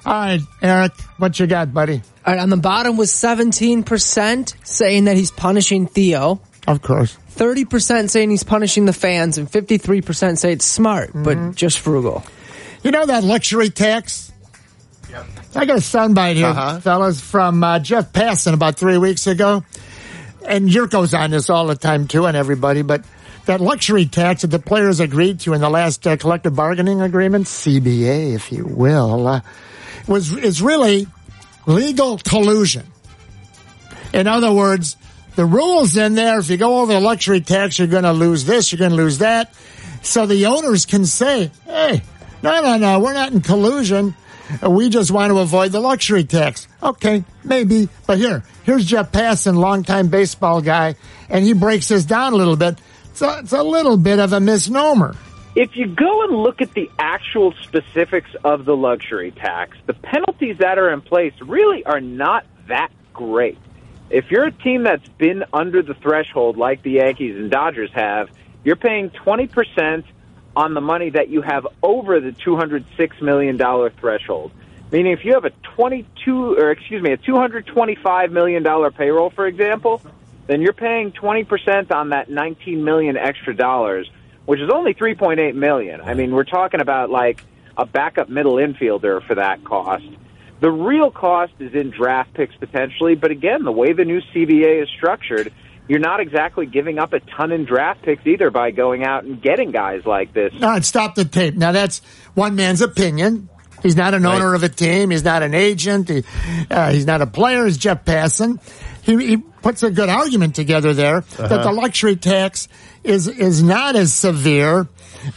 All 0.06 0.14
right, 0.14 0.42
Eric, 0.62 0.92
what 1.18 1.40
you 1.40 1.48
got, 1.48 1.74
buddy? 1.74 2.04
All 2.24 2.34
right, 2.36 2.40
on 2.40 2.50
the 2.50 2.58
bottom 2.58 2.98
was 2.98 3.12
17% 3.12 4.56
saying 4.68 5.06
that 5.06 5.18
he's 5.18 5.32
punishing 5.32 5.88
Theo. 5.88 6.40
Of 6.68 6.84
course. 6.84 7.18
30% 7.36 8.12
saying 8.12 8.30
he's 8.30 8.44
punishing 8.44 8.86
the 8.86 8.94
fans, 8.94 9.40
and 9.40 9.50
53% 9.52 10.38
say 10.38 10.52
it's 10.52 10.66
smart, 10.66 11.10
Mm-hmm. 11.10 11.24
but 11.24 11.56
just 11.56 11.80
frugal. 11.80 12.24
You 12.84 12.92
know 12.92 13.08
that 13.08 13.24
luxury 13.24 13.72
tax? 13.72 14.32
I 15.56 15.65
got 15.65 15.77
a 15.77 15.82
soundbite 15.82 16.36
here, 16.36 16.48
Uh-huh. 16.48 16.80
fellas, 16.80 17.22
from 17.22 17.64
uh, 17.64 17.80
Jeff 17.80 18.11
Passan 18.11 18.53
about 18.53 18.76
three 18.77 18.98
weeks 18.98 19.27
ago. 19.27 19.64
And 20.45 20.69
Yurko's 20.69 21.14
on 21.14 21.32
this 21.32 21.49
all 21.49 21.68
the 21.68 21.76
time, 21.76 22.07
too, 22.07 22.26
and 22.26 22.36
everybody. 22.38 22.82
But 22.82 23.03
that 23.45 23.61
luxury 23.61 24.06
tax 24.06 24.41
that 24.41 24.48
the 24.48 24.60
players 24.60 24.99
agreed 24.99 25.40
to 25.41 25.53
in 25.53 25.61
the 25.61 25.69
last 25.69 26.06
uh, 26.06 26.18
collective 26.18 26.56
bargaining 26.56 27.02
agreement, 27.02 27.45
CBA, 27.45 28.36
if 28.36 28.52
you 28.52 28.65
will, 28.65 29.27
uh, 29.27 29.41
was 30.07 30.32
is 30.36 30.61
really 30.61 31.07
legal 31.65 32.18
collusion. 32.18 32.86
In 34.14 34.27
other 34.27 34.52
words, 34.52 34.98
the 35.36 35.45
rules 35.45 35.98
in 35.98 36.15
there, 36.15 36.40
if 36.40 36.49
you 36.49 36.57
go 36.57 36.80
over 36.82 36.94
the 36.94 36.99
luxury 36.99 37.41
tax, 37.41 37.80
you're 37.80 37.88
going 37.88 38.03
to 38.03 38.14
lose 38.14 38.45
this, 38.45 38.72
you're 38.72 38.80
going 38.80 38.91
to 38.91 38.98
lose 38.98 39.18
that. 39.19 39.53
So 40.03 40.26
the 40.27 40.45
owners 40.45 40.86
can 40.86 41.06
say, 41.06 41.49
hey, 41.65 42.02
no, 42.44 42.61
no, 42.61 42.77
no, 42.77 42.99
we're 42.99 43.14
not 43.14 43.32
in 43.32 43.41
collusion. 43.41 44.15
We 44.68 44.90
just 44.90 45.12
want 45.12 45.32
to 45.32 45.40
avoid 45.40 45.72
the 45.72 45.80
luxury 45.80 46.24
tax. 46.24 46.68
Okay, 46.82 47.24
maybe. 47.44 47.90
But 48.06 48.18
here, 48.18 48.44
here's 48.64 48.86
Jeff 48.86 49.12
Passan, 49.12 49.56
longtime 49.56 50.08
baseball 50.10 50.62
guy, 50.62 50.96
and 51.30 51.44
he 51.44 51.54
breaks 51.54 51.88
this 51.88 52.06
down 52.06 52.34
a 52.34 52.36
little 52.36 52.56
bit. 52.56 52.78
It's 53.12 53.22
a, 53.22 53.40
it's 53.40 53.54
a 53.54 53.64
little 53.64 53.98
bit 53.98 54.20
of 54.20 54.34
a 54.34 54.40
misnomer. 54.40 55.16
If 55.56 55.78
you 55.78 55.88
go 55.88 56.24
and 56.24 56.36
look 56.36 56.62
at 56.62 56.74
the 56.74 56.92
actual 57.00 57.54
specifics 57.64 58.30
of 58.44 58.66
the 58.66 58.76
luxury 58.76 59.32
tax, 59.32 59.78
the 59.86 59.94
penalties 59.94 60.58
that 60.60 60.78
are 60.78 60.92
in 60.92 61.00
place 61.02 61.34
really 61.42 61.86
are 61.86 62.02
not 62.02 62.46
that 62.68 62.92
great. 63.14 63.58
If 64.10 64.30
you're 64.30 64.44
a 64.44 64.52
team 64.52 64.84
that's 64.84 65.08
been 65.18 65.46
under 65.54 65.82
the 65.82 65.94
threshold 65.94 66.58
like 66.58 66.84
the 66.84 66.92
Yankees 66.92 67.38
and 67.38 67.50
Dodgers 67.50 67.90
have, 67.94 68.30
you're 68.66 68.76
paying 68.76 69.10
20% 69.12 70.04
on 70.56 70.73
the 70.73 70.82
money 70.82 71.10
that 71.10 71.30
you 71.30 71.41
have 71.41 71.68
over 71.84 72.19
the 72.19 72.32
$206 72.32 73.22
million 73.22 73.57
threshold. 73.99 74.52
Meaning 74.91 75.14
if 75.14 75.26
you 75.26 75.34
have 75.34 75.45
a 75.45 75.52
22 75.76 76.56
or 76.57 76.72
excuse 76.72 77.02
me, 77.02 77.11
a 77.11 77.18
225 77.18 78.32
million 78.32 78.64
dollar 78.64 78.91
payroll 78.91 79.30
for 79.30 79.48
example, 79.48 80.02
then 80.48 80.61
you're 80.61 80.73
paying 80.73 81.11
20% 81.11 81.91
on 81.91 82.10
that 82.10 82.30
19 82.30 82.84
million 82.84 83.18
extra 83.18 83.56
dollars, 83.56 84.10
which 84.45 84.60
is 84.60 84.69
only 84.69 84.94
3.8 84.94 85.56
million. 85.56 86.02
I 86.02 86.14
mean, 86.14 86.32
we're 86.32 86.44
talking 86.44 86.82
about 86.82 87.10
like 87.10 87.44
a 87.77 87.86
backup 87.86 88.30
middle 88.30 88.56
infielder 88.56 89.26
for 89.26 89.36
that 89.36 89.64
cost. 89.64 90.06
The 90.61 90.72
real 90.72 91.11
cost 91.11 91.53
is 91.60 91.73
in 91.73 91.90
draft 91.90 92.34
picks 92.34 92.56
potentially, 92.56 93.15
but 93.15 93.32
again, 93.32 93.64
the 93.64 93.72
way 93.72 93.91
the 93.91 94.06
new 94.06 94.22
CBA 94.34 94.84
is 94.84 94.90
structured, 94.90 95.52
you're 95.88 95.99
not 95.99 96.20
exactly 96.20 96.66
giving 96.66 96.98
up 96.99 97.14
a 97.14 97.20
ton 97.20 97.52
in 97.52 97.66
draft 97.66 98.02
picks 98.03 98.26
either 98.26 98.49
by 98.52 98.72
going 98.72 99.03
out 99.03 99.24
and 99.24 99.41
getting 99.41 99.72
guys 99.72 100.06
like 100.06 100.34
this. 100.34 100.53
All 100.56 100.70
right, 100.70 100.84
stop 100.86 101.16
the 101.16 101.26
tape. 101.26 101.56
Now 101.56 101.72
that's 101.72 102.02
one 102.34 102.56
man's 102.56 102.82
opinion. 102.82 103.49
He's 103.84 103.95
not 103.95 104.14
an 104.16 104.26
owner 104.26 104.56
of 104.56 104.64
a 104.64 104.70
team. 104.70 105.12
He's 105.12 105.24
not 105.24 105.44
an 105.44 105.53
agent. 105.53 106.10
He, 106.10 106.24
uh, 106.72 106.90
he's 106.91 107.06
not 107.06 107.22
a 107.22 107.28
player. 107.28 107.66
He's 107.66 107.78
Jeff 107.78 108.03
Passan. 108.03 108.60
He, 109.03 109.16
he 109.28 109.38
puts 109.38 109.84
a 109.84 109.91
good 109.91 110.10
argument 110.10 110.56
together 110.56 110.94
there 110.95 111.22
that 111.22 111.52
Uh-huh. 111.52 111.64
the 111.64 111.72
luxury 111.72 112.16
tax 112.16 112.68
is 113.03 113.28
is 113.28 113.62
not 113.62 113.95
as 113.95 114.12
severe 114.12 114.88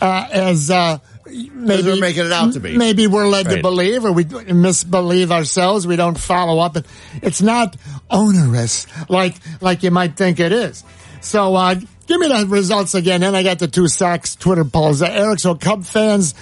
uh, 0.00 0.26
as 0.32 0.70
uh, 0.70 0.98
maybe 1.28 1.82
we're 1.82 2.00
making 2.00 2.26
it 2.26 2.32
out 2.32 2.52
to 2.55 2.60
be. 2.60 2.76
Maybe 2.76 3.06
we're 3.06 3.26
led 3.26 3.48
to 3.50 3.62
believe, 3.62 4.05
or 4.05 4.12
we 4.12 4.24
misbelieve 4.24 5.30
ourselves. 5.30 5.86
We 5.86 5.96
don't 5.96 6.18
follow 6.18 6.59
up. 6.60 6.76
It's 7.22 7.42
not 7.42 7.76
onerous 8.10 8.86
like 9.09 9.36
like 9.60 9.82
you 9.82 9.90
might 9.90 10.16
think 10.16 10.40
it 10.40 10.52
is. 10.52 10.84
So 11.20 11.55
uh, 11.55 11.74
give 12.06 12.20
me 12.20 12.28
the 12.28 12.46
results 12.48 12.94
again. 12.94 13.20
Then 13.20 13.34
I 13.34 13.42
got 13.42 13.59
the 13.59 13.68
two 13.68 13.88
Sox 13.88 14.36
Twitter 14.36 14.64
polls. 14.64 15.02
Uh, 15.02 15.06
Eric, 15.06 15.40
so 15.40 15.55
Cub 15.55 15.84
fans, 15.84 16.34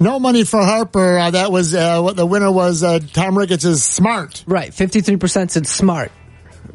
no 0.00 0.18
money 0.18 0.44
for 0.44 0.62
Harper. 0.62 1.18
Uh, 1.18 1.30
that 1.30 1.52
was 1.52 1.74
uh, 1.74 2.00
what 2.00 2.16
the 2.16 2.26
winner 2.26 2.50
was. 2.50 2.82
Uh, 2.82 2.98
Tom 2.98 3.36
Ricketts 3.38 3.64
is 3.64 3.84
smart. 3.84 4.44
Right, 4.46 4.70
53% 4.70 5.50
said 5.50 5.66
smart, 5.66 6.12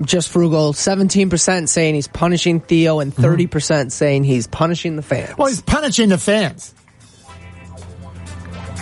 just 0.01 0.29
frugal. 0.29 0.73
17% 0.73 1.69
saying 1.69 1.95
he's 1.95 2.07
punishing 2.07 2.61
Theo, 2.61 2.99
and 2.99 3.13
30% 3.13 3.91
saying 3.91 4.23
he's 4.23 4.47
punishing 4.47 4.95
the 4.95 5.01
fans. 5.03 5.37
Well, 5.37 5.47
he's 5.47 5.61
punishing 5.61 6.09
the 6.09 6.17
fans. 6.17 6.73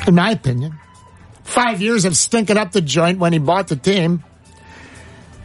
In 0.07 0.15
my 0.15 0.31
opinion, 0.31 0.73
five 1.43 1.81
years 1.81 2.05
of 2.05 2.15
stinking 2.15 2.57
up 2.57 2.71
the 2.71 2.81
joint 2.81 3.19
when 3.19 3.34
he 3.34 3.39
bought 3.39 3.67
the 3.67 3.75
team. 3.75 4.23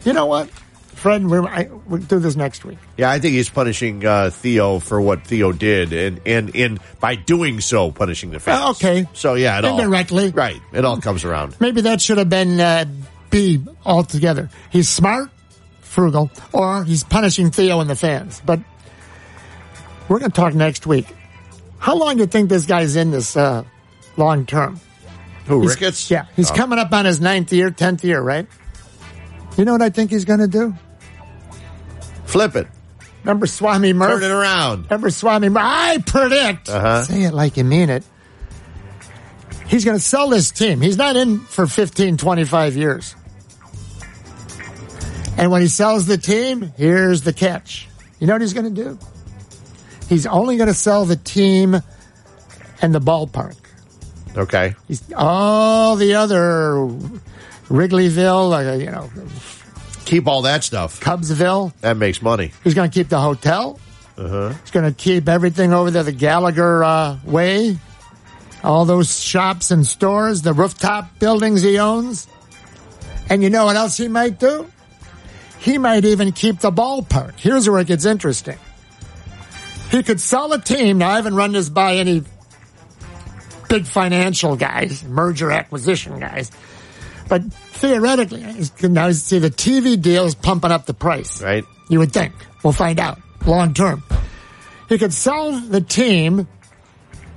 You 0.05 0.13
know 0.13 0.25
what, 0.25 0.49
Fred? 0.49 1.25
We're, 1.25 1.43
I, 1.45 1.69
we'll 1.87 2.01
do 2.01 2.19
this 2.19 2.35
next 2.35 2.63
week. 2.65 2.77
Yeah, 2.97 3.11
I 3.11 3.19
think 3.19 3.33
he's 3.33 3.49
punishing 3.49 4.05
uh, 4.05 4.29
Theo 4.29 4.79
for 4.79 5.01
what 5.01 5.25
Theo 5.27 5.51
did, 5.51 5.91
and 5.93 6.21
and 6.25 6.55
in 6.55 6.79
by 6.99 7.15
doing 7.15 7.59
so, 7.61 7.91
punishing 7.91 8.31
the 8.31 8.39
fans. 8.39 8.61
Uh, 8.61 8.69
okay. 8.71 9.05
So 9.13 9.33
yeah, 9.35 9.59
it 9.59 9.65
all 9.65 9.77
Indirectly. 9.79 10.29
right. 10.29 10.61
It 10.71 10.85
all 10.85 10.99
comes 11.01 11.25
around. 11.25 11.55
Maybe 11.59 11.81
that 11.81 12.01
should 12.01 12.17
have 12.17 12.29
been 12.29 12.59
uh, 12.59 12.85
B 13.29 13.63
altogether. 13.85 14.49
He's 14.69 14.87
smart, 14.87 15.29
frugal, 15.81 16.31
or 16.53 16.83
he's 16.85 17.03
punishing 17.03 17.51
Theo 17.51 17.79
and 17.81 17.89
the 17.89 17.95
fans. 17.95 18.41
But 18.45 18.59
we're 20.07 20.19
going 20.19 20.31
to 20.31 20.35
talk 20.35 20.53
next 20.53 20.85
week. 20.85 21.07
How 21.79 21.95
long 21.97 22.15
do 22.15 22.21
you 22.21 22.27
think 22.27 22.49
this 22.49 22.65
guy's 22.65 22.95
in 22.95 23.11
this 23.11 23.35
uh, 23.35 23.63
long 24.17 24.45
term? 24.45 24.79
Who 25.45 25.61
He's- 25.61 25.71
Ricketts? 25.73 26.09
Yeah, 26.11 26.25
he's 26.35 26.51
Oh. 26.51 26.55
coming 26.55 26.79
up 26.79 26.91
on 26.93 27.05
his 27.05 27.19
ninth 27.19 27.51
year, 27.51 27.69
tenth 27.71 28.03
year, 28.03 28.21
right? 28.21 28.47
You 29.57 29.65
know 29.65 29.73
what 29.73 29.81
I 29.81 29.89
think 29.89 30.11
he's 30.11 30.25
going 30.25 30.39
to 30.39 30.47
do? 30.47 30.73
Flip 32.25 32.55
it. 32.55 32.67
Remember 33.23 33.45
Swami 33.45 33.93
Murphy? 33.93 34.21
Turn 34.21 34.31
it 34.31 34.33
around. 34.33 34.83
Remember 34.85 35.09
Swami 35.09 35.49
Murphy? 35.49 35.65
I 35.69 35.97
predict. 36.05 36.69
Uh-huh. 36.69 37.03
Say 37.03 37.23
it 37.23 37.33
like 37.33 37.57
you 37.57 37.63
mean 37.63 37.89
it. 37.89 38.03
He's 39.67 39.85
going 39.85 39.97
to 39.97 40.03
sell 40.03 40.29
this 40.29 40.51
team. 40.51 40.81
He's 40.81 40.97
not 40.97 41.15
in 41.15 41.39
for 41.39 41.67
15, 41.67 42.17
25 42.17 42.75
years. 42.75 43.15
And 45.37 45.51
when 45.51 45.61
he 45.61 45.67
sells 45.67 46.05
the 46.05 46.17
team, 46.17 46.73
here's 46.77 47.21
the 47.21 47.33
catch. 47.33 47.87
You 48.19 48.27
know 48.27 48.33
what 48.33 48.41
he's 48.41 48.53
going 48.53 48.73
to 48.73 48.83
do? 48.83 48.99
He's 50.09 50.25
only 50.27 50.57
going 50.57 50.67
to 50.67 50.73
sell 50.73 51.05
the 51.05 51.15
team 51.15 51.81
and 52.81 52.93
the 52.93 52.99
ballpark. 53.01 53.55
Okay. 54.35 54.75
He's 54.87 55.03
all 55.13 55.95
the 55.95 56.15
other 56.15 56.73
Wrigleyville, 57.69 58.73
uh, 58.73 58.75
you 58.77 58.91
know, 58.91 59.09
Keep 60.05 60.27
all 60.27 60.41
that 60.43 60.63
stuff. 60.63 60.99
Cubsville. 60.99 61.71
That 61.81 61.97
makes 61.97 62.21
money. 62.21 62.51
He's 62.63 62.73
going 62.73 62.89
to 62.89 62.93
keep 62.93 63.09
the 63.09 63.19
hotel. 63.19 63.79
Uh 64.17 64.27
huh. 64.27 64.49
He's 64.61 64.71
going 64.71 64.85
to 64.85 64.91
keep 64.91 65.29
everything 65.29 65.73
over 65.73 65.89
there 65.91 66.03
the 66.03 66.11
Gallagher 66.11 66.83
uh, 66.83 67.17
way, 67.23 67.77
all 68.63 68.85
those 68.85 69.19
shops 69.23 69.71
and 69.71 69.87
stores, 69.87 70.41
the 70.41 70.53
rooftop 70.53 71.19
buildings 71.19 71.61
he 71.61 71.79
owns. 71.79 72.27
And 73.29 73.41
you 73.41 73.49
know 73.49 73.65
what 73.65 73.75
else 73.77 73.95
he 73.97 74.07
might 74.09 74.39
do? 74.39 74.69
He 75.59 75.77
might 75.77 76.03
even 76.03 76.33
keep 76.33 76.59
the 76.59 76.71
ballpark. 76.71 77.39
Here's 77.39 77.69
where 77.69 77.79
it 77.79 77.87
gets 77.87 78.03
interesting. 78.05 78.57
he 79.89 80.03
could 80.03 80.19
sell 80.19 80.51
a 80.51 80.59
team. 80.59 80.97
Now, 80.97 81.11
I 81.11 81.15
haven't 81.15 81.35
run 81.35 81.53
this 81.53 81.69
by 81.69 81.95
any 81.95 82.23
big 83.73 83.85
financial 83.87 84.55
guys, 84.55 85.03
merger 85.03 85.51
acquisition 85.51 86.19
guys, 86.19 86.51
but 87.27 87.41
theoretically, 87.73 88.45
now 88.83 89.07
you 89.07 89.13
see 89.13 89.39
the 89.39 89.49
TV 89.49 89.99
deal 89.99 90.25
is 90.25 90.35
pumping 90.35 90.69
up 90.71 90.85
the 90.85 90.93
price. 90.93 91.41
Right. 91.41 91.63
You 91.89 91.97
would 91.97 92.11
think. 92.13 92.33
We'll 92.63 92.73
find 92.73 92.99
out 92.99 93.19
long 93.47 93.73
term. 93.73 94.03
He 94.89 94.99
could 94.99 95.11
sell 95.11 95.53
the 95.59 95.81
team. 95.81 96.47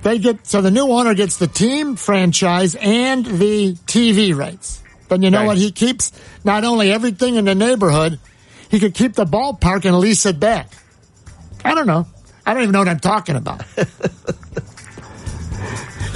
They 0.03 0.19
get 0.19 0.45
so 0.45 0.61
the 0.61 0.69
new 0.69 0.91
owner 0.91 1.15
gets 1.15 1.37
the 1.37 1.47
team 1.47 1.95
franchise 1.95 2.75
and 2.75 3.25
the 3.25 3.73
TV 3.87 4.35
rights. 4.37 4.83
Then 5.09 5.23
you 5.23 5.31
know 5.31 5.39
Right. 5.39 5.47
what 5.47 5.57
he 5.57 5.71
keeps? 5.71 6.11
Not 6.43 6.65
only 6.65 6.91
everything 6.91 7.33
in 7.35 7.45
the 7.45 7.55
neighborhood, 7.55 8.19
he 8.69 8.79
could 8.79 8.93
keep 8.93 9.13
the 9.13 9.25
ballpark 9.25 9.85
and 9.85 9.97
lease 9.97 10.27
it 10.27 10.39
back. 10.39 10.69
I 11.65 11.73
don't 11.73 11.87
know. 11.87 12.05
I 12.45 12.53
don't 12.53 12.61
even 12.61 12.73
know 12.73 12.79
what 12.79 12.89
I'm 12.89 12.99
talking 12.99 13.35
about. 13.37 13.63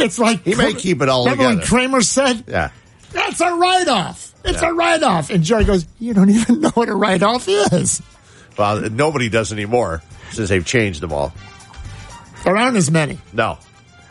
it's 0.02 0.20
like 0.20 0.44
He 0.44 0.56
may 0.56 0.74
keep 0.74 1.02
it 1.02 1.10
all 1.10 1.26
Remember 1.26 1.46
when. 1.58 1.62
Kramer 1.62 2.02
said, 2.02 2.44
Yeah. 2.48 2.70
"That's 3.12 3.40
a 3.42 3.54
write-off. 3.54 4.34
It's 4.44 4.62
Yeah. 4.62 4.70
a 4.70 4.74
write-off," 4.74 5.30
and 5.30 5.44
Jerry 5.44 5.64
goes, 5.66 5.86
"You 6.00 6.14
don't 6.14 6.30
even 6.30 6.62
know 6.62 6.70
what 6.74 6.90
a 6.90 6.96
write-off 6.96 7.48
is. 7.48 8.02
Well, 8.58 8.82
nobody 8.90 9.30
does 9.30 9.52
anymore 9.54 10.02
since 10.32 10.50
they've 10.50 10.66
changed 10.66 11.02
them 11.02 11.14
all. 11.14 11.34
There 12.44 12.58
aren't 12.58 12.78
as 12.78 12.90
many." 12.92 13.20
No. 13.34 13.58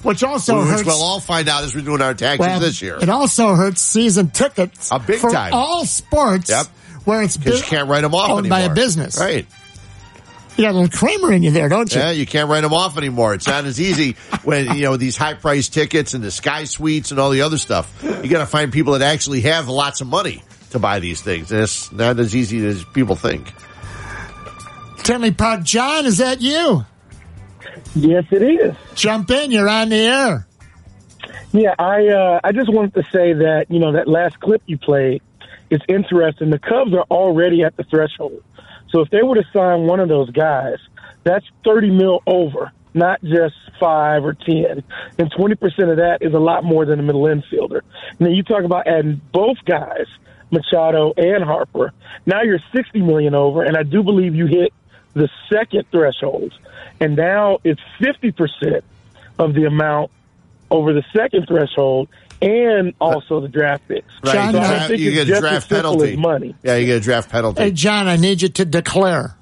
Which 0.03 0.23
also 0.25 0.61
Which 0.61 0.69
hurts. 0.71 0.85
we'll 0.85 1.03
all 1.03 1.21
find 1.21 1.47
out 1.49 1.63
as 1.65 1.75
we're 1.75 1.83
doing 1.83 2.01
our 2.01 2.15
taxes 2.15 2.39
well, 2.47 2.59
this 2.61 2.81
year. 2.81 2.97
It 3.01 3.11
also 3.11 3.55
hurts 3.55 3.83
season 3.83 4.31
tickets 4.31 4.89
A 4.91 4.99
big 4.99 5.19
for 5.21 5.31
time. 5.31 5.53
all 5.53 5.85
sports. 5.85 6.49
Yep. 6.49 6.67
Where 7.05 7.23
it's 7.23 7.37
'Cause 7.37 7.59
you 7.59 7.63
can't 7.65 7.89
write 7.89 8.05
'em 8.05 8.15
off 8.15 8.31
owned 8.31 8.49
by 8.49 8.61
a 8.61 8.71
business. 8.71 9.19
Right. 9.19 9.47
You 10.61 10.67
got 10.67 10.73
a 10.73 10.79
little 10.79 10.99
Kramer 10.99 11.33
in 11.33 11.43
you 11.43 11.53
there, 11.53 11.71
don't 11.71 11.91
you? 11.91 11.99
Yeah, 11.99 12.11
you 12.11 12.27
can't 12.27 12.51
write 12.51 12.61
them 12.61 12.75
off 12.75 12.99
anymore. 12.99 13.33
It's 13.33 13.47
not 13.47 13.65
as 13.65 13.81
easy 13.81 14.13
when 14.45 14.77
you 14.77 14.83
know 14.83 14.99
these 14.99 15.17
high 15.17 15.33
price 15.33 15.71
tickets 15.71 16.13
and 16.13 16.23
the 16.23 16.31
sky 16.31 16.65
suites 16.65 17.13
and 17.13 17.19
all 17.19 17.31
the 17.31 17.41
other 17.41 17.57
stuff. 17.57 17.91
You 18.03 18.29
got 18.29 18.41
to 18.41 18.47
find 18.47 18.71
people 18.71 18.93
that 18.93 19.01
actually 19.01 19.41
have 19.41 19.71
lots 19.71 20.03
of 20.03 20.09
money 20.09 20.43
to 20.73 20.79
buy 20.79 20.99
these 21.01 21.23
things. 21.23 21.51
And 21.51 21.63
it's 21.63 21.91
not 21.91 22.21
as 22.21 22.37
easy 22.37 22.67
as 22.67 22.85
people 22.85 23.17
think. 23.17 23.51
Tinley 24.99 25.31
Park 25.31 25.63
John, 25.63 26.05
is 26.05 26.19
that 26.19 26.43
you? 26.43 26.85
Yes, 27.95 28.25
it 28.31 28.43
is. 28.43 28.77
Jump 28.95 29.31
in, 29.31 29.51
you're 29.53 29.67
on 29.67 29.89
the 29.89 29.97
air. 29.97 30.47
Yeah, 31.53 31.75
I 31.79 32.07
uh, 32.09 32.41
I 32.45 32.53
just 32.53 32.71
wanted 32.71 32.93
to 32.97 33.03
say 33.05 33.33
that 33.33 33.65
you 33.71 33.79
know 33.79 33.93
that 33.93 34.07
last 34.07 34.39
clip 34.41 34.61
you 34.67 34.77
played, 34.77 35.23
it's 35.71 35.85
interesting. 35.89 36.51
The 36.51 36.59
Cubs 36.59 36.93
are 36.93 37.07
already 37.11 37.63
at 37.63 37.79
the 37.79 37.85
threshold, 37.85 38.45
so 38.91 39.01
if 39.01 39.11
they 39.11 39.23
were 39.23 39.37
to 39.37 39.45
sign 39.53 39.87
one 39.87 40.01
of 40.01 40.09
those 40.09 40.31
guys, 40.31 40.79
that's 41.25 41.47
thirty 41.65 41.91
mil 41.91 42.23
over, 42.27 42.73
not 42.95 43.23
just 43.23 43.55
five 43.79 44.25
or 44.25 44.35
ten, 44.35 44.83
and 45.19 45.31
twenty 45.37 45.55
percent 45.55 45.91
of 45.91 45.97
that 45.99 46.19
is 46.23 46.35
a 46.35 46.39
lot 46.39 46.65
more 46.65 46.85
than 46.85 46.99
a 46.99 47.03
middle 47.03 47.23
infielder. 47.23 47.83
Then 48.19 48.33
you 48.33 48.43
talk 48.43 48.65
about 48.65 48.87
adding 48.87 49.21
both 49.33 49.59
guys, 49.65 50.07
Machado 50.51 51.13
and 51.17 51.45
Harper. 51.45 51.93
Now 52.27 52.43
you're 52.43 52.61
sixty 52.75 53.01
million 53.01 53.35
over, 53.35 53.63
and 53.63 53.77
I 53.77 53.83
do 53.83 54.03
believe 54.03 54.35
you 54.35 54.47
hit 54.47 54.73
the 55.15 55.29
second 55.53 55.85
threshold, 55.91 56.53
and 57.01 57.17
now 57.17 57.59
it's 57.65 57.81
fifty 57.99 58.33
percent 58.33 58.85
of 59.39 59.55
the 59.55 59.65
amount 59.65 60.11
over 60.71 60.93
the 60.93 61.05
second 61.15 61.47
threshold 61.49 62.09
and 62.43 62.95
also 63.01 63.41
the 63.41 63.49
draft 63.49 63.87
picks. 63.89 64.07
Right, 64.25 64.33
John, 64.33 64.53
the 64.53 64.61
I 64.61 64.89
think 64.89 65.01
you 65.01 65.13
get 65.13 65.29
a 65.29 65.41
draft 65.41 65.69
penalty. 65.69 66.17
money. 66.17 66.55
Yeah, 66.63 66.77
you 66.77 66.87
get 66.87 66.97
a 66.99 67.01
draft 67.01 67.31
penalty. 67.31 67.63
Hey, 67.63 67.71
John, 67.73 68.09
I 68.09 68.17
need 68.17 68.43
you 68.43 68.49
to 68.49 68.65
declare. 68.65 69.37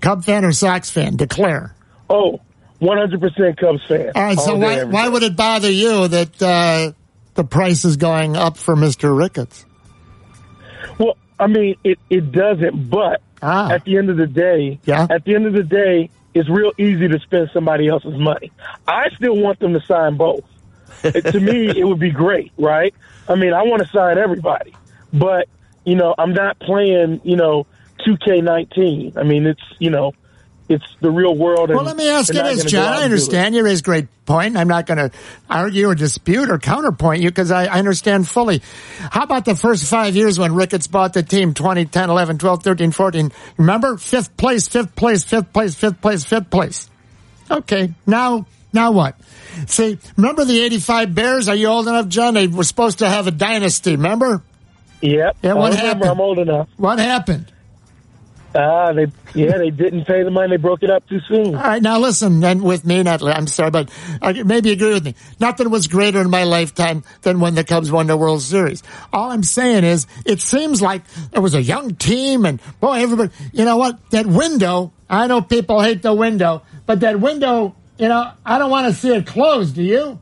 Cub 0.00 0.24
fan 0.24 0.44
or 0.44 0.52
Sox 0.52 0.90
fan? 0.90 1.16
Declare. 1.16 1.74
Oh, 2.10 2.40
100% 2.80 3.56
Cubs 3.58 3.82
fan. 3.88 4.12
All 4.14 4.22
right, 4.22 4.38
so 4.38 4.52
All 4.54 4.60
day, 4.60 4.84
why, 4.84 4.90
why 4.90 5.08
would 5.08 5.22
it 5.22 5.36
bother 5.36 5.70
you 5.70 6.06
that 6.08 6.42
uh, 6.42 6.92
the 7.34 7.44
price 7.44 7.84
is 7.84 7.96
going 7.96 8.36
up 8.36 8.56
for 8.58 8.76
Mr. 8.76 9.16
Ricketts? 9.16 9.64
Well, 10.98 11.16
I 11.38 11.46
mean, 11.46 11.76
it, 11.84 11.98
it 12.10 12.30
doesn't, 12.32 12.88
but 12.90 13.20
Ah. 13.42 13.70
at 13.72 13.84
the 13.84 13.96
end 13.98 14.10
of 14.10 14.16
the 14.16 14.26
day, 14.26 14.78
Yeah. 14.84 15.06
at 15.10 15.24
the 15.24 15.34
end 15.34 15.46
of 15.46 15.52
the 15.54 15.62
day, 15.64 16.10
it's 16.34 16.48
real 16.48 16.72
easy 16.78 17.08
to 17.08 17.18
spend 17.20 17.50
somebody 17.52 17.88
else's 17.88 18.18
money. 18.18 18.50
I 18.86 19.08
still 19.16 19.36
want 19.36 19.58
them 19.60 19.72
to 19.74 19.80
sign 19.86 20.16
both. 20.16 20.44
To 21.02 21.40
me, 21.40 21.68
it 21.68 21.84
would 21.86 21.98
be 22.00 22.10
great, 22.10 22.52
right? 22.58 22.94
I 23.28 23.34
mean, 23.34 23.52
I 23.52 23.62
want 23.62 23.82
to 23.82 23.88
sign 23.88 24.18
everybody, 24.18 24.74
but 25.12 25.48
you 25.84 25.96
know, 25.96 26.14
I'm 26.16 26.32
not 26.32 26.58
playing, 26.58 27.20
you 27.24 27.36
know, 27.36 27.66
2K19. 28.06 29.16
I 29.16 29.22
mean, 29.22 29.46
it's 29.46 29.62
you 29.78 29.90
know, 29.90 30.12
it's 30.68 30.84
the 31.00 31.10
real 31.10 31.36
world. 31.36 31.70
And 31.70 31.76
Well, 31.76 31.84
let 31.84 31.96
me 31.96 32.08
ask 32.08 32.32
you 32.32 32.42
this, 32.42 32.64
John. 32.64 32.82
I 32.82 32.86
and 32.86 32.96
do 32.96 33.00
it. 33.00 33.04
understand 33.04 33.54
you 33.54 33.64
raise 33.64 33.82
great 33.82 34.08
point. 34.24 34.56
I'm 34.56 34.68
not 34.68 34.86
going 34.86 34.96
to 34.98 35.10
argue 35.48 35.88
or 35.88 35.94
dispute 35.94 36.48
or 36.48 36.58
counterpoint 36.58 37.22
you 37.22 37.28
because 37.28 37.50
I, 37.50 37.66
I 37.66 37.78
understand 37.78 38.26
fully. 38.26 38.62
How 38.98 39.24
about 39.24 39.44
the 39.44 39.54
first 39.54 39.84
five 39.84 40.16
years 40.16 40.38
when 40.38 40.54
Ricketts 40.54 40.86
bought 40.86 41.12
the 41.12 41.22
team 41.22 41.52
2010, 41.52 42.08
11, 42.08 42.38
12, 42.38 42.62
13, 42.62 42.90
14? 42.92 43.32
Remember? 43.58 43.98
Fifth 43.98 44.36
place, 44.36 44.66
fifth 44.66 44.96
place, 44.96 45.22
fifth 45.22 45.52
place, 45.52 45.74
fifth 45.74 46.00
place, 46.00 46.24
fifth 46.24 46.48
place. 46.50 46.88
Okay, 47.50 47.92
now, 48.06 48.46
now 48.74 48.90
what? 48.90 49.16
See, 49.66 49.98
remember 50.16 50.44
the 50.44 50.60
85 50.60 51.14
Bears? 51.14 51.48
Are 51.48 51.54
you 51.54 51.68
old 51.68 51.88
enough, 51.88 52.08
John? 52.08 52.34
They 52.34 52.48
were 52.48 52.64
supposed 52.64 52.98
to 52.98 53.08
have 53.08 53.26
a 53.26 53.30
dynasty, 53.30 53.92
remember? 53.92 54.42
Yep. 55.00 55.36
Yeah, 55.42 55.54
what 55.54 55.74
happened? 55.74 56.04
I'm 56.04 56.20
old 56.20 56.38
enough. 56.38 56.68
What 56.76 56.98
happened? 56.98 57.52
Ah, 58.56 58.92
they 58.92 59.06
yeah, 59.34 59.58
they 59.58 59.70
didn't 59.70 60.04
pay 60.04 60.22
the 60.22 60.30
money. 60.30 60.50
They 60.56 60.62
broke 60.62 60.84
it 60.84 60.90
up 60.90 61.08
too 61.08 61.18
soon. 61.26 61.56
All 61.56 61.60
right, 61.60 61.82
now 61.82 61.98
listen, 61.98 62.42
and 62.44 62.62
with 62.62 62.84
me, 62.84 63.02
not 63.02 63.20
I'm 63.20 63.48
sorry, 63.48 63.72
but 63.72 63.90
uh, 64.22 64.32
maybe 64.44 64.70
agree 64.70 64.94
with 64.94 65.04
me. 65.04 65.16
Nothing 65.40 65.70
was 65.70 65.88
greater 65.88 66.20
in 66.20 66.30
my 66.30 66.44
lifetime 66.44 67.02
than 67.22 67.40
when 67.40 67.56
the 67.56 67.64
Cubs 67.64 67.90
won 67.90 68.06
the 68.06 68.16
World 68.16 68.42
Series. 68.42 68.84
All 69.12 69.32
I'm 69.32 69.42
saying 69.42 69.82
is, 69.82 70.06
it 70.24 70.40
seems 70.40 70.80
like 70.80 71.02
it 71.32 71.40
was 71.40 71.54
a 71.54 71.62
young 71.62 71.96
team, 71.96 72.44
and 72.44 72.60
boy, 72.78 73.02
everybody. 73.02 73.32
You 73.52 73.64
know 73.64 73.76
what? 73.76 73.98
That 74.10 74.26
window. 74.26 74.92
I 75.10 75.26
know 75.26 75.42
people 75.42 75.82
hate 75.82 76.02
the 76.02 76.14
window, 76.14 76.62
but 76.86 77.00
that 77.00 77.18
window. 77.20 77.74
You 77.98 78.08
know, 78.08 78.30
I 78.44 78.58
don't 78.58 78.70
want 78.70 78.92
to 78.92 79.00
see 79.00 79.14
it 79.14 79.26
closed. 79.26 79.74
Do 79.76 79.82
you? 79.82 80.18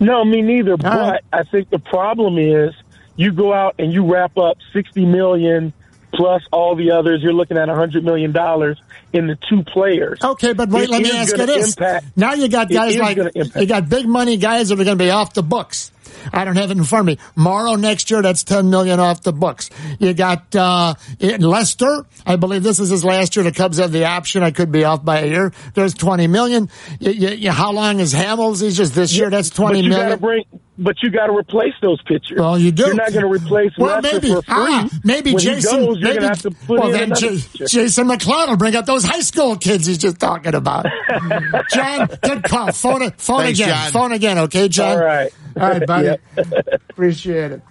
No, 0.00 0.24
me 0.24 0.42
neither. 0.42 0.76
but 0.76 1.22
I 1.32 1.42
think 1.44 1.70
the 1.70 1.78
problem 1.80 2.38
is 2.38 2.74
you 3.16 3.32
go 3.32 3.52
out 3.52 3.74
and 3.78 3.92
you 3.92 4.06
wrap 4.10 4.38
up 4.38 4.56
sixty 4.72 5.04
million 5.04 5.72
plus 6.14 6.42
all 6.52 6.76
the 6.76 6.92
others. 6.92 7.22
You're 7.22 7.32
looking 7.32 7.58
at 7.58 7.68
a 7.68 7.74
hundred 7.74 8.04
million 8.04 8.32
dollars 8.32 8.80
in 9.12 9.26
the 9.26 9.36
two 9.48 9.62
players. 9.64 10.22
Okay, 10.22 10.52
but 10.52 10.68
wait, 10.68 10.84
It 10.84 10.90
let 10.90 11.02
me 11.02 11.10
ask 11.10 11.36
you 11.36 11.46
this. 11.46 11.70
impact- 11.76 12.06
now 12.16 12.34
you 12.34 12.48
got 12.48 12.68
guys 12.70 12.96
like 12.96 13.18
you 13.34 13.66
got 13.66 13.88
big 13.88 14.06
money 14.06 14.36
guys 14.36 14.68
that 14.68 14.78
are 14.80 14.84
going 14.84 14.96
to 14.98 15.04
be 15.04 15.10
off 15.10 15.34
the 15.34 15.42
books. 15.42 15.90
I 16.32 16.44
don't 16.44 16.56
have 16.56 16.70
it 16.70 16.78
in 16.78 16.84
front 16.84 17.08
of 17.08 17.18
me. 17.18 17.24
Morrow 17.36 17.74
next 17.74 18.10
year, 18.10 18.22
that's 18.22 18.44
ten 18.44 18.70
million 18.70 19.00
off 19.00 19.22
the 19.22 19.32
books. 19.32 19.70
You 19.98 20.14
got 20.14 20.54
uh, 20.54 20.94
Lester. 21.20 22.06
I 22.26 22.36
believe 22.36 22.62
this 22.62 22.80
is 22.80 22.88
his 22.88 23.04
last 23.04 23.36
year. 23.36 23.44
The 23.44 23.52
Cubs 23.52 23.78
have 23.78 23.92
the 23.92 24.04
option. 24.06 24.42
I 24.42 24.50
could 24.50 24.72
be 24.72 24.84
off 24.84 25.04
by 25.04 25.20
a 25.20 25.26
year. 25.26 25.52
There's 25.74 25.94
twenty 25.94 26.26
million. 26.26 26.68
You, 27.00 27.12
you, 27.12 27.28
you, 27.30 27.50
how 27.50 27.72
long 27.72 28.00
is 28.00 28.14
Hamels? 28.14 28.62
He's 28.62 28.76
just 28.76 28.94
this 28.94 29.16
year. 29.16 29.30
That's 29.30 29.50
but 29.50 29.56
twenty 29.56 29.80
you 29.80 29.90
million. 29.90 30.08
Gotta 30.08 30.20
bring, 30.20 30.44
but 30.78 30.96
you 31.02 31.10
got 31.10 31.26
to 31.26 31.36
replace 31.36 31.74
those 31.82 32.00
pitchers. 32.02 32.38
Well, 32.38 32.58
you 32.58 32.70
do. 32.70 32.86
You're 32.86 32.94
not 32.94 33.12
going 33.12 33.22
to 33.22 33.30
replace 33.30 33.72
well, 33.76 34.00
Lester 34.00 34.20
maybe, 34.20 34.28
for 34.34 34.42
free. 34.42 34.54
ah, 34.54 34.88
maybe 35.04 35.32
when 35.32 35.42
Jason. 35.42 35.80
he 35.80 35.86
goes, 35.86 35.98
you're 35.98 36.14
maybe, 36.14 36.24
have 36.24 36.42
to 36.42 36.50
put 36.50 36.78
well, 36.78 36.94
in 36.94 37.10
then 37.10 37.14
J- 37.18 37.66
Jason 37.66 38.06
McLeod 38.06 38.48
will 38.48 38.56
bring 38.56 38.76
up 38.76 38.86
those 38.86 39.02
high 39.04 39.20
school 39.20 39.56
kids 39.56 39.86
he's 39.86 39.98
just 39.98 40.20
talking 40.20 40.54
about. 40.54 40.86
John, 41.72 42.06
good 42.22 42.44
call. 42.44 42.72
Phone, 42.72 43.02
it- 43.02 43.20
phone 43.20 43.40
Thanks, 43.40 43.58
again. 43.58 43.68
John. 43.74 43.92
Phone 43.92 44.12
again, 44.12 44.38
okay, 44.38 44.68
John? 44.68 44.96
All 44.96 45.04
right. 45.04 45.32
All 45.60 45.68
right, 45.68 45.84
buddy. 46.02 46.18
Appreciate 46.90 47.52
it. 47.52 47.62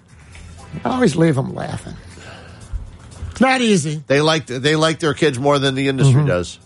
I 0.84 0.90
always 0.90 1.16
leave 1.16 1.36
them 1.36 1.54
laughing. 1.54 1.94
It's 3.32 3.42
not 3.42 3.62
easy. 3.62 4.04
They 4.08 4.22
like 4.22 4.48
they 4.48 4.76
like 4.76 5.00
their 5.00 5.14
kids 5.14 5.38
more 5.40 5.60
than 5.60 5.76
the 5.76 5.88
industry 5.88 6.16
Mm-hmm. 6.20 6.28
does. 6.28 6.60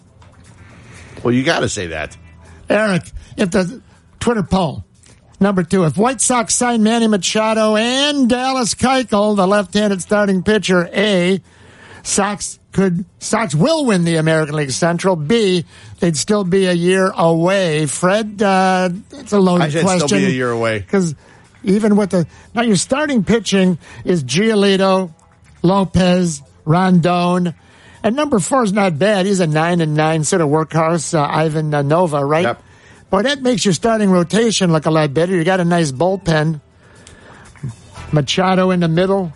Well, 1.23 1.33
you 1.33 1.43
got 1.43 1.59
to 1.59 1.69
say 1.69 1.87
that. 1.87 2.17
Eric, 2.69 3.03
if 3.37 3.51
the 3.51 3.81
Twitter 4.19 4.43
poll, 4.43 4.85
number 5.39 5.63
two, 5.63 5.83
if 5.83 5.97
White 5.97 6.21
Sox 6.21 6.55
sign 6.55 6.81
Manny 6.83 7.07
Machado 7.07 7.75
and 7.75 8.29
Dallas 8.29 8.73
Keuchel, 8.73 9.35
the 9.35 9.45
left-handed 9.45 10.01
starting 10.01 10.41
pitcher, 10.43 10.89
A, 10.93 11.41
Sox 12.03 12.57
could 12.71 13.03
Sox 13.19 13.53
will 13.53 13.85
win 13.85 14.05
the 14.05 14.15
American 14.15 14.55
League 14.55 14.71
Central. 14.71 15.15
B, 15.17 15.65
they'd 15.99 16.15
still 16.17 16.43
be 16.45 16.65
a 16.67 16.73
year 16.73 17.11
away. 17.15 17.85
Fred, 17.85 18.41
uh, 18.41 18.89
it's 19.11 19.33
a 19.33 19.39
loaded 19.39 19.75
I 19.75 19.81
question. 19.81 20.07
still 20.07 20.19
be 20.19 20.25
a 20.25 20.29
year 20.29 20.49
away. 20.49 20.79
because 20.87 21.13
even 21.63 21.95
with 21.95 22.11
the 22.11 22.27
now 22.53 22.61
your 22.63 22.75
starting 22.75 23.23
pitching 23.23 23.77
is 24.05 24.23
Giolito, 24.23 25.13
Lopez, 25.61 26.41
Rodon, 26.65 27.53
and 28.03 28.15
number 28.15 28.39
four 28.39 28.63
is 28.63 28.73
not 28.73 28.97
bad. 28.97 29.25
He's 29.25 29.39
a 29.39 29.47
nine 29.47 29.81
and 29.81 29.93
nine 29.95 30.23
sort 30.23 30.41
of 30.41 30.49
workhorse, 30.49 31.13
uh, 31.13 31.21
Ivan 31.29 31.73
uh, 31.73 31.81
Nova, 31.81 32.23
right? 32.25 32.43
Yep. 32.43 32.63
Boy, 33.09 33.21
that 33.23 33.41
makes 33.41 33.65
your 33.65 33.73
starting 33.73 34.09
rotation 34.09 34.71
look 34.71 34.85
a 34.85 34.91
lot 34.91 35.13
better. 35.13 35.35
You 35.35 35.43
got 35.43 35.59
a 35.59 35.65
nice 35.65 35.91
bullpen. 35.91 36.61
Machado 38.11 38.71
in 38.71 38.79
the 38.81 38.87
middle, 38.87 39.31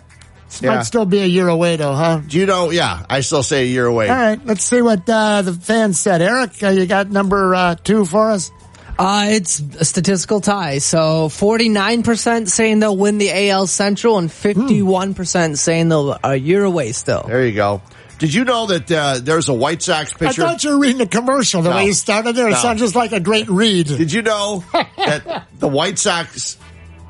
This 0.48 0.62
Yeah. 0.62 0.76
might 0.76 0.82
still 0.82 1.04
be 1.06 1.18
a 1.20 1.26
year 1.26 1.48
away, 1.48 1.76
though, 1.76 1.94
huh? 1.94 2.20
You 2.28 2.46
know? 2.46 2.70
Yeah, 2.70 3.04
I 3.10 3.20
still 3.20 3.42
say 3.42 3.62
a 3.62 3.66
year 3.66 3.84
away. 3.86 4.08
All 4.08 4.14
right, 4.16 4.38
let's 4.46 4.62
see 4.64 4.80
what 4.80 5.08
uh, 5.08 5.42
the 5.42 5.52
fans 5.52 5.98
said. 5.98 6.22
Eric, 6.22 6.62
uh, 6.62 6.68
you 6.68 6.86
got 6.86 7.10
number 7.10 7.54
uh, 7.54 7.74
two 7.82 8.04
for 8.04 8.30
us? 8.30 8.50
Uh, 8.98 9.26
it's 9.28 9.60
a 9.60 9.84
statistical 9.84 10.40
tie. 10.40 10.78
So 10.78 11.28
49% 11.28 12.48
saying 12.48 12.80
they'll 12.80 12.96
win 12.96 13.18
the 13.18 13.50
AL 13.50 13.66
Central 13.66 14.16
and 14.18 14.30
51% 14.30 15.58
saying 15.58 15.88
they'll 15.90 16.16
a 16.24 16.36
year 16.36 16.64
away 16.64 16.92
still. 16.92 17.24
There 17.26 17.44
you 17.46 17.52
go. 17.54 17.82
Did 18.18 18.32
you 18.32 18.44
know 18.44 18.66
that 18.68 18.90
uh, 18.90 19.18
there's 19.22 19.50
a 19.50 19.54
White 19.54 19.82
Sox 19.82 20.14
pitcher? 20.14 20.42
I 20.42 20.52
thought 20.52 20.64
you 20.64 20.70
were 20.70 20.78
reading 20.78 20.96
the 20.98 21.06
commercial 21.06 21.60
the 21.60 21.68
No. 21.68 21.76
way 21.76 21.86
you 21.86 21.92
started 21.92 22.34
there. 22.34 22.48
It 22.48 22.52
No. 22.52 22.56
sounds 22.56 22.80
just 22.80 22.94
like 22.94 23.12
a 23.12 23.20
great 23.20 23.48
read. 23.50 23.86
Did 23.88 24.10
you 24.10 24.22
know 24.22 24.64
that 24.96 25.46
the 25.58 25.68
White 25.68 25.98
Sox, 25.98 26.56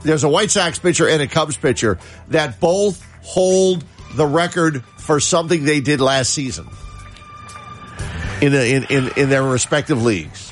there's 0.03 0.25
a 0.25 0.29
White 0.29 0.51
Sox 0.51 0.81
pitcher 0.81 1.09
and 1.09 1.23
a 1.23 1.29
Cubs 1.29 1.57
pitcher 1.57 1.99
that 2.29 2.59
both 2.59 3.01
hold 3.23 3.85
the 4.17 4.27
record 4.27 4.83
for 4.99 5.21
something 5.21 5.65
they 5.65 5.81
did 5.81 6.01
last 6.01 6.33
season 6.35 6.67
in, 8.41 8.53
a, 8.55 8.73
in, 8.75 8.85
in, 8.91 9.11
in 9.17 9.29
their 9.31 9.45
respective 9.45 10.03
leagues? 10.03 10.46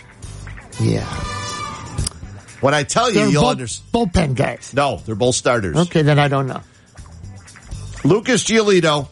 Yeah. 0.81 1.05
When 2.61 2.75
I 2.75 2.83
tell 2.83 3.09
you, 3.09 3.15
They're 3.17 3.29
you'll 3.29 3.43
both 3.43 3.51
understand. 3.53 3.93
bullpen 3.93 4.35
guys. 4.37 4.73
No, 4.75 4.97
they're 5.05 5.15
both 5.15 5.35
starters. 5.35 5.77
Okay, 5.77 6.03
then 6.03 6.19
I 6.19 6.29
don't 6.29 6.47
know. 6.47 6.61
Lucas 8.05 8.45
Giolito. 8.45 9.09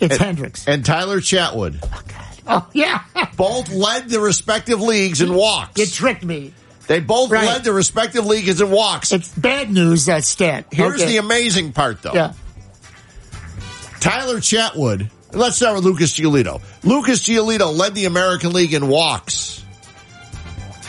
It's 0.00 0.14
and, 0.14 0.20
Hendricks. 0.22 0.66
And 0.68 0.84
Tyler 0.84 1.20
Chatwood. 1.20 1.78
Oh, 1.82 2.02
God. 2.08 2.24
Oh, 2.46 2.68
yeah. 2.72 3.02
both 3.36 3.70
led 3.72 4.08
the 4.08 4.20
respective 4.20 4.80
leagues 4.80 5.20
in 5.20 5.32
walks. 5.34 5.78
You 5.78 5.86
tricked 5.86 6.24
me. 6.24 6.52
They 6.86 7.00
both 7.00 7.30
Right. 7.30 7.44
led 7.46 7.64
the 7.64 7.72
respective 7.72 8.24
leagues 8.26 8.60
in 8.60 8.70
walks. 8.70 9.12
It's 9.12 9.28
bad 9.28 9.70
news, 9.70 10.06
that 10.06 10.24
stat. 10.24 10.66
Here's 10.72 11.00
Okay. 11.02 11.06
the 11.12 11.16
amazing 11.18 11.72
part, 11.72 12.00
though. 12.02 12.14
Yeah. 12.14 12.32
Tyler 14.00 14.36
Chatwood. 14.38 15.10
Let's 15.32 15.56
start 15.56 15.74
with 15.76 15.84
Lucas 15.84 16.14
Giolito. 16.14 16.62
Lucas 16.84 17.20
Giolito 17.20 17.76
led 17.76 17.94
the 17.94 18.06
American 18.06 18.52
League 18.52 18.72
in 18.72 18.88
walks. 18.88 19.62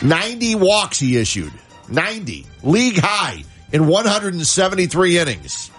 90 0.01 0.55
walks 0.55 0.99
he 0.99 1.17
issued. 1.17 1.51
90. 1.89 2.45
League 2.63 2.97
high 2.99 3.43
in 3.71 3.87
173 3.87 5.17
innings. 5.17 5.71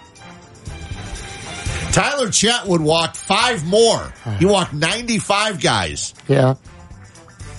Tyler 1.91 2.27
Chatwood 2.27 2.79
walked 2.79 3.17
five 3.17 3.65
more. 3.65 4.13
He 4.39 4.45
walked 4.45 4.73
95 4.73 5.59
guys 5.61 6.13
Yeah. 6.27 6.55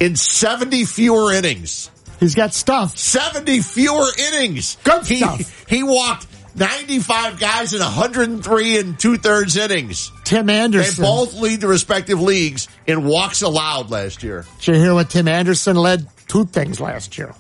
in 0.01 0.17
70 0.17 0.85
fewer 0.87 1.33
innings. 1.33 1.91
He's 2.19 2.35
got 2.35 2.55
stuff. 2.55 2.97
70 2.97 3.61
fewer 3.61 4.07
innings. 4.19 4.79
Good 4.85 5.07
he, 5.07 5.19
stuff. 5.19 5.65
He 5.69 5.83
walked 5.83 6.27
95 6.55 7.39
guys 7.39 7.75
in 7.75 7.81
103 7.81 8.79
and 8.79 8.99
two 8.99 9.19
thirds 9.19 9.57
innings. 9.57 10.11
Tim 10.25 10.49
Anderson. 10.49 11.03
They 11.03 11.09
both 11.09 11.35
lead 11.35 11.61
the 11.61 11.69
respective 11.69 12.21
leagues 12.21 12.69
in 12.87 13.05
walks 13.05 13.43
allowed 13.43 13.91
last 13.91 14.23
year. 14.23 14.47
Did 14.61 14.77
you 14.77 14.81
hear 14.83 14.95
what 14.95 15.11
Tim 15.11 15.29
Anderson 15.29 15.77
led? 15.77 16.07
Two 16.29 16.45
things 16.47 16.81
last 16.81 17.19
year. 17.19 17.35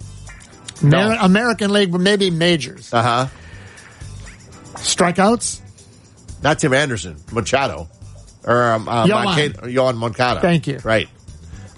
Amer- 0.83 1.17
American 1.21 1.73
League, 1.73 1.93
but 1.93 2.01
maybe 2.01 2.31
majors. 2.31 2.93
Uh 2.93 3.03
huh. 3.03 3.27
Strikeouts? 4.77 5.61
Not 6.43 6.59
Tim 6.59 6.73
Anderson, 6.75 7.17
Machado. 7.33 7.89
Or 8.45 8.73
um, 8.73 8.89
uh, 8.89 9.07
Yoan. 9.07 9.97
Moncada. 9.97 10.41
Thank 10.41 10.67
you. 10.67 10.79
Right. 10.83 11.09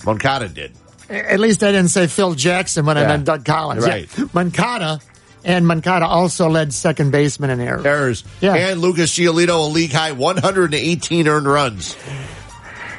Moncada 0.06 0.48
did. 0.48 0.72
At 1.10 1.38
least 1.38 1.62
I 1.62 1.70
didn't 1.72 1.90
say 1.90 2.06
Phil 2.06 2.34
Jackson 2.34 2.86
when 2.86 2.96
I 2.96 3.02
Yeah. 3.02 3.08
meant 3.08 3.24
Doug 3.26 3.44
Collins. 3.44 3.84
Right. 3.84 4.08
Yeah. 4.16 4.24
Moncada, 4.32 5.00
and 5.44 5.66
Moncada 5.66 6.06
also 6.06 6.48
led 6.48 6.72
second 6.72 7.10
baseman 7.10 7.50
in 7.50 7.60
errors. 7.60 7.84
Errors. 7.84 8.24
Yeah. 8.40 8.54
And 8.54 8.80
Lucas 8.80 9.12
Giolito, 9.12 9.66
a 9.66 9.70
league 9.70 9.92
high 9.92 10.12
118 10.12 11.28
earned 11.28 11.46
runs. 11.46 11.94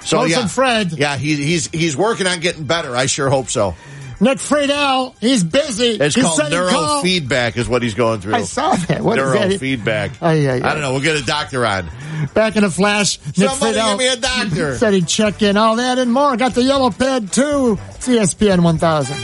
So 0.03 0.17
Close 0.17 0.29
yeah, 0.29 0.45
Fred. 0.47 0.91
yeah, 0.91 1.17
he, 1.17 1.35
he's 1.35 1.65
he's 1.71 1.97
working 1.97 2.27
on 2.27 2.39
getting 2.41 2.65
better. 2.65 2.95
I 2.95 3.07
sure 3.07 3.27
hope 3.31 3.49
so. 3.49 3.73
Nick 4.21 4.37
Friedell, 4.37 5.13
he's 5.19 5.43
busy. 5.43 5.97
It's 5.99 6.15
He 6.15 6.21
called 6.21 6.35
said 6.37 6.51
he'd 6.51 6.57
call. 6.69 7.03
neurofeedback, 7.03 7.57
is 7.57 7.67
what 7.67 7.83
he's 7.83 7.95
going 7.95 8.21
through. 8.21 8.35
I 8.35 8.43
saw 8.43 8.73
that. 8.75 9.01
What 9.01 9.19
neurofeedback. 9.19 10.11
Oh, 10.21 10.31
yeah, 10.31 10.55
yeah. 10.55 10.67
I 10.69 10.71
don't 10.73 10.81
know. 10.81 10.91
We'll 10.93 11.01
get 11.01 11.17
a 11.21 11.25
doctor 11.25 11.65
on. 11.65 11.89
Back 12.33 12.55
in 12.55 12.63
a 12.63 12.69
flash, 12.69 13.19
Nick 13.37 13.49
Somebody 13.49 13.77
Friedell 13.77 13.89
give 13.89 13.97
me 13.97 14.07
a 14.07 14.15
doctor. 14.15 14.77
said 14.77 14.93
he'd 14.93 15.07
check 15.07 15.41
in. 15.41 15.57
All 15.57 15.75
that 15.75 15.99
and 15.99 16.13
more. 16.13 16.37
Got 16.37 16.53
the 16.55 16.63
yellow 16.63 16.91
pad 16.91 17.31
too. 17.33 17.77
ESPN 17.99 18.63
1000. 18.63 19.17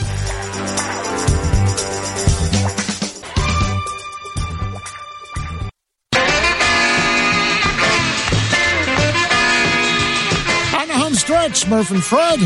On 10.73 10.87
the 10.87 10.93
home 10.93 11.13
stretch, 11.13 11.67
Murph 11.67 11.91
and 11.91 12.03
Fred 12.03 12.39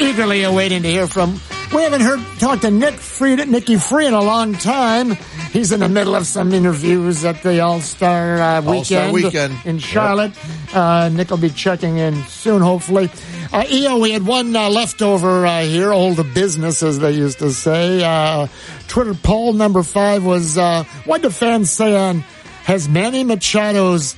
eagerly 0.00 0.44
awaiting 0.44 0.82
to 0.82 0.88
hear 0.90 1.06
from. 1.06 1.38
We 1.72 1.82
haven't 1.82 2.00
heard 2.00 2.18
talk 2.40 2.60
to 2.62 2.70
Nick 2.70 2.94
Free, 2.94 3.36
Nicky 3.36 3.76
Free 3.76 4.06
in 4.06 4.12
a 4.12 4.20
long 4.20 4.54
time. 4.54 5.12
He's 5.52 5.70
in 5.70 5.78
the 5.78 5.88
middle 5.88 6.16
of 6.16 6.26
some 6.26 6.52
interviews 6.52 7.24
at 7.24 7.44
the 7.44 7.60
All 7.60 7.80
Star 7.80 8.38
uh, 8.38 8.62
All-Star 8.62 9.12
weekend, 9.12 9.12
Weekend. 9.12 9.54
in 9.64 9.78
Charlotte. 9.78 10.32
Uh, 10.74 11.10
Nick 11.12 11.30
will 11.30 11.36
be 11.36 11.48
checking 11.50 11.96
in 11.98 12.24
soon, 12.24 12.60
hopefully. 12.60 13.08
Uh, 13.52 13.64
EO, 13.70 13.98
we 14.00 14.10
had 14.10 14.26
one 14.26 14.54
uh, 14.56 14.68
leftover 14.68 15.46
uh, 15.46 15.62
here, 15.62 15.92
old 15.92 16.16
the 16.16 16.24
business, 16.24 16.82
as 16.82 16.98
they 16.98 17.12
used 17.12 17.38
to 17.38 17.52
say. 17.52 18.02
Uh, 18.02 18.48
Twitter 18.88 19.14
poll 19.14 19.52
number 19.52 19.84
five 19.84 20.24
was 20.24 20.58
uh, 20.58 20.82
what 21.04 21.22
do 21.22 21.30
fans 21.30 21.70
say 21.70 21.96
on 21.96 22.20
has 22.64 22.88
Manny 22.88 23.22
Machado's 23.22 24.16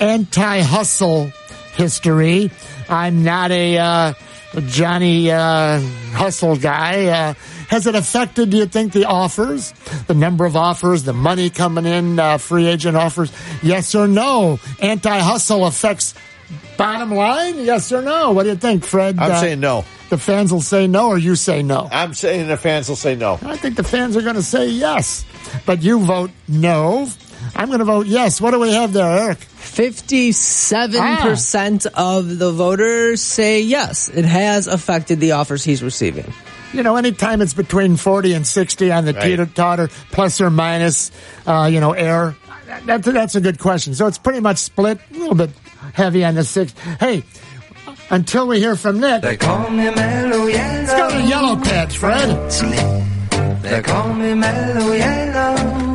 anti-hustle 0.00 1.30
history? 1.74 2.50
I'm 2.88 3.24
not 3.24 3.50
a 3.50 3.76
uh, 3.78 4.12
Johnny 4.66 5.30
uh, 5.30 5.80
Hustle 6.12 6.56
guy. 6.56 7.06
Uh, 7.06 7.34
has 7.68 7.86
it 7.86 7.94
affected, 7.94 8.50
do 8.50 8.58
you 8.58 8.66
think, 8.66 8.92
the 8.92 9.06
offers, 9.06 9.72
the 10.06 10.14
number 10.14 10.44
of 10.44 10.54
offers, 10.56 11.02
the 11.02 11.12
money 11.12 11.50
coming 11.50 11.86
in, 11.86 12.18
uh, 12.18 12.38
free 12.38 12.66
agent 12.66 12.96
offers? 12.96 13.32
Yes 13.62 13.94
or 13.94 14.06
no? 14.06 14.58
Anti-hustle 14.80 15.66
affects 15.66 16.14
bottom 16.76 17.10
line? 17.12 17.56
Yes 17.64 17.90
or 17.90 18.02
no? 18.02 18.32
What 18.32 18.44
do 18.44 18.50
you 18.50 18.56
think, 18.56 18.84
Fred? 18.84 19.18
I'm 19.18 19.32
Uh, 19.32 19.40
saying 19.40 19.60
no. 19.60 19.84
The 20.10 20.18
fans 20.18 20.52
will 20.52 20.60
say 20.60 20.86
no, 20.86 21.08
or 21.08 21.18
you 21.18 21.34
say 21.34 21.62
no? 21.62 21.88
I'm 21.90 22.14
saying 22.14 22.46
the 22.48 22.56
fans 22.58 22.88
will 22.88 22.96
say 22.96 23.16
no. 23.16 23.38
I 23.42 23.56
think 23.56 23.76
the 23.76 23.82
fans 23.82 24.16
are 24.16 24.22
going 24.22 24.36
to 24.36 24.42
say 24.42 24.68
yes, 24.68 25.24
but 25.66 25.82
you 25.82 25.98
vote 26.00 26.30
no. 26.46 27.08
I'm 27.56 27.66
going 27.68 27.78
to 27.80 27.84
vote 27.84 28.06
yes. 28.06 28.40
What 28.40 28.52
do 28.52 28.60
we 28.60 28.72
have 28.72 28.92
there, 28.92 29.06
Eric? 29.10 29.38
57% 29.64 31.86
of 31.94 32.38
the 32.38 32.50
voters 32.52 33.22
say 33.22 33.60
yes, 33.62 34.08
it 34.08 34.24
has 34.24 34.66
affected 34.66 35.20
the 35.20 35.32
offers 35.32 35.62
he's 35.64 35.82
receiving. 35.82 36.32
You 36.72 36.82
know, 36.82 36.96
anytime 36.96 37.40
it's 37.42 37.54
between 37.54 37.96
40 37.96 38.32
and 38.34 38.46
60 38.46 38.90
on 38.90 39.04
the 39.04 39.12
Right. 39.12 39.22
teeter 39.22 39.46
totter, 39.46 39.88
plus 40.10 40.40
or 40.40 40.50
minus, 40.50 41.10
uh, 41.46 41.68
you 41.72 41.78
know, 41.80 41.92
air, 41.92 42.34
that, 42.86 43.02
that's 43.04 43.34
a 43.36 43.40
good 43.40 43.58
question. 43.60 43.94
So 43.94 44.06
it's 44.06 44.18
pretty 44.18 44.40
much 44.40 44.58
split, 44.58 44.98
a 45.14 45.18
little 45.18 45.36
bit 45.36 45.50
heavy 45.92 46.24
on 46.24 46.34
the 46.34 46.42
six. 46.44 46.74
Hey, 46.98 47.22
until 48.10 48.46
we 48.48 48.58
hear 48.58 48.74
from 48.76 49.00
Nick, 49.00 49.22
They 49.22 49.36
call 49.36 49.70
me 49.70 49.88
Mellow 49.90 50.46
Yellow. 50.46 50.82
let's 50.82 50.92
go 50.94 51.10
to 51.10 51.22
Yellow 51.28 51.56
Patch, 51.56 51.96
Fred. 51.96 52.50
They 53.62 53.82
call 53.82 54.12
me 54.14 54.34
Mellow 54.34 54.92
Yellow. 54.92 55.93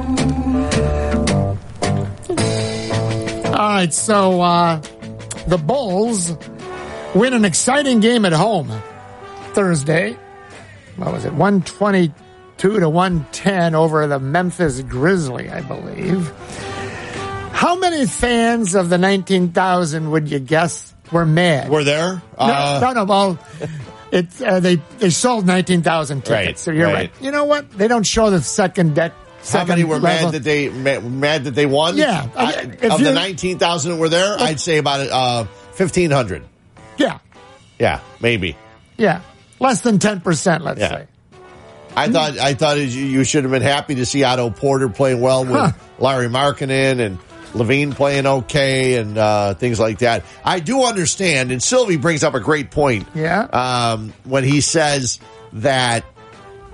All 3.59 3.67
right, 3.67 3.93
so 3.93 4.39
uh, 4.39 4.77
the 5.47 5.57
Bulls 5.57 6.31
win 7.13 7.33
an 7.33 7.43
exciting 7.43 7.99
game 7.99 8.23
at 8.23 8.31
home 8.31 8.71
Thursday. 9.51 10.17
What 10.95 11.11
was 11.11 11.25
it? 11.25 11.33
122 11.33 12.79
to 12.79 12.89
110 12.89 13.75
over 13.75 14.07
the 14.07 14.17
Memphis 14.17 14.79
Grizzly, 14.83 15.49
I 15.49 15.59
believe. 15.59 16.29
How 17.51 17.75
many 17.77 18.05
fans 18.05 18.75
of 18.75 18.87
the 18.87 18.97
19,000 18.97 20.09
would 20.09 20.29
you 20.31 20.39
guess 20.39 20.93
were 21.11 21.25
mad? 21.25 21.69
We're 21.69 21.83
there? 21.83 22.13
No, 22.13 22.21
Uh, 22.37 22.79
no, 22.81 22.93
no. 22.93 23.03
Well, 23.03 23.39
it, 24.13 24.41
uh, 24.41 24.61
they, 24.61 24.75
they 24.99 25.09
sold 25.09 25.45
19,000 25.45 26.21
tickets, 26.21 26.29
Right, 26.31 26.57
so 26.57 26.71
you're 26.71 26.85
right. 26.85 26.93
right. 26.93 27.11
You 27.21 27.31
know 27.31 27.43
what? 27.43 27.69
They 27.71 27.89
don't 27.89 28.05
show 28.07 28.29
the 28.29 28.41
second 28.41 28.95
deck. 28.95 29.11
How 29.47 29.65
many 29.65 29.83
were 29.83 29.99
level. 29.99 30.25
mad 30.27 30.33
that 30.33 30.43
they 30.43 30.69
ma- 30.69 30.99
mad 30.99 31.45
that 31.45 31.51
they 31.55 31.65
won? 31.65 31.97
Yeah, 31.97 32.27
I- 32.35 32.53
of 32.91 33.01
the 33.03 33.13
nineteen 33.13 33.57
thousand 33.57 33.91
that 33.91 33.97
were 33.97 34.09
there, 34.09 34.35
I'd 34.39 34.59
say 34.59 34.77
about 34.77 34.99
uh, 35.09 35.43
fifteen 35.73 36.11
hundred. 36.11 36.43
Yeah, 36.97 37.19
Yeah, 37.79 38.01
maybe. 38.19 38.57
yeah. 38.97 39.21
Less 39.61 39.81
than 39.81 39.99
10%, 39.99 40.61
let's 40.61 40.79
Yeah. 40.79 40.89
say. 40.89 41.07
I 41.95 42.07
thought 42.09 42.37
I 42.37 42.53
thought 42.53 42.77
you 42.77 42.83
you 42.85 43.23
should 43.23 43.43
have 43.43 43.51
been 43.51 43.61
happy 43.61 43.95
to 43.95 44.05
see 44.05 44.23
Otto 44.23 44.49
Porter 44.51 44.87
playing 44.89 45.19
well 45.21 45.43
with 45.43 45.51
Huh. 45.55 45.71
Lauri 45.97 46.27
Markkanen 46.27 46.99
and 46.99 47.17
LaVine 47.53 47.93
playing 47.95 48.25
okay 48.27 48.95
and 48.95 49.17
uh, 49.17 49.53
things 49.55 49.79
like 49.79 49.99
that. 49.99 50.23
I 50.45 50.59
do 50.59 50.83
understand, 50.83 51.51
and 51.51 51.61
Silvy 51.63 51.97
brings 51.97 52.23
up 52.23 52.35
a 52.35 52.39
great 52.39 52.69
point. 52.71 53.07
Yeah. 53.15 53.41
Um, 53.41 54.13
when 54.23 54.43
he 54.43 54.61
says 54.61 55.19
that 55.53 56.05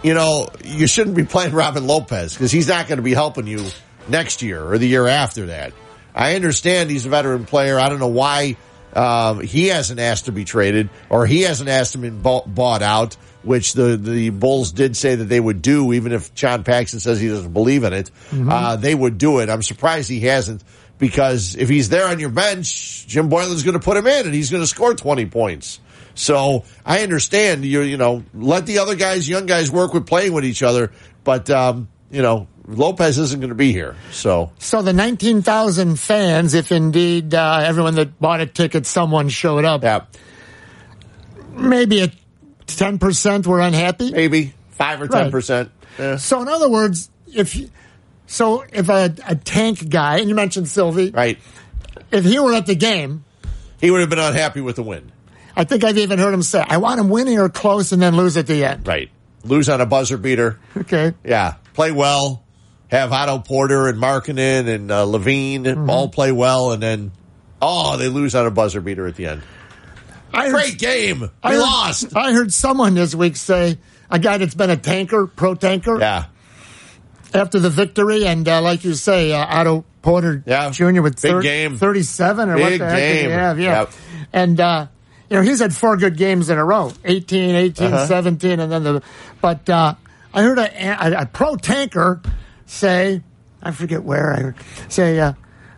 you 0.05 0.13
know 0.13 0.47
you 0.63 0.85
shouldn't 0.87 1.15
be 1.15 1.23
playing 1.25 1.53
Robin 1.63 1.85
Lopez 1.87 2.33
because 2.33 2.51
he's 2.51 2.67
not 2.67 2.87
going 2.87 2.97
to 2.97 3.03
be 3.03 3.13
helping 3.13 3.47
you 3.47 3.65
next 4.07 4.41
year 4.41 4.63
or 4.63 4.77
the 4.77 4.87
year 4.87 5.07
after 5.07 5.47
that. 5.47 5.73
I 6.13 6.35
understand 6.35 6.89
he's 6.89 7.05
a 7.05 7.09
veteran 7.09 7.45
player. 7.45 7.79
I 7.79 7.89
don't 7.89 7.99
know 7.99 8.07
why 8.07 8.55
um, 8.93 9.41
he 9.41 9.67
hasn't 9.67 9.99
asked 9.99 10.25
to 10.25 10.31
be 10.31 10.45
traded 10.45 10.89
or 11.09 11.25
he 11.25 11.41
hasn't 11.41 11.69
asked 11.69 11.93
to 11.93 11.97
be 11.97 12.09
bought, 12.09 12.81
out, 12.81 13.15
which 13.43 13.73
the, 13.73 13.97
the 13.97 14.29
Bulls 14.29 14.71
did 14.71 14.95
say 14.95 15.15
that 15.15 15.25
they 15.25 15.39
would 15.39 15.61
do, 15.61 15.91
even 15.91 16.13
if 16.13 16.33
John 16.33 16.63
Paxson 16.63 16.99
says 17.01 17.19
he 17.19 17.27
doesn't 17.27 17.51
believe 17.51 17.83
in 17.83 17.91
it. 17.91 18.11
Mhm. 18.31 18.49
Uh, 18.49 18.75
they 18.77 18.95
would 18.95 19.17
do 19.17 19.39
it. 19.39 19.49
I'm 19.49 19.63
surprised 19.63 20.07
he 20.09 20.21
hasn't 20.21 20.63
because 20.97 21.55
if 21.55 21.67
he's 21.67 21.89
there 21.89 22.07
on 22.07 22.19
your 22.19 22.29
bench, 22.29 23.05
Jim 23.07 23.27
Boylen's 23.27 23.63
going 23.63 23.77
to 23.77 23.83
put 23.83 23.97
him 23.97 24.07
in 24.07 24.25
and 24.25 24.33
he's 24.33 24.51
going 24.51 24.63
to 24.63 24.67
score 24.67 24.93
20 24.93 25.25
points. 25.25 25.79
So 26.15 26.63
I 26.85 27.03
understand 27.03 27.63
you, 27.65 27.81
you 27.81 27.97
know, 27.97 28.23
let 28.33 28.65
the 28.65 28.79
other 28.79 28.95
guys, 28.95 29.27
young 29.29 29.45
guys 29.45 29.69
work 29.69 29.93
with 29.93 30.07
playing 30.07 30.33
with 30.33 30.45
each 30.45 30.63
other, 30.63 30.91
but, 31.23 31.49
um, 31.49 31.89
you 32.09 32.21
know, 32.21 32.47
Lopez 32.67 33.17
isn't 33.19 33.39
going 33.39 33.49
to 33.49 33.55
be 33.55 33.71
here. 33.71 33.95
So 34.11 34.51
So 34.57 34.81
the 34.81 34.93
19,000 34.93 35.99
fans, 35.99 36.53
if 36.53 36.71
indeed 36.71 37.35
uh, 37.35 37.61
everyone 37.65 37.95
that 37.95 38.19
bought 38.19 38.41
a 38.41 38.45
ticket, 38.47 38.85
someone 38.85 39.29
showed 39.29 39.65
up, 39.65 39.83
Yeah. 39.83 40.05
maybe 41.51 42.01
a 42.01 42.11
10% 42.67 43.45
were 43.45 43.59
unhappy? 43.59 44.11
Maybe 44.11 44.53
5 44.71 45.01
or 45.03 45.07
10%. 45.07 45.69
Yeah. 45.99 46.17
So 46.17 46.41
in 46.41 46.47
other 46.47 46.69
words, 46.69 47.09
if 47.33 47.57
so 48.27 48.65
if 48.73 48.89
a, 48.89 49.13
a 49.27 49.35
tank 49.35 49.87
guy, 49.89 50.17
and 50.17 50.29
you 50.29 50.35
mentioned 50.35 50.67
Silvy, 50.67 51.11
right? 51.11 51.37
If 52.11 52.25
he 52.25 52.39
were 52.39 52.53
at 52.53 52.65
the 52.65 52.75
game, 52.75 53.23
he 53.79 53.91
would 53.91 54.01
have 54.01 54.09
been 54.09 54.19
unhappy 54.19 54.61
with 54.61 54.75
the 54.77 54.83
win. 54.83 55.11
I 55.55 55.63
think 55.63 55.83
I've 55.83 55.97
even 55.97 56.19
heard 56.19 56.33
him 56.33 56.41
say, 56.43 56.63
"I 56.67 56.77
want 56.77 56.99
him 56.99 57.09
winning 57.09 57.39
or 57.39 57.49
close, 57.49 57.91
and 57.91 58.01
then 58.01 58.15
lose 58.17 58.35
at 58.37 58.47
the 58.47 58.63
end." 58.65 58.87
Right. 58.87 59.09
Lose 59.43 59.69
on 59.69 59.79
a 59.81 59.85
buzzer 59.85 60.17
beater. 60.17 60.59
Okay. 60.75 61.13
Yeah. 61.23 61.55
Play 61.73 61.91
well. 61.91 62.43
Have 62.89 63.11
Otto 63.11 63.39
Porter 63.39 63.87
and 63.87 63.97
Markkanen 63.99 64.67
and 64.67 64.91
uh, 64.91 65.05
LaVine 65.05 65.63
Mm-hmm. 65.63 65.89
all 65.89 66.07
play 66.09 66.31
well, 66.31 66.71
and 66.71 66.81
then 66.83 67.11
oh, 67.61 67.97
they 67.97 68.09
lose 68.09 68.35
on 68.35 68.45
a 68.45 68.51
buzzer 68.51 68.81
beater 68.81 69.07
at 69.07 69.15
the 69.15 69.27
end. 69.27 69.41
I 70.33 70.49
Great 70.49 70.77
game. 70.77 71.21
We 71.21 71.27
I 71.43 71.51
heard, 71.53 71.59
lost. 71.59 72.15
I 72.15 72.33
heard 72.33 72.51
someone 72.51 72.93
this 72.93 73.15
week 73.15 73.37
say 73.37 73.77
a 74.09 74.19
guy 74.19 74.37
that's 74.37 74.53
been 74.55 74.69
a 74.69 74.77
tanker, 74.77 75.27
pro 75.27 75.55
tanker. 75.55 75.97
Yeah. 75.99 76.25
After 77.33 77.59
the 77.59 77.69
victory, 77.69 78.25
and 78.27 78.47
uh, 78.47 78.61
like 78.61 78.83
you 78.83 78.93
say, 78.93 79.31
uh, 79.33 79.45
Otto 79.45 79.83
Porter 80.01 80.37
Jr. 80.71 81.01
with 81.01 81.21
Big 81.21 81.31
thir- 81.31 81.41
game. 81.41 81.77
37 81.77 82.49
or 82.49 82.57
what 82.57 82.69
Big 82.69 82.79
the 82.79 82.85
heck 82.89 82.97
did 82.97 83.25
he 83.25 83.31
have? 83.31 83.59
Yeah. 83.59 83.79
Yep. 83.81 83.91
And, 84.33 84.59
uh, 84.59 84.87
you 85.29 85.37
know, 85.37 85.41
he's 85.41 85.59
had 85.59 85.73
four 85.73 85.97
good 85.97 86.17
games 86.17 86.49
in 86.49 86.57
a 86.57 86.63
row 86.65 86.91
18, 87.03 87.55
18, 87.55 87.87
Uh-huh. 87.87 88.05
17, 88.07 88.59
and 88.59 88.71
then 88.71 88.83
the. 88.83 89.01
But 89.41 89.69
uh, 89.69 89.95
I 90.33 90.41
heard 90.43 90.57
a, 90.59 91.05
a, 91.17 91.21
a 91.21 91.25
pro 91.25 91.55
tanker 91.55 92.21
say, 92.65 93.21
I 93.63 93.71
forget 93.71 94.03
where, 94.03 94.33
I 94.33 94.39
heard, 94.39 94.55
say, 94.89 95.19
uh, 95.19 95.33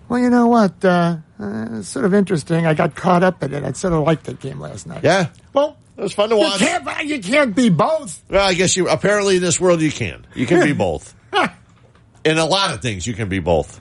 well, 0.10 0.20
you 0.20 0.30
know 0.30 0.48
what? 0.48 0.84
Uh, 0.84 1.18
uh, 1.40 1.68
it's 1.74 1.90
sort 1.90 2.06
of 2.06 2.14
interesting. 2.14 2.66
I 2.66 2.74
got 2.74 2.96
caught 2.96 3.24
up 3.24 3.44
in 3.44 3.54
it. 3.54 3.64
I 3.64 3.72
sort 3.74 3.94
of 3.94 4.04
liked 4.04 4.24
that 4.26 4.40
game 4.40 4.60
last 4.60 4.88
night. 4.88 5.04
Yeah. 5.04 5.28
Well, 5.54 5.78
it 5.98 6.02
was 6.02 6.14
fun 6.14 6.30
to 6.30 6.36
you 6.36 6.42
watch. 6.42 6.60
can't, 6.60 7.06
you 7.06 7.22
can't 7.22 7.56
be 7.56 7.70
both. 7.70 8.22
Well, 8.30 8.48
I 8.48 8.54
guess 8.54 8.76
you 8.78 8.88
apparently 8.90 9.36
in 9.38 9.42
this 9.42 9.60
world 9.60 9.82
you 9.82 9.92
can. 9.92 10.26
You 10.34 10.46
can 10.46 10.64
be 10.64 10.74
both. 10.78 11.14
In 12.26 12.38
a 12.38 12.46
lot 12.46 12.74
of 12.74 12.82
things, 12.82 13.08
you 13.08 13.14
can 13.14 13.30
be 13.30 13.40
both. 13.40 13.80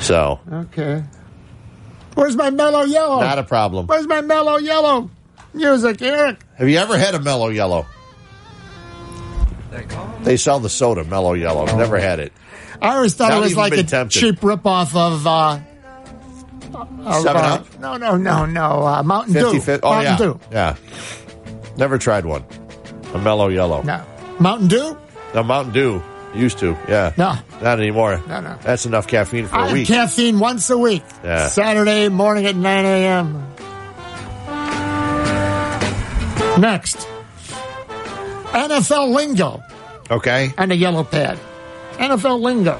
So, 0.00 0.40
Okay. 0.50 1.04
Where's 2.14 2.36
my 2.36 2.50
mellow 2.50 2.82
yellow? 2.82 3.20
not 3.20 3.38
a 3.38 3.42
problem. 3.44 3.86
Where's 3.86 4.06
my 4.06 4.20
mellow 4.20 4.56
yellow 4.56 5.10
music, 5.54 6.02
Eric? 6.02 6.38
Have 6.56 6.68
you 6.68 6.78
ever 6.78 6.98
had 6.98 7.14
a 7.14 7.20
mellow 7.20 7.48
yellow? 7.48 7.86
They 10.22 10.36
sell 10.36 10.60
the 10.60 10.68
soda 10.68 11.04
mellow 11.04 11.32
yellow. 11.34 11.66
I've 11.66 11.76
never 11.78 11.98
had 11.98 12.18
it. 12.20 12.32
I 12.82 12.96
always 12.96 13.14
thought 13.14 13.30
Not 13.30 13.38
it 13.38 13.44
was 13.44 13.56
like 13.56 13.72
a 13.74 13.82
tempted. 13.82 14.18
cheap 14.18 14.40
ripoff 14.40 14.94
of. 14.96 15.26
Uh, 15.26 15.60
of, 17.04 17.22
Seven 17.22 17.42
uh, 17.42 17.54
Up? 17.54 17.78
No, 17.78 17.96
no, 17.96 18.16
no, 18.16 18.46
no. 18.46 18.86
Uh, 18.86 19.02
Mountain 19.02 19.34
Dew. 19.34 19.60
50 19.60 19.82
Oh, 19.86 19.90
Mountain 19.92 20.12
yeah. 20.12 20.16
Dew. 20.18 20.40
Yeah. 20.52 20.76
Never 21.76 21.98
tried 21.98 22.24
one. 22.26 22.44
A 23.14 23.18
mellow 23.18 23.48
yellow. 23.48 23.82
No. 23.82 24.04
Mountain 24.38 24.68
Dew? 24.68 24.96
No, 25.34 25.42
Mountain 25.42 25.72
Dew. 25.74 26.02
Used 26.34 26.58
to. 26.60 26.76
Yeah. 26.88 27.12
No. 27.16 27.34
Not 27.60 27.78
anymore. 27.80 28.22
No, 28.28 28.40
no. 28.40 28.56
That's 28.62 28.86
enough 28.86 29.08
caffeine 29.08 29.46
for 29.46 29.56
I 29.56 29.70
a 29.70 29.72
week. 29.72 29.88
caffeine 29.88 30.38
once 30.38 30.70
a 30.70 30.78
week. 30.78 31.02
Yeah. 31.24 31.48
Saturday 31.48 32.08
morning 32.08 32.46
at 32.46 32.54
9 32.56 32.84
a.m. 32.84 33.46
Next. 36.60 37.06
NFL 38.52 39.14
lingo 39.14 39.62
Okay. 40.10 40.52
and 40.58 40.72
a 40.72 40.76
yellow 40.76 41.04
pad. 41.04 41.38
NFL 41.94 42.40
lingo. 42.40 42.78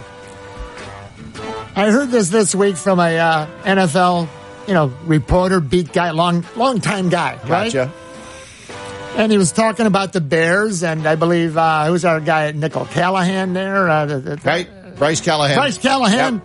I 1.77 1.91
heard 1.91 2.11
this 2.11 2.29
this 2.31 2.55
week 2.55 2.77
from 2.77 2.99
a 2.99 3.17
uh, 3.17 3.47
NFL, 3.63 4.29
you 4.67 4.75
know, 4.75 4.93
reporter, 5.07 5.61
beat 5.61 5.93
guy, 5.93 6.11
long, 6.11 6.45
long 6.57 6.81
time 6.81 7.09
guy, 7.09 7.39
right? 7.47 7.73
And 9.17 9.31
he 9.31 9.39
was 9.39 9.53
talking 9.53 9.87
about 9.87 10.13
the 10.13 10.21
Bears, 10.21 10.83
and 10.83 11.07
I 11.07 11.15
believe 11.17 11.57
uh, 11.57 11.87
who's 11.87 12.05
our 12.05 12.21
guy, 12.21 12.53
Nickel 12.53 12.87
Callahan 12.87 13.53
there, 13.53 13.89
uh, 13.89 14.07
the, 14.07 14.19
the, 14.21 14.37
Right? 14.45 14.69
Bryce 14.97 15.21
Callahan. 15.21 15.57
Bryce 15.57 15.79
Callahan, 15.79 16.43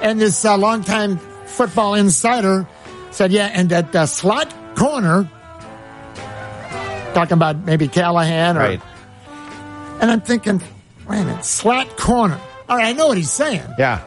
and 0.00 0.20
this 0.20 0.44
uh, 0.44 0.56
longtime 0.56 1.18
football 1.46 1.94
insider 1.94 2.66
said, 3.10 3.32
"Yeah, 3.32 3.50
and 3.52 3.70
that 3.70 3.94
uh, 3.94 4.06
slot 4.06 4.52
corner." 4.76 5.28
Talking 7.14 7.34
about 7.34 7.64
maybe 7.64 7.88
Callahan, 7.88 8.56
or, 8.56 8.60
Right. 8.60 8.80
and 10.00 10.10
I'm 10.10 10.20
thinking, 10.20 10.62
wait 11.08 11.20
a 11.20 11.24
minute, 11.24 11.44
slot 11.44 11.96
corner. 11.96 12.38
All 12.68 12.76
right, 12.76 12.86
I 12.88 12.92
know 12.92 13.08
what 13.08 13.16
he's 13.16 13.30
saying. 13.30 13.64
Yeah. 13.78 14.02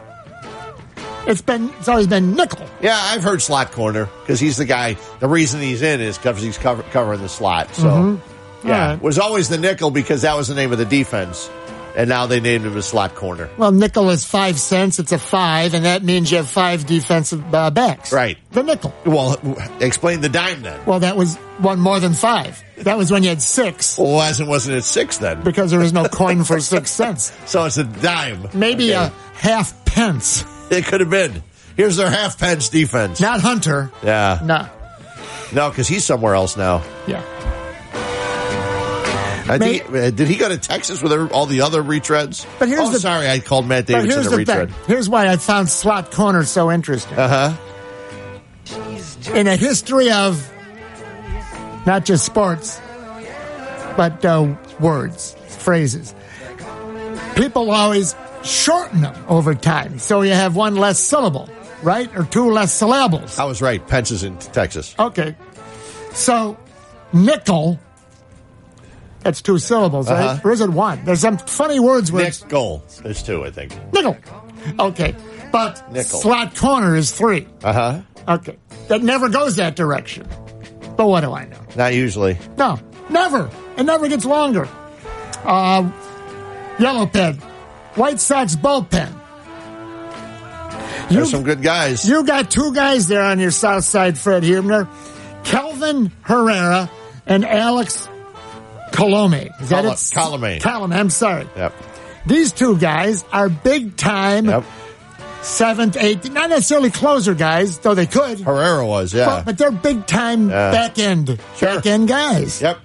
It's 1.26 1.40
been, 1.42 1.70
it's 1.78 1.88
always 1.88 2.06
been 2.06 2.34
nickel. 2.34 2.66
Yeah, 2.80 2.98
I've 3.00 3.22
heard 3.22 3.40
slot 3.42 3.72
corner 3.72 4.08
because 4.22 4.40
he's 4.40 4.56
the 4.56 4.64
guy. 4.64 4.96
The 5.20 5.28
reason 5.28 5.60
he's 5.60 5.82
in 5.82 6.00
is 6.00 6.18
because 6.18 6.42
he's 6.42 6.58
cover, 6.58 6.82
covering 6.84 7.22
the 7.22 7.28
slot. 7.28 7.74
So, 7.74 7.84
Mhm. 7.88 8.20
yeah, 8.64 8.88
right. 8.90 9.02
was 9.02 9.18
always 9.18 9.48
the 9.48 9.58
nickel 9.58 9.90
because 9.90 10.22
that 10.22 10.36
was 10.36 10.48
the 10.48 10.54
name 10.54 10.72
of 10.72 10.78
the 10.78 10.84
defense, 10.84 11.48
and 11.96 12.08
now 12.08 12.26
they 12.26 12.40
named 12.40 12.64
him 12.66 12.76
a 12.76 12.82
slot 12.82 13.14
corner. 13.14 13.48
Well, 13.56 13.70
nickel 13.70 14.10
is 14.10 14.24
five 14.24 14.58
cents. 14.58 14.98
It's 14.98 15.12
a 15.12 15.18
five, 15.18 15.74
and 15.74 15.84
that 15.84 16.02
means 16.02 16.30
you 16.30 16.38
have 16.38 16.48
five 16.48 16.86
defensive 16.86 17.54
uh, 17.54 17.70
backs. 17.70 18.12
Right. 18.12 18.36
The 18.50 18.64
nickel. 18.64 18.92
Well, 19.06 19.36
explain 19.80 20.22
the 20.22 20.28
dime 20.28 20.62
then. 20.62 20.80
Well, 20.86 21.00
that 21.00 21.16
was 21.16 21.36
one 21.58 21.78
more 21.78 22.00
than 22.00 22.14
five. 22.14 22.60
That 22.78 22.98
was 22.98 23.12
when 23.12 23.22
you 23.22 23.28
had 23.28 23.42
six. 23.42 23.96
Well, 23.96 24.10
wasn't 24.10 24.48
wasn't 24.48 24.76
it 24.78 24.82
six 24.82 25.18
then? 25.18 25.42
Because 25.42 25.70
there 25.70 25.78
was 25.80 25.92
no 25.92 26.06
coin 26.08 26.42
for 26.42 26.58
six 26.58 26.90
cents. 26.90 27.30
So 27.46 27.64
it's 27.64 27.76
a 27.78 27.84
dime. 27.84 28.48
Maybe 28.54 28.92
Okay. 28.94 29.04
a 29.04 29.12
half 29.38 29.84
pence. 29.84 30.44
It 30.72 30.86
could 30.86 31.00
have 31.00 31.10
been. 31.10 31.42
Here's 31.76 31.96
their 31.96 32.10
half 32.10 32.38
pence 32.38 32.68
defense. 32.68 33.20
Not 33.20 33.40
Hunter. 33.40 33.90
Yeah. 34.02 34.40
No. 34.42 34.68
No, 35.52 35.68
because 35.68 35.86
he's 35.86 36.04
somewhere 36.04 36.34
else 36.34 36.56
now. 36.56 36.82
Yeah. 37.06 37.22
I 39.48 39.58
think, 39.58 39.90
uh, 39.90 40.10
did 40.10 40.28
he 40.28 40.36
go 40.36 40.48
to 40.48 40.56
Texas 40.56 41.02
with 41.02 41.12
all 41.32 41.46
the 41.46 41.62
other 41.62 41.82
retreads? 41.82 42.46
But 42.58 42.68
here's 42.68 42.80
oh, 42.80 42.90
the- 42.90 43.00
sorry, 43.00 43.28
I 43.28 43.40
called 43.40 43.66
Matt 43.66 43.86
Davidson 43.86 44.32
a 44.32 44.36
retread. 44.36 44.70
thing. 44.70 44.84
Here's 44.86 45.08
why 45.08 45.28
I 45.28 45.36
found 45.36 45.68
slot 45.68 46.10
corner 46.10 46.44
so 46.44 46.70
interesting. 46.70 47.18
Uh 47.18 47.54
huh. 47.54 49.34
In 49.34 49.46
a 49.46 49.56
history 49.56 50.10
of 50.10 50.50
not 51.86 52.04
just 52.04 52.24
sports, 52.24 52.80
but 53.96 54.24
uh, 54.24 54.54
words, 54.80 55.36
phrases, 55.48 56.14
people 57.36 57.70
always 57.70 58.14
shorten 58.44 59.00
them 59.02 59.14
over 59.28 59.54
time. 59.54 59.98
So 59.98 60.22
you 60.22 60.32
have 60.32 60.56
one 60.56 60.76
less 60.76 60.98
syllable, 60.98 61.48
right? 61.82 62.14
Or 62.16 62.24
two 62.24 62.50
less 62.50 62.72
syllables. 62.72 63.38
I 63.38 63.44
was 63.44 63.62
right. 63.62 63.84
Pence 63.86 64.10
is 64.10 64.24
in 64.24 64.38
Texas. 64.38 64.94
Okay. 64.98 65.36
So, 66.12 66.58
nickel, 67.12 67.78
that's 69.20 69.40
two 69.40 69.58
syllables, 69.58 70.10
right? 70.10 70.24
Uh-huh. 70.24 70.48
Or 70.48 70.52
is 70.52 70.60
it 70.60 70.70
one? 70.70 71.04
There's 71.04 71.20
some 71.20 71.38
funny 71.38 71.80
words 71.80 72.10
it's 72.12 72.42
Nickel. 72.42 72.84
There's 73.02 73.22
two, 73.22 73.44
I 73.44 73.50
think. 73.50 73.72
nickel. 73.92 74.16
Okay. 74.78 75.14
But 75.50 75.90
Nickel. 75.92 76.20
slot 76.20 76.54
corner 76.56 76.96
is 76.96 77.12
three. 77.12 77.46
Uh 77.62 77.72
huh. 77.72 78.00
Okay. 78.28 78.56
That 78.88 79.02
never 79.02 79.28
goes 79.28 79.56
that 79.56 79.76
direction. 79.76 80.26
But 80.96 81.06
what 81.06 81.22
do 81.22 81.32
I 81.32 81.46
know? 81.46 81.58
Not 81.76 81.94
usually. 81.94 82.38
No, 82.58 82.78
never. 83.08 83.50
It 83.76 83.84
never 83.84 84.08
gets 84.08 84.24
longer. 84.24 84.68
Uh, 85.44 85.90
yellow 86.78 87.06
pen. 87.06 87.40
White 87.94 88.20
Sox 88.20 88.56
bullpen. 88.56 89.12
There's 91.10 91.30
some 91.30 91.42
good 91.42 91.62
guys. 91.62 92.08
You 92.08 92.24
got 92.24 92.50
two 92.50 92.72
guys 92.72 93.06
there 93.08 93.22
on 93.22 93.38
your 93.38 93.50
south 93.50 93.84
side, 93.84 94.16
Fred 94.18 94.44
Huebner. 94.44 94.88
Kelvin 95.44 96.10
Herrera 96.22 96.90
and 97.26 97.44
Alex 97.44 98.08
Colome. 98.92 99.50
Is 99.60 99.68
that 99.70 99.82
Col- 99.84 99.92
it? 99.92 99.96
Colome. 99.96 100.60
Colome, 100.60 100.94
I'm 100.94 101.10
sorry. 101.10 101.46
Yep. 101.56 101.74
These 102.26 102.52
two 102.52 102.78
guys 102.78 103.24
are 103.32 103.48
big 103.48 103.96
time 103.96 104.64
seventh, 105.42 105.96
eighth, 105.96 106.30
not 106.30 106.48
necessarily 106.50 106.90
closer 106.90 107.34
guys, 107.34 107.78
though 107.80 107.94
they 107.94 108.06
could. 108.06 108.40
Herrera 108.40 108.86
was, 108.86 109.12
yeah. 109.12 109.26
But, 109.26 109.44
but 109.44 109.58
they're 109.58 109.72
big 109.72 110.06
time 110.06 110.48
Yeah. 110.48 110.70
back 110.70 110.98
end 110.98 111.38
back 111.60 111.84
end 111.84 112.08
guys. 112.08 112.62
Yep. 112.62 112.78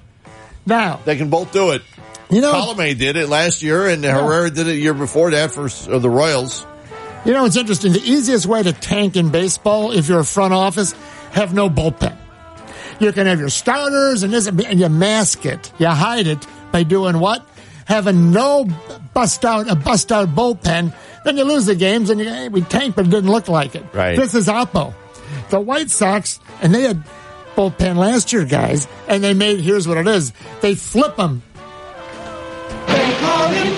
Now 0.66 1.00
They 1.06 1.16
can 1.16 1.30
both 1.30 1.54
do 1.54 1.70
it. 1.72 1.82
You 2.30 2.42
know- 2.42 2.54
Colome 2.54 2.98
did 2.98 3.16
it 3.16 3.30
last 3.30 3.62
year, 3.64 3.88
and 3.88 4.04
Herrera 4.04 4.50
did 4.50 4.68
it 4.68 4.76
year 4.76 4.94
before 4.94 5.32
that 5.32 5.52
for 5.52 5.66
uh, 5.66 6.00
the 6.00 6.10
Royals. 6.10 6.66
You 7.26 7.34
know, 7.34 7.46
it's 7.46 7.56
interesting. 7.58 7.94
The 7.94 8.02
easiest 8.04 8.46
way 8.46 8.64
to 8.64 8.74
tank 8.74 9.16
in 9.16 9.30
baseball, 9.32 9.92
if 9.92 10.08
you're 10.08 10.20
a 10.20 10.26
front 10.26 10.54
office, 10.54 10.94
have 11.32 11.54
no 11.54 11.70
bullpen. 11.70 12.16
You 13.00 13.12
can 13.12 13.28
have 13.28 13.40
your 13.40 13.50
starters 13.50 14.24
and 14.24 14.34
this, 14.34 14.48
and 14.48 14.80
you 14.80 14.90
mask 14.90 15.46
it. 15.46 15.72
You 15.78 15.88
hide 15.88 16.28
it 16.28 16.46
by 16.72 16.84
doing 16.84 17.20
what? 17.20 17.48
Having 17.86 18.32
no 18.32 18.66
bust 19.14 19.46
out 19.46 19.70
a 19.70 19.76
bust 19.76 20.12
out 20.12 20.30
bullpen. 20.30 20.94
Then 21.24 21.38
you 21.38 21.44
lose 21.44 21.66
the 21.66 21.76
games 21.76 22.10
and 22.10 22.20
you 22.20 22.28
hey, 22.28 22.50
we 22.50 22.62
tanked, 22.62 22.96
but 22.96 23.06
it 23.06 23.10
didn't 23.10 23.32
look 23.32 23.48
like 23.48 23.76
it. 23.76 23.86
Right. 23.94 24.18
This 24.18 24.34
is 24.34 24.48
Oppo. 24.48 24.94
The 25.50 25.60
White 25.60 25.90
Sox, 25.90 26.40
and 26.62 26.74
they 26.74 26.82
had 26.82 27.04
bullpen 27.56 27.96
last 27.98 28.32
year, 28.34 28.46
guys, 28.46 28.88
and 29.08 29.24
they 29.24 29.34
made. 29.34 29.60
Here's 29.62 29.88
what 29.88 29.98
it 29.98 30.08
is: 30.08 30.34
they 30.62 30.76
flip 30.76 31.16
them. 31.18 31.44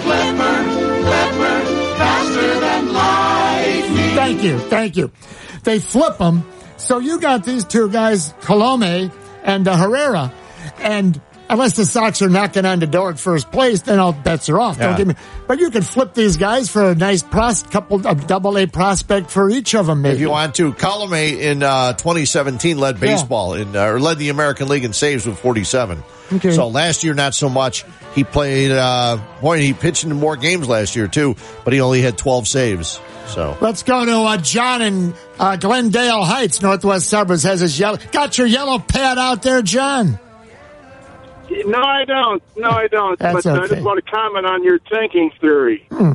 Flipper, 0.03 0.57
Flipper, 1.03 1.59
faster 1.97 2.59
than. 2.59 2.79
Thank 4.15 4.43
you, 4.43 4.59
thank 4.59 4.97
you. 4.97 5.11
They 5.63 5.79
flip 5.79 6.17
them. 6.17 6.43
So 6.77 6.99
you 6.99 7.19
got 7.19 7.43
these 7.43 7.63
two 7.65 7.89
guys, 7.89 8.33
Colome 8.41 9.11
and 9.43 9.67
uh, 9.67 9.75
Herrera, 9.75 10.31
and 10.77 11.19
unless 11.49 11.75
the 11.75 11.85
Sox 11.85 12.21
are 12.21 12.29
knocking 12.29 12.65
on 12.65 12.79
the 12.79 12.87
door 12.87 13.09
at 13.09 13.19
first 13.19 13.51
place, 13.51 13.81
then 13.81 13.99
all 13.99 14.13
bets 14.13 14.49
are 14.49 14.59
off. 14.59 14.77
Don't 14.77 14.95
get 14.97 15.07
me. 15.07 15.15
But 15.47 15.59
you 15.59 15.71
could 15.71 15.85
flip 15.85 16.13
these 16.13 16.37
guys 16.37 16.69
for 16.69 16.91
a 16.91 16.95
nice 16.95 17.23
pros, 17.23 17.63
couple 17.63 18.05
of 18.07 18.27
double 18.27 18.57
A 18.57 18.67
prospect 18.67 19.31
for 19.31 19.49
each 19.49 19.73
of 19.75 19.87
them. 19.87 20.01
Maybe 20.01 20.15
If 20.15 20.21
you 20.21 20.29
want 20.29 20.55
to, 20.55 20.73
Colome 20.73 21.39
in 21.39 21.63
uh, 21.63 21.93
2017 21.93 22.77
led 22.77 22.99
baseball 22.99 23.53
in 23.55 23.75
uh, 23.75 23.85
or 23.85 23.99
led 23.99 24.17
the 24.19 24.29
American 24.29 24.67
League 24.67 24.83
in 24.83 24.93
saves 24.93 25.25
with 25.25 25.39
47. 25.39 26.03
Okay. 26.33 26.51
So 26.51 26.67
last 26.67 27.03
year, 27.03 27.13
not 27.15 27.33
so 27.33 27.49
much. 27.49 27.85
He 28.13 28.23
played. 28.23 28.71
Uh, 28.71 29.17
boy, 29.41 29.59
he 29.59 29.73
pitched 29.73 30.03
in 30.03 30.15
more 30.15 30.35
games 30.37 30.67
last 30.67 30.95
year 30.95 31.07
too, 31.07 31.35
but 31.63 31.73
he 31.73 31.81
only 31.81 32.01
had 32.01 32.17
12 32.17 32.47
saves. 32.47 32.99
So 33.27 33.57
Let's 33.61 33.83
go 33.83 34.05
to 34.05 34.11
uh, 34.21 34.37
John 34.37 34.81
in 34.81 35.13
uh, 35.39 35.55
Glendale 35.55 36.23
Heights, 36.23 36.61
Northwest 36.61 37.07
Suburbs. 37.07 37.43
Has 37.43 37.59
his 37.59 37.79
yellow. 37.79 37.97
Got 38.11 38.37
your 38.37 38.47
yellow 38.47 38.79
pad 38.79 39.17
out 39.17 39.41
there, 39.43 39.61
John? 39.61 40.19
No, 41.65 41.81
I 41.81 42.05
don't. 42.05 42.43
No, 42.57 42.69
I 42.69 42.87
don't. 42.87 43.17
That's 43.19 43.43
but 43.43 43.57
uh, 43.57 43.61
I 43.63 43.67
just 43.67 43.81
want 43.83 44.03
to 44.03 44.11
comment 44.11 44.45
on 44.45 44.63
your 44.63 44.79
tanking 44.79 45.31
theory. 45.41 45.85
Hmm. 45.91 46.13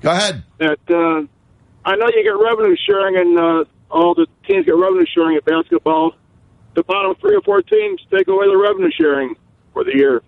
Go 0.00 0.10
ahead. 0.10 0.42
That 0.58 0.78
uh, 0.88 1.26
I 1.88 1.96
know 1.96 2.06
you 2.08 2.22
get 2.22 2.30
revenue 2.30 2.76
sharing, 2.86 3.16
and 3.16 3.38
uh, 3.38 3.64
all 3.90 4.14
the 4.14 4.26
teams 4.46 4.66
get 4.66 4.76
revenue 4.76 5.04
sharing 5.14 5.36
at 5.36 5.44
basketball. 5.44 6.14
The 6.74 6.82
bottom 6.84 7.14
three 7.20 7.34
or 7.36 7.40
four 7.42 7.62
teams 7.62 8.00
take 8.10 8.28
away 8.28 8.46
the 8.46 8.56
revenue 8.56 8.90
sharing 8.96 9.34
for 9.72 9.84
the 9.84 9.94
year. 9.94 10.22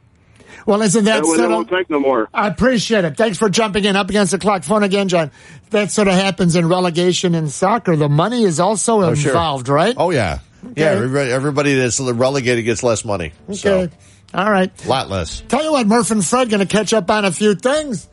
Well, 0.67 0.83
isn't 0.83 1.05
that 1.05 1.23
That 1.23 1.25
way 1.25 1.31
they 1.33 1.37
sort 1.39 1.51
won't 1.51 1.71
of? 1.71 1.77
tank 1.77 1.89
no 1.91 1.99
more. 2.01 2.29
I 2.35 2.47
appreciate 2.49 3.05
it. 3.05 3.17
Thanks 3.17 3.39
for 3.39 3.49
jumping 3.49 3.85
in 3.85 3.97
up 3.97 4.11
against 4.11 4.33
the 4.33 4.39
clock. 4.39 4.65
Phone 4.65 4.83
again, 4.83 5.09
John. 5.09 5.31
That 5.71 5.91
sort 5.91 6.09
of 6.09 6.15
happens 6.15 6.57
in 6.57 6.69
relegation 6.69 7.35
in 7.35 7.49
soccer. 7.49 7.97
The 7.97 8.09
money 8.09 8.43
is 8.45 8.61
also 8.61 9.01
Oh, 9.03 9.15
sure. 9.15 9.31
involved, 9.33 9.69
right? 9.69 9.95
Oh 9.97 10.11
yeah, 10.11 10.41
yeah. 10.77 10.87
Everybody, 10.87 11.31
everybody 11.31 11.75
that's 11.75 12.01
relegated 12.01 12.65
gets 12.65 12.83
less 12.83 13.05
money. 13.05 13.33
Okay. 13.49 13.91
All 14.35 14.51
right. 14.51 14.85
A 14.85 14.89
lot 14.89 15.11
less. 15.11 15.43
Tell 15.49 15.63
you 15.63 15.73
what, 15.73 15.87
Murph 15.87 16.11
and 16.11 16.25
Fred 16.25 16.49
going 16.49 16.67
to 16.67 16.67
catch 16.67 16.93
up 16.93 17.11
on 17.11 17.25
a 17.25 17.33
few 17.33 17.55
things. 17.55 18.09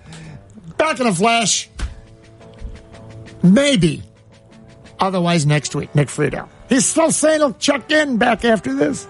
Back 0.78 1.00
in 1.00 1.08
a 1.08 1.14
flash. 1.14 1.70
Maybe. 3.42 4.04
Otherwise, 5.00 5.46
next 5.46 5.76
week, 5.76 5.94
Nick 5.96 6.10
Friedell. 6.10 6.50
He's 6.68 6.86
still 6.86 7.12
saying 7.12 7.40
he'll 7.40 7.54
check 7.54 7.90
in 7.92 8.18
back 8.18 8.44
after 8.44 8.74
this. 8.74 9.08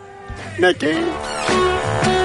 Nicky. 0.59 2.18